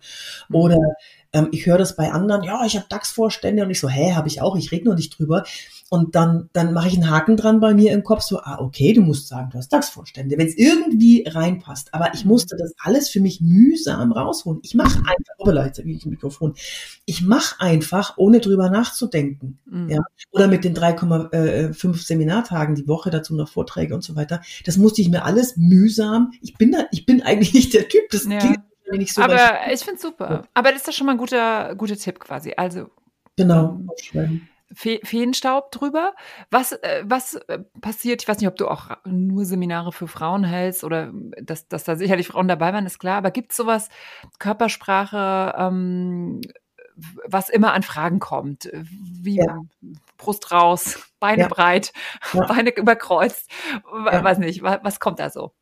Oder 0.51 0.77
ähm, 1.33 1.49
ich 1.51 1.65
höre 1.65 1.77
das 1.77 1.95
bei 1.95 2.11
anderen, 2.11 2.43
ja, 2.43 2.65
ich 2.65 2.75
habe 2.75 2.87
DAX-Vorstände 2.89 3.63
und 3.63 3.69
ich 3.69 3.79
so, 3.79 3.89
hä, 3.89 4.13
habe 4.13 4.27
ich 4.27 4.41
auch, 4.41 4.55
ich 4.55 4.71
rede 4.71 4.85
nur 4.85 4.95
nicht 4.95 5.17
drüber. 5.17 5.43
Und 5.91 6.15
dann, 6.15 6.49
dann 6.53 6.71
mache 6.73 6.87
ich 6.87 6.93
einen 6.93 7.09
Haken 7.09 7.35
dran 7.35 7.59
bei 7.59 7.73
mir 7.73 7.93
im 7.93 8.03
Kopf, 8.03 8.21
so, 8.21 8.39
ah, 8.39 8.59
okay, 8.59 8.93
du 8.93 9.01
musst 9.01 9.27
sagen, 9.27 9.49
du 9.51 9.57
hast 9.57 9.69
DAX-Vorstände, 9.73 10.37
wenn 10.37 10.47
es 10.47 10.55
irgendwie 10.55 11.25
reinpasst. 11.27 11.93
Aber 11.93 12.13
ich 12.13 12.25
musste 12.25 12.55
das 12.57 12.73
alles 12.83 13.09
für 13.09 13.19
mich 13.19 13.41
mühsam 13.41 14.11
rausholen. 14.11 14.59
Ich 14.63 14.75
mache 14.75 14.99
einfach, 14.99 15.33
oh, 15.39 15.47
habe 15.47 15.69
ich 15.69 16.05
ein 16.05 16.09
Mikrofon. 16.11 16.53
Ich 17.05 17.23
mache 17.23 17.59
einfach, 17.59 18.17
ohne 18.17 18.39
drüber 18.39 18.69
nachzudenken. 18.69 19.57
Mhm. 19.65 19.89
Ja. 19.89 19.99
Oder 20.31 20.47
mit 20.47 20.63
den 20.63 20.75
3,5 20.75 22.05
Seminartagen 22.05 22.75
die 22.75 22.87
Woche, 22.87 23.09
dazu 23.09 23.35
noch 23.35 23.49
Vorträge 23.49 23.95
und 23.95 24.03
so 24.03 24.15
weiter. 24.15 24.41
Das 24.65 24.77
musste 24.77 25.01
ich 25.01 25.09
mir 25.09 25.25
alles 25.25 25.57
mühsam. 25.57 26.33
Ich 26.41 26.55
bin 26.55 26.71
da, 26.71 26.85
ich 26.91 27.07
bin 27.07 27.23
eigentlich 27.23 27.53
nicht 27.53 27.73
der 27.73 27.87
Typ, 27.87 28.09
das 28.11 28.25
Ja. 28.25 28.39
Nicht 28.97 29.13
so. 29.13 29.21
weil 29.21 29.31
ich- 29.33 29.39
Aber 29.41 29.71
ich 29.73 29.79
finde 29.81 29.99
super. 30.01 30.43
Aber 30.53 30.69
das 30.69 30.79
ist 30.81 30.87
doch 30.87 30.93
schon 30.93 31.05
mal 31.05 31.13
ein 31.13 31.17
guter, 31.17 31.75
guter 31.75 31.95
Tipp 31.97 32.19
quasi. 32.19 32.53
Also 32.57 32.89
genau. 33.35 33.75
ähm, 33.79 33.89
aufschreiben. 33.91 34.49
Fe 34.71 34.99
Feenstaub 35.03 35.71
drüber. 35.71 36.13
Was, 36.51 36.73
äh, 36.73 37.03
was 37.03 37.33
äh, 37.33 37.57
passiert? 37.81 38.21
Ich 38.21 38.27
weiß 38.27 38.37
nicht, 38.37 38.47
ob 38.47 38.55
du 38.55 38.67
auch 38.67 38.91
nur 39.03 39.43
Seminare 39.45 39.91
für 39.91 40.07
Frauen 40.07 40.43
hältst 40.43 40.83
oder 40.83 41.11
dass, 41.41 41.67
dass 41.67 41.85
da 41.85 41.95
sicherlich 41.95 42.27
Frauen 42.27 42.47
dabei 42.47 42.71
waren, 42.71 42.85
ist 42.85 42.99
klar. 42.99 43.17
Aber 43.17 43.31
gibt 43.31 43.49
es 43.51 43.57
sowas, 43.57 43.89
Körpersprache, 44.37 45.55
ähm, 45.57 46.41
was 47.25 47.49
immer 47.49 47.73
an 47.73 47.81
Fragen 47.81 48.19
kommt? 48.19 48.69
Wie 48.73 49.37
Ja. 49.37 49.59
Brust 50.17 50.51
raus, 50.51 50.99
Beine 51.19 51.43
Ja. 51.43 51.47
breit, 51.47 51.91
Ja. 52.33 52.41
Beine 52.47 52.75
überkreuzt. 52.75 53.49
Weiß 53.91 54.37
nicht, 54.37 54.61
wa- 54.61 54.79
was 54.83 54.99
kommt 54.99 55.19
da 55.19 55.29
so? 55.31 55.53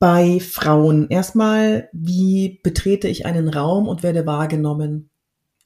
Bei 0.00 0.40
Frauen 0.40 1.08
erstmal, 1.10 1.90
wie 1.92 2.58
betrete 2.62 3.06
ich 3.06 3.26
einen 3.26 3.50
Raum 3.50 3.86
und 3.86 4.02
werde 4.02 4.24
wahrgenommen? 4.24 5.10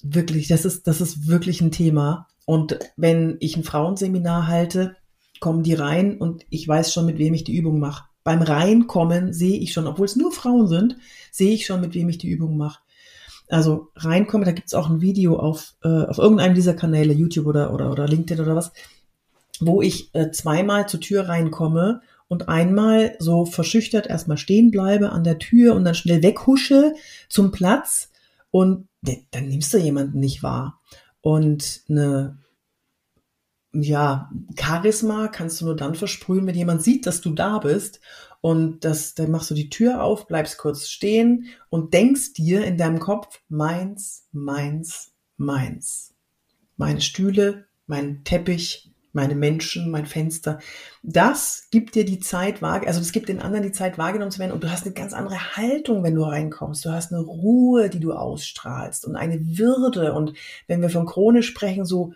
Wirklich, 0.02 0.48
das 0.48 0.64
ist, 0.64 0.88
das 0.88 1.00
ist 1.00 1.28
wirklich 1.28 1.60
ein 1.60 1.70
Thema. 1.70 2.26
Und 2.44 2.80
wenn 2.96 3.36
ich 3.38 3.56
ein 3.56 3.62
Frauenseminar 3.62 4.48
halte, 4.48 4.96
kommen 5.38 5.62
die 5.62 5.74
rein 5.74 6.18
und 6.18 6.44
ich 6.50 6.66
weiß 6.66 6.92
schon, 6.92 7.06
mit 7.06 7.18
wem 7.18 7.32
ich 7.32 7.44
die 7.44 7.56
Übung 7.56 7.78
mache. 7.78 8.06
Beim 8.24 8.42
Reinkommen 8.42 9.32
sehe 9.32 9.60
ich 9.60 9.72
schon, 9.72 9.86
obwohl 9.86 10.06
es 10.06 10.16
nur 10.16 10.32
Frauen 10.32 10.66
sind, 10.66 10.96
sehe 11.30 11.52
ich 11.52 11.64
schon, 11.64 11.80
mit 11.80 11.94
wem 11.94 12.08
ich 12.08 12.18
die 12.18 12.28
Übung 12.28 12.56
mache. 12.56 12.80
Also 13.48 13.92
reinkommen, 13.94 14.46
da 14.46 14.52
gibt 14.52 14.66
es 14.66 14.74
auch 14.74 14.90
ein 14.90 15.00
Video 15.00 15.38
auf, 15.38 15.74
äh, 15.84 16.06
auf 16.06 16.18
irgendeinem 16.18 16.56
dieser 16.56 16.74
Kanäle, 16.74 17.12
YouTube 17.12 17.46
oder, 17.46 17.72
oder, 17.72 17.88
oder 17.92 18.08
LinkedIn 18.08 18.44
oder 18.44 18.56
was, 18.56 18.72
wo 19.60 19.80
ich 19.80 20.12
äh, 20.12 20.32
zweimal 20.32 20.88
zur 20.88 21.00
Tür 21.00 21.28
reinkomme 21.28 22.00
und 22.28 22.48
einmal 22.48 23.16
so 23.18 23.44
verschüchtert 23.44 24.06
erstmal 24.06 24.38
stehen 24.38 24.70
bleibe 24.70 25.10
an 25.12 25.24
der 25.24 25.38
Tür 25.38 25.74
und 25.74 25.84
dann 25.84 25.94
schnell 25.94 26.22
weghusche 26.22 26.94
zum 27.28 27.50
Platz 27.50 28.10
und 28.50 28.88
dann 29.02 29.48
nimmst 29.48 29.74
du 29.74 29.78
jemanden 29.78 30.20
nicht 30.20 30.42
wahr. 30.42 30.80
Und 31.20 31.82
eine, 31.88 32.38
ja, 33.72 34.30
Charisma 34.58 35.28
kannst 35.28 35.60
du 35.60 35.66
nur 35.66 35.76
dann 35.76 35.94
versprühen, 35.94 36.46
wenn 36.46 36.54
jemand 36.54 36.82
sieht, 36.82 37.06
dass 37.06 37.20
du 37.20 37.30
da 37.30 37.58
bist 37.58 38.00
und 38.40 38.84
das, 38.84 39.14
dann 39.14 39.30
machst 39.30 39.50
du 39.50 39.54
die 39.54 39.70
Tür 39.70 40.02
auf, 40.02 40.26
bleibst 40.26 40.58
kurz 40.58 40.88
stehen 40.88 41.46
und 41.70 41.94
denkst 41.94 42.34
dir 42.34 42.64
in 42.64 42.76
deinem 42.76 43.00
Kopf, 43.00 43.40
meins, 43.48 44.28
meins, 44.32 45.12
meins. 45.36 46.14
Meine 46.76 47.00
Stühle, 47.00 47.66
mein 47.86 48.22
Teppich, 48.24 48.93
meine 49.14 49.34
Menschen, 49.34 49.90
mein 49.90 50.06
Fenster. 50.06 50.58
Das 51.02 51.68
gibt 51.70 51.94
dir 51.94 52.04
die 52.04 52.18
Zeit 52.18 52.62
also 52.62 52.98
das 52.98 53.12
gibt 53.12 53.28
den 53.28 53.40
anderen 53.40 53.62
die 53.64 53.72
Zeit 53.72 53.98
wahrgenommen 53.98 54.30
zu 54.30 54.38
werden 54.38 54.52
und 54.52 54.62
du 54.62 54.70
hast 54.70 54.84
eine 54.84 54.94
ganz 54.94 55.12
andere 55.12 55.56
Haltung, 55.56 56.02
wenn 56.02 56.14
du 56.14 56.22
reinkommst. 56.22 56.84
Du 56.84 56.90
hast 56.90 57.12
eine 57.12 57.22
Ruhe, 57.22 57.88
die 57.88 58.00
du 58.00 58.12
ausstrahlst 58.12 59.06
und 59.06 59.16
eine 59.16 59.40
Würde. 59.56 60.12
Und 60.12 60.34
wenn 60.66 60.82
wir 60.82 60.90
von 60.90 61.06
Krone 61.06 61.42
sprechen, 61.42 61.84
so, 61.84 62.14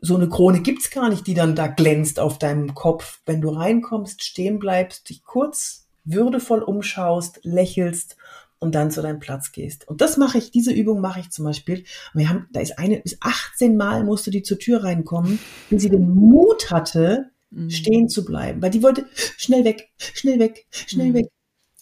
so 0.00 0.16
eine 0.16 0.28
Krone 0.28 0.60
gibt's 0.60 0.90
gar 0.90 1.08
nicht, 1.08 1.26
die 1.26 1.34
dann 1.34 1.56
da 1.56 1.66
glänzt 1.66 2.20
auf 2.20 2.38
deinem 2.38 2.74
Kopf. 2.74 3.20
Wenn 3.26 3.40
du 3.40 3.50
reinkommst, 3.50 4.22
stehen 4.22 4.58
bleibst, 4.58 5.08
dich 5.08 5.24
kurz 5.24 5.86
würdevoll 6.04 6.62
umschaust, 6.62 7.40
lächelst 7.42 8.16
und 8.64 8.74
dann 8.74 8.90
zu 8.90 9.02
deinem 9.02 9.20
Platz 9.20 9.52
gehst. 9.52 9.86
Und 9.86 10.00
das 10.00 10.16
mache 10.16 10.38
ich, 10.38 10.50
diese 10.50 10.72
Übung 10.72 11.00
mache 11.00 11.20
ich 11.20 11.30
zum 11.30 11.44
Beispiel. 11.44 11.84
Wir 12.14 12.28
haben, 12.30 12.48
da 12.50 12.60
ist 12.60 12.78
eine, 12.78 12.98
bis 13.00 13.18
18 13.20 13.76
Mal 13.76 14.02
musste 14.04 14.30
die 14.30 14.42
zur 14.42 14.58
Tür 14.58 14.82
reinkommen, 14.82 15.38
bis 15.68 15.82
sie 15.82 15.90
den 15.90 16.12
Mut 16.14 16.70
hatte, 16.70 17.30
Mhm. 17.50 17.70
stehen 17.70 18.08
zu 18.08 18.24
bleiben, 18.24 18.60
weil 18.62 18.70
die 18.70 18.82
wollte 18.82 19.06
schnell 19.14 19.64
weg, 19.64 19.88
schnell 19.98 20.40
weg, 20.40 20.66
schnell 20.70 21.10
Mhm. 21.10 21.14
weg. 21.14 21.28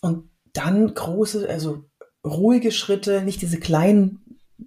Und 0.02 0.28
dann 0.52 0.92
große, 0.92 1.48
also 1.48 1.84
ruhige 2.24 2.72
Schritte, 2.72 3.22
nicht 3.22 3.40
diese 3.40 3.58
kleinen 3.58 4.20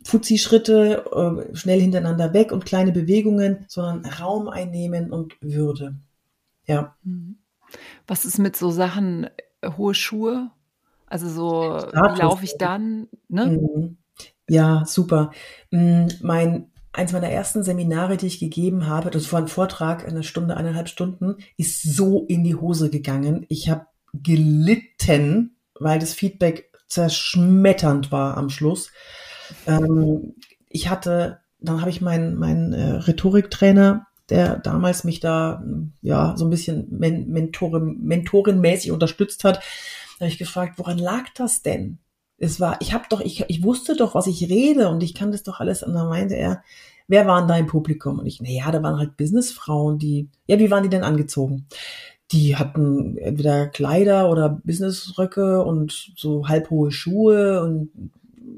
Fuzzi-Schritte, 0.04 1.06
äh, 1.52 1.56
schnell 1.56 1.80
hintereinander 1.80 2.34
weg 2.34 2.52
und 2.52 2.66
kleine 2.66 2.92
Bewegungen, 2.92 3.66
sondern 3.68 4.06
Raum 4.14 4.48
einnehmen 4.50 5.12
und 5.12 5.36
Würde. 5.42 5.96
Ja. 6.66 6.96
Mhm. 7.04 7.38
Was 8.08 8.26
ist 8.26 8.40
mit 8.40 8.56
so 8.56 8.72
Sachen, 8.72 9.28
äh, 9.62 9.70
hohe 9.78 9.94
Schuhe? 9.94 10.52
Also 11.08 11.30
so, 11.30 11.88
wie 11.92 12.20
laufe 12.20 12.44
ich 12.46 12.58
dann? 12.58 13.08
Ne? 13.28 13.46
Mhm. 13.46 13.98
Ja, 14.50 14.84
super. 14.86 15.32
Mm, 15.72 16.08
Mein, 16.22 16.72
eins 16.94 17.12
meiner 17.12 17.30
ersten 17.30 17.64
Seminare, 17.64 18.18
die 18.18 18.28
ich 18.28 18.40
gegeben 18.40 18.88
habe, 18.88 19.10
das 19.10 19.32
war 19.34 19.42
ein 19.42 19.48
Vortrag, 19.48 20.08
eine 20.08 20.24
Stunde, 20.24 20.58
eineinhalb 20.58 20.88
Stunden, 20.88 21.36
ist 21.58 21.82
so 21.84 22.26
in 22.28 22.44
die 22.44 22.56
Hose 22.56 22.90
gegangen. 22.90 23.46
Ich 23.50 23.70
habe 23.70 23.88
gelitten, 24.14 25.58
weil 25.80 26.00
das 26.00 26.14
Feedback 26.14 26.72
zerschmetternd 26.88 28.12
war 28.12 28.38
am 28.38 28.50
Schluss. 28.50 28.92
Ähm, 29.68 30.36
ich 30.70 30.90
hatte, 30.90 31.40
dann 31.60 31.82
habe 31.82 31.90
ich 31.90 32.02
meinen 32.02 32.36
meinen 32.36 32.74
äh, 32.74 32.92
Rhetoriktrainer, 32.98 34.08
der 34.30 34.58
damals 34.58 35.04
mich 35.04 35.20
da 35.20 35.64
ja 36.02 36.36
so 36.38 36.46
ein 36.46 36.50
bisschen 36.50 36.88
men 36.90 37.30
Mentorin, 37.30 38.00
mentorenmäßig 38.02 38.92
unterstützt 38.92 39.44
hat, 39.44 39.60
habe 40.20 40.30
ich 40.30 40.38
gefragt, 40.38 40.78
woran 40.78 40.98
lag 40.98 41.26
das 41.36 41.62
denn? 41.62 42.00
Es 42.38 42.60
war, 42.60 42.78
ich 42.82 42.94
habe 42.94 43.06
doch, 43.10 43.22
ich, 43.22 43.46
ich 43.48 43.64
wusste 43.64 43.96
doch, 43.96 44.16
was 44.16 44.28
ich 44.28 44.50
rede 44.50 44.90
und 44.90 45.02
ich 45.04 45.14
kann 45.14 45.32
das 45.32 45.44
doch 45.44 45.60
alles. 45.60 45.84
Und 45.84 45.94
dann 45.94 46.10
meinte 46.10 46.36
er, 46.36 46.64
wer 47.08 47.28
waren 47.28 47.48
da 47.48 47.58
im 47.58 47.68
Publikum? 47.68 48.20
Und 48.20 48.26
ich, 48.26 48.42
na 48.42 48.50
ja, 48.50 48.72
da 48.72 48.84
waren 48.84 48.98
halt 48.98 49.18
Businessfrauen, 49.18 50.00
die, 50.00 50.30
ja, 50.48 50.60
wie 50.60 50.72
waren 50.72 50.84
die 50.84 50.90
denn 50.90 51.04
angezogen? 51.04 51.68
Die 52.32 52.56
hatten 52.56 53.18
entweder 53.18 53.68
Kleider 53.68 54.30
oder 54.30 54.50
Businessröcke 54.50 55.64
und 55.64 56.14
so 56.18 56.48
halbhohe 56.48 56.92
Schuhe 56.92 57.62
und 57.62 57.92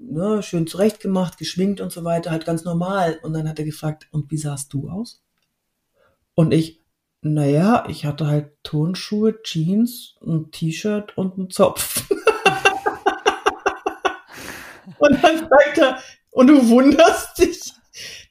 ne, 0.09 0.41
schön 0.41 0.67
zurechtgemacht, 0.67 1.37
geschminkt 1.37 1.81
und 1.81 1.91
so 1.91 2.03
weiter, 2.03 2.31
halt 2.31 2.45
ganz 2.45 2.63
normal. 2.63 3.19
Und 3.23 3.33
dann 3.33 3.47
hat 3.47 3.59
er 3.59 3.65
gefragt, 3.65 4.07
und 4.11 4.31
wie 4.31 4.37
sahst 4.37 4.73
du 4.73 4.89
aus? 4.89 5.21
Und 6.33 6.53
ich, 6.53 6.81
naja, 7.33 7.85
ich 7.87 8.05
hatte 8.05 8.27
halt 8.27 8.51
Turnschuhe, 8.63 9.41
Jeans, 9.43 10.15
ein 10.25 10.51
T-Shirt 10.51 11.17
und 11.17 11.37
einen 11.37 11.49
Zopf. 11.49 12.09
und 14.99 15.23
dann 15.23 15.39
sagt 15.39 15.77
er, 15.77 15.99
und 16.31 16.47
du 16.47 16.69
wunderst 16.69 17.39
dich, 17.39 17.73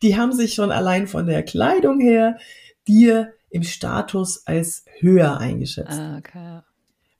die 0.03 0.17
haben 0.17 0.33
sich 0.33 0.55
schon 0.55 0.71
allein 0.71 1.07
von 1.09 1.27
der 1.27 1.43
Kleidung 1.43 2.01
her 2.01 2.39
dir 2.87 3.33
im 3.51 3.63
Status 3.63 4.47
als 4.47 4.85
höher 5.01 5.39
eingeschätzt. 5.39 5.99
Ah, 5.99 6.19
okay. 6.19 6.61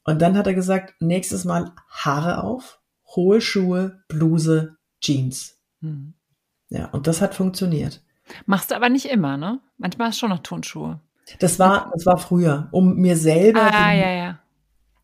Und 0.05 0.23
dann 0.23 0.37
hat 0.37 0.47
er 0.47 0.55
gesagt, 0.55 0.95
nächstes 1.01 1.45
Mal 1.45 1.73
Haare 1.89 2.45
auf, 2.45 2.81
hohe 3.17 3.41
Schuhe, 3.41 4.03
Bluse, 4.09 4.77
Jeans. 5.01 5.59
Hm. 5.81 6.15
Ja, 6.69 6.87
und 6.87 7.07
das 7.07 7.21
hat 7.21 7.35
funktioniert. 7.35 8.03
Machst 8.45 8.71
du 8.71 8.77
aber 8.77 8.89
nicht 8.89 9.07
immer, 9.07 9.37
ne? 9.37 9.61
Manchmal 9.79 10.09
hast 10.09 10.17
du 10.17 10.21
schon 10.21 10.31
noch 10.31 10.41
Turnschuhe. 10.41 11.01
Das 11.39 11.59
war, 11.59 11.91
das 11.95 12.07
war 12.07 12.19
früher, 12.19 12.69
um 12.73 12.97
mir 12.97 13.17
selber. 13.17 13.71
Ah, 13.75 13.93
ja, 13.93 14.11
ja. 14.13 14.39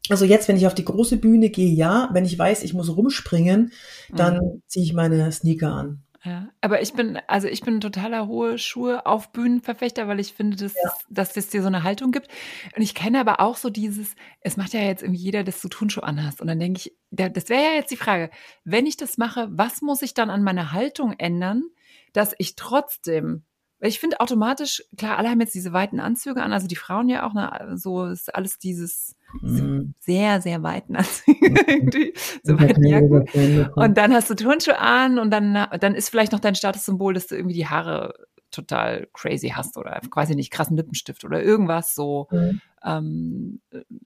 Also 0.09 0.25
jetzt, 0.25 0.49
wenn 0.49 0.57
ich 0.57 0.67
auf 0.67 0.75
die 0.75 0.85
große 0.85 1.17
Bühne 1.19 1.51
gehe, 1.51 1.73
ja. 1.73 2.09
Wenn 2.13 2.25
ich 2.25 2.39
weiß, 2.39 2.63
ich 2.65 2.75
muss 2.75 2.95
rumspringen, 2.97 3.73
dann 4.15 4.35
Mhm. 4.37 4.63
ziehe 4.67 4.85
ich 4.85 4.93
meine 4.95 5.31
Sneaker 5.33 5.73
an. 5.73 6.03
Ja, 6.25 6.49
aber 6.61 6.81
ich 6.83 6.93
bin, 6.93 7.19
also 7.27 7.49
ich 7.49 7.63
bin 7.63 7.77
ein 7.77 7.81
totaler 7.81 8.29
hohe 8.29 8.57
Schuhe 8.57 9.07
auf 9.07 9.33
Bühnenverfechter, 9.33 10.07
weil 10.07 10.21
ich 10.21 10.35
finde, 10.35 10.57
dass, 10.57 10.75
dass 11.11 11.37
es 11.37 11.49
dir 11.49 11.63
so 11.63 11.67
eine 11.67 11.83
Haltung 11.83 12.13
gibt. 12.13 12.29
Und 12.77 12.83
ich 12.83 12.95
kenne 12.95 13.19
aber 13.19 13.41
auch 13.41 13.57
so 13.57 13.71
dieses, 13.71 14.15
es 14.41 14.57
macht 14.57 14.73
ja 14.73 14.81
jetzt 14.81 15.03
irgendwie 15.03 15.21
jeder, 15.21 15.43
dass 15.43 15.61
du 15.61 15.67
Turnschuhe 15.69 16.05
anhast. 16.05 16.41
Und 16.41 16.47
dann 16.47 16.61
denke 16.61 16.79
ich, 16.79 16.97
da- 17.11 17.29
das 17.29 17.49
wäre 17.49 17.63
ja 17.65 17.73
jetzt 17.75 17.91
die 17.91 17.97
Frage, 17.97 18.31
wenn 18.65 18.87
ich 18.87 18.97
das 18.97 19.19
mache, 19.19 19.49
was 19.51 19.83
muss 19.83 20.03
ich 20.03 20.15
dann 20.15 20.31
an 20.31 20.45
meiner 20.45 20.71
Haltung 20.71 21.13
ändern, 21.19 21.65
dass 22.13 22.35
ich 22.39 22.55
trotzdem, 22.55 23.43
weil 23.83 23.89
ich 23.89 23.99
finde 23.99 24.21
automatisch, 24.21 24.85
klar, 24.97 25.19
alle 25.19 25.29
haben 25.29 25.41
jetzt 25.41 25.57
diese 25.57 25.73
weiten 25.73 25.99
Anzüge 25.99 26.41
an, 26.41 26.53
also 26.53 26.69
die 26.69 26.77
Frauen 26.77 27.09
ja 27.09 27.27
auch, 27.27 27.35
ne, 27.35 27.73
so 27.75 28.07
ist 28.07 28.33
alles 28.33 28.59
dieses 28.59 29.17
Mhm. 29.41 29.95
sehr, 29.99 30.41
sehr 30.41 30.63
weiten 30.63 30.95
Anzüge 30.97 31.57
irgendwie, 31.67 32.13
so 32.43 32.59
weiten 32.61 32.87
Jacken. 32.87 33.23
Und 33.23 33.77
Und 33.77 33.97
dann 33.97 34.13
hast 34.13 34.31
du 34.31 34.35
Turnschuhe 34.35 34.79
an 34.79 35.19
und 35.19 35.31
dann, 35.31 35.55
dann 35.81 35.95
ist 35.95 36.11
vielleicht 36.11 36.33
noch 36.33 36.41
dein 36.41 36.55
Statussymbol, 36.55 37.15
dass 37.15 37.29
du 37.29 37.37
irgendwie 37.37 37.55
die 37.55 37.67
Haare 37.67 38.15
total 38.51 39.09
crazy 39.15 39.49
hast 39.49 39.77
oder 39.79 40.01
quasi 40.11 40.35
nicht 40.35 40.51
krassen 40.51 40.77
Lippenstift 40.77 41.25
oder 41.25 41.43
irgendwas 41.43 41.95
so. 41.95 42.29
Mhm. 42.31 42.61
Ähm, 42.85 43.61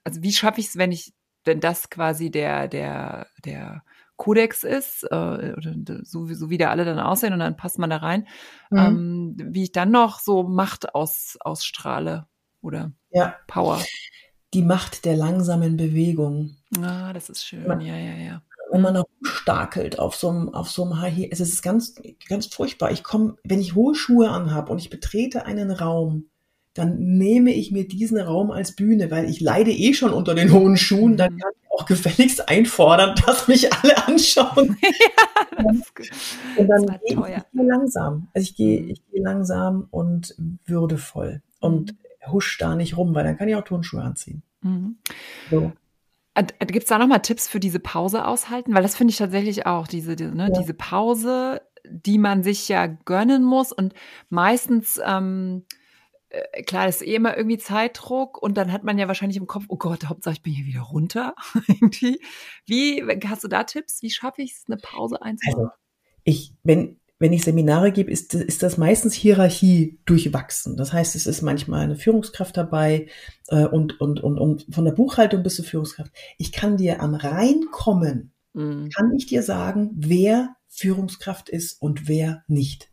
also 0.05 0.23
wie 0.23 0.33
schaffe 0.33 0.61
ich 0.61 0.69
es, 0.69 0.79
wenn 0.79 0.93
ich, 0.93 1.13
wenn 1.45 1.61
das 1.61 1.91
quasi 1.91 2.31
der, 2.31 2.69
der, 2.69 3.27
der 3.45 3.83
Kodex 4.17 4.65
ist, 4.65 5.05
äh, 5.05 5.55
oder 5.57 5.75
so, 6.03 6.27
so 6.27 6.51
wie 6.51 6.59
da 6.59 6.71
alle 6.71 6.85
dann 6.85 6.99
aussehen 6.99 7.33
und 7.33 7.39
dann 7.39 7.57
passt 7.57 7.79
man 7.79 7.91
da 7.91 7.99
rein, 7.99 8.27
mhm. 8.71 8.79
ähm, 8.79 9.37
wie 9.39 9.65
ich 9.65 9.73
dann 9.73 9.91
noch 9.91 10.21
so 10.21 10.43
Macht 10.43 10.95
aus, 10.95 11.37
ausstrahle 11.41 12.27
oder 12.63 12.93
ja. 13.11 13.35
Power. 13.47 13.81
Die 14.55 14.63
Macht 14.63 15.05
der 15.05 15.17
langsamen 15.17 15.77
Bewegung. 15.77 16.57
Ah, 16.81 17.13
das 17.13 17.29
ist 17.29 17.45
schön, 17.45 17.81
ja, 17.81 17.97
ja, 17.97 18.15
ja 18.15 18.43
wenn 18.71 18.81
man 18.81 18.95
noch 18.95 19.07
stakelt 19.23 19.99
auf 19.99 20.15
so 20.15 20.29
einem, 20.29 20.49
auf 20.55 20.71
so 20.71 20.85
einem 20.85 21.01
High 21.01 21.15
Heel. 21.15 21.29
Es 21.31 21.41
ist 21.41 21.63
ganz, 21.63 21.95
ganz 22.29 22.47
furchtbar. 22.47 22.91
Ich 22.91 23.03
komme, 23.03 23.37
wenn 23.45 23.61
ich 23.61 23.75
hohe 23.75 23.95
Schuhe 23.95 24.31
anhabe 24.31 24.73
und 24.73 24.79
ich 24.79 24.91
betrete 24.91 25.47
einen 25.47 25.71
Raum, 25.71 26.31
dann 26.75 26.99
nehme 26.99 27.53
ich 27.53 27.73
mir 27.73 27.89
diesen 27.89 28.19
Raum 28.19 28.51
als 28.51 28.77
Bühne, 28.77 29.11
weil 29.11 29.31
ich 29.31 29.41
leide 29.41 29.71
eh 29.71 29.95
schon 29.95 30.13
unter 30.13 30.35
den 30.35 30.53
hohen 30.53 30.77
Schuhen. 30.77 31.17
Dann 31.17 31.35
mhm. 31.35 31.39
kann 31.39 31.53
ich 31.63 31.66
auch 31.77 31.87
gefälligst 31.87 32.49
einfordern, 32.49 33.15
dass 33.27 33.49
mich 33.49 33.73
alle 33.73 34.07
anschauen. 34.07 34.77
ja, 34.83 35.71
und 36.57 36.69
dann 36.69 36.87
gehe 36.87 37.01
ich, 37.09 37.17
gehe 37.17 37.67
langsam. 37.67 38.29
Also 38.35 38.45
ich 38.45 38.57
gehe, 38.57 38.83
mhm. 38.83 38.91
ich 38.91 39.07
gehe 39.11 39.23
langsam 39.23 39.87
und 39.91 40.35
würdevoll 40.65 41.43
und 41.61 41.93
mhm. 41.93 42.33
husch 42.33 42.59
da 42.59 42.75
nicht 42.75 42.97
rum, 42.97 43.15
weil 43.15 43.25
dann 43.25 43.37
kann 43.37 43.49
ich 43.49 43.55
auch 43.57 43.65
Turnschuhe 43.65 44.03
anziehen. 44.03 44.43
Mhm. 44.63 44.97
So. 45.51 45.73
Gibt 46.59 46.83
es 46.83 46.89
da 46.89 46.99
nochmal 46.99 47.23
Tipps 47.23 47.49
für 47.49 47.61
diese 47.61 47.81
Pause 47.81 48.27
aushalten? 48.27 48.75
Weil 48.75 48.83
das 48.83 48.95
finde 48.95 49.13
ich 49.13 49.17
tatsächlich 49.17 49.65
auch, 49.65 49.87
diese, 49.87 50.17
diese, 50.17 50.35
ne, 50.35 50.51
ja. 50.53 50.61
diese 50.61 50.75
Pause, 50.75 51.63
die 51.89 52.19
man 52.19 52.43
sich 52.43 52.69
ja 52.69 52.87
gönnen 52.87 53.43
muss 53.43 53.73
und 53.73 53.95
meistens, 54.29 55.01
ähm, 55.03 55.65
äh, 55.71 55.86
klar, 56.67 56.89
ist 56.89 57.03
eh 57.03 57.15
immer 57.15 57.37
irgendwie 57.37 57.59
Zeitdruck 57.59 58.43
und 58.43 58.57
dann 58.57 58.73
hat 58.73 58.85
man 58.85 58.99
ja 58.99 59.09
wahrscheinlich 59.09 59.37
im 59.37 59.47
Kopf, 59.47 59.65
oh 59.69 59.77
Gott, 59.77 60.07
Hauptsache 60.07 60.35
ich 60.35 60.43
bin 60.43 60.53
hier 60.53 60.67
wieder 60.67 60.83
runter. 60.83 61.35
Wie, 62.67 63.03
hast 63.27 63.45
du 63.45 63.49
da 63.49 63.65
Tipps? 63.65 64.03
Wie 64.03 64.11
schaffe 64.11 64.43
ich 64.43 64.53
es, 64.53 64.65
eine 64.67 64.77
Pause 64.77 65.23
einzubauen? 65.23 65.67
Also, 65.67 65.77
ich, 66.25 66.53
wenn, 66.65 66.99
wenn 67.19 67.33
ich 67.33 67.45
Seminare 67.45 67.93
gebe, 67.93 68.11
ist, 68.11 68.35
ist 68.35 68.63
das 68.63 68.77
meistens 68.77 69.15
Hierarchie 69.15 69.99
durchwachsen. 70.05 70.77
Das 70.77 70.93
heißt, 70.93 71.15
es 71.15 71.27
ist 71.27 71.43
manchmal 71.43 71.85
eine 71.85 71.97
Führungskraft 71.97 72.57
dabei 72.57 73.09
äh, 73.49 73.65
und, 73.65 74.01
und, 74.01 74.21
und, 74.21 74.39
und 74.39 74.67
von 74.75 74.85
der 74.85 74.93
Buchhaltung 74.93 75.43
bis 75.43 75.57
zur 75.57 75.65
Führungskraft. 75.65 76.13
Ich 76.37 76.53
kann 76.53 76.77
dir 76.77 77.01
am 77.01 77.15
Reinkommen, 77.15 78.33
mhm. 78.53 78.91
kann 78.91 79.15
ich 79.17 79.27
dir 79.27 79.43
sagen, 79.43 79.91
wer 79.95 80.57
Führungskraft 80.69 81.49
ist 81.49 81.81
und 81.81 82.09
wer 82.09 82.45
nicht. 82.49 82.91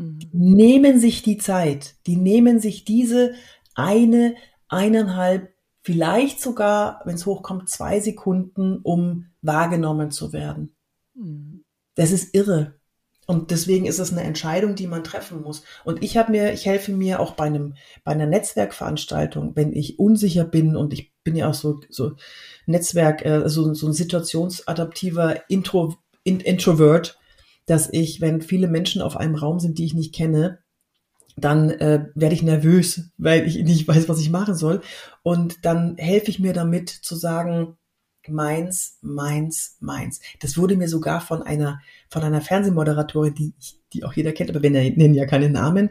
Mhm. 0.00 0.18
Nehmen 0.32 0.98
sich 0.98 1.22
die 1.22 1.36
Zeit, 1.36 1.96
die 2.06 2.16
nehmen 2.16 2.58
sich 2.58 2.84
diese 2.84 3.34
eine, 3.74 4.34
eineinhalb, 4.68 5.52
vielleicht 5.82 6.40
sogar, 6.40 7.02
wenn 7.04 7.14
es 7.14 7.26
hochkommt, 7.26 7.68
zwei 7.68 8.00
Sekunden, 8.00 8.78
um 8.82 9.26
wahrgenommen 9.42 10.10
zu 10.10 10.32
werden. 10.32 10.74
Mhm. 11.14 11.64
Das 11.94 12.12
ist 12.12 12.34
irre. 12.34 12.80
Und 13.26 13.52
deswegen 13.52 13.86
ist 13.86 14.00
es 14.00 14.10
eine 14.10 14.22
Entscheidung, 14.22 14.74
die 14.74 14.88
man 14.88 15.04
treffen 15.04 15.42
muss. 15.42 15.62
Und 15.84 16.02
ich 16.02 16.16
habe 16.16 16.32
mir, 16.32 16.52
ich 16.52 16.66
helfe 16.66 16.90
mir 16.90 17.20
auch 17.20 17.32
bei 17.32 17.44
einem, 17.44 17.74
bei 18.02 18.10
einer 18.10 18.26
Netzwerkveranstaltung, 18.26 19.54
wenn 19.54 19.72
ich 19.72 20.00
unsicher 20.00 20.44
bin 20.44 20.74
und 20.74 20.92
ich 20.92 21.12
bin 21.22 21.36
ja 21.36 21.48
auch 21.48 21.54
so, 21.54 21.80
so 21.90 22.16
Netzwerk, 22.66 23.24
äh, 23.24 23.48
so, 23.48 23.72
so 23.74 23.86
ein 23.86 23.92
situationsadaptiver 23.92 25.48
Intro, 25.48 25.94
Introvert, 26.24 27.19
dass 27.70 27.88
ich, 27.92 28.20
wenn 28.20 28.42
viele 28.42 28.66
Menschen 28.66 29.00
auf 29.00 29.16
einem 29.16 29.36
Raum 29.36 29.60
sind, 29.60 29.78
die 29.78 29.84
ich 29.84 29.94
nicht 29.94 30.12
kenne, 30.12 30.58
dann 31.36 31.70
äh, 31.70 32.06
werde 32.16 32.34
ich 32.34 32.42
nervös, 32.42 33.12
weil 33.16 33.46
ich 33.46 33.62
nicht 33.62 33.86
weiß, 33.86 34.08
was 34.08 34.20
ich 34.20 34.30
machen 34.30 34.56
soll. 34.56 34.80
Und 35.22 35.64
dann 35.64 35.96
helfe 35.96 36.30
ich 36.30 36.40
mir 36.40 36.52
damit 36.52 36.90
zu 36.90 37.14
sagen, 37.14 37.76
meins, 38.28 38.98
meins, 39.02 39.76
meins. 39.80 40.20
Das 40.40 40.58
wurde 40.58 40.76
mir 40.76 40.88
sogar 40.88 41.20
von 41.20 41.42
einer, 41.42 41.80
von 42.08 42.22
einer 42.22 42.40
Fernsehmoderatorin, 42.40 43.34
die, 43.34 43.54
die 43.92 44.04
auch 44.04 44.14
jeder 44.14 44.32
kennt, 44.32 44.50
aber 44.50 44.62
wir 44.62 44.70
nennen 44.70 45.14
ja 45.14 45.26
keine 45.26 45.48
Namen, 45.48 45.90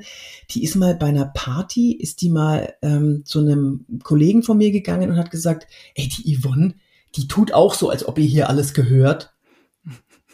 die 0.51 0.63
ist 0.63 0.75
mal 0.75 0.95
bei 0.95 1.07
einer 1.07 1.25
Party, 1.27 1.93
ist 1.93 2.21
die 2.21 2.29
mal 2.29 2.73
ähm, 2.81 3.23
zu 3.25 3.39
einem 3.39 3.85
Kollegen 4.03 4.43
von 4.43 4.57
mir 4.57 4.71
gegangen 4.71 5.09
und 5.09 5.17
hat 5.17 5.31
gesagt, 5.31 5.67
ey, 5.95 6.07
die 6.09 6.37
Yvonne, 6.37 6.75
die 7.15 7.27
tut 7.27 7.53
auch 7.53 7.73
so, 7.73 7.89
als 7.89 8.05
ob 8.05 8.19
ihr 8.19 8.25
hier 8.25 8.49
alles 8.49 8.73
gehört. 8.73 9.33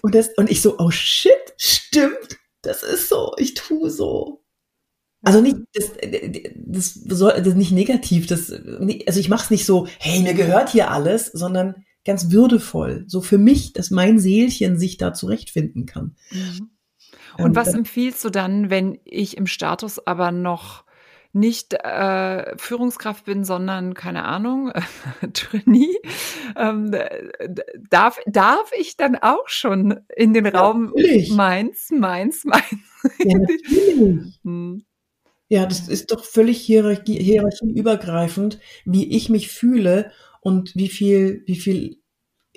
Und, 0.06 0.14
das, 0.14 0.30
und 0.38 0.51
ich 0.51 0.62
so, 0.62 0.78
oh 0.78 0.91
shit, 0.91 1.34
stimmt, 1.58 2.38
das 2.62 2.84
ist 2.84 3.10
so, 3.10 3.34
ich 3.38 3.56
tue 3.56 3.89
so. 3.89 4.43
Also 5.24 5.41
nicht, 5.41 5.58
das, 5.74 5.93
das, 6.53 6.93
soll, 6.93 7.34
das 7.34 7.47
ist 7.47 7.56
nicht 7.56 7.72
negativ, 7.72 8.28
das, 8.28 8.51
also 8.51 9.20
ich 9.20 9.30
mache 9.30 9.45
es 9.45 9.49
nicht 9.49 9.66
so, 9.66 9.88
hey, 9.97 10.22
mir 10.22 10.36
gehört 10.36 10.70
hier 10.70 10.91
alles, 10.91 11.32
sondern 11.34 11.84
ganz 12.06 12.30
würdevoll, 12.30 13.06
so 13.08 13.20
für 13.20 13.39
mich, 13.39 13.74
dass 13.74 13.89
mein 13.89 14.20
Seelchen 14.20 14.78
sich 14.78 14.97
da 14.97 15.12
zurechtfinden 15.12 15.88
kann. 15.88 16.16
Mhm. 16.30 16.70
Und 17.39 17.45
ähm, 17.47 17.56
was 17.56 17.74
empfiehlst 17.74 18.24
du 18.24 18.30
dann, 18.30 18.70
wenn 18.70 18.99
ich 19.06 19.38
im 19.38 19.47
Status 19.47 20.06
aber 20.06 20.32
noch 20.32 20.85
nicht 21.36 21.74
äh, 21.74 22.58
Führungskraft 22.58 23.26
bin, 23.26 23.44
sondern 23.44 23.94
keine 23.94 24.24
Ahnung, 24.24 24.72
Trainee, 25.34 25.94
ähm, 26.56 26.92
darf, 27.90 28.20
darf 28.26 28.72
ich 28.80 28.96
dann 28.96 29.18
auch 29.18 29.48
schon 29.48 30.00
in 30.16 30.34
den 30.34 30.48
Raum 30.48 30.94
natürlich. 30.96 31.34
meins, 31.34 31.92
meins, 31.92 32.46
meins? 32.46 32.66
Ja, 33.20 33.38
hm. 34.44 34.86
ja, 35.50 35.66
das 35.66 35.90
ist 35.90 36.12
doch 36.12 36.24
völlig 36.24 36.62
hierarchie, 36.62 37.22
hierarchieübergreifend, 37.22 38.60
wie 38.86 39.16
ich 39.16 39.30
mich 39.30 39.50
fühle 39.50 40.12
und 40.40 40.74
wie 40.76 40.90
viel, 40.90 41.44
wie 41.48 41.58
viel 41.58 41.98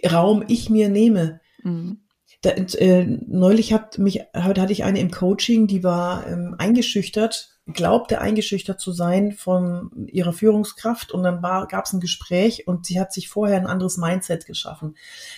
Raum 0.09 0.45
ich 0.47 0.71
mir 0.71 0.89
nehme. 0.89 1.41
Mhm. 1.65 2.03
Da, 2.43 2.51
äh, 2.51 3.05
neulich 3.27 3.73
hat 3.73 3.99
mich, 3.99 4.21
heute 4.37 4.61
hatte 4.61 4.73
ich 4.73 4.85
eine 4.85 5.01
im 5.01 5.11
Coaching, 5.11 5.67
die 5.67 5.83
war 5.83 6.29
ähm, 6.29 6.55
eingeschüchtert, 6.57 7.58
glaubte 7.73 8.21
eingeschüchtert 8.21 8.81
zu 8.81 8.93
sein 8.93 9.33
von 9.33 9.91
ihrer 10.07 10.33
Führungskraft 10.33 11.13
und 11.13 11.23
dann 11.23 11.43
gab 11.43 11.85
es 11.85 11.93
ein 11.93 12.01
Gespräch 12.01 12.67
und 12.67 12.87
sie 12.87 12.99
hat 12.99 13.13
sich 13.13 13.29
vorher 13.29 13.59
ein 13.59 13.67
anderes 13.67 13.99
Mindset 13.99 14.47
geschaffen. 14.47 14.97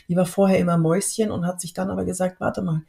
Die 0.09 0.17
war 0.17 0.27
vorher 0.27 0.59
immer 0.59 0.79
Mäuschen 0.79 1.31
und 1.31 1.47
hat 1.47 1.61
sich 1.61 1.75
dann 1.75 1.91
aber 1.91 2.05
gesagt, 2.05 2.41
warte 2.41 2.63
mal, 2.63 2.83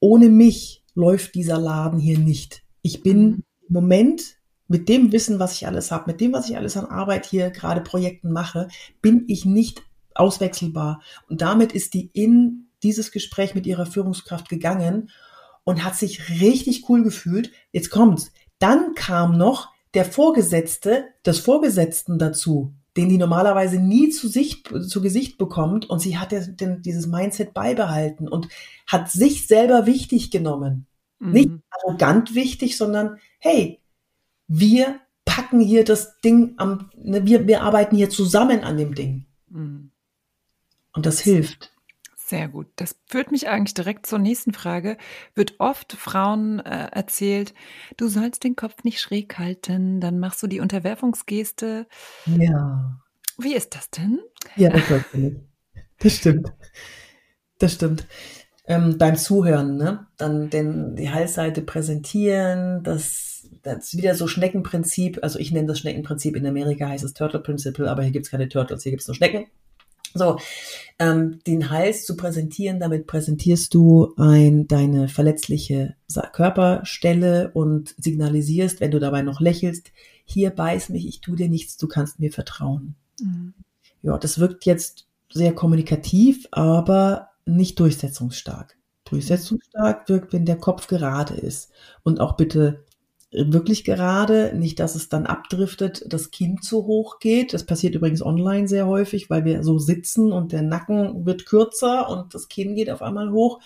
ohne 0.00 0.28
mich 0.28 0.84
läuft 0.94 1.34
dieser 1.34 1.58
Laden 1.58 1.98
hier 1.98 2.18
nicht. 2.18 2.62
Ich 2.82 3.02
bin 3.02 3.22
mhm. 3.22 3.44
im 3.68 3.72
Moment 3.74 4.22
mit 4.68 4.88
dem 4.88 5.12
Wissen, 5.12 5.38
was 5.38 5.54
ich 5.54 5.66
alles 5.66 5.90
habe, 5.90 6.10
mit 6.10 6.20
dem, 6.20 6.32
was 6.32 6.48
ich 6.48 6.56
alles 6.56 6.76
an 6.76 6.86
Arbeit 6.86 7.26
hier 7.26 7.50
gerade 7.50 7.80
Projekten 7.80 8.32
mache, 8.32 8.68
bin 9.02 9.24
ich 9.28 9.44
nicht 9.44 9.82
auswechselbar. 10.14 11.00
Und 11.28 11.40
damit 11.42 11.72
ist 11.72 11.94
die 11.94 12.10
in 12.12 12.68
dieses 12.82 13.12
Gespräch 13.12 13.54
mit 13.54 13.66
ihrer 13.66 13.86
Führungskraft 13.86 14.48
gegangen 14.48 15.10
und 15.64 15.84
hat 15.84 15.96
sich 15.96 16.40
richtig 16.40 16.88
cool 16.88 17.02
gefühlt. 17.02 17.50
Jetzt 17.72 17.90
kommt's. 17.90 18.30
Dann 18.58 18.94
kam 18.94 19.36
noch 19.36 19.70
der 19.94 20.04
Vorgesetzte 20.04 21.06
des 21.24 21.38
Vorgesetzten 21.38 22.18
dazu, 22.18 22.74
den 22.96 23.08
die 23.08 23.18
normalerweise 23.18 23.78
nie 23.80 24.10
zu, 24.10 24.28
Sicht, 24.28 24.68
zu 24.88 25.00
Gesicht 25.00 25.38
bekommt. 25.38 25.88
Und 25.88 26.00
sie 26.00 26.18
hat 26.18 26.32
den, 26.32 26.82
dieses 26.82 27.06
Mindset 27.06 27.54
beibehalten 27.54 28.28
und 28.28 28.48
hat 28.86 29.10
sich 29.10 29.46
selber 29.46 29.86
wichtig 29.86 30.30
genommen. 30.30 30.86
Mhm. 31.18 31.32
Nicht 31.32 31.50
arrogant 31.70 32.34
wichtig, 32.34 32.76
sondern 32.76 33.18
hey, 33.38 33.80
wir 34.46 35.00
packen 35.24 35.60
hier 35.60 35.84
das 35.84 36.20
Ding 36.20 36.54
am, 36.56 36.90
ne, 36.96 37.24
wir, 37.26 37.46
wir 37.46 37.62
arbeiten 37.62 37.96
hier 37.96 38.10
zusammen 38.10 38.64
an 38.64 38.76
dem 38.76 38.94
Ding. 38.94 39.26
Mhm. 39.48 39.90
Und 40.92 41.06
das 41.06 41.20
hilft. 41.20 41.72
Sehr 42.28 42.48
gut. 42.48 42.66
Das 42.76 42.96
führt 43.06 43.32
mich 43.32 43.48
eigentlich 43.48 43.72
direkt 43.72 44.04
zur 44.04 44.18
nächsten 44.18 44.52
Frage. 44.52 44.98
Wird 45.34 45.54
oft 45.58 45.94
Frauen 45.94 46.60
äh, 46.60 46.88
erzählt, 46.92 47.54
du 47.96 48.08
sollst 48.08 48.44
den 48.44 48.54
Kopf 48.54 48.84
nicht 48.84 49.00
schräg 49.00 49.38
halten, 49.38 50.00
dann 50.00 50.18
machst 50.18 50.42
du 50.42 50.46
die 50.46 50.60
Unterwerfungsgeste. 50.60 51.86
Ja. 52.26 53.00
Wie 53.38 53.54
ist 53.54 53.74
das 53.74 53.90
denn? 53.90 54.20
Ja, 54.56 54.70
das, 54.70 55.04
das 56.00 56.12
stimmt. 56.12 56.52
Das 57.58 57.72
stimmt 57.74 58.06
ähm, 58.68 58.98
beim 58.98 59.16
Zuhören, 59.16 59.76
ne? 59.76 60.06
Dann 60.18 60.50
den, 60.50 60.94
die 60.94 61.10
Halsseite 61.10 61.62
präsentieren, 61.62 62.82
das, 62.82 63.48
das 63.62 63.78
ist 63.78 63.96
wieder 63.96 64.14
so 64.14 64.28
Schneckenprinzip. 64.28 65.20
Also 65.22 65.38
ich 65.38 65.50
nenne 65.50 65.66
das 65.66 65.78
Schneckenprinzip. 65.78 66.36
In 66.36 66.46
Amerika 66.46 66.86
heißt 66.86 67.04
es 67.04 67.14
Turtle 67.14 67.40
Principle, 67.40 67.90
aber 67.90 68.02
hier 68.02 68.12
gibt's 68.12 68.30
keine 68.30 68.48
Turtles, 68.48 68.82
hier 68.82 68.92
gibt's 68.92 69.08
nur 69.08 69.14
Schnecken. 69.14 69.46
So, 70.14 70.38
ähm, 70.98 71.40
den 71.46 71.70
Hals 71.70 72.04
zu 72.04 72.16
präsentieren, 72.16 72.80
damit 72.80 73.06
präsentierst 73.06 73.72
du 73.74 74.14
ein, 74.16 74.66
deine 74.66 75.08
verletzliche 75.08 75.94
Körperstelle 76.32 77.50
und 77.52 77.94
signalisierst, 77.98 78.80
wenn 78.80 78.90
du 78.90 78.98
dabei 78.98 79.22
noch 79.22 79.40
lächelst, 79.40 79.92
hier 80.24 80.50
beiß 80.50 80.90
mich, 80.90 81.06
ich 81.06 81.20
tu 81.20 81.36
dir 81.36 81.48
nichts, 81.48 81.76
du 81.76 81.88
kannst 81.88 82.18
mir 82.18 82.32
vertrauen. 82.32 82.94
Mhm. 83.20 83.54
Ja, 84.02 84.18
das 84.18 84.38
wirkt 84.38 84.64
jetzt 84.66 85.06
sehr 85.32 85.54
kommunikativ, 85.54 86.48
aber 86.50 87.30
nicht 87.44 87.78
durchsetzungsstark. 87.80 88.76
Durchsetzungsstark 89.04 90.08
wirkt, 90.08 90.32
wenn 90.32 90.44
der 90.44 90.58
Kopf 90.58 90.86
gerade 90.86 91.34
ist. 91.34 91.70
Und 92.02 92.20
auch 92.20 92.36
bitte 92.36 92.84
wirklich 93.30 93.84
gerade, 93.84 94.52
nicht, 94.56 94.80
dass 94.80 94.94
es 94.94 95.08
dann 95.08 95.26
abdriftet, 95.26 96.04
das 96.06 96.30
Kinn 96.30 96.62
zu 96.62 96.86
hoch 96.86 97.18
geht. 97.18 97.52
Das 97.52 97.64
passiert 97.64 97.94
übrigens 97.94 98.22
online 98.22 98.68
sehr 98.68 98.86
häufig, 98.86 99.28
weil 99.28 99.44
wir 99.44 99.62
so 99.62 99.78
sitzen 99.78 100.32
und 100.32 100.52
der 100.52 100.62
Nacken 100.62 101.26
wird 101.26 101.46
kürzer 101.46 102.08
und 102.08 102.34
das 102.34 102.48
Kinn 102.48 102.74
geht 102.74 102.90
auf 102.90 103.02
einmal 103.02 103.30
hoch. 103.30 103.60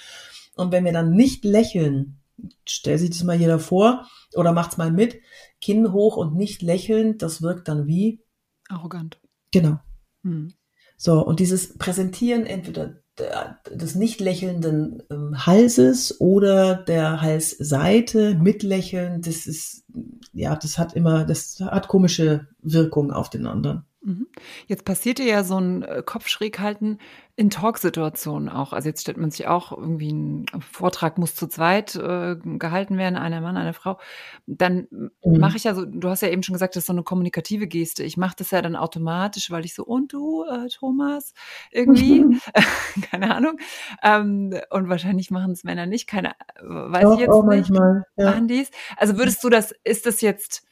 Und 0.57 0.73
wenn 0.73 0.85
wir 0.85 0.93
dann 0.93 1.13
nicht 1.13 1.45
lächeln, 1.45 2.21
stell 2.67 2.99
sich 2.99 3.11
das 3.11 3.23
mal 3.23 3.37
jeder 3.37 3.59
vor 3.59 4.09
oder 4.35 4.53
macht's 4.53 4.79
mal 4.79 4.91
mit, 4.91 5.21
Kinn 5.61 5.93
hoch 5.93 6.17
und 6.17 6.35
nicht 6.35 6.63
lächeln, 6.63 7.19
das 7.19 7.41
wirkt 7.41 7.69
dann 7.69 7.87
wie? 7.87 8.21
Arrogant. 8.69 9.21
Genau. 9.53 9.79
Hm. 10.25 10.53
So, 10.97 11.25
und 11.25 11.41
dieses 11.41 11.79
Präsentieren 11.79 12.47
entweder 12.47 13.02
des 13.71 13.95
nicht 13.95 14.21
lächelnden 14.21 15.03
ähm, 15.11 15.47
Halses 15.47 16.21
oder 16.21 16.75
der 16.77 17.21
Halsseite 17.21 18.35
mit 18.35 18.63
Lächeln, 18.63 19.23
das 19.23 19.47
ist, 19.47 19.85
ja, 20.33 20.57
das 20.57 20.79
hat 20.79 20.95
immer, 20.95 21.25
das 21.25 21.61
hat 21.61 21.89
komische 21.89 22.49
Wirkung 22.63 23.13
auf 23.13 23.31
den 23.31 23.47
anderen. 23.47 23.85
Mhm. 24.05 24.27
Jetzt 24.67 24.85
passiert 24.85 25.21
ja 25.21 25.45
so 25.45 25.59
ein 25.59 25.83
äh, 25.83 26.03
Kopfschräghalten 26.05 26.99
in 27.37 27.51
Talksituationen 27.51 28.49
auch. 28.49 28.73
Also 28.73 28.89
jetzt 28.89 29.03
stellt 29.03 29.17
man 29.17 29.31
sich 29.31 29.47
auch 29.47 29.71
irgendwie 29.71 30.13
ein 30.13 30.47
Vortrag 30.61 31.19
muss 31.19 31.35
zu 31.37 31.47
zweit 31.47 31.95
äh, 31.95 32.37
gehalten 32.37 32.99
werden, 32.99 33.17
einer 33.17 33.41
Mann, 33.41 33.57
eine 33.57 33.73
Frau. 33.73 33.99
Dann 34.47 34.89
mhm. 34.91 35.39
mache 35.39 35.57
ich 35.57 35.65
ja 35.65 35.75
so, 35.75 35.85
du 35.87 36.09
hast 36.09 36.23
ja 36.23 36.29
eben 36.29 36.43
schon 36.43 36.55
gesagt, 36.55 36.75
das 36.75 36.83
ist 36.83 36.87
so 36.89 36.93
eine 36.93 37.05
kommunikative 37.05 37.69
Geste. 37.69 38.03
Ich 38.03 38.17
mache 38.17 38.35
das 38.37 38.51
ja 38.51 38.61
dann 38.61 38.75
automatisch, 38.75 39.51
weil 39.53 39.65
ich 39.65 39.75
so, 39.75 39.85
und 39.85 40.13
du, 40.13 40.45
äh, 40.45 40.69
Thomas, 40.69 41.33
irgendwie, 41.71 42.25
mhm. 42.25 42.41
keine 43.11 43.35
Ahnung. 43.35 43.59
Ähm, 44.03 44.59
und 44.71 44.89
wahrscheinlich 44.89 45.31
machen 45.31 45.53
es 45.53 45.63
Männer 45.63 45.87
nicht, 45.87 46.09
keine, 46.09 46.31
äh, 46.57 46.65
weiß 46.65 47.05
auch, 47.05 47.15
ich 47.15 47.21
jetzt 47.21 47.31
auch 47.31 47.45
nicht. 47.45 47.71
Manchmal, 47.71 48.05
ja. 48.17 48.31
Machen 48.31 48.49
dies. 48.49 48.71
Also 48.97 49.17
würdest 49.17 49.43
du 49.45 49.49
das, 49.49 49.73
ist 49.85 50.07
das 50.07 50.21
jetzt 50.23 50.67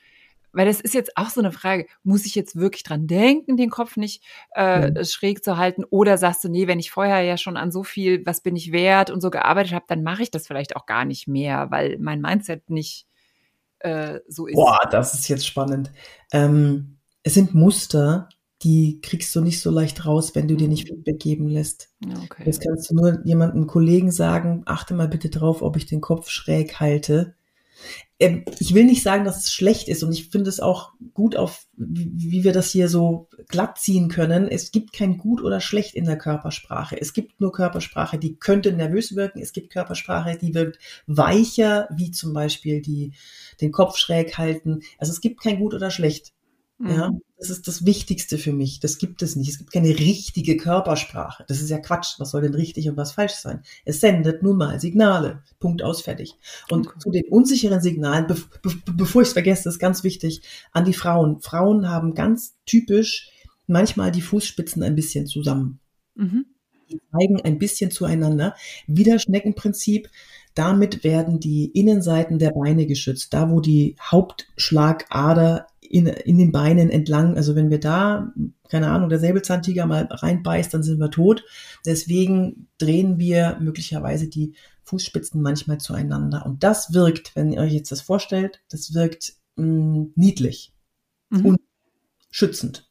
weil 0.53 0.67
das 0.67 0.81
ist 0.81 0.95
jetzt 0.95 1.17
auch 1.17 1.31
so 1.31 1.41
eine 1.41 1.53
Frage, 1.53 1.87
muss 2.03 2.27
ich 2.27 2.35
jetzt 2.35 2.57
wirklich 2.57 2.83
dran 2.83 3.07
denken, 3.07 3.57
den 3.57 3.71
Kopf 3.71 3.97
nicht 3.97 4.23
äh, 4.55 4.91
mhm. 4.91 5.05
schräg 5.05 5.45
zu 5.45 5.57
halten? 5.57 5.85
Oder 5.91 6.19
sagst 6.19 6.45
du, 6.45 6.49
nee, 6.49 6.67
wenn 6.67 6.79
ich 6.79 6.91
vorher 6.91 7.23
ja 7.23 7.37
schon 7.37 7.57
an 7.57 7.71
so 7.71 7.83
viel, 7.83 8.25
was 8.27 8.43
bin 8.43 8.57
ich 8.57 8.73
wert 8.73 9.11
und 9.11 9.21
so 9.21 9.31
gearbeitet 9.31 9.73
habe, 9.73 9.85
dann 9.89 10.03
mache 10.03 10.23
ich 10.23 10.31
das 10.31 10.47
vielleicht 10.47 10.77
auch 10.77 10.87
gar 10.87 11.05
nicht 11.05 11.29
mehr, 11.29 11.71
weil 11.71 11.99
mein 11.99 12.21
Mindset 12.21 12.71
nicht 12.71 13.07
äh, 13.81 14.21
so 14.29 14.47
ist. 14.47 14.55
Boah, 14.55 14.79
das 14.91 15.15
ist 15.15 15.29
jetzt 15.29 15.47
spannend. 15.47 15.91
Ähm, 16.33 16.99
es 17.23 17.35
sind 17.35 17.55
Muster, 17.55 18.29
die 18.63 19.01
kriegst 19.01 19.35
du 19.35 19.41
nicht 19.41 19.61
so 19.61 19.71
leicht 19.71 20.05
raus, 20.05 20.35
wenn 20.35 20.49
du 20.49 20.57
dir 20.57 20.69
nicht 20.69 20.91
mhm. 20.91 20.97
Feedback 20.97 21.21
geben 21.21 21.49
lässt. 21.49 21.89
Okay. 22.05 22.43
Jetzt 22.45 22.63
kannst 22.63 22.91
du 22.91 22.95
nur 22.95 23.21
jemandem 23.25 23.67
Kollegen 23.67 24.11
sagen, 24.11 24.63
achte 24.67 24.95
mal 24.95 25.09
bitte 25.09 25.31
drauf, 25.31 25.63
ob 25.63 25.77
ich 25.77 25.87
den 25.87 26.01
Kopf 26.01 26.29
schräg 26.29 26.79
halte. 26.81 27.35
Ähm, 28.21 28.45
ich 28.59 28.75
will 28.75 28.85
nicht 28.85 29.03
sagen, 29.03 29.25
dass 29.25 29.39
es 29.39 29.53
schlecht 29.53 29.89
ist 29.89 30.03
und 30.03 30.13
ich 30.13 30.29
finde 30.29 30.51
es 30.51 30.61
auch 30.61 30.93
gut 31.15 31.37
auf, 31.37 31.67
wie 31.77 32.45
wir 32.45 32.53
das 32.53 32.71
hier 32.71 32.89
so 32.89 33.29
glatt 33.49 33.79
ziehen 33.79 34.09
können. 34.09 34.47
Es 34.47 34.71
gibt 34.71 34.93
kein 34.93 35.17
gut 35.17 35.43
oder 35.43 35.61
schlecht 35.61 35.95
in 35.95 36.05
der 36.05 36.19
Körpersprache. 36.19 37.01
Es 37.01 37.15
gibt 37.15 37.41
nur 37.41 37.51
Körpersprache, 37.51 38.19
die 38.19 38.37
könnte 38.37 38.73
nervös 38.73 39.17
wirken. 39.17 39.41
Es 39.41 39.53
gibt 39.53 39.71
Körpersprache, 39.73 40.37
die 40.37 40.55
wirkt 40.55 40.79
weicher, 41.07 41.89
wie 41.97 42.11
zum 42.11 42.35
Beispiel 42.35 42.83
die, 42.83 43.13
den 43.63 43.73
Kopf 43.73 43.97
schräg 43.97 44.37
halten. 44.37 44.81
Also 44.99 45.13
es 45.13 45.23
gibt 45.23 45.43
kein 45.43 45.59
gut 45.59 45.73
oder 45.73 45.91
schlecht. 45.91 46.35
Ja, 46.83 47.11
mhm. 47.11 47.21
das 47.39 47.51
ist 47.51 47.69
das 47.69 47.85
Wichtigste 47.85 48.39
für 48.39 48.53
mich. 48.53 48.81
Das 48.81 48.97
gibt 48.97 49.21
es 49.21 49.37
nicht. 49.37 49.51
Es 49.51 49.59
gibt 49.59 49.71
keine 49.71 49.91
richtige 49.91 50.57
Körpersprache. 50.57 51.45
Das 51.47 51.61
ist 51.61 51.69
ja 51.69 51.79
Quatsch. 51.79 52.15
Was 52.19 52.31
soll 52.31 52.41
denn 52.41 52.55
richtig 52.55 52.89
und 52.89 52.97
was 52.97 53.13
falsch 53.13 53.35
sein? 53.35 53.63
Es 53.85 54.01
sendet 54.01 54.43
nun 54.43 54.57
mal 54.57 54.81
Signale. 54.81 55.43
Punkt 55.59 55.83
aus, 55.83 56.01
fertig. 56.01 56.37
Und 56.71 56.87
okay. 56.87 56.99
zu 56.99 57.11
den 57.11 57.25
unsicheren 57.29 57.83
Signalen, 57.83 58.27
be 58.27 58.37
be 58.63 58.73
bevor 58.95 59.21
ich 59.21 59.29
es 59.29 59.35
vergesse, 59.35 59.69
ist 59.69 59.79
ganz 59.79 60.05
wichtig, 60.05 60.41
an 60.73 60.87
die 60.87 60.95
Frauen. 60.95 61.43
Frauen 61.43 61.91
haben 61.91 62.15
ganz 62.15 62.55
typisch 62.65 63.31
manchmal 63.67 64.11
die 64.11 64.23
Fußspitzen 64.23 64.83
ein 64.83 64.95
bisschen 64.95 65.27
zusammen. 65.27 65.81
Mhm. 66.15 66.47
Die 66.91 67.01
zeigen 67.13 67.43
ein 67.43 67.59
bisschen 67.59 67.91
zueinander. 67.91 68.57
Wieder 68.87 69.19
Schneckenprinzip. 69.19 70.09
Damit 70.55 71.05
werden 71.05 71.41
die 71.41 71.67
Innenseiten 71.67 72.39
der 72.39 72.51
Beine 72.51 72.87
geschützt. 72.87 73.35
Da, 73.35 73.51
wo 73.51 73.61
die 73.61 73.97
Hauptschlagader 74.01 75.67
in, 75.91 76.07
in 76.07 76.39
den 76.39 76.53
Beinen 76.53 76.89
entlang. 76.89 77.37
Also 77.37 77.57
wenn 77.57 77.69
wir 77.69 77.81
da, 77.81 78.33
keine 78.69 78.91
Ahnung, 78.91 79.09
der 79.09 79.19
Säbelzahntiger 79.19 79.87
mal 79.87 80.07
reinbeißt, 80.09 80.73
dann 80.73 80.85
sind 80.85 81.01
wir 81.01 81.11
tot. 81.11 81.45
Deswegen 81.85 82.69
drehen 82.79 83.19
wir 83.19 83.59
möglicherweise 83.61 84.29
die 84.29 84.55
Fußspitzen 84.85 85.43
manchmal 85.43 85.79
zueinander. 85.79 86.47
Und 86.47 86.63
das 86.63 86.95
wirkt, 86.95 87.35
wenn 87.35 87.51
ihr 87.53 87.61
euch 87.61 87.73
jetzt 87.73 87.91
das 87.91 88.03
vorstellt, 88.03 88.63
das 88.71 88.95
wirkt 88.95 89.35
mh, 89.57 89.67
mm, 89.67 90.13
niedlich 90.15 90.73
mhm. 91.31 91.47
und 91.47 91.61
schützend. 92.31 92.90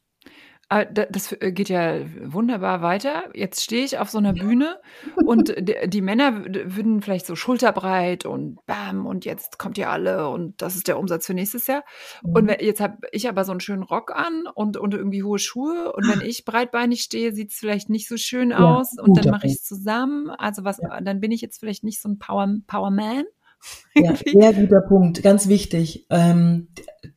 Ah, 0.72 0.84
das 0.84 1.32
äh, 1.32 1.50
geht 1.50 1.68
ja 1.68 1.96
wunderbar 2.22 2.80
weiter. 2.80 3.24
Jetzt 3.34 3.64
stehe 3.64 3.84
ich 3.84 3.98
auf 3.98 4.08
so 4.08 4.18
einer 4.18 4.32
Bühne 4.32 4.78
und 5.26 5.52
die 5.58 6.00
Männer 6.00 6.44
würden 6.44 7.02
vielleicht 7.02 7.26
so 7.26 7.34
schulterbreit 7.34 8.24
und 8.24 8.64
bam 8.66 9.04
und 9.04 9.24
jetzt 9.24 9.58
kommt 9.58 9.78
ihr 9.78 9.90
alle 9.90 10.28
und 10.28 10.62
das 10.62 10.76
ist 10.76 10.86
der 10.86 10.96
Umsatz 10.96 11.26
für 11.26 11.34
nächstes 11.34 11.66
Jahr. 11.66 11.82
Und 12.22 12.44
mhm. 12.44 12.54
jetzt 12.60 12.80
habe 12.80 12.98
ich 13.10 13.28
aber 13.28 13.44
so 13.44 13.50
einen 13.50 13.58
schönen 13.58 13.82
Rock 13.82 14.14
an 14.14 14.44
und, 14.54 14.76
und 14.76 14.94
irgendwie 14.94 15.24
hohe 15.24 15.40
Schuhe 15.40 15.92
und 15.92 16.06
wenn 16.08 16.20
ich 16.24 16.44
breitbeinig 16.44 17.02
stehe, 17.02 17.34
sieht 17.34 17.50
es 17.50 17.56
vielleicht 17.56 17.90
nicht 17.90 18.06
so 18.06 18.16
schön 18.16 18.52
aus 18.52 18.96
und 18.96 19.18
dann 19.18 19.28
mache 19.28 19.48
ich 19.48 19.54
es 19.54 19.64
zusammen. 19.64 20.30
Also 20.30 20.62
was, 20.62 20.78
dann 21.02 21.18
bin 21.18 21.32
ich 21.32 21.40
jetzt 21.40 21.58
vielleicht 21.58 21.82
nicht 21.82 22.00
so 22.00 22.08
ein 22.08 22.20
Power, 22.20 22.48
Power 22.68 22.92
Man. 22.92 23.24
Ja, 23.94 24.14
sehr 24.16 24.54
guter 24.54 24.80
Punkt, 24.80 25.22
ganz 25.22 25.46
wichtig. 25.46 26.06
Ähm, 26.08 26.68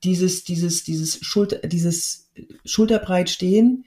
dieses, 0.04 0.44
dieses, 0.44 0.84
dieses 0.84 1.24
Schulter, 1.24 1.66
dieses 1.66 2.23
Schulterbreit 2.66 3.30
stehen 3.30 3.86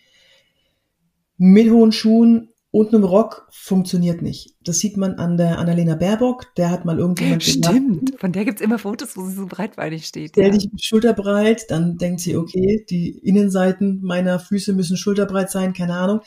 mit 1.38 1.70
hohen 1.70 1.92
Schuhen 1.92 2.50
und 2.70 2.92
einem 2.92 3.04
Rock 3.04 3.48
funktioniert 3.50 4.20
nicht. 4.20 4.54
Das 4.62 4.78
sieht 4.80 4.98
man 4.98 5.14
an 5.14 5.38
der 5.38 5.58
Annalena 5.58 5.94
Baerbock. 5.94 6.54
Der 6.56 6.70
hat 6.70 6.84
mal 6.84 6.98
irgendjemand 6.98 7.42
Stimmt, 7.42 8.06
gesagt, 8.06 8.20
von 8.20 8.32
der 8.32 8.44
gibt's 8.44 8.60
immer 8.60 8.78
Fotos, 8.78 9.16
wo 9.16 9.26
sie 9.26 9.34
so 9.34 9.46
breitbeinig 9.46 10.06
steht. 10.06 10.32
Stell 10.32 10.44
ja. 10.46 10.50
dich 10.50 10.68
schulterbreit, 10.82 11.70
dann 11.70 11.96
denkt 11.96 12.20
sie, 12.20 12.36
okay, 12.36 12.84
die 12.90 13.10
Innenseiten 13.18 14.02
meiner 14.02 14.38
Füße 14.38 14.74
müssen 14.74 14.98
schulterbreit 14.98 15.50
sein, 15.50 15.72
keine 15.72 15.94
Ahnung. 15.94 16.20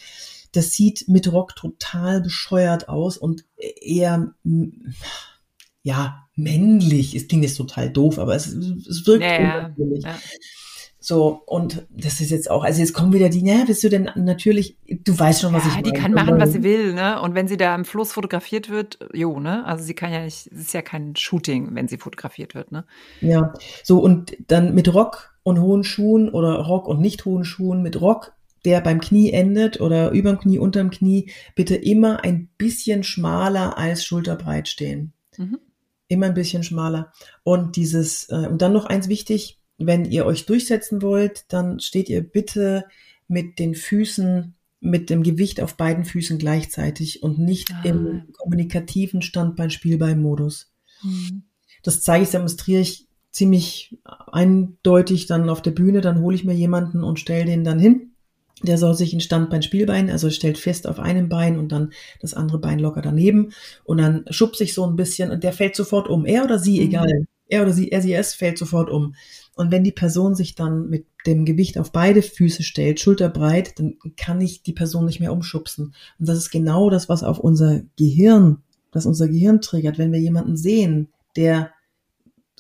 Das 0.52 0.72
sieht 0.72 1.08
mit 1.08 1.32
Rock 1.32 1.56
total 1.56 2.22
bescheuert 2.22 2.90
aus 2.90 3.18
und 3.18 3.46
eher 3.56 4.34
ja, 5.84 6.28
männlich. 6.36 7.16
Es 7.16 7.28
klingt 7.28 7.44
jetzt 7.44 7.58
total 7.58 7.92
doof, 7.92 8.18
aber 8.18 8.36
es, 8.36 8.48
es 8.48 9.06
wirkt 9.06 9.24
ja, 9.24 9.70
natürlich. 9.70 10.04
Ja. 10.04 10.18
So, 11.02 11.42
und 11.46 11.88
das 11.90 12.20
ist 12.20 12.30
jetzt 12.30 12.52
auch, 12.52 12.66
also 12.66 12.82
jetzt 12.82 12.94
kommen 12.94 13.14
wieder 13.14 13.30
die, 13.30 13.46
ja, 13.46 13.64
bist 13.66 13.84
du 13.84 13.90
denn 13.90 14.10
natürlich, 14.16 14.78
du 14.86 15.18
weißt 15.18 15.42
schon, 15.42 15.54
was 15.54 15.64
ja, 15.64 15.70
ich 15.70 15.76
meine. 15.76 15.92
die 15.92 15.98
kann 15.98 16.14
machen, 16.14 16.40
was 16.40 16.52
sie 16.52 16.62
will, 16.62 16.94
ne? 16.94 17.22
Und 17.22 17.36
wenn 17.36 17.48
sie 17.48 17.56
da 17.56 17.74
im 17.74 17.86
Fluss 17.86 18.12
fotografiert 18.12 18.70
wird, 18.70 19.00
jo, 19.14 19.40
ne? 19.40 19.66
Also 19.66 19.86
sie 19.86 19.94
kann 19.94 20.12
ja 20.12 20.22
nicht, 20.22 20.48
es 20.52 20.60
ist 20.60 20.74
ja 20.74 20.82
kein 20.82 21.16
Shooting, 21.16 21.74
wenn 21.74 21.88
sie 21.88 21.98
fotografiert 21.98 22.54
wird, 22.54 22.74
ne? 22.74 22.84
Ja, 23.22 23.54
so 23.84 24.00
und 24.00 24.36
dann 24.48 24.76
mit 24.76 24.94
Rock 24.94 25.34
und 25.44 25.62
hohen 25.62 25.86
Schuhen 25.86 26.30
oder 26.30 26.56
Rock 26.56 26.88
und 26.88 27.00
nicht 27.00 27.24
hohen 27.24 27.46
Schuhen, 27.46 27.82
mit 27.82 28.02
Rock, 28.02 28.34
der 28.66 28.82
beim 28.82 29.00
Knie 29.00 29.32
endet 29.32 29.80
oder 29.80 30.12
überm 30.12 30.38
Knie, 30.38 30.60
unterm 30.60 30.90
Knie, 30.90 31.32
bitte 31.56 31.76
immer 31.76 32.26
ein 32.26 32.50
bisschen 32.58 33.04
schmaler 33.04 33.78
als 33.78 34.04
schulterbreit 34.04 34.68
stehen. 34.68 35.14
Mhm 35.38 35.60
immer 36.10 36.26
ein 36.26 36.34
bisschen 36.34 36.64
schmaler. 36.64 37.14
Und 37.44 37.76
dieses, 37.78 38.28
äh, 38.30 38.48
und 38.48 38.62
dann 38.62 38.74
noch 38.74 38.86
eins 38.86 39.08
wichtig, 39.08 39.59
wenn 39.80 40.06
ihr 40.06 40.26
euch 40.26 40.46
durchsetzen 40.46 41.02
wollt, 41.02 41.46
dann 41.50 41.80
steht 41.80 42.10
ihr 42.10 42.22
bitte 42.22 42.86
mit 43.28 43.60
den 43.60 43.76
Füßen, 43.76 44.56
mit 44.82 45.10
dem 45.10 45.24
Gewicht 45.24 45.62
auf 45.62 45.76
beiden 45.76 46.06
Füßen 46.06 46.38
gleichzeitig 46.38 47.24
und 47.24 47.40
nicht 47.40 47.72
ah. 47.74 47.82
im 47.84 48.32
kommunikativen 48.38 49.22
Standbein-Spielbein-Modus. 49.22 50.72
Mhm. 51.04 51.44
Das 51.84 52.02
zeige 52.02 52.24
ich, 52.24 52.32
demonstriere 52.32 52.82
ich 52.82 53.08
ziemlich 53.32 53.98
eindeutig 54.04 55.28
dann 55.28 55.50
auf 55.50 55.62
der 55.62 55.72
Bühne, 55.72 56.02
dann 56.02 56.20
hole 56.20 56.36
ich 56.36 56.44
mir 56.44 56.54
jemanden 56.54 57.04
und 57.04 57.20
stelle 57.20 57.46
den 57.46 57.64
dann 57.64 57.80
hin 57.80 58.10
der 58.64 58.78
soll 58.78 58.94
sich 58.94 59.14
ein 59.14 59.22
Standbein, 59.22 59.62
Spielbein, 59.62 60.10
also 60.10 60.30
stellt 60.30 60.58
fest 60.58 60.88
auf 60.88 61.00
einem 61.00 61.30
Bein 61.30 61.58
und 61.58 61.72
dann 61.72 61.92
das 62.22 62.34
andere 62.34 62.60
Bein 62.60 62.80
locker 62.80 63.02
daneben 63.02 63.54
und 63.84 64.00
dann 64.00 64.26
schubst 64.30 64.60
sich 64.60 64.74
so 64.74 64.86
ein 64.86 64.96
bisschen 64.96 65.32
und 65.32 65.44
der 65.44 65.54
fällt 65.54 65.76
sofort 65.76 66.08
um. 66.10 66.26
Er 66.26 66.44
oder 66.44 66.60
sie, 66.60 66.80
mhm. 66.80 66.88
egal. 66.88 67.26
Er 67.50 67.64
oder 67.64 67.74
sie, 67.74 67.92
er, 67.92 68.02
sie, 68.02 68.14
es 68.14 68.34
fällt 68.34 68.58
sofort 68.58 68.90
um. 68.90 69.16
Und 69.56 69.72
wenn 69.72 69.84
die 69.84 69.92
Person 69.92 70.36
sich 70.36 70.56
dann 70.56 70.90
mit 70.90 71.06
dem 71.26 71.44
Gewicht 71.44 71.78
auf 71.78 71.92
beide 71.92 72.22
Füße 72.22 72.64
stellt, 72.64 73.00
schulterbreit, 73.00 73.78
dann 73.78 73.98
kann 74.16 74.40
ich 74.40 74.64
die 74.64 74.74
Person 74.74 75.06
nicht 75.06 75.20
mehr 75.20 75.34
umschubsen. 75.34 75.94
Und 76.20 76.30
das 76.30 76.38
ist 76.38 76.52
genau 76.52 76.90
das, 76.90 77.10
was 77.10 77.24
auf 77.24 77.40
unser 77.40 77.82
Gehirn, 77.98 78.60
was 78.92 79.06
unser 79.06 79.28
Gehirn 79.28 79.60
triggert. 79.60 79.98
Wenn 79.98 80.14
wir 80.14 80.20
jemanden 80.20 80.56
sehen, 80.56 81.10
der 81.36 81.72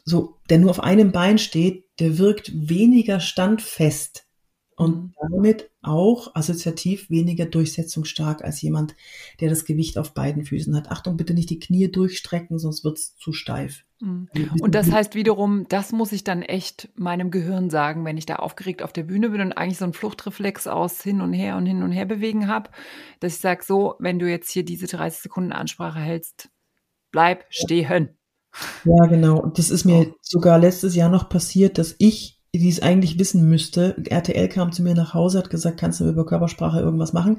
so, 0.03 0.35
der 0.49 0.57
nur 0.57 0.71
auf 0.71 0.83
einem 0.83 1.11
Bein 1.11 1.37
steht, 1.37 1.85
der 1.99 2.17
wirkt 2.17 2.51
weniger 2.69 3.19
standfest 3.19 4.25
und 4.79 4.95
Mhm. 4.95 5.13
damit 5.31 5.69
auch 5.81 6.33
assoziativ 6.35 7.09
weniger 7.09 7.45
durchsetzungsstark 7.45 8.43
als 8.43 8.61
jemand, 8.61 8.95
der 9.41 9.49
das 9.49 9.65
Gewicht 9.65 9.97
auf 9.97 10.13
beiden 10.13 10.45
Füßen 10.45 10.75
hat. 10.75 10.89
Achtung, 10.89 11.17
bitte 11.17 11.33
nicht 11.33 11.49
die 11.49 11.59
Knie 11.59 11.91
durchstrecken, 11.91 12.57
sonst 12.59 12.83
wird's 12.83 13.15
zu 13.17 13.33
steif. 13.33 13.83
Mhm. 13.99 14.29
Und 14.61 14.75
das 14.75 14.89
heißt 14.89 15.15
wiederum, 15.15 15.65
das 15.67 15.91
muss 15.91 16.13
ich 16.13 16.23
dann 16.23 16.41
echt 16.41 16.89
meinem 16.95 17.29
Gehirn 17.29 17.69
sagen, 17.69 18.05
wenn 18.05 18.17
ich 18.17 18.25
da 18.25 18.37
aufgeregt 18.37 18.81
auf 18.81 18.93
der 18.93 19.03
Bühne 19.03 19.29
bin 19.29 19.41
und 19.41 19.51
eigentlich 19.53 19.77
so 19.77 19.83
einen 19.83 19.93
Fluchtreflex 19.93 20.67
aus 20.67 21.01
hin 21.01 21.19
und 21.19 21.33
her 21.33 21.57
und 21.57 21.65
hin 21.65 21.83
und 21.83 21.91
her 21.91 22.05
bewegen 22.05 22.47
habe, 22.47 22.69
dass 23.19 23.33
ich 23.33 23.39
sage, 23.39 23.63
so, 23.65 23.95
wenn 23.99 24.17
du 24.17 24.29
jetzt 24.29 24.49
hier 24.49 24.63
diese 24.63 24.87
30 24.87 25.21
Sekunden 25.21 25.51
Ansprache 25.51 25.99
hältst, 25.99 26.49
bleib 27.11 27.45
stehen. 27.49 28.17
Ja, 28.85 29.05
genau. 29.07 29.39
Und 29.39 29.59
das 29.59 29.69
ist 29.69 29.85
mir 29.85 30.13
sogar 30.21 30.57
letztes 30.57 30.95
Jahr 30.95 31.09
noch 31.09 31.29
passiert, 31.29 31.77
dass 31.77 31.95
ich, 31.99 32.38
die 32.55 32.69
es 32.69 32.81
eigentlich 32.81 33.19
wissen 33.19 33.47
müsste, 33.47 33.95
RTL 34.09 34.49
kam 34.49 34.71
zu 34.71 34.81
mir 34.81 34.95
nach 34.95 35.13
Hause, 35.13 35.37
hat 35.37 35.49
gesagt, 35.51 35.79
kannst 35.79 35.99
du 35.99 36.09
über 36.09 36.25
Körpersprache 36.25 36.79
irgendwas 36.79 37.13
machen? 37.13 37.37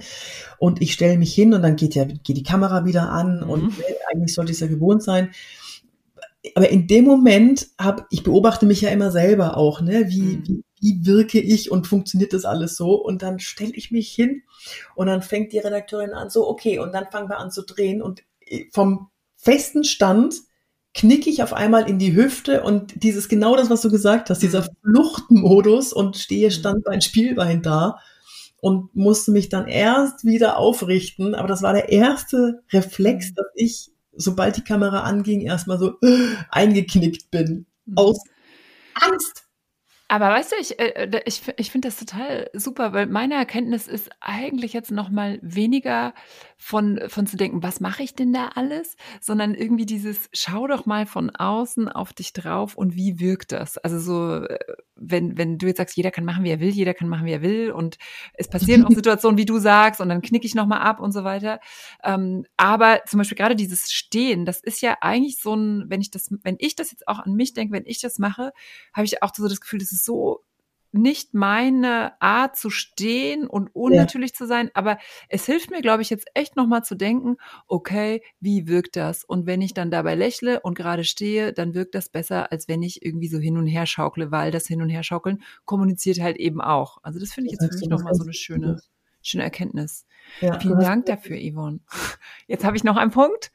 Und 0.58 0.80
ich 0.80 0.92
stelle 0.92 1.18
mich 1.18 1.34
hin 1.34 1.52
und 1.52 1.62
dann 1.62 1.76
geht 1.76 1.94
ja 1.96 2.04
geht 2.04 2.36
die 2.36 2.42
Kamera 2.44 2.84
wieder 2.84 3.10
an 3.10 3.40
Mhm. 3.40 3.50
und 3.50 3.78
äh, 3.80 3.94
eigentlich 4.12 4.34
sollte 4.34 4.52
ich 4.52 4.56
es 4.56 4.60
ja 4.60 4.68
gewohnt 4.68 5.02
sein. 5.02 5.30
Aber 6.54 6.70
in 6.70 6.86
dem 6.86 7.04
Moment 7.04 7.68
habe 7.78 8.06
ich 8.10 8.22
beobachte 8.22 8.64
mich 8.66 8.80
ja 8.80 8.90
immer 8.90 9.10
selber 9.10 9.56
auch, 9.56 9.80
ne? 9.82 10.06
Wie, 10.08 10.20
Mhm. 10.20 10.44
wie, 10.46 10.64
wie 10.80 11.06
wirke 11.06 11.40
ich 11.40 11.70
und 11.70 11.86
funktioniert 11.86 12.32
das 12.32 12.44
alles 12.44 12.76
so? 12.76 12.94
Und 12.94 13.22
dann 13.22 13.40
stelle 13.40 13.72
ich 13.74 13.90
mich 13.90 14.10
hin 14.10 14.42
und 14.94 15.08
dann 15.08 15.22
fängt 15.22 15.52
die 15.52 15.58
Redakteurin 15.58 16.12
an, 16.14 16.30
so, 16.30 16.48
okay, 16.48 16.78
und 16.78 16.92
dann 16.94 17.06
fangen 17.10 17.28
wir 17.28 17.38
an 17.38 17.50
zu 17.50 17.62
drehen 17.62 18.00
und 18.00 18.22
äh, 18.46 18.64
vom 18.72 19.08
festen 19.36 19.84
Stand 19.84 20.34
knicke 20.94 21.30
ich 21.30 21.42
auf 21.42 21.52
einmal 21.52 21.88
in 21.88 21.98
die 21.98 22.14
Hüfte 22.14 22.62
und 22.62 23.02
dieses 23.02 23.28
genau 23.28 23.56
das, 23.56 23.70
was 23.70 23.82
du 23.82 23.90
gesagt 23.90 24.30
hast, 24.30 24.42
dieser 24.42 24.66
Fluchtmodus 24.82 25.92
und 25.92 26.16
stehe 26.16 26.50
Standbein, 26.50 27.00
Spielbein 27.00 27.62
da 27.62 27.98
und 28.60 28.94
musste 28.94 29.30
mich 29.30 29.48
dann 29.48 29.68
erst 29.68 30.24
wieder 30.24 30.56
aufrichten. 30.56 31.34
Aber 31.34 31.48
das 31.48 31.62
war 31.62 31.72
der 31.72 31.90
erste 31.90 32.62
Reflex, 32.72 33.34
dass 33.34 33.46
ich, 33.54 33.90
sobald 34.12 34.56
die 34.56 34.64
Kamera 34.64 35.02
anging, 35.02 35.40
erstmal 35.40 35.78
so 35.78 35.94
eingeknickt 36.50 37.30
bin. 37.30 37.66
Aus 37.94 38.18
Angst. 38.94 39.44
Aber 40.10 40.28
weißt 40.30 40.50
du, 40.50 40.56
ich, 40.60 40.76
äh, 40.80 41.22
ich, 41.24 41.42
ich 41.56 41.70
finde 41.70 41.86
das 41.86 41.96
total 41.96 42.50
super, 42.52 42.92
weil 42.92 43.06
meine 43.06 43.34
Erkenntnis 43.34 43.86
ist 43.86 44.10
eigentlich 44.18 44.72
jetzt 44.72 44.90
noch 44.90 45.08
mal 45.08 45.38
weniger 45.40 46.14
von, 46.56 47.00
von 47.06 47.28
zu 47.28 47.36
denken, 47.36 47.62
was 47.62 47.78
mache 47.78 48.02
ich 48.02 48.16
denn 48.16 48.32
da 48.32 48.50
alles, 48.56 48.96
sondern 49.20 49.54
irgendwie 49.54 49.86
dieses, 49.86 50.28
schau 50.32 50.66
doch 50.66 50.84
mal 50.84 51.06
von 51.06 51.30
außen 51.30 51.88
auf 51.88 52.12
dich 52.12 52.32
drauf 52.32 52.74
und 52.74 52.96
wie 52.96 53.20
wirkt 53.20 53.52
das? 53.52 53.78
Also 53.78 54.00
so, 54.00 54.44
äh, 54.44 54.58
wenn, 54.96 55.38
wenn 55.38 55.58
du 55.58 55.68
jetzt 55.68 55.78
sagst, 55.78 55.96
jeder 55.96 56.10
kann 56.10 56.24
machen, 56.24 56.42
wie 56.42 56.50
er 56.50 56.58
will, 56.58 56.70
jeder 56.70 56.92
kann 56.92 57.08
machen, 57.08 57.24
wie 57.24 57.32
er 57.32 57.42
will 57.42 57.70
und 57.70 57.96
es 58.34 58.48
passieren 58.48 58.84
auch 58.84 58.90
Situationen, 58.94 59.38
wie 59.38 59.46
du 59.46 59.60
sagst 59.60 60.00
und 60.00 60.08
dann 60.08 60.22
knicke 60.22 60.44
ich 60.44 60.56
noch 60.56 60.66
mal 60.66 60.80
ab 60.80 60.98
und 60.98 61.12
so 61.12 61.22
weiter. 61.22 61.60
Ähm, 62.02 62.44
aber 62.56 63.02
zum 63.06 63.18
Beispiel 63.18 63.38
gerade 63.38 63.54
dieses 63.54 63.92
Stehen, 63.92 64.44
das 64.44 64.60
ist 64.60 64.82
ja 64.82 64.98
eigentlich 65.02 65.38
so 65.38 65.54
ein, 65.54 65.84
wenn 65.88 66.00
ich 66.00 66.10
das, 66.10 66.28
wenn 66.42 66.56
ich 66.58 66.74
das 66.74 66.90
jetzt 66.90 67.06
auch 67.06 67.20
an 67.20 67.34
mich 67.34 67.54
denke, 67.54 67.72
wenn 67.72 67.86
ich 67.86 68.00
das 68.00 68.18
mache, 68.18 68.50
habe 68.92 69.04
ich 69.04 69.22
auch 69.22 69.32
so 69.34 69.48
das 69.48 69.60
Gefühl, 69.60 69.78
das 69.78 69.92
ist 69.92 69.99
so 70.04 70.44
nicht 70.92 71.34
meine 71.34 72.20
Art 72.20 72.56
zu 72.56 72.68
stehen 72.70 73.46
und 73.46 73.74
unnatürlich 73.74 74.32
ja. 74.32 74.36
zu 74.36 74.46
sein, 74.46 74.70
aber 74.74 74.98
es 75.28 75.46
hilft 75.46 75.70
mir, 75.70 75.82
glaube 75.82 76.02
ich, 76.02 76.10
jetzt 76.10 76.26
echt 76.34 76.56
nochmal 76.56 76.82
zu 76.82 76.96
denken, 76.96 77.36
okay, 77.68 78.22
wie 78.40 78.66
wirkt 78.66 78.96
das? 78.96 79.24
Und 79.24 79.46
wenn 79.46 79.62
ich 79.62 79.72
dann 79.72 79.90
dabei 79.90 80.14
lächle 80.14 80.60
und 80.60 80.74
gerade 80.74 81.04
stehe, 81.04 81.52
dann 81.52 81.74
wirkt 81.74 81.94
das 81.94 82.08
besser, 82.08 82.50
als 82.50 82.66
wenn 82.66 82.82
ich 82.82 83.04
irgendwie 83.04 83.28
so 83.28 83.38
hin 83.38 83.56
und 83.56 83.66
her 83.66 83.86
schaukle, 83.86 84.32
weil 84.32 84.50
das 84.50 84.66
Hin 84.66 84.82
und 84.82 84.88
Her 84.88 85.02
schaukeln 85.02 85.42
kommuniziert 85.64 86.20
halt 86.20 86.38
eben 86.38 86.60
auch. 86.60 86.98
Also 87.02 87.20
das 87.20 87.32
finde 87.32 87.50
ich 87.50 87.52
jetzt 87.60 87.72
für 87.72 87.78
mich 87.78 87.88
nochmal 87.88 88.14
so 88.14 88.24
eine 88.24 88.34
schöne, 88.34 88.80
schöne 89.22 89.44
Erkenntnis. 89.44 90.06
Ja, 90.40 90.58
Vielen 90.58 90.80
Dank 90.80 91.06
dafür, 91.06 91.36
Yvonne. 91.36 91.80
Jetzt 92.46 92.64
habe 92.64 92.76
ich 92.76 92.84
noch 92.84 92.96
einen 92.96 93.12
Punkt. 93.12 93.52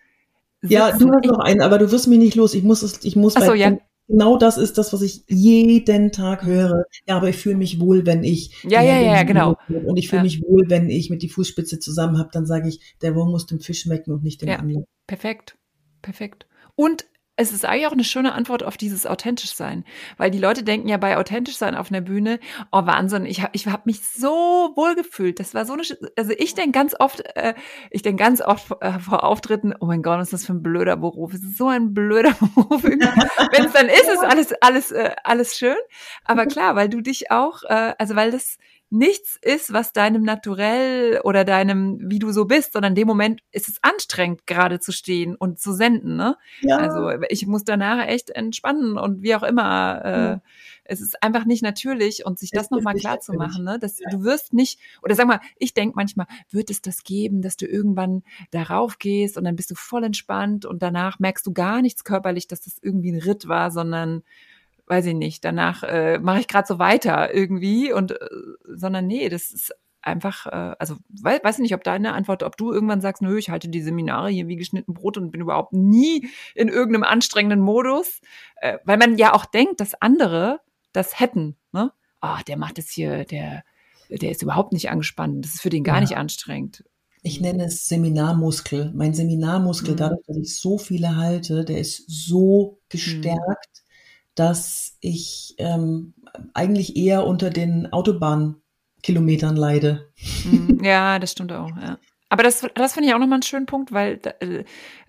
Sitzen. 0.61 0.73
Ja, 0.73 0.97
du 0.97 1.11
hast 1.11 1.25
noch 1.25 1.39
einen, 1.39 1.61
aber 1.61 1.77
du 1.77 1.91
wirst 1.91 2.07
mich 2.07 2.17
nicht 2.17 2.35
los. 2.35 2.53
Ich 2.53 2.63
muss 2.63 2.81
es, 2.81 3.03
ich 3.03 3.15
muss 3.15 3.35
Ach 3.35 3.43
so, 3.43 3.53
ja. 3.53 3.77
Genau 4.07 4.37
das 4.37 4.57
ist 4.57 4.77
das, 4.77 4.93
was 4.93 5.01
ich 5.01 5.23
jeden 5.27 6.11
Tag 6.11 6.45
höre. 6.45 6.85
Ja, 7.07 7.17
aber 7.17 7.29
ich 7.29 7.37
fühle 7.37 7.57
mich 7.57 7.79
wohl, 7.79 8.05
wenn 8.05 8.23
ich. 8.23 8.63
Ja, 8.63 8.81
ja, 8.81 8.99
ja, 8.99 9.23
genau. 9.23 9.57
Und 9.67 9.97
ich 9.97 10.09
fühle 10.09 10.19
ja. 10.19 10.23
mich 10.23 10.41
wohl, 10.43 10.65
wenn 10.69 10.89
ich 10.89 11.09
mit 11.09 11.23
die 11.23 11.29
Fußspitze 11.29 11.79
zusammen 11.79 12.19
habe. 12.19 12.29
Dann 12.31 12.45
sage 12.45 12.69
ich, 12.69 12.95
der 13.01 13.15
Wurm 13.15 13.31
muss 13.31 13.47
dem 13.47 13.59
Fisch 13.59 13.81
schmecken 13.81 14.11
und 14.11 14.23
nicht 14.23 14.41
dem 14.41 14.49
ja, 14.49 14.57
Angler. 14.57 14.83
Perfekt, 15.07 15.57
perfekt. 16.01 16.45
Und 16.75 17.05
es 17.37 17.51
ist 17.51 17.65
eigentlich 17.65 17.87
auch 17.87 17.91
eine 17.91 18.03
schöne 18.03 18.33
Antwort 18.33 18.63
auf 18.63 18.77
dieses 18.77 19.05
authentisch 19.05 19.53
sein, 19.53 19.83
weil 20.17 20.31
die 20.31 20.39
Leute 20.39 20.63
denken 20.63 20.87
ja 20.87 20.97
bei 20.97 21.17
authentisch 21.17 21.57
sein 21.57 21.75
auf 21.75 21.91
einer 21.91 22.01
Bühne, 22.01 22.39
oh 22.71 22.85
Wahnsinn, 22.85 23.25
ich 23.25 23.41
habe 23.41 23.51
ich 23.53 23.67
hab 23.67 23.85
mich 23.85 24.01
so 24.01 24.71
wohl 24.75 24.95
gefühlt. 24.95 25.39
Das 25.39 25.53
war 25.53 25.65
so 25.65 25.73
eine, 25.73 25.83
also 26.17 26.31
ich 26.37 26.53
denke 26.55 26.71
ganz 26.71 26.95
oft, 26.97 27.21
äh, 27.35 27.53
ich 27.91 28.01
denke 28.01 28.23
ganz 28.23 28.41
oft 28.41 28.71
äh, 28.81 28.99
vor 28.99 29.23
Auftritten, 29.23 29.73
oh 29.79 29.85
mein 29.85 30.01
Gott, 30.01 30.19
was 30.19 30.27
ist 30.27 30.33
das 30.33 30.45
für 30.45 30.53
ein 30.53 30.63
blöder 30.63 30.95
Beruf? 30.95 31.33
Es 31.33 31.43
ist 31.43 31.57
so 31.57 31.67
ein 31.67 31.93
blöder 31.93 32.31
Beruf. 32.55 32.83
Wenn 32.83 33.01
es 33.01 33.73
dann 33.73 33.87
ist, 33.87 34.09
ist 34.09 34.23
alles 34.23 34.53
alles 34.61 34.91
äh, 34.91 35.11
alles 35.23 35.57
schön. 35.57 35.75
Aber 36.23 36.45
klar, 36.45 36.75
weil 36.75 36.89
du 36.89 37.01
dich 37.01 37.31
auch, 37.31 37.63
äh, 37.63 37.93
also 37.97 38.15
weil 38.15 38.31
das 38.31 38.57
nichts 38.89 39.37
ist, 39.41 39.73
was 39.73 39.93
deinem 39.93 40.23
Naturell 40.23 41.19
oder 41.23 41.43
deinem, 41.43 41.99
wie 42.01 42.19
du 42.19 42.31
so 42.31 42.45
bist, 42.45 42.73
sondern 42.73 42.91
in 42.91 42.95
dem 42.95 43.07
Moment 43.07 43.41
ist 43.51 43.67
es 43.67 43.77
anstrengend, 43.81 44.45
gerade 44.45 44.79
zu 44.79 44.91
stehen 44.91 45.35
und 45.35 45.59
zu 45.59 45.73
senden. 45.73 46.15
Ne? 46.15 46.37
Ja. 46.61 46.77
Also 46.77 47.25
ich 47.29 47.47
muss 47.47 47.63
danach 47.63 48.07
echt 48.07 48.29
entspannen 48.29 48.97
und 48.97 49.23
wie 49.23 49.35
auch 49.35 49.43
immer. 49.43 50.01
Äh, 50.03 50.09
ja. 50.09 50.41
Es 50.83 51.01
ist 51.01 51.21
einfach 51.23 51.45
nicht 51.45 51.63
natürlich 51.63 52.25
und 52.25 52.37
sich 52.37 52.51
das 52.51 52.69
nochmal 52.69 52.93
klar 52.93 53.19
zu 53.19 53.33
machen, 53.33 53.63
ne? 53.63 53.79
dass 53.79 53.99
ja. 53.99 54.07
du 54.11 54.23
wirst 54.23 54.53
nicht, 54.53 54.79
oder 55.01 55.15
sag 55.15 55.25
mal, 55.25 55.41
ich 55.57 55.73
denke 55.73 55.95
manchmal, 55.95 56.27
wird 56.51 56.69
es 56.69 56.81
das 56.81 57.03
geben, 57.03 57.41
dass 57.41 57.57
du 57.57 57.65
irgendwann 57.65 58.21
darauf 58.51 58.99
gehst 58.99 59.35
und 59.35 59.45
dann 59.45 59.55
bist 59.55 59.71
du 59.71 59.75
voll 59.75 60.03
entspannt 60.03 60.65
und 60.65 60.83
danach 60.83 61.17
merkst 61.17 61.45
du 61.47 61.53
gar 61.53 61.81
nichts 61.81 62.03
körperlich, 62.03 62.47
dass 62.47 62.61
das 62.61 62.77
irgendwie 62.81 63.11
ein 63.11 63.19
Ritt 63.19 63.47
war, 63.47 63.71
sondern 63.71 64.21
weiß 64.87 65.07
ich 65.07 65.15
nicht, 65.15 65.43
danach 65.43 65.83
äh, 65.83 66.19
mache 66.19 66.39
ich 66.39 66.47
gerade 66.47 66.67
so 66.67 66.79
weiter 66.79 67.33
irgendwie 67.33 67.91
und 67.91 68.11
äh, 68.11 68.27
sondern 68.65 69.07
nee, 69.07 69.29
das 69.29 69.51
ist 69.51 69.73
einfach, 70.05 70.45
äh, 70.45 70.75
also 70.79 70.97
weiß, 71.09 71.43
weiß 71.43 71.55
ich 71.55 71.63
nicht, 71.63 71.73
ob 71.73 71.83
deine 71.83 72.13
Antwort, 72.13 72.43
ob 72.43 72.57
du 72.57 72.71
irgendwann 72.71 73.01
sagst, 73.01 73.21
nö, 73.21 73.37
ich 73.37 73.49
halte 73.49 73.69
die 73.69 73.81
Seminare 73.81 74.29
hier 74.29 74.47
wie 74.47 74.55
geschnitten 74.55 74.93
Brot 74.93 75.17
und 75.17 75.31
bin 75.31 75.41
überhaupt 75.41 75.73
nie 75.73 76.29
in 76.53 76.69
irgendeinem 76.69 77.03
anstrengenden 77.03 77.59
Modus, 77.59 78.21
äh, 78.57 78.77
weil 78.85 78.97
man 78.97 79.17
ja 79.17 79.33
auch 79.33 79.45
denkt, 79.45 79.79
dass 79.79 79.99
andere 79.99 80.59
das 80.93 81.19
hätten, 81.19 81.57
ne? 81.71 81.91
Ah, 82.21 82.37
oh, 82.39 82.43
der 82.47 82.57
macht 82.57 82.79
es 82.79 82.89
hier, 82.89 83.25
der, 83.25 83.63
der 84.09 84.31
ist 84.31 84.41
überhaupt 84.41 84.73
nicht 84.73 84.89
angespannt, 84.89 85.43
das 85.45 85.55
ist 85.55 85.61
für 85.61 85.69
den 85.69 85.83
gar 85.83 85.95
ja. 85.95 86.01
nicht 86.01 86.17
anstrengend. 86.17 86.83
Ich 87.21 87.41
nenne 87.41 87.65
es 87.65 87.87
Seminarmuskel. 87.87 88.91
Mein 88.95 89.15
Seminarmuskel, 89.15 89.93
mhm. 89.93 89.97
dadurch, 89.97 90.21
dass 90.27 90.37
ich 90.37 90.55
so 90.59 90.77
viele 90.77 91.17
halte, 91.17 91.65
der 91.65 91.79
ist 91.79 92.03
so 92.07 92.79
gestärkt. 92.89 93.39
Mhm 93.39 93.84
dass 94.35 94.97
ich 94.99 95.55
ähm, 95.57 96.13
eigentlich 96.53 96.95
eher 96.95 97.25
unter 97.25 97.49
den 97.49 97.91
Autobahnkilometern 97.91 99.55
leide. 99.55 100.11
Ja, 100.81 101.17
das 101.17 101.31
stimmt 101.31 101.51
auch, 101.51 101.75
ja. 101.77 101.97
Aber 102.29 102.43
das, 102.43 102.67
das 102.73 102.93
finde 102.93 103.09
ich 103.09 103.15
auch 103.15 103.19
nochmal 103.19 103.37
einen 103.37 103.43
schönen 103.43 103.65
Punkt, 103.67 103.91
weil 103.91 104.19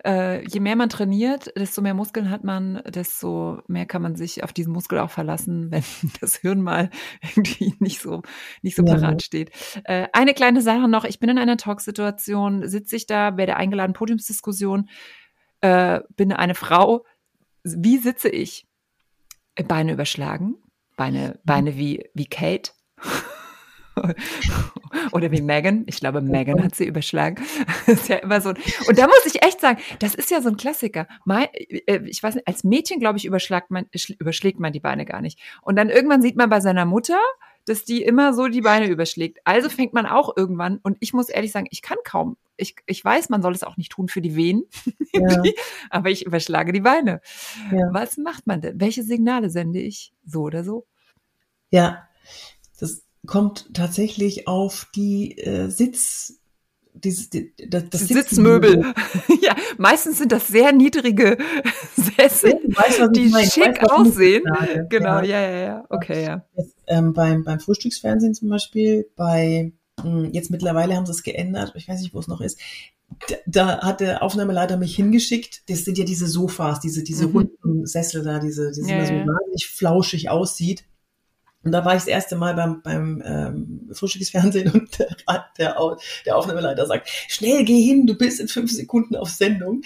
äh, 0.03 0.47
je 0.47 0.59
mehr 0.59 0.75
man 0.75 0.89
trainiert, 0.89 1.51
desto 1.57 1.81
mehr 1.81 1.95
Muskeln 1.95 2.29
hat 2.29 2.43
man, 2.43 2.81
desto 2.87 3.61
mehr 3.67 3.85
kann 3.85 4.03
man 4.03 4.15
sich 4.15 4.43
auf 4.43 4.53
diesen 4.53 4.71
Muskel 4.71 4.99
auch 4.99 5.09
verlassen, 5.09 5.69
wenn 5.71 5.83
das 6.21 6.37
Hirn 6.37 6.61
mal 6.61 6.89
irgendwie 7.21 7.75
nicht 7.79 8.01
so, 8.01 8.21
nicht 8.61 8.75
so 8.75 8.83
ja. 8.83 8.95
parat 8.95 9.23
steht. 9.23 9.51
Äh, 9.83 10.07
eine 10.13 10.33
kleine 10.33 10.61
Sache 10.61 10.87
noch, 10.87 11.05
ich 11.05 11.19
bin 11.19 11.29
in 11.29 11.39
einer 11.39 11.57
Talksituation, 11.57 12.67
sitze 12.67 12.95
ich 12.95 13.07
da, 13.07 13.35
werde 13.35 13.55
eingeladen, 13.55 13.93
Podiumsdiskussion, 13.93 14.87
äh, 15.61 16.01
bin 16.15 16.31
eine 16.31 16.55
Frau, 16.55 17.03
wie 17.63 17.97
sitze 17.97 18.29
ich? 18.29 18.67
Beine 19.63 19.93
überschlagen, 19.93 20.55
Beine, 20.95 21.39
Beine 21.43 21.77
wie, 21.77 22.09
wie 22.13 22.25
Kate. 22.25 22.71
Oder 25.11 25.31
wie 25.31 25.41
Megan. 25.41 25.83
Ich 25.87 25.99
glaube, 25.99 26.21
Megan 26.21 26.63
hat 26.63 26.75
sie 26.75 26.85
überschlagen. 26.85 27.43
Das 27.87 28.01
ist 28.01 28.09
ja 28.09 28.17
immer 28.17 28.41
so. 28.41 28.49
Und 28.49 28.97
da 28.97 29.07
muss 29.07 29.25
ich 29.25 29.43
echt 29.43 29.61
sagen, 29.61 29.79
das 29.99 30.13
ist 30.13 30.29
ja 30.29 30.41
so 30.41 30.49
ein 30.49 30.57
Klassiker. 30.57 31.07
Ich 32.05 32.21
weiß 32.21 32.35
nicht, 32.35 32.47
als 32.47 32.63
Mädchen, 32.63 32.99
glaube 32.99 33.17
ich, 33.17 33.25
überschlägt 33.25 33.71
man, 33.71 33.85
überschlägt 34.19 34.59
man 34.59 34.73
die 34.73 34.81
Beine 34.81 35.05
gar 35.05 35.21
nicht. 35.21 35.39
Und 35.61 35.77
dann 35.77 35.89
irgendwann 35.89 36.21
sieht 36.21 36.35
man 36.35 36.49
bei 36.49 36.59
seiner 36.59 36.85
Mutter, 36.85 37.19
dass 37.65 37.85
die 37.85 38.03
immer 38.03 38.33
so 38.33 38.47
die 38.47 38.61
Beine 38.61 38.87
überschlägt. 38.87 39.39
Also 39.45 39.69
fängt 39.69 39.93
man 39.93 40.05
auch 40.05 40.35
irgendwann, 40.35 40.79
und 40.83 40.97
ich 40.99 41.13
muss 41.13 41.29
ehrlich 41.29 41.51
sagen, 41.51 41.67
ich 41.69 41.81
kann 41.81 41.97
kaum, 42.03 42.35
ich, 42.57 42.75
ich 42.85 43.03
weiß, 43.03 43.29
man 43.29 43.41
soll 43.41 43.53
es 43.53 43.63
auch 43.63 43.77
nicht 43.77 43.91
tun 43.91 44.07
für 44.07 44.21
die 44.21 44.35
Wehen, 44.35 44.63
ja. 45.13 45.43
aber 45.89 46.09
ich 46.09 46.25
überschlage 46.25 46.73
die 46.73 46.81
Beine. 46.81 47.21
Ja. 47.71 47.89
Was 47.91 48.17
macht 48.17 48.47
man 48.47 48.61
denn? 48.61 48.79
Welche 48.79 49.03
Signale 49.03 49.49
sende 49.49 49.79
ich? 49.79 50.13
So 50.25 50.41
oder 50.41 50.63
so? 50.63 50.85
Ja, 51.69 52.07
das 52.79 53.03
kommt 53.25 53.73
tatsächlich 53.73 54.47
auf 54.47 54.87
die 54.95 55.37
äh, 55.37 55.69
Sitz, 55.69 56.39
dieses, 56.93 57.29
die, 57.29 57.53
das, 57.69 57.89
das 57.89 58.07
Sitzmöbel. 58.07 58.93
ja, 59.41 59.55
meistens 59.77 60.17
sind 60.17 60.31
das 60.31 60.47
sehr 60.47 60.71
niedrige, 60.71 61.37
Sessel, 61.95 62.53
weißt, 62.53 63.09
die 63.15 63.29
schick 63.29 63.81
weiß, 63.81 63.89
aussehen. 63.89 64.43
Genau, 64.89 65.19
ja, 65.19 65.41
ja, 65.41 65.57
ja. 65.57 65.85
Okay, 65.89 66.23
ja. 66.23 66.45
Jetzt, 66.55 66.75
ähm, 66.87 67.13
beim, 67.13 67.43
beim 67.43 67.59
Frühstücksfernsehen 67.59 68.33
zum 68.33 68.49
Beispiel, 68.49 69.07
bei 69.15 69.71
hm, 70.07 70.33
jetzt 70.33 70.51
mittlerweile 70.51 70.95
haben 70.95 71.05
sie 71.05 71.11
es 71.11 71.23
geändert, 71.23 71.73
ich 71.75 71.87
weiß 71.87 72.01
nicht, 72.01 72.13
wo 72.13 72.19
es 72.19 72.27
noch 72.27 72.41
ist. 72.41 72.59
Da, 73.45 73.81
hat 73.81 74.01
der 74.01 74.21
Aufnahmeleiter 74.21 74.77
mich 74.77 74.95
hingeschickt. 74.95 75.69
Das 75.69 75.85
sind 75.85 75.97
ja 75.97 76.03
diese 76.03 76.27
Sofas, 76.27 76.81
diese, 76.81 77.03
diese 77.03 77.27
mhm. 77.27 77.37
runden 77.37 77.85
Sessel 77.85 78.23
da, 78.23 78.39
diese, 78.39 78.71
die 78.71 78.81
ja, 78.81 79.05
so 79.05 79.13
ja. 79.13 79.25
wahnsinnig 79.25 79.67
flauschig 79.67 80.29
aussieht. 80.29 80.83
Und 81.63 81.71
da 81.71 81.83
war 81.83 81.93
ich 81.93 82.01
das 82.01 82.07
erste 82.07 82.35
Mal 82.35 82.53
beim, 82.53 82.81
beim 82.81 83.23
ähm, 83.25 83.89
Frühstücksfernsehen 83.91 84.71
und 84.73 84.99
der, 84.99 85.15
der, 85.57 85.97
der 86.25 86.37
Aufnahmeleiter 86.37 86.85
sagt, 86.85 87.09
schnell 87.27 87.63
geh 87.65 87.81
hin, 87.81 88.07
du 88.07 88.15
bist 88.15 88.39
in 88.39 88.47
fünf 88.47 88.71
Sekunden 88.71 89.15
auf 89.15 89.29
Sendung. 89.29 89.81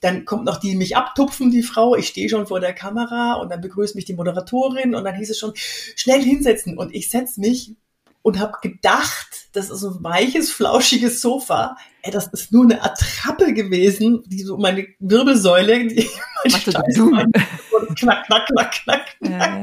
Dann 0.00 0.24
kommt 0.24 0.44
noch 0.44 0.58
die 0.58 0.76
mich 0.76 0.96
abtupfen, 0.96 1.50
die 1.50 1.62
Frau. 1.62 1.96
Ich 1.96 2.08
stehe 2.08 2.28
schon 2.28 2.46
vor 2.46 2.60
der 2.60 2.74
Kamera 2.74 3.34
und 3.40 3.50
dann 3.50 3.60
begrüßt 3.60 3.94
mich 3.94 4.04
die 4.04 4.14
Moderatorin 4.14 4.94
und 4.94 5.04
dann 5.04 5.16
hieß 5.16 5.30
es 5.30 5.38
schon, 5.38 5.52
schnell 5.54 6.22
hinsetzen. 6.22 6.76
Und 6.78 6.94
ich 6.94 7.08
setze 7.08 7.40
mich 7.40 7.74
und 8.26 8.40
habe 8.40 8.54
gedacht, 8.60 9.50
das 9.52 9.70
ist 9.70 9.84
ein 9.84 10.02
weiches, 10.02 10.50
flauschiges 10.50 11.20
Sofa. 11.20 11.76
Ey, 12.02 12.10
das 12.10 12.26
ist 12.26 12.50
nur 12.50 12.64
eine 12.64 12.82
Attrappe 12.82 13.54
gewesen, 13.54 14.24
die 14.26 14.42
so 14.42 14.56
meine 14.56 14.84
Wirbelsäule, 14.98 15.86
die 15.86 16.08
mein 16.42 16.60
Steiß, 16.60 16.98
mein, 16.98 17.30
knack, 17.94 18.26
knack, 18.26 18.48
knack, 18.48 18.72
knack, 18.72 19.06
knack. 19.22 19.62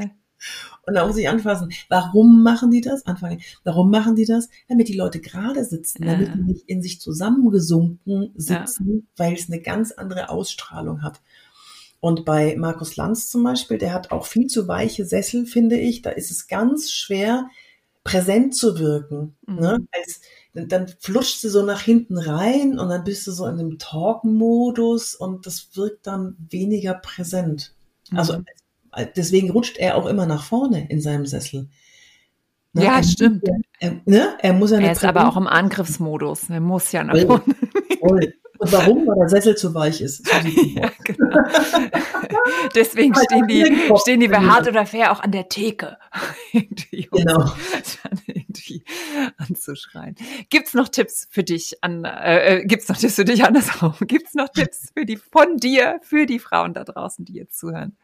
Und 0.86 0.94
da 0.94 1.06
muss 1.06 1.18
ich 1.18 1.28
anfassen. 1.28 1.74
Warum 1.90 2.42
machen 2.42 2.70
die 2.70 2.80
das? 2.80 3.04
Anfangen. 3.04 3.42
Warum 3.64 3.90
machen 3.90 4.16
die 4.16 4.24
das? 4.24 4.48
Damit 4.66 4.88
die 4.88 4.96
Leute 4.96 5.20
gerade 5.20 5.62
sitzen, 5.62 6.06
damit 6.06 6.28
ja. 6.28 6.34
die 6.34 6.42
nicht 6.44 6.66
in 6.66 6.80
sich 6.80 7.02
zusammengesunken 7.02 8.32
sitzen, 8.34 8.88
ja. 8.88 9.26
weil 9.26 9.34
es 9.34 9.50
eine 9.50 9.60
ganz 9.60 9.92
andere 9.92 10.30
Ausstrahlung 10.30 11.02
hat. 11.02 11.20
Und 12.00 12.24
bei 12.24 12.56
Markus 12.56 12.96
Lanz 12.96 13.28
zum 13.28 13.42
Beispiel, 13.44 13.76
der 13.76 13.92
hat 13.92 14.10
auch 14.10 14.24
viel 14.24 14.46
zu 14.46 14.68
weiche 14.68 15.04
Sessel, 15.04 15.44
finde 15.44 15.76
ich. 15.76 16.00
Da 16.00 16.08
ist 16.08 16.30
es 16.30 16.48
ganz 16.48 16.90
schwer, 16.90 17.50
präsent 18.04 18.54
zu 18.54 18.78
wirken. 18.78 19.36
Mhm. 19.46 19.56
Ne? 19.56 19.86
Als, 19.92 20.20
dann 20.52 20.86
flutscht 21.00 21.40
sie 21.40 21.48
so 21.48 21.62
nach 21.64 21.80
hinten 21.80 22.18
rein 22.18 22.78
und 22.78 22.88
dann 22.88 23.02
bist 23.04 23.26
du 23.26 23.32
so 23.32 23.46
in 23.46 23.58
einem 23.58 23.78
Talk-Modus 23.78 25.14
und 25.16 25.46
das 25.46 25.70
wirkt 25.74 26.06
dann 26.06 26.36
weniger 26.48 26.94
präsent. 26.94 27.74
Also 28.12 28.38
mhm. 28.38 28.44
Deswegen 29.16 29.50
rutscht 29.50 29.76
er 29.78 29.96
auch 29.96 30.06
immer 30.06 30.26
nach 30.26 30.44
vorne 30.44 30.88
in 30.88 31.00
seinem 31.00 31.26
Sessel. 31.26 31.68
Ne? 32.72 32.84
Ja, 32.84 32.96
er 32.96 33.02
stimmt. 33.02 33.44
Er, 33.78 34.00
ne? 34.04 34.36
er, 34.40 34.52
muss 34.52 34.70
ja 34.70 34.78
er 34.78 34.92
ist 34.92 35.04
aber 35.04 35.28
auch 35.28 35.36
im 35.36 35.46
Angriffsmodus. 35.46 36.50
Er 36.50 36.60
muss 36.60 36.92
ja 36.92 37.04
nach 37.04 37.18
vorne. 37.18 37.44
Voll. 38.00 38.34
Und 38.58 38.72
warum? 38.72 39.06
Weil 39.06 39.16
der 39.18 39.28
Sessel 39.28 39.56
zu 39.56 39.74
weich 39.74 40.00
ist. 40.00 40.26
ja, 40.74 40.90
genau. 41.02 41.38
Deswegen 42.74 43.14
stehen 43.14 43.46
die, 43.48 43.90
stehen 44.00 44.20
die 44.20 44.28
bei 44.28 44.38
Hart 44.38 44.68
oder 44.68 44.86
Fair 44.86 45.12
auch 45.12 45.20
an 45.20 45.32
der 45.32 45.48
Theke. 45.48 45.98
genau. 47.12 47.52
irgendwie 48.26 48.84
anzuschreien. 49.36 50.14
Gibt's 50.50 50.74
noch 50.74 50.88
Tipps 50.88 51.26
für 51.30 51.42
dich 51.42 51.82
an, 51.82 52.04
äh, 52.04 52.58
äh 52.58 52.64
gibt's 52.64 52.88
noch 52.88 52.96
Tipps 52.96 53.16
für 53.16 53.24
dich 53.24 53.44
andersrum? 53.44 53.94
Gibt's 54.00 54.34
noch 54.34 54.48
Tipps 54.48 54.90
für 54.96 55.04
die, 55.04 55.16
von 55.16 55.56
dir, 55.56 55.98
für 56.02 56.26
die 56.26 56.38
Frauen 56.38 56.74
da 56.74 56.84
draußen, 56.84 57.24
die 57.24 57.34
jetzt 57.34 57.58
zuhören? 57.58 57.96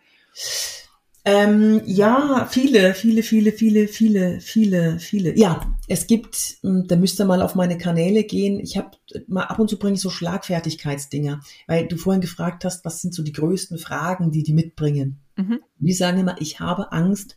Ähm, 1.30 1.82
ja, 1.86 2.48
viele, 2.50 2.94
viele, 2.94 3.22
viele, 3.22 3.52
viele, 3.52 3.88
viele, 3.88 4.40
viele, 4.40 4.98
viele. 4.98 5.38
Ja, 5.38 5.76
es 5.86 6.06
gibt, 6.06 6.58
hm, 6.62 6.86
da 6.88 6.96
müsst 6.96 7.20
ihr 7.20 7.24
mal 7.24 7.42
auf 7.42 7.54
meine 7.54 7.78
Kanäle 7.78 8.24
gehen. 8.24 8.58
Ich 8.58 8.76
habe 8.76 8.90
mal 9.28 9.44
ab 9.44 9.58
und 9.58 9.68
zu 9.68 9.78
bringe 9.78 9.94
ich 9.94 10.00
so 10.00 10.10
Schlagfertigkeitsdinger, 10.10 11.40
weil 11.66 11.86
du 11.86 11.96
vorhin 11.96 12.20
gefragt 12.20 12.64
hast, 12.64 12.84
was 12.84 13.00
sind 13.00 13.14
so 13.14 13.22
die 13.22 13.32
größten 13.32 13.78
Fragen, 13.78 14.30
die 14.30 14.42
die 14.42 14.52
mitbringen. 14.52 15.20
Mhm. 15.36 15.60
Die 15.78 15.92
sagen 15.92 16.18
immer, 16.18 16.40
ich 16.40 16.60
habe 16.60 16.92
Angst 16.92 17.36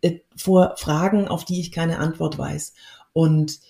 äh, 0.00 0.20
vor 0.36 0.74
Fragen, 0.78 1.28
auf 1.28 1.44
die 1.44 1.60
ich 1.60 1.72
keine 1.72 1.98
Antwort 1.98 2.38
weiß. 2.38 2.74
Und 3.12 3.60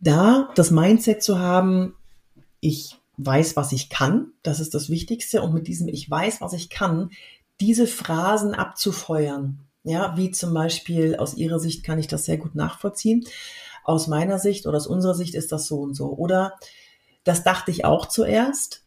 da 0.00 0.50
das 0.54 0.70
Mindset 0.70 1.22
zu 1.22 1.38
haben, 1.38 1.94
ich 2.60 2.96
weiß, 3.18 3.56
was 3.56 3.72
ich 3.72 3.90
kann, 3.90 4.32
das 4.42 4.60
ist 4.60 4.74
das 4.74 4.88
Wichtigste. 4.88 5.42
Und 5.42 5.52
mit 5.52 5.66
diesem 5.66 5.88
Ich 5.88 6.08
weiß, 6.08 6.40
was 6.40 6.52
ich 6.52 6.70
kann, 6.70 7.10
diese 7.60 7.86
Phrasen 7.86 8.54
abzufeuern. 8.54 9.60
Ja, 9.84 10.16
wie 10.16 10.30
zum 10.30 10.52
Beispiel 10.52 11.16
aus 11.16 11.34
Ihrer 11.34 11.58
Sicht 11.58 11.84
kann 11.84 11.98
ich 11.98 12.08
das 12.08 12.24
sehr 12.24 12.36
gut 12.36 12.54
nachvollziehen. 12.54 13.24
Aus 13.84 14.06
meiner 14.06 14.38
Sicht 14.38 14.66
oder 14.66 14.76
aus 14.76 14.86
unserer 14.86 15.14
Sicht 15.14 15.34
ist 15.34 15.50
das 15.50 15.66
so 15.66 15.80
und 15.80 15.94
so. 15.94 16.12
Oder 16.12 16.54
das 17.24 17.42
dachte 17.42 17.70
ich 17.70 17.84
auch 17.84 18.06
zuerst. 18.06 18.84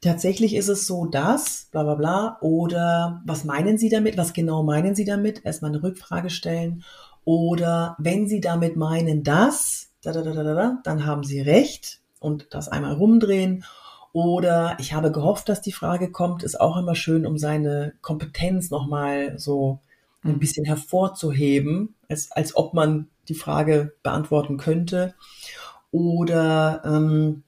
Tatsächlich 0.00 0.54
ist 0.54 0.68
es 0.68 0.86
so, 0.86 1.06
dass, 1.06 1.68
bla 1.72 1.82
bla 1.82 1.94
bla, 1.94 2.38
oder 2.40 3.22
was 3.26 3.44
meinen 3.44 3.76
Sie 3.76 3.88
damit? 3.88 4.16
Was 4.16 4.32
genau 4.32 4.62
meinen 4.62 4.94
Sie 4.94 5.04
damit? 5.04 5.44
Erstmal 5.44 5.72
eine 5.72 5.82
Rückfrage 5.82 6.30
stellen. 6.30 6.84
Oder 7.24 7.96
wenn 7.98 8.26
Sie 8.26 8.40
damit 8.40 8.76
meinen, 8.76 9.24
dass, 9.24 9.90
da, 10.02 10.12
da, 10.12 10.22
da, 10.22 10.32
da, 10.32 10.54
da, 10.54 10.78
dann 10.84 11.04
haben 11.04 11.22
Sie 11.22 11.40
recht 11.40 12.00
und 12.18 12.48
das 12.50 12.68
einmal 12.68 12.94
rumdrehen 12.94 13.64
oder 14.12 14.76
ich 14.80 14.92
habe 14.92 15.12
gehofft, 15.12 15.48
dass 15.48 15.60
die 15.60 15.72
Frage 15.72 16.10
kommt, 16.10 16.42
ist 16.42 16.60
auch 16.60 16.76
immer 16.76 16.94
schön, 16.94 17.26
um 17.26 17.38
seine 17.38 17.94
Kompetenz 18.00 18.70
nochmal 18.70 19.38
so 19.38 19.80
ein 20.24 20.32
mhm. 20.32 20.38
bisschen 20.38 20.64
hervorzuheben, 20.64 21.94
als, 22.08 22.30
als 22.32 22.56
ob 22.56 22.74
man 22.74 23.08
die 23.28 23.34
Frage 23.34 23.92
beantworten 24.02 24.56
könnte. 24.56 25.14
Oder 25.92 26.82
ähm, 26.84 27.42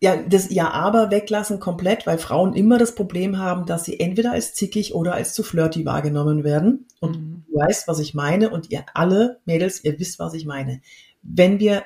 ja, 0.00 0.16
das 0.16 0.50
Ja, 0.50 0.70
aber 0.70 1.10
weglassen 1.10 1.60
komplett, 1.60 2.06
weil 2.06 2.18
Frauen 2.18 2.54
immer 2.54 2.78
das 2.78 2.94
Problem 2.94 3.38
haben, 3.38 3.66
dass 3.66 3.84
sie 3.84 3.98
entweder 3.98 4.32
als 4.32 4.54
zickig 4.54 4.94
oder 4.94 5.14
als 5.14 5.34
zu 5.34 5.42
flirty 5.42 5.84
wahrgenommen 5.84 6.44
werden. 6.44 6.86
Und 7.00 7.18
mhm. 7.18 7.44
du 7.48 7.58
weißt, 7.58 7.88
was 7.88 7.98
ich 7.98 8.14
meine 8.14 8.50
und 8.50 8.70
ihr 8.70 8.84
alle 8.94 9.40
Mädels, 9.46 9.82
ihr 9.82 9.98
wisst, 9.98 10.18
was 10.18 10.34
ich 10.34 10.46
meine. 10.46 10.80
Wenn 11.22 11.58
wir 11.58 11.84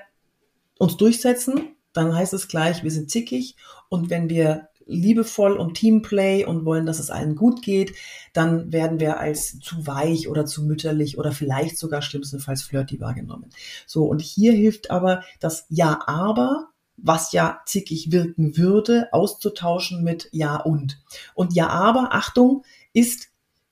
uns 0.78 0.96
durchsetzen, 0.96 1.76
dann 1.92 2.14
heißt 2.14 2.34
es 2.34 2.48
gleich, 2.48 2.82
wir 2.82 2.90
sind 2.90 3.10
zickig. 3.10 3.56
Und 3.88 4.10
wenn 4.10 4.28
wir 4.28 4.68
liebevoll 4.88 5.52
und 5.52 5.74
Teamplay 5.74 6.44
und 6.44 6.64
wollen, 6.64 6.86
dass 6.86 6.98
es 6.98 7.10
allen 7.10 7.36
gut 7.36 7.62
geht, 7.62 7.94
dann 8.32 8.72
werden 8.72 9.00
wir 9.00 9.20
als 9.20 9.60
zu 9.60 9.86
weich 9.86 10.28
oder 10.28 10.46
zu 10.46 10.64
mütterlich 10.64 11.18
oder 11.18 11.30
vielleicht 11.30 11.78
sogar 11.78 12.02
schlimmstenfalls 12.02 12.62
flirty 12.62 12.98
wahrgenommen. 12.98 13.50
So, 13.86 14.06
und 14.06 14.22
hier 14.22 14.52
hilft 14.52 14.90
aber 14.90 15.22
das 15.40 15.66
Ja, 15.68 16.00
aber, 16.06 16.68
was 16.96 17.32
ja 17.32 17.60
zickig 17.66 18.10
wirken 18.10 18.56
würde, 18.56 19.12
auszutauschen 19.12 20.02
mit 20.02 20.28
Ja 20.32 20.56
und. 20.56 21.00
Und 21.34 21.52
Ja, 21.52 21.68
aber, 21.68 22.08
Achtung, 22.12 22.64
ist 22.92 23.28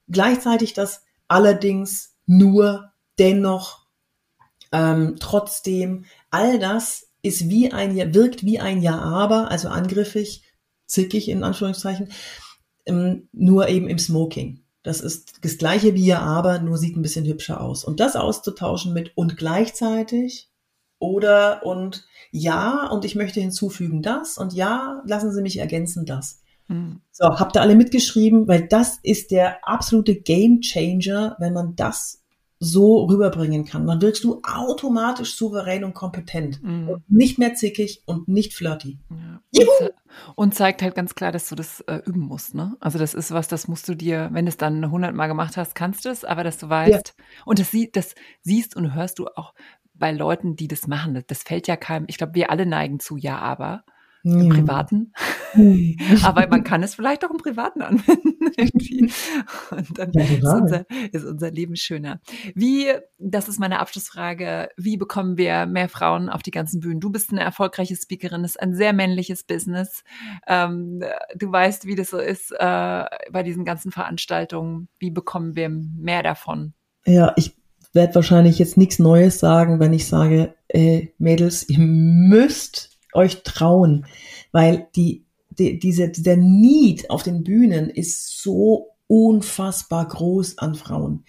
gleichzeitig 0.09 0.75
das 0.75 1.03
allerdings 1.29 2.15
nur 2.27 2.93
dennoch 3.19 3.87
ähm, 4.71 5.17
trotzdem 5.19 6.05
all 6.31 6.59
das 6.59 7.06
ist 7.27 7.48
wie 7.48 7.73
ein, 7.73 8.15
wirkt 8.15 8.44
wie 8.44 8.59
ein 8.59 8.81
Ja, 8.82 8.98
aber, 8.98 9.51
also 9.51 9.69
angriffig, 9.69 10.43
zickig 10.86 11.28
in 11.28 11.44
Anführungszeichen, 11.44 12.11
ähm, 12.86 13.28
nur 13.32 13.69
eben 13.69 13.89
im 13.89 13.98
Smoking. 13.98 14.62
Das 14.82 15.01
ist 15.01 15.44
das 15.44 15.59
gleiche 15.59 15.94
wie 15.94 16.07
Ja, 16.07 16.20
aber, 16.20 16.61
nur 16.61 16.78
sieht 16.78 16.97
ein 16.97 17.03
bisschen 17.03 17.27
hübscher 17.27 17.61
aus. 17.61 17.85
Und 17.85 18.01
das 18.01 18.16
auszutauschen 18.16 18.93
mit 18.93 19.12
und 19.16 19.36
gleichzeitig 19.36 20.51
oder 20.98 21.66
und 21.66 22.07
ja, 22.31 22.89
und 22.89 23.05
ich 23.05 23.15
möchte 23.15 23.40
hinzufügen 23.40 24.03
das 24.03 24.39
und 24.39 24.53
ja, 24.53 25.03
lassen 25.07 25.32
Sie 25.32 25.43
mich 25.43 25.59
ergänzen 25.59 26.07
das. 26.07 26.40
Hm. 26.69 27.01
So, 27.12 27.24
habt 27.27 27.57
ihr 27.57 27.62
alle 27.62 27.77
mitgeschrieben, 27.77 28.48
weil 28.48 28.66
das 28.66 28.98
ist 29.03 29.31
der 29.31 29.66
absolute 29.66 30.16
Game 30.16 30.61
Changer, 30.61 31.36
wenn 31.39 31.53
man 31.53 31.77
das 31.77 32.23
so 32.59 33.05
rüberbringen 33.05 33.66
kann. 33.66 33.87
Dann 33.87 34.01
wirkst 34.01 34.24
du 34.24 34.41
automatisch 34.43 35.37
souverän 35.37 35.85
und 35.85 35.95
kompetent. 35.95 36.62
Mhm. 36.62 36.89
Und 36.89 37.11
nicht 37.11 37.39
mehr 37.39 37.55
zickig 37.55 38.03
und 38.07 38.28
nicht 38.28 38.55
flirty. 38.55 38.99
Ja. 39.11 39.41
Und, 39.53 39.93
und, 40.35 40.55
zeigt 40.55 40.81
halt 40.83 40.95
ganz 40.95 41.15
klar, 41.15 41.33
dass 41.33 41.49
du 41.49 41.55
das 41.55 41.81
äh, 41.83 42.01
üben 42.07 42.20
musst. 42.20 42.55
Ne? 42.55 42.77
Also 42.81 42.99
das 42.99 43.15
ist 43.15 43.31
was, 43.31 43.49
das 43.49 43.69
musst 43.69 43.89
du 43.89 43.95
dir, 43.95 44.31
wenn 44.33 44.47
du 44.47 44.49
es 44.49 44.57
dann 44.57 44.91
hundertmal 44.91 45.28
gemacht 45.28 45.57
hast, 45.57 45.74
kannst 45.74 46.05
du 46.05 46.09
es, 46.09 46.24
aber 46.24 46.45
dass 46.45 46.59
du 46.59 46.69
weißt, 46.69 47.15
ja. 47.19 47.24
und 47.45 47.59
das, 47.59 47.70
sie, 47.70 47.91
das 47.93 48.15
siehst 48.43 48.74
und 48.74 48.95
hörst 48.95 49.19
du 49.19 49.27
auch 49.27 49.53
bei 49.95 50.12
Leuten, 50.12 50.57
die 50.57 50.69
das 50.69 50.87
machen. 50.87 51.15
Das, 51.15 51.24
das 51.27 51.43
fällt 51.43 51.69
ja 51.69 51.77
keinem, 51.77 52.07
ich 52.09 52.19
glaube, 52.19 52.35
wir 52.35 52.51
alle 52.51 52.66
neigen 52.66 53.01
zu 53.01 53.16
ja, 53.16 53.39
aber 53.39 53.85
im 54.32 54.40
hm. 54.40 54.48
Privaten. 54.48 55.12
Hm. 55.53 55.97
Aber 56.24 56.47
man 56.48 56.65
kann 56.65 56.82
es 56.82 56.94
vielleicht 56.94 57.24
auch 57.24 57.31
im 57.31 57.39
Privaten 57.39 57.82
anwenden. 57.82 58.36
Irgendwie. 58.57 59.12
Und 59.70 59.98
dann 59.98 60.12
ja, 60.12 60.23
ist, 60.23 60.44
unser, 60.44 60.85
ist 61.12 61.24
unser 61.24 61.51
Leben 61.51 61.77
schöner. 61.77 62.20
Wie, 62.55 62.86
das 63.19 63.48
ist 63.48 63.59
meine 63.59 63.78
Abschlussfrage, 63.78 64.69
wie 64.77 64.97
bekommen 64.97 65.36
wir 65.36 65.66
mehr 65.66 65.89
Frauen 65.89 66.28
auf 66.28 66.43
die 66.43 66.51
ganzen 66.51 66.81
Bühnen? 66.81 67.01
Du 67.01 67.11
bist 67.11 67.31
eine 67.31 67.43
erfolgreiche 67.43 67.97
Speakerin, 67.97 68.43
das 68.43 68.53
ist 68.53 68.61
ein 68.61 68.74
sehr 68.74 68.93
männliches 68.93 69.44
Business. 69.44 70.05
Ähm, 70.47 71.03
du 71.35 71.53
weißt, 71.53 71.86
wie 71.86 71.94
das 71.94 72.11
so 72.11 72.19
ist 72.19 72.53
äh, 72.53 73.05
bei 73.31 73.43
diesen 73.44 73.65
ganzen 73.65 73.93
Veranstaltungen. 73.93 74.89
Wie 74.98 75.11
bekommen 75.11 75.57
wir 75.57 75.69
mehr 75.69 76.23
davon? 76.23 76.73
Ja, 77.07 77.32
ich 77.36 77.57
werde 77.93 78.15
wahrscheinlich 78.15 78.59
jetzt 78.59 78.77
nichts 78.77 78.98
Neues 78.98 79.39
sagen, 79.39 79.81
wenn 79.81 79.93
ich 79.93 80.07
sage, 80.07 80.55
äh, 80.69 81.09
Mädels, 81.19 81.69
ihr 81.69 81.78
müsst 81.78 82.95
euch 83.17 83.43
trauen, 83.43 84.07
weil 84.53 84.87
die 84.95 85.27
die, 85.59 85.79
diese, 85.79 86.09
dieser 86.09 86.37
Need 86.37 87.11
auf 87.11 87.23
den 87.23 87.43
Bühnen 87.43 87.91
ist 87.91 88.43
so 88.43 88.89
unfassbar 89.09 90.07
groß 90.09 90.59
an 90.59 90.75
Frauen. 90.75 91.25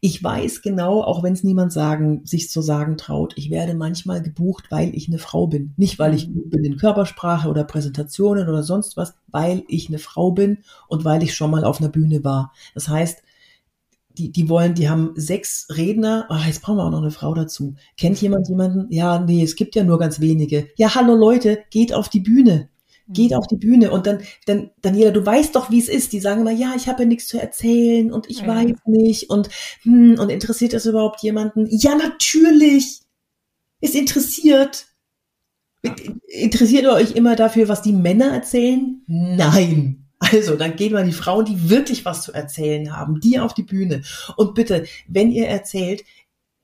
Ich 0.00 0.22
weiß 0.22 0.62
genau, 0.62 1.02
auch 1.02 1.22
wenn 1.24 1.32
es 1.32 1.42
niemand 1.42 1.72
sagen, 1.72 2.24
sich 2.24 2.50
zu 2.50 2.60
sagen 2.60 2.96
traut, 2.96 3.32
ich 3.36 3.50
werde 3.50 3.74
manchmal 3.74 4.22
gebucht, 4.22 4.66
weil 4.70 4.94
ich 4.94 5.08
eine 5.08 5.18
Frau 5.18 5.48
bin. 5.48 5.74
Nicht, 5.76 5.98
weil 5.98 6.14
ich 6.14 6.32
gut 6.32 6.50
bin 6.50 6.64
in 6.64 6.76
Körpersprache 6.76 7.48
oder 7.48 7.64
Präsentationen 7.64 8.48
oder 8.48 8.62
sonst 8.62 8.96
was, 8.96 9.14
weil 9.28 9.64
ich 9.66 9.88
eine 9.88 9.98
Frau 9.98 10.30
bin 10.30 10.58
und 10.86 11.04
weil 11.04 11.22
ich 11.22 11.34
schon 11.34 11.50
mal 11.50 11.64
auf 11.64 11.80
einer 11.80 11.90
Bühne 11.90 12.22
war. 12.22 12.52
Das 12.74 12.88
heißt, 12.88 13.22
die, 14.16 14.32
die 14.32 14.48
wollen, 14.48 14.74
die 14.74 14.88
haben 14.88 15.12
sechs 15.14 15.66
Redner, 15.70 16.26
ach, 16.28 16.46
jetzt 16.46 16.62
brauchen 16.62 16.78
wir 16.78 16.84
auch 16.84 16.90
noch 16.90 17.02
eine 17.02 17.10
Frau 17.10 17.34
dazu. 17.34 17.74
Kennt 17.96 18.20
jemand 18.20 18.48
jemanden? 18.48 18.86
Ja, 18.90 19.18
nee, 19.18 19.42
es 19.42 19.56
gibt 19.56 19.74
ja 19.74 19.84
nur 19.84 19.98
ganz 19.98 20.20
wenige. 20.20 20.68
Ja, 20.76 20.94
hallo 20.94 21.14
Leute, 21.14 21.58
geht 21.70 21.92
auf 21.92 22.08
die 22.08 22.20
Bühne. 22.20 22.68
Geht 23.08 23.30
mhm. 23.30 23.36
auf 23.36 23.46
die 23.46 23.56
Bühne 23.56 23.92
und 23.92 24.06
dann, 24.06 24.18
dann, 24.46 24.70
Daniela, 24.82 25.12
du 25.12 25.24
weißt 25.24 25.54
doch, 25.54 25.70
wie 25.70 25.78
es 25.78 25.88
ist. 25.88 26.12
Die 26.12 26.20
sagen 26.20 26.40
immer, 26.40 26.50
ja, 26.50 26.74
ich 26.76 26.88
habe 26.88 27.02
ja 27.02 27.08
nichts 27.08 27.28
zu 27.28 27.40
erzählen 27.40 28.12
und 28.12 28.28
ich 28.28 28.40
ja. 28.40 28.48
weiß 28.48 28.72
nicht 28.86 29.30
und, 29.30 29.48
hm, 29.82 30.16
und 30.18 30.30
interessiert 30.30 30.72
das 30.72 30.86
überhaupt 30.86 31.22
jemanden? 31.22 31.66
Ja, 31.70 31.94
natürlich. 31.94 33.02
Es 33.80 33.94
interessiert. 33.94 34.86
Interessiert 36.26 36.82
ihr 36.82 36.92
euch 36.92 37.12
immer 37.12 37.36
dafür, 37.36 37.68
was 37.68 37.82
die 37.82 37.92
Männer 37.92 38.32
erzählen? 38.32 39.02
Nein. 39.06 40.05
Also, 40.18 40.56
dann 40.56 40.76
gehen 40.76 40.92
wir 40.92 41.02
die 41.04 41.12
Frauen, 41.12 41.44
die 41.44 41.68
wirklich 41.68 42.04
was 42.04 42.22
zu 42.22 42.32
erzählen 42.32 42.96
haben, 42.96 43.20
die 43.20 43.38
auf 43.38 43.52
die 43.52 43.62
Bühne. 43.62 44.02
Und 44.36 44.54
bitte, 44.54 44.86
wenn 45.08 45.30
ihr 45.30 45.46
erzählt, 45.46 46.04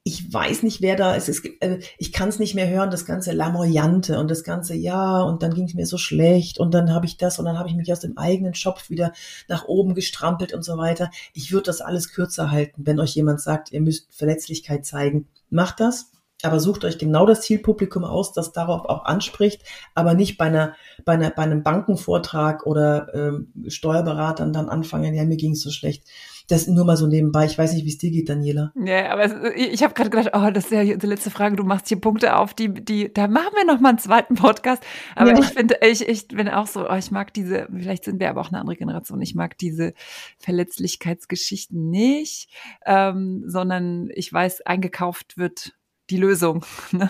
ich 0.04 0.32
weiß 0.32 0.64
nicht, 0.64 0.80
wer 0.82 0.96
da 0.96 1.14
ist. 1.14 1.28
Es 1.28 1.42
gibt, 1.42 1.62
äh, 1.62 1.78
ich 1.96 2.12
kann 2.12 2.28
es 2.28 2.38
nicht 2.38 2.54
mehr 2.54 2.68
hören, 2.68 2.90
das 2.90 3.04
ganze 3.06 3.32
Lamoyante 3.32 4.18
und 4.18 4.30
das 4.30 4.42
ganze 4.42 4.74
Ja 4.74 5.22
und 5.22 5.42
dann 5.42 5.54
ging 5.54 5.66
es 5.66 5.74
mir 5.74 5.86
so 5.86 5.96
schlecht 5.96 6.58
und 6.58 6.74
dann 6.74 6.92
habe 6.92 7.06
ich 7.06 7.18
das 7.18 7.38
und 7.38 7.44
dann 7.44 7.58
habe 7.58 7.68
ich 7.68 7.76
mich 7.76 7.92
aus 7.92 8.00
dem 8.00 8.18
eigenen 8.18 8.54
Schopf 8.54 8.90
wieder 8.90 9.12
nach 9.48 9.66
oben 9.66 9.94
gestrampelt 9.94 10.54
und 10.54 10.64
so 10.64 10.76
weiter. 10.76 11.10
Ich 11.34 11.52
würde 11.52 11.66
das 11.66 11.80
alles 11.80 12.12
kürzer 12.12 12.50
halten, 12.50 12.82
wenn 12.84 12.98
euch 12.98 13.14
jemand 13.14 13.40
sagt, 13.40 13.70
ihr 13.70 13.80
müsst 13.80 14.12
Verletzlichkeit 14.12 14.84
zeigen. 14.84 15.28
Macht 15.50 15.78
das, 15.78 16.10
aber 16.42 16.60
sucht 16.60 16.84
euch 16.84 16.98
genau 16.98 17.26
das 17.26 17.42
Zielpublikum 17.42 18.04
aus, 18.04 18.32
das 18.32 18.52
darauf 18.52 18.84
auch 18.86 19.04
anspricht, 19.04 19.62
aber 19.94 20.14
nicht 20.14 20.38
bei 20.38 20.46
einer, 20.46 20.74
bei 21.04 21.12
einer, 21.12 21.30
bei 21.30 21.42
einem 21.42 21.62
Bankenvortrag 21.62 22.66
oder 22.66 23.14
ähm, 23.14 23.52
Steuerberatern 23.68 24.52
dann 24.52 24.68
anfangen, 24.68 25.14
ja, 25.14 25.24
mir 25.24 25.36
ging 25.36 25.52
es 25.52 25.62
so 25.62 25.70
schlecht. 25.70 26.04
Das 26.48 26.66
nur 26.66 26.84
mal 26.84 26.96
so 26.96 27.06
nebenbei. 27.06 27.46
Ich 27.46 27.56
weiß 27.56 27.72
nicht, 27.72 27.84
wie 27.84 27.90
es 27.90 27.98
dir 27.98 28.10
geht, 28.10 28.28
Daniela. 28.28 28.72
Ja, 28.74 29.10
aber 29.12 29.24
es, 29.24 29.32
ich 29.56 29.82
habe 29.82 29.94
gerade 29.94 30.10
gedacht, 30.10 30.30
oh, 30.34 30.50
das 30.50 30.64
ist 30.64 30.72
ja 30.72 30.82
die 30.82 31.06
letzte 31.06 31.30
Frage. 31.30 31.56
Du 31.56 31.64
machst 31.64 31.88
hier 31.88 32.00
Punkte 32.00 32.36
auf, 32.36 32.52
die, 32.52 32.72
die, 32.72 33.12
da 33.12 33.28
machen 33.28 33.52
wir 33.54 33.64
noch 33.64 33.80
mal 33.80 33.90
einen 33.90 33.98
zweiten 33.98 34.34
Podcast. 34.34 34.82
Aber 35.14 35.30
ja. 35.30 35.38
ich 35.38 35.46
finde, 35.46 35.78
ich, 35.82 36.06
ich 36.06 36.28
bin 36.28 36.48
auch 36.48 36.66
so, 36.66 36.88
oh, 36.90 36.96
ich 36.96 37.10
mag 37.10 37.32
diese, 37.32 37.68
vielleicht 37.72 38.04
sind 38.04 38.20
wir 38.20 38.28
aber 38.28 38.40
auch 38.40 38.48
eine 38.48 38.60
andere 38.60 38.76
Generation. 38.76 39.22
Ich 39.22 39.34
mag 39.34 39.56
diese 39.58 39.94
Verletzlichkeitsgeschichten 40.38 41.90
nicht, 41.90 42.48
ähm, 42.86 43.44
sondern 43.46 44.08
ich 44.12 44.32
weiß, 44.32 44.62
eingekauft 44.62 45.38
wird 45.38 45.72
die 46.10 46.16
Lösung. 46.16 46.64
Ne? 46.92 47.08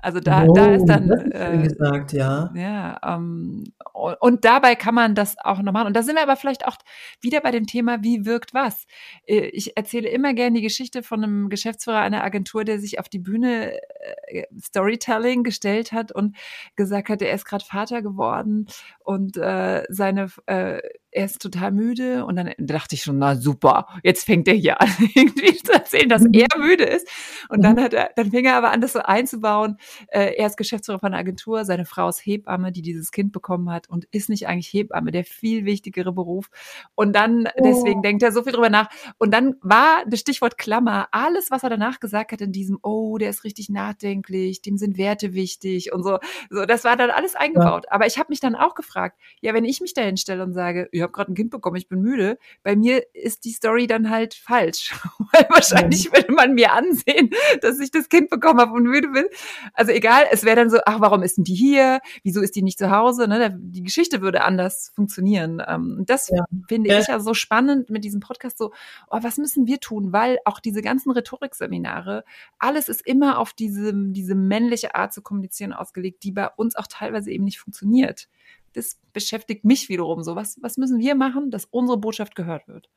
Also 0.00 0.18
da, 0.18 0.44
oh, 0.44 0.52
da 0.54 0.72
ist 0.72 0.86
dann 0.86 1.08
äh, 1.30 1.62
gesagt, 1.62 2.12
ja. 2.12 2.50
Ja, 2.54 2.98
ähm, 3.04 3.62
und 3.92 4.44
dabei 4.44 4.74
kann 4.74 4.94
man 4.94 5.14
das 5.14 5.36
auch 5.38 5.62
noch 5.62 5.72
machen. 5.72 5.86
Und 5.86 5.94
da 5.94 6.02
sind 6.02 6.16
wir 6.16 6.22
aber 6.22 6.34
vielleicht 6.34 6.66
auch 6.66 6.76
wieder 7.20 7.40
bei 7.40 7.52
dem 7.52 7.66
Thema, 7.66 8.02
wie 8.02 8.24
wirkt 8.24 8.52
was. 8.52 8.86
Äh, 9.26 9.50
ich 9.52 9.76
erzähle 9.76 10.08
immer 10.08 10.34
gerne 10.34 10.56
die 10.56 10.62
Geschichte 10.62 11.04
von 11.04 11.22
einem 11.22 11.48
Geschäftsführer 11.48 12.00
einer 12.00 12.24
Agentur, 12.24 12.64
der 12.64 12.80
sich 12.80 12.98
auf 12.98 13.08
die 13.08 13.20
Bühne 13.20 13.78
äh, 14.26 14.46
Storytelling 14.60 15.44
gestellt 15.44 15.92
hat 15.92 16.10
und 16.10 16.36
gesagt 16.74 17.08
hat, 17.08 17.22
er 17.22 17.32
ist 17.32 17.44
gerade 17.44 17.64
Vater 17.64 18.02
geworden 18.02 18.66
und 19.04 19.36
äh, 19.36 19.84
seine 19.90 20.28
äh, 20.46 20.80
er 21.12 21.24
ist 21.24 21.42
total 21.42 21.72
müde 21.72 22.24
und 22.24 22.36
dann 22.36 22.52
dachte 22.58 22.94
ich 22.94 23.02
schon, 23.02 23.18
na 23.18 23.34
super, 23.34 23.86
jetzt 24.02 24.24
fängt 24.24 24.46
er 24.48 24.54
hier 24.54 24.80
an, 24.80 24.88
irgendwie 25.14 25.54
zu 25.56 25.72
erzählen, 25.72 26.08
dass 26.08 26.22
mhm. 26.22 26.32
er 26.34 26.48
müde 26.58 26.84
ist. 26.84 27.08
Und 27.48 27.62
dann 27.62 27.76
mhm. 27.76 27.80
hat 27.80 27.94
er, 27.94 28.10
dann 28.16 28.30
fing 28.30 28.44
er 28.44 28.56
aber 28.56 28.70
an, 28.70 28.80
das 28.80 28.92
so 28.92 29.00
einzubauen. 29.00 29.76
Äh, 30.08 30.34
er 30.36 30.46
ist 30.46 30.56
Geschäftsführer 30.56 30.98
von 30.98 31.08
einer 31.08 31.18
Agentur, 31.18 31.64
seine 31.64 31.84
Frau 31.84 32.08
ist 32.08 32.24
Hebamme, 32.24 32.72
die 32.72 32.82
dieses 32.82 33.10
Kind 33.10 33.32
bekommen 33.32 33.70
hat 33.70 33.88
und 33.88 34.06
ist 34.12 34.28
nicht 34.28 34.46
eigentlich 34.46 34.72
Hebamme, 34.72 35.10
der 35.10 35.24
viel 35.24 35.64
wichtigere 35.64 36.12
Beruf. 36.12 36.50
Und 36.94 37.14
dann, 37.14 37.48
deswegen 37.58 38.00
oh. 38.00 38.02
denkt 38.02 38.22
er 38.22 38.32
so 38.32 38.42
viel 38.42 38.52
drüber 38.52 38.70
nach. 38.70 38.88
Und 39.18 39.32
dann 39.32 39.56
war 39.62 40.04
das 40.06 40.20
Stichwort 40.20 40.58
Klammer, 40.58 41.08
alles, 41.12 41.50
was 41.50 41.62
er 41.62 41.70
danach 41.70 42.00
gesagt 42.00 42.32
hat 42.32 42.40
in 42.40 42.52
diesem, 42.52 42.78
oh, 42.82 43.18
der 43.18 43.30
ist 43.30 43.44
richtig 43.44 43.68
nachdenklich, 43.68 44.62
dem 44.62 44.76
sind 44.76 44.98
Werte 44.98 45.34
wichtig 45.34 45.92
und 45.92 46.02
so. 46.02 46.18
So, 46.50 46.66
das 46.66 46.84
war 46.84 46.96
dann 46.96 47.10
alles 47.10 47.34
eingebaut. 47.34 47.84
Ja. 47.86 47.92
Aber 47.92 48.06
ich 48.06 48.18
habe 48.18 48.28
mich 48.30 48.40
dann 48.40 48.54
auch 48.54 48.74
gefragt, 48.74 49.18
ja, 49.40 49.54
wenn 49.54 49.64
ich 49.64 49.80
mich 49.80 49.94
da 49.94 50.02
hinstelle 50.02 50.42
und 50.42 50.52
sage, 50.52 50.88
ich 51.00 51.02
habe 51.02 51.12
gerade 51.12 51.32
ein 51.32 51.34
Kind 51.34 51.50
bekommen, 51.50 51.76
ich 51.76 51.88
bin 51.88 52.02
müde, 52.02 52.38
bei 52.62 52.76
mir 52.76 53.02
ist 53.14 53.44
die 53.44 53.52
Story 53.52 53.86
dann 53.86 54.10
halt 54.10 54.34
falsch. 54.34 54.94
Weil 55.32 55.46
wahrscheinlich 55.48 56.04
ja. 56.04 56.12
würde 56.12 56.32
man 56.32 56.54
mir 56.54 56.72
ansehen, 56.72 57.30
dass 57.62 57.80
ich 57.80 57.90
das 57.90 58.08
Kind 58.08 58.28
bekommen 58.28 58.60
habe 58.60 58.72
und 58.72 58.84
müde 58.84 59.08
bin. 59.08 59.24
Also 59.72 59.92
egal, 59.92 60.24
es 60.30 60.44
wäre 60.44 60.56
dann 60.56 60.68
so, 60.70 60.78
ach, 60.84 61.00
warum 61.00 61.22
ist 61.22 61.38
denn 61.38 61.44
die 61.44 61.54
hier? 61.54 62.00
Wieso 62.22 62.42
ist 62.42 62.54
die 62.54 62.62
nicht 62.62 62.78
zu 62.78 62.90
Hause? 62.90 63.28
Ne? 63.28 63.58
Die 63.58 63.82
Geschichte 63.82 64.20
würde 64.20 64.42
anders 64.42 64.92
funktionieren. 64.94 65.62
Ähm, 65.66 66.02
das 66.06 66.28
ja. 66.28 66.44
finde 66.68 66.98
ich 66.98 67.06
ja 67.06 67.18
so 67.18 67.32
spannend 67.32 67.88
mit 67.88 68.04
diesem 68.04 68.20
Podcast, 68.20 68.58
so, 68.58 68.72
oh, 69.08 69.18
was 69.22 69.38
müssen 69.38 69.66
wir 69.66 69.80
tun? 69.80 70.12
Weil 70.12 70.38
auch 70.44 70.60
diese 70.60 70.82
ganzen 70.82 71.10
Rhetorikseminare, 71.12 72.24
alles 72.58 72.90
ist 72.90 73.06
immer 73.06 73.38
auf 73.38 73.54
diese, 73.54 73.92
diese 73.94 74.34
männliche 74.34 74.94
Art 74.94 75.14
zu 75.14 75.22
kommunizieren 75.22 75.72
ausgelegt, 75.72 76.22
die 76.24 76.32
bei 76.32 76.48
uns 76.48 76.76
auch 76.76 76.86
teilweise 76.86 77.30
eben 77.30 77.44
nicht 77.44 77.58
funktioniert 77.58 78.28
das 78.74 78.98
beschäftigt 79.12 79.64
mich 79.64 79.88
wiederum 79.88 80.22
so. 80.22 80.36
Was, 80.36 80.58
was 80.60 80.76
müssen 80.76 80.98
wir 80.98 81.14
machen, 81.14 81.50
dass 81.50 81.66
unsere 81.66 81.98
Botschaft 81.98 82.34
gehört 82.34 82.68
wird? 82.68 82.88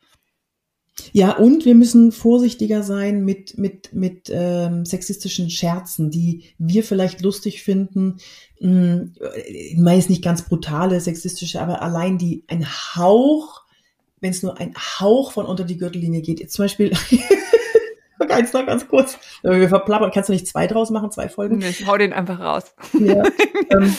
Ja, 1.12 1.32
und 1.38 1.66
wir 1.66 1.74
müssen 1.74 2.12
vorsichtiger 2.12 2.84
sein 2.84 3.26
mit, 3.26 3.58
mit, 3.58 3.94
mit 3.94 4.30
ähm, 4.32 4.86
sexistischen 4.86 5.50
Scherzen, 5.50 6.12
die 6.12 6.44
wir 6.60 6.84
vielleicht 6.84 7.22
lustig 7.22 7.64
finden. 7.64 8.18
Hm, 8.60 9.14
meist 9.78 10.10
nicht 10.12 10.24
ganz 10.24 10.44
brutale 10.44 11.00
sexistische, 11.00 11.62
aber 11.62 11.82
allein 11.82 12.20
die 12.20 12.44
ein 12.48 12.68
Hauch, 12.68 13.64
wenn 14.22 14.32
es 14.32 14.44
nur 14.44 14.60
ein 14.60 14.76
Hauch 14.76 15.32
von 15.32 15.48
unter 15.48 15.64
die 15.64 15.78
Gürtellinie 15.78 16.22
geht. 16.22 16.40
Jetzt 16.40 16.54
zum 16.54 16.66
Beispiel, 16.66 16.92
eins 18.30 18.54
noch 18.54 18.66
ganz 18.66 18.88
kurz. 18.88 19.18
Wir 19.42 19.70
verplappern. 19.70 20.12
Kannst 20.12 20.30
du 20.30 20.34
nicht 20.34 20.48
zwei 20.48 20.68
draus 20.68 20.90
machen, 20.90 21.12
zwei 21.12 21.30
Folgen? 21.30 21.58
Nee, 21.58 21.70
ich 21.70 21.88
hau 21.88 21.98
den 21.98 22.14
einfach 22.14 22.40
raus. 22.40 22.76
Ja, 22.94 23.24
ähm, 23.72 23.96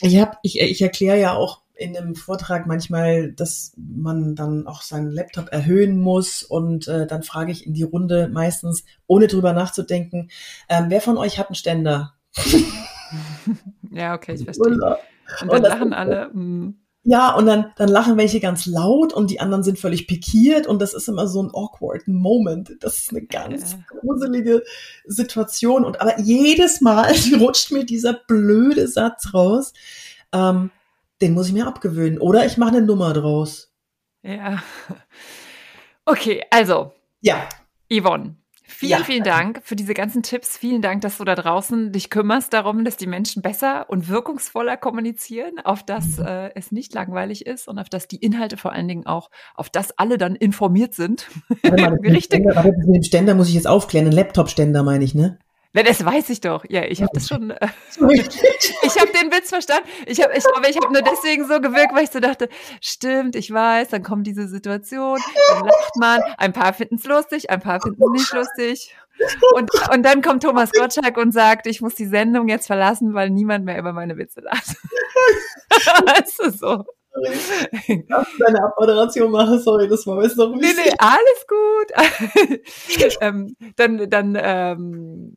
ich 0.00 0.18
hab, 0.18 0.38
ich, 0.42 0.60
ich 0.60 0.82
erkläre 0.82 1.20
ja 1.20 1.34
auch 1.34 1.62
in 1.74 1.96
einem 1.96 2.16
Vortrag 2.16 2.66
manchmal, 2.66 3.32
dass 3.32 3.72
man 3.76 4.34
dann 4.34 4.66
auch 4.66 4.82
seinen 4.82 5.12
Laptop 5.12 5.52
erhöhen 5.52 5.98
muss 5.98 6.42
und 6.42 6.88
äh, 6.88 7.06
dann 7.06 7.22
frage 7.22 7.52
ich 7.52 7.66
in 7.66 7.72
die 7.72 7.84
Runde 7.84 8.28
meistens, 8.28 8.84
ohne 9.06 9.28
drüber 9.28 9.52
nachzudenken, 9.52 10.30
ähm, 10.68 10.86
wer 10.88 11.00
von 11.00 11.16
euch 11.16 11.38
hat 11.38 11.48
einen 11.48 11.54
Ständer? 11.54 12.14
ja, 13.92 14.14
okay, 14.14 14.34
ich 14.34 14.44
verstehe. 14.44 14.72
Und, 14.72 14.82
und 14.82 15.52
dann 15.52 15.62
lachen 15.62 15.92
alle. 15.92 16.30
Mh. 16.32 16.72
Ja, 17.10 17.34
und 17.34 17.46
dann, 17.46 17.72
dann 17.76 17.88
lachen 17.88 18.18
welche 18.18 18.38
ganz 18.38 18.66
laut 18.66 19.14
und 19.14 19.30
die 19.30 19.40
anderen 19.40 19.62
sind 19.62 19.78
völlig 19.78 20.06
pikiert 20.06 20.66
und 20.66 20.78
das 20.78 20.92
ist 20.92 21.08
immer 21.08 21.26
so 21.26 21.42
ein 21.42 21.48
awkward 21.54 22.06
Moment. 22.06 22.76
Das 22.80 22.98
ist 22.98 23.12
eine 23.12 23.24
ganz 23.24 23.72
ja. 23.72 23.78
gruselige 23.88 24.62
Situation. 25.06 25.86
Und 25.86 26.02
aber 26.02 26.20
jedes 26.20 26.82
Mal 26.82 27.14
rutscht 27.40 27.72
mir 27.72 27.86
dieser 27.86 28.12
blöde 28.12 28.86
Satz 28.88 29.32
raus. 29.32 29.72
Ähm, 30.34 30.70
den 31.22 31.32
muss 31.32 31.46
ich 31.46 31.54
mir 31.54 31.66
abgewöhnen. 31.66 32.18
Oder 32.18 32.44
ich 32.44 32.58
mache 32.58 32.76
eine 32.76 32.82
Nummer 32.82 33.14
draus. 33.14 33.72
Ja. 34.22 34.62
Okay, 36.10 36.42
also. 36.50 36.92
Ja. 37.20 37.46
Yvonne, 37.92 38.36
Vielen, 38.70 38.90
ja. 38.90 39.04
vielen 39.04 39.24
Dank 39.24 39.60
für 39.64 39.76
diese 39.76 39.94
ganzen 39.94 40.22
Tipps. 40.22 40.56
Vielen 40.58 40.82
Dank, 40.82 41.00
dass 41.00 41.18
du 41.18 41.24
da 41.24 41.34
draußen 41.34 41.90
dich 41.90 42.10
kümmerst 42.10 42.52
darum, 42.52 42.84
dass 42.84 42.98
die 42.98 43.06
Menschen 43.06 43.40
besser 43.40 43.88
und 43.88 44.08
wirkungsvoller 44.08 44.76
kommunizieren, 44.76 45.58
auf 45.64 45.82
dass 45.82 46.18
mhm. 46.18 46.26
äh, 46.26 46.54
es 46.54 46.70
nicht 46.70 46.92
langweilig 46.92 47.46
ist 47.46 47.66
und 47.66 47.78
auf 47.78 47.88
dass 47.88 48.08
die 48.08 48.18
Inhalte 48.18 48.58
vor 48.58 48.72
allen 48.72 48.86
Dingen 48.86 49.06
auch, 49.06 49.30
auf 49.54 49.70
das 49.70 49.98
alle 49.98 50.18
dann 50.18 50.36
informiert 50.36 50.94
sind. 50.94 51.28
Warte 51.62 51.82
mal, 51.82 51.94
Richtig. 52.04 52.42
Ständer, 52.42 52.62
mit 52.62 52.96
dem 52.96 53.02
Ständer 53.02 53.34
muss 53.34 53.48
ich 53.48 53.54
jetzt 53.54 53.66
aufklären. 53.66 54.06
Ein 54.06 54.12
Laptop-Ständer 54.12 54.82
meine 54.82 55.02
ich, 55.02 55.14
ne? 55.14 55.38
Na, 55.74 55.82
das 55.82 56.02
weiß 56.02 56.30
ich 56.30 56.40
doch. 56.40 56.64
Ja, 56.68 56.84
ich 56.84 57.02
habe 57.02 57.10
das 57.12 57.28
schon. 57.28 57.50
Äh, 57.50 57.68
ich 58.00 58.98
habe 58.98 59.12
den 59.12 59.30
Witz 59.30 59.50
verstanden. 59.50 59.86
Ich 60.06 60.22
habe, 60.22 60.32
ich 60.34 60.44
glaube, 60.44 60.68
ich 60.68 60.76
habe 60.76 60.92
nur 60.92 61.02
deswegen 61.02 61.46
so 61.46 61.60
gewirkt, 61.60 61.94
weil 61.94 62.04
ich 62.04 62.10
so 62.10 62.20
dachte, 62.20 62.48
stimmt, 62.80 63.36
ich 63.36 63.52
weiß, 63.52 63.88
dann 63.88 64.02
kommt 64.02 64.26
diese 64.26 64.48
Situation, 64.48 65.18
dann 65.50 65.66
lacht 65.66 65.96
man, 65.96 66.22
ein 66.38 66.54
paar 66.54 66.72
finden 66.72 66.96
es 66.96 67.04
lustig, 67.04 67.50
ein 67.50 67.60
paar 67.60 67.80
finden 67.80 68.02
es 68.02 68.22
nicht 68.22 68.32
lustig. 68.32 68.96
Und, 69.54 69.70
und 69.92 70.02
dann 70.04 70.22
kommt 70.22 70.42
Thomas 70.42 70.72
Gottschalk 70.72 71.16
und 71.16 71.32
sagt, 71.32 71.66
ich 71.66 71.80
muss 71.80 71.94
die 71.94 72.06
Sendung 72.06 72.48
jetzt 72.48 72.66
verlassen, 72.66 73.14
weil 73.14 73.30
niemand 73.30 73.64
mehr 73.64 73.78
über 73.78 73.92
meine 73.92 74.16
Witze 74.16 74.40
lacht. 74.40 74.68
weißt 76.06 76.38
du 76.38 76.50
so. 76.50 76.84
Deine 78.38 78.62
Abmoderation 78.62 79.30
mache, 79.30 79.58
sorry, 79.58 79.88
das 79.88 80.06
war 80.06 80.22
jetzt 80.22 80.36
noch 80.36 80.52
ein 80.52 80.60
bisschen. 80.60 80.76
Nee, 80.76 80.90
nee, 80.90 80.96
alles 80.98 81.46
gut. 81.48 83.18
ähm, 83.20 83.56
dann, 83.76 84.08
dann, 84.08 84.38
ähm, 84.40 85.36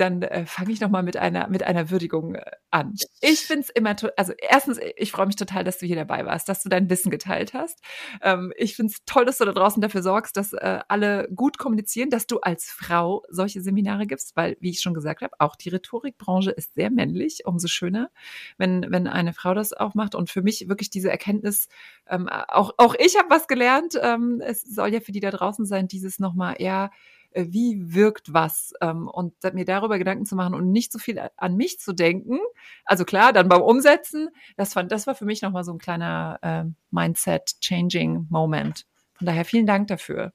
dann 0.00 0.22
äh, 0.22 0.46
fange 0.46 0.72
ich 0.72 0.80
noch 0.80 0.88
mal 0.88 1.02
mit 1.02 1.16
einer 1.16 1.48
mit 1.48 1.62
einer 1.62 1.90
Würdigung 1.90 2.34
äh, 2.34 2.50
an. 2.70 2.94
Ich 3.20 3.40
finde 3.40 3.62
es 3.62 3.70
immer, 3.70 3.94
also 4.16 4.32
erstens, 4.38 4.80
ich 4.96 5.12
freue 5.12 5.26
mich 5.26 5.36
total, 5.36 5.64
dass 5.64 5.78
du 5.78 5.86
hier 5.86 5.96
dabei 5.96 6.24
warst, 6.24 6.48
dass 6.48 6.62
du 6.62 6.68
dein 6.68 6.88
Wissen 6.88 7.10
geteilt 7.10 7.52
hast. 7.52 7.80
Ähm, 8.22 8.52
ich 8.56 8.76
finde 8.76 8.92
es 8.92 9.04
toll, 9.04 9.24
dass 9.26 9.38
du 9.38 9.44
da 9.44 9.52
draußen 9.52 9.82
dafür 9.82 10.02
sorgst, 10.02 10.36
dass 10.36 10.52
äh, 10.52 10.80
alle 10.88 11.28
gut 11.34 11.58
kommunizieren, 11.58 12.10
dass 12.10 12.26
du 12.26 12.38
als 12.40 12.70
Frau 12.70 13.24
solche 13.28 13.60
Seminare 13.60 14.06
gibst, 14.06 14.36
weil, 14.36 14.56
wie 14.60 14.70
ich 14.70 14.80
schon 14.80 14.94
gesagt 14.94 15.22
habe, 15.22 15.34
auch 15.38 15.56
die 15.56 15.68
Rhetorikbranche 15.68 16.50
ist 16.50 16.74
sehr 16.74 16.90
männlich. 16.90 17.42
Umso 17.44 17.68
schöner, 17.68 18.10
wenn 18.56 18.86
wenn 18.90 19.06
eine 19.06 19.34
Frau 19.34 19.54
das 19.54 19.72
auch 19.72 19.94
macht. 19.94 20.14
Und 20.14 20.30
für 20.30 20.42
mich 20.42 20.68
wirklich 20.68 20.90
diese 20.90 21.10
Erkenntnis, 21.10 21.68
ähm, 22.08 22.28
auch 22.28 22.72
auch 22.78 22.94
ich 22.98 23.18
habe 23.18 23.28
was 23.30 23.48
gelernt. 23.48 23.98
Ähm, 24.00 24.40
es 24.44 24.62
soll 24.62 24.94
ja 24.94 25.00
für 25.00 25.12
die 25.12 25.20
da 25.20 25.30
draußen 25.30 25.66
sein, 25.66 25.88
dieses 25.88 26.18
noch 26.18 26.34
mal 26.34 26.54
eher 26.54 26.90
wie 27.34 27.94
wirkt 27.94 28.32
was 28.32 28.72
ähm, 28.80 29.08
und 29.08 29.34
mir 29.52 29.64
darüber 29.64 29.98
Gedanken 29.98 30.26
zu 30.26 30.34
machen 30.36 30.54
und 30.54 30.70
nicht 30.70 30.92
so 30.92 30.98
viel 30.98 31.20
an 31.36 31.56
mich 31.56 31.78
zu 31.78 31.92
denken. 31.92 32.38
Also 32.84 33.04
klar, 33.04 33.32
dann 33.32 33.48
beim 33.48 33.62
Umsetzen, 33.62 34.28
das 34.56 34.72
fand, 34.72 34.90
das 34.92 35.06
war 35.06 35.14
für 35.14 35.24
mich 35.24 35.42
nochmal 35.42 35.64
so 35.64 35.72
ein 35.72 35.78
kleiner 35.78 36.38
äh, 36.42 36.64
Mindset-Changing-Moment. 36.90 38.86
Von 39.14 39.26
daher 39.26 39.44
vielen 39.44 39.66
Dank 39.66 39.88
dafür. 39.88 40.32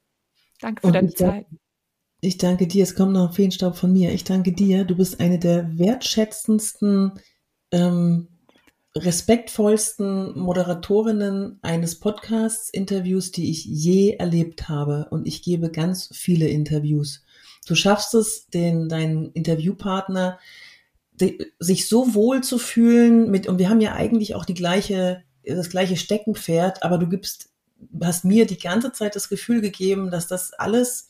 Danke 0.62 0.82
für 0.82 0.88
und 0.88 0.94
deine 0.94 1.14
Zeit. 1.14 1.48
Ich 2.22 2.38
danke 2.38 2.68
dir. 2.68 2.84
Es 2.84 2.96
kommt 2.96 3.14
noch 3.14 3.34
Feenstaub 3.34 3.76
von 3.76 3.92
mir. 3.92 4.12
Ich 4.12 4.24
danke 4.24 4.52
dir. 4.52 4.86
Du 4.86 4.96
bist 4.96 5.20
eine 5.20 5.38
der 5.38 5.78
wertschätzendsten 5.78 7.20
ähm, 7.72 8.35
respektvollsten 8.96 10.38
Moderatorinnen 10.40 11.60
eines 11.62 12.00
Podcasts-Interviews, 12.00 13.32
die 13.32 13.52
ich 13.52 13.66
je 13.66 14.12
erlebt 14.12 14.70
habe. 14.70 15.08
Und 15.12 15.28
ich 15.28 15.42
gebe 15.42 15.70
ganz 15.70 16.10
viele 16.14 16.48
Interviews. 16.48 17.24
Du 17.68 17.76
schaffst 17.76 18.14
es, 18.14 18.48
den, 18.48 18.88
deinen 18.88 19.32
Interviewpartner 19.34 20.40
die, 21.20 21.52
sich 21.60 21.88
so 21.88 22.14
wohl 22.14 22.42
zu 22.42 22.58
fühlen 22.58 23.32
mit, 23.32 23.48
und 23.48 23.60
wir 23.60 23.70
haben 23.70 23.82
ja 23.82 23.94
eigentlich 23.94 24.36
auch 24.36 24.46
die 24.46 24.54
gleiche, 24.54 25.24
das 25.46 25.70
gleiche 25.70 25.98
Steckenpferd, 25.98 26.84
aber 26.84 26.98
du 26.98 27.08
gibst, 27.08 27.50
hast 28.02 28.26
mir 28.26 28.46
die 28.46 28.58
ganze 28.58 28.92
Zeit 28.92 29.16
das 29.16 29.30
Gefühl 29.30 29.62
gegeben, 29.62 30.12
dass 30.12 30.28
das 30.28 30.54
alles 30.54 31.10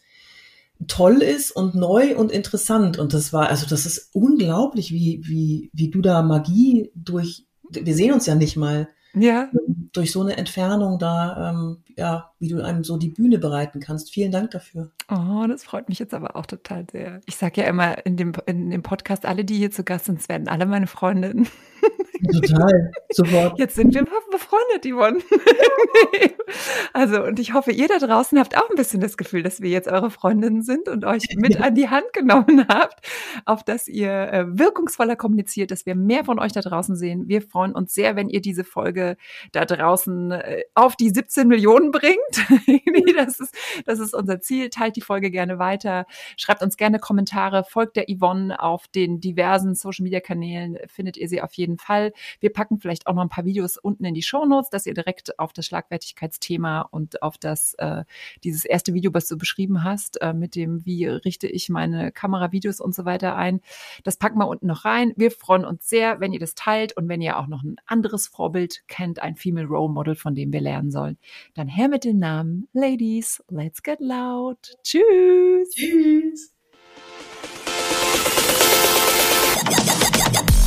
toll 0.88 1.22
ist 1.22 1.52
und 1.52 1.74
neu 1.74 2.16
und 2.16 2.32
interessant. 2.32 3.00
Und 3.00 3.14
das 3.14 3.32
war, 3.32 3.50
also 3.50 3.66
das 3.66 3.86
ist 3.86 4.10
unglaublich, 4.14 4.92
wie, 4.92 5.22
wie, 5.24 5.70
wie 5.74 5.90
du 5.90 6.02
da 6.02 6.22
Magie 6.22 6.92
durch 6.96 7.46
wir 7.70 7.96
sehen 7.96 8.14
uns 8.14 8.26
ja 8.26 8.36
nicht 8.36 8.58
mal. 8.58 8.88
Ja. 9.14 9.50
Durch 9.94 10.12
so 10.12 10.22
eine 10.22 10.36
Entfernung 10.36 11.00
da, 11.00 11.52
ähm, 11.52 11.84
ja, 11.96 12.32
wie 12.40 12.50
du 12.50 12.62
einem 12.62 12.84
so 12.84 12.98
die 12.98 13.10
Bühne 13.10 13.38
bereiten 13.38 13.80
kannst. 13.80 14.12
Vielen 14.12 14.32
Dank 14.32 14.52
dafür. 14.52 14.92
Oh, 15.10 15.46
das 15.48 15.64
freut 15.64 15.88
mich 15.88 16.00
jetzt 16.00 16.14
aber 16.14 16.36
auch 16.36 16.46
total 16.46 16.86
sehr. 16.92 17.22
Ich 17.26 17.38
sage 17.38 17.62
ja 17.62 17.68
immer 17.68 18.06
in 18.06 18.18
dem, 18.18 18.34
in 18.46 18.70
dem 18.70 18.84
Podcast, 18.84 19.26
alle, 19.26 19.46
die 19.46 19.56
hier 19.56 19.72
zu 19.72 19.84
Gast 19.86 20.06
sind, 20.06 20.28
werden 20.28 20.50
alle 20.50 20.66
meine 20.66 20.88
Freundinnen. 20.88 21.48
Total, 22.32 22.92
sofort. 23.12 23.60
Jetzt 23.60 23.76
sind 23.76 23.94
wir 23.94 24.06
befreundet, 24.36 24.86
Yvonne. 24.86 25.20
also, 26.94 27.24
und 27.24 27.40
ich 27.40 27.54
hoffe, 27.54 27.72
ihr 27.72 27.88
da 27.88 27.98
draußen 27.98 28.38
habt 28.38 28.58
auch 28.58 28.70
ein 28.70 28.76
bisschen 28.76 29.00
das 29.00 29.18
Gefühl, 29.18 29.44
dass 29.44 29.62
wir 29.62 29.70
jetzt 29.70 29.88
eure 29.88 30.12
Freundinnen 30.12 30.62
sind 30.62 30.90
und 30.90 31.06
euch 31.06 31.24
mit 31.38 31.62
an 31.62 31.76
die 31.76 31.90
Hand 31.90 32.12
genommen 32.14 32.66
habt, 32.68 33.06
auf 33.46 33.64
dass 33.64 33.88
ihr 33.88 34.12
äh, 34.12 34.46
wirkungsvoller 34.48 35.16
kommuniziert, 35.16 35.72
dass 35.72 35.86
wir 35.86 35.96
mehr 35.96 36.26
von 36.26 36.40
euch 36.40 36.52
da 36.52 36.62
draußen 36.62 36.96
sehen. 36.96 37.28
Wir 37.28 37.42
freuen 37.42 37.74
uns 37.74 37.94
sehr, 37.94 38.16
wenn 38.16 38.30
ihr 38.30 38.42
diese 38.42 38.64
Folge 38.64 39.18
da 39.52 39.66
draußen 39.66 40.32
äh, 40.32 40.64
auf 40.74 40.96
die 40.96 41.10
17 41.10 41.48
Millionen 41.48 41.92
bringt. 41.92 42.18
das, 43.16 43.40
ist, 43.40 43.56
das 43.86 44.00
ist 44.00 44.14
unser 44.14 44.42
Ziel. 44.42 44.70
Teilt 44.70 44.96
die 44.96 45.02
Folge 45.02 45.32
gerne 45.32 45.60
weiter. 45.60 46.06
Schreibt 46.38 46.62
uns 46.62 46.78
gerne 46.78 47.00
Kommentare. 47.00 47.64
Folgt 47.64 47.96
der 47.96 48.06
Yvonne 48.10 48.60
auf 48.62 48.88
den 48.88 49.20
diversen 49.20 49.76
Social 49.76 50.04
Media 50.04 50.20
Kanälen. 50.20 50.78
Findet 50.88 51.18
ihr 51.18 51.30
sie 51.30 51.42
auf 51.42 51.54
jeden 51.54 51.78
Fall. 51.78 52.12
Wir 52.40 52.52
packen 52.52 52.80
vielleicht 52.80 53.08
auch 53.08 53.14
noch 53.14 53.22
ein 53.22 53.30
paar 53.30 53.46
Videos 53.46 53.78
unten 53.78 54.06
in 54.06 54.14
die 54.14 54.22
Show 54.22 54.46
Notes, 54.46 54.70
dass 54.70 54.86
ihr 54.86 54.94
direkt 54.94 55.40
auf 55.40 55.54
das 55.54 55.66
Schlagfertigkeitsthema 55.66 56.82
und 56.82 57.22
auf 57.22 57.38
das, 57.38 57.74
äh, 57.76 58.04
dieses 58.44 58.66
erste 58.66 58.94
Video, 58.94 59.14
was 59.14 59.28
du 59.28 59.38
beschrieben 59.38 59.84
hast, 59.84 60.22
äh, 60.22 60.34
mit 60.34 60.56
dem, 60.56 60.86
wie 60.86 61.06
richte 61.06 61.48
ich 61.48 61.70
meine 61.70 62.12
Kameravideos 62.12 62.80
und 62.80 62.96
so 62.96 63.06
weiter 63.06 63.36
ein. 63.36 63.62
Das 64.04 64.18
packen 64.18 64.40
wir 64.40 64.48
unten 64.48 64.68
noch 64.68 64.86
rein. 64.86 65.14
Wir 65.16 65.32
freuen 65.32 65.66
uns 65.66 65.88
sehr, 65.88 66.20
wenn 66.20 66.34
ihr 66.34 66.40
das 66.40 66.56
teilt 66.56 66.96
und 66.98 67.08
wenn 67.10 67.22
ihr 67.22 67.38
auch 67.38 67.48
noch 67.48 67.64
ein 67.64 67.78
anderes 67.86 68.28
Vorbild 68.28 68.88
kennt, 68.88 69.22
ein 69.22 69.36
Female 69.36 69.68
Role 69.68 69.92
Model, 69.92 70.16
von 70.16 70.36
dem 70.36 70.52
wir 70.54 70.62
lernen 70.62 70.92
sollen, 70.92 71.18
dann 71.54 71.68
her 71.68 71.88
mit 71.88 72.04
den 72.04 72.20
Namen. 72.20 72.68
Ladies, 72.74 73.44
let's 73.50 73.82
get 73.82 74.00
loud. 74.00 74.58
Tschüss. 74.84 75.70
Tschüss. 75.72 76.56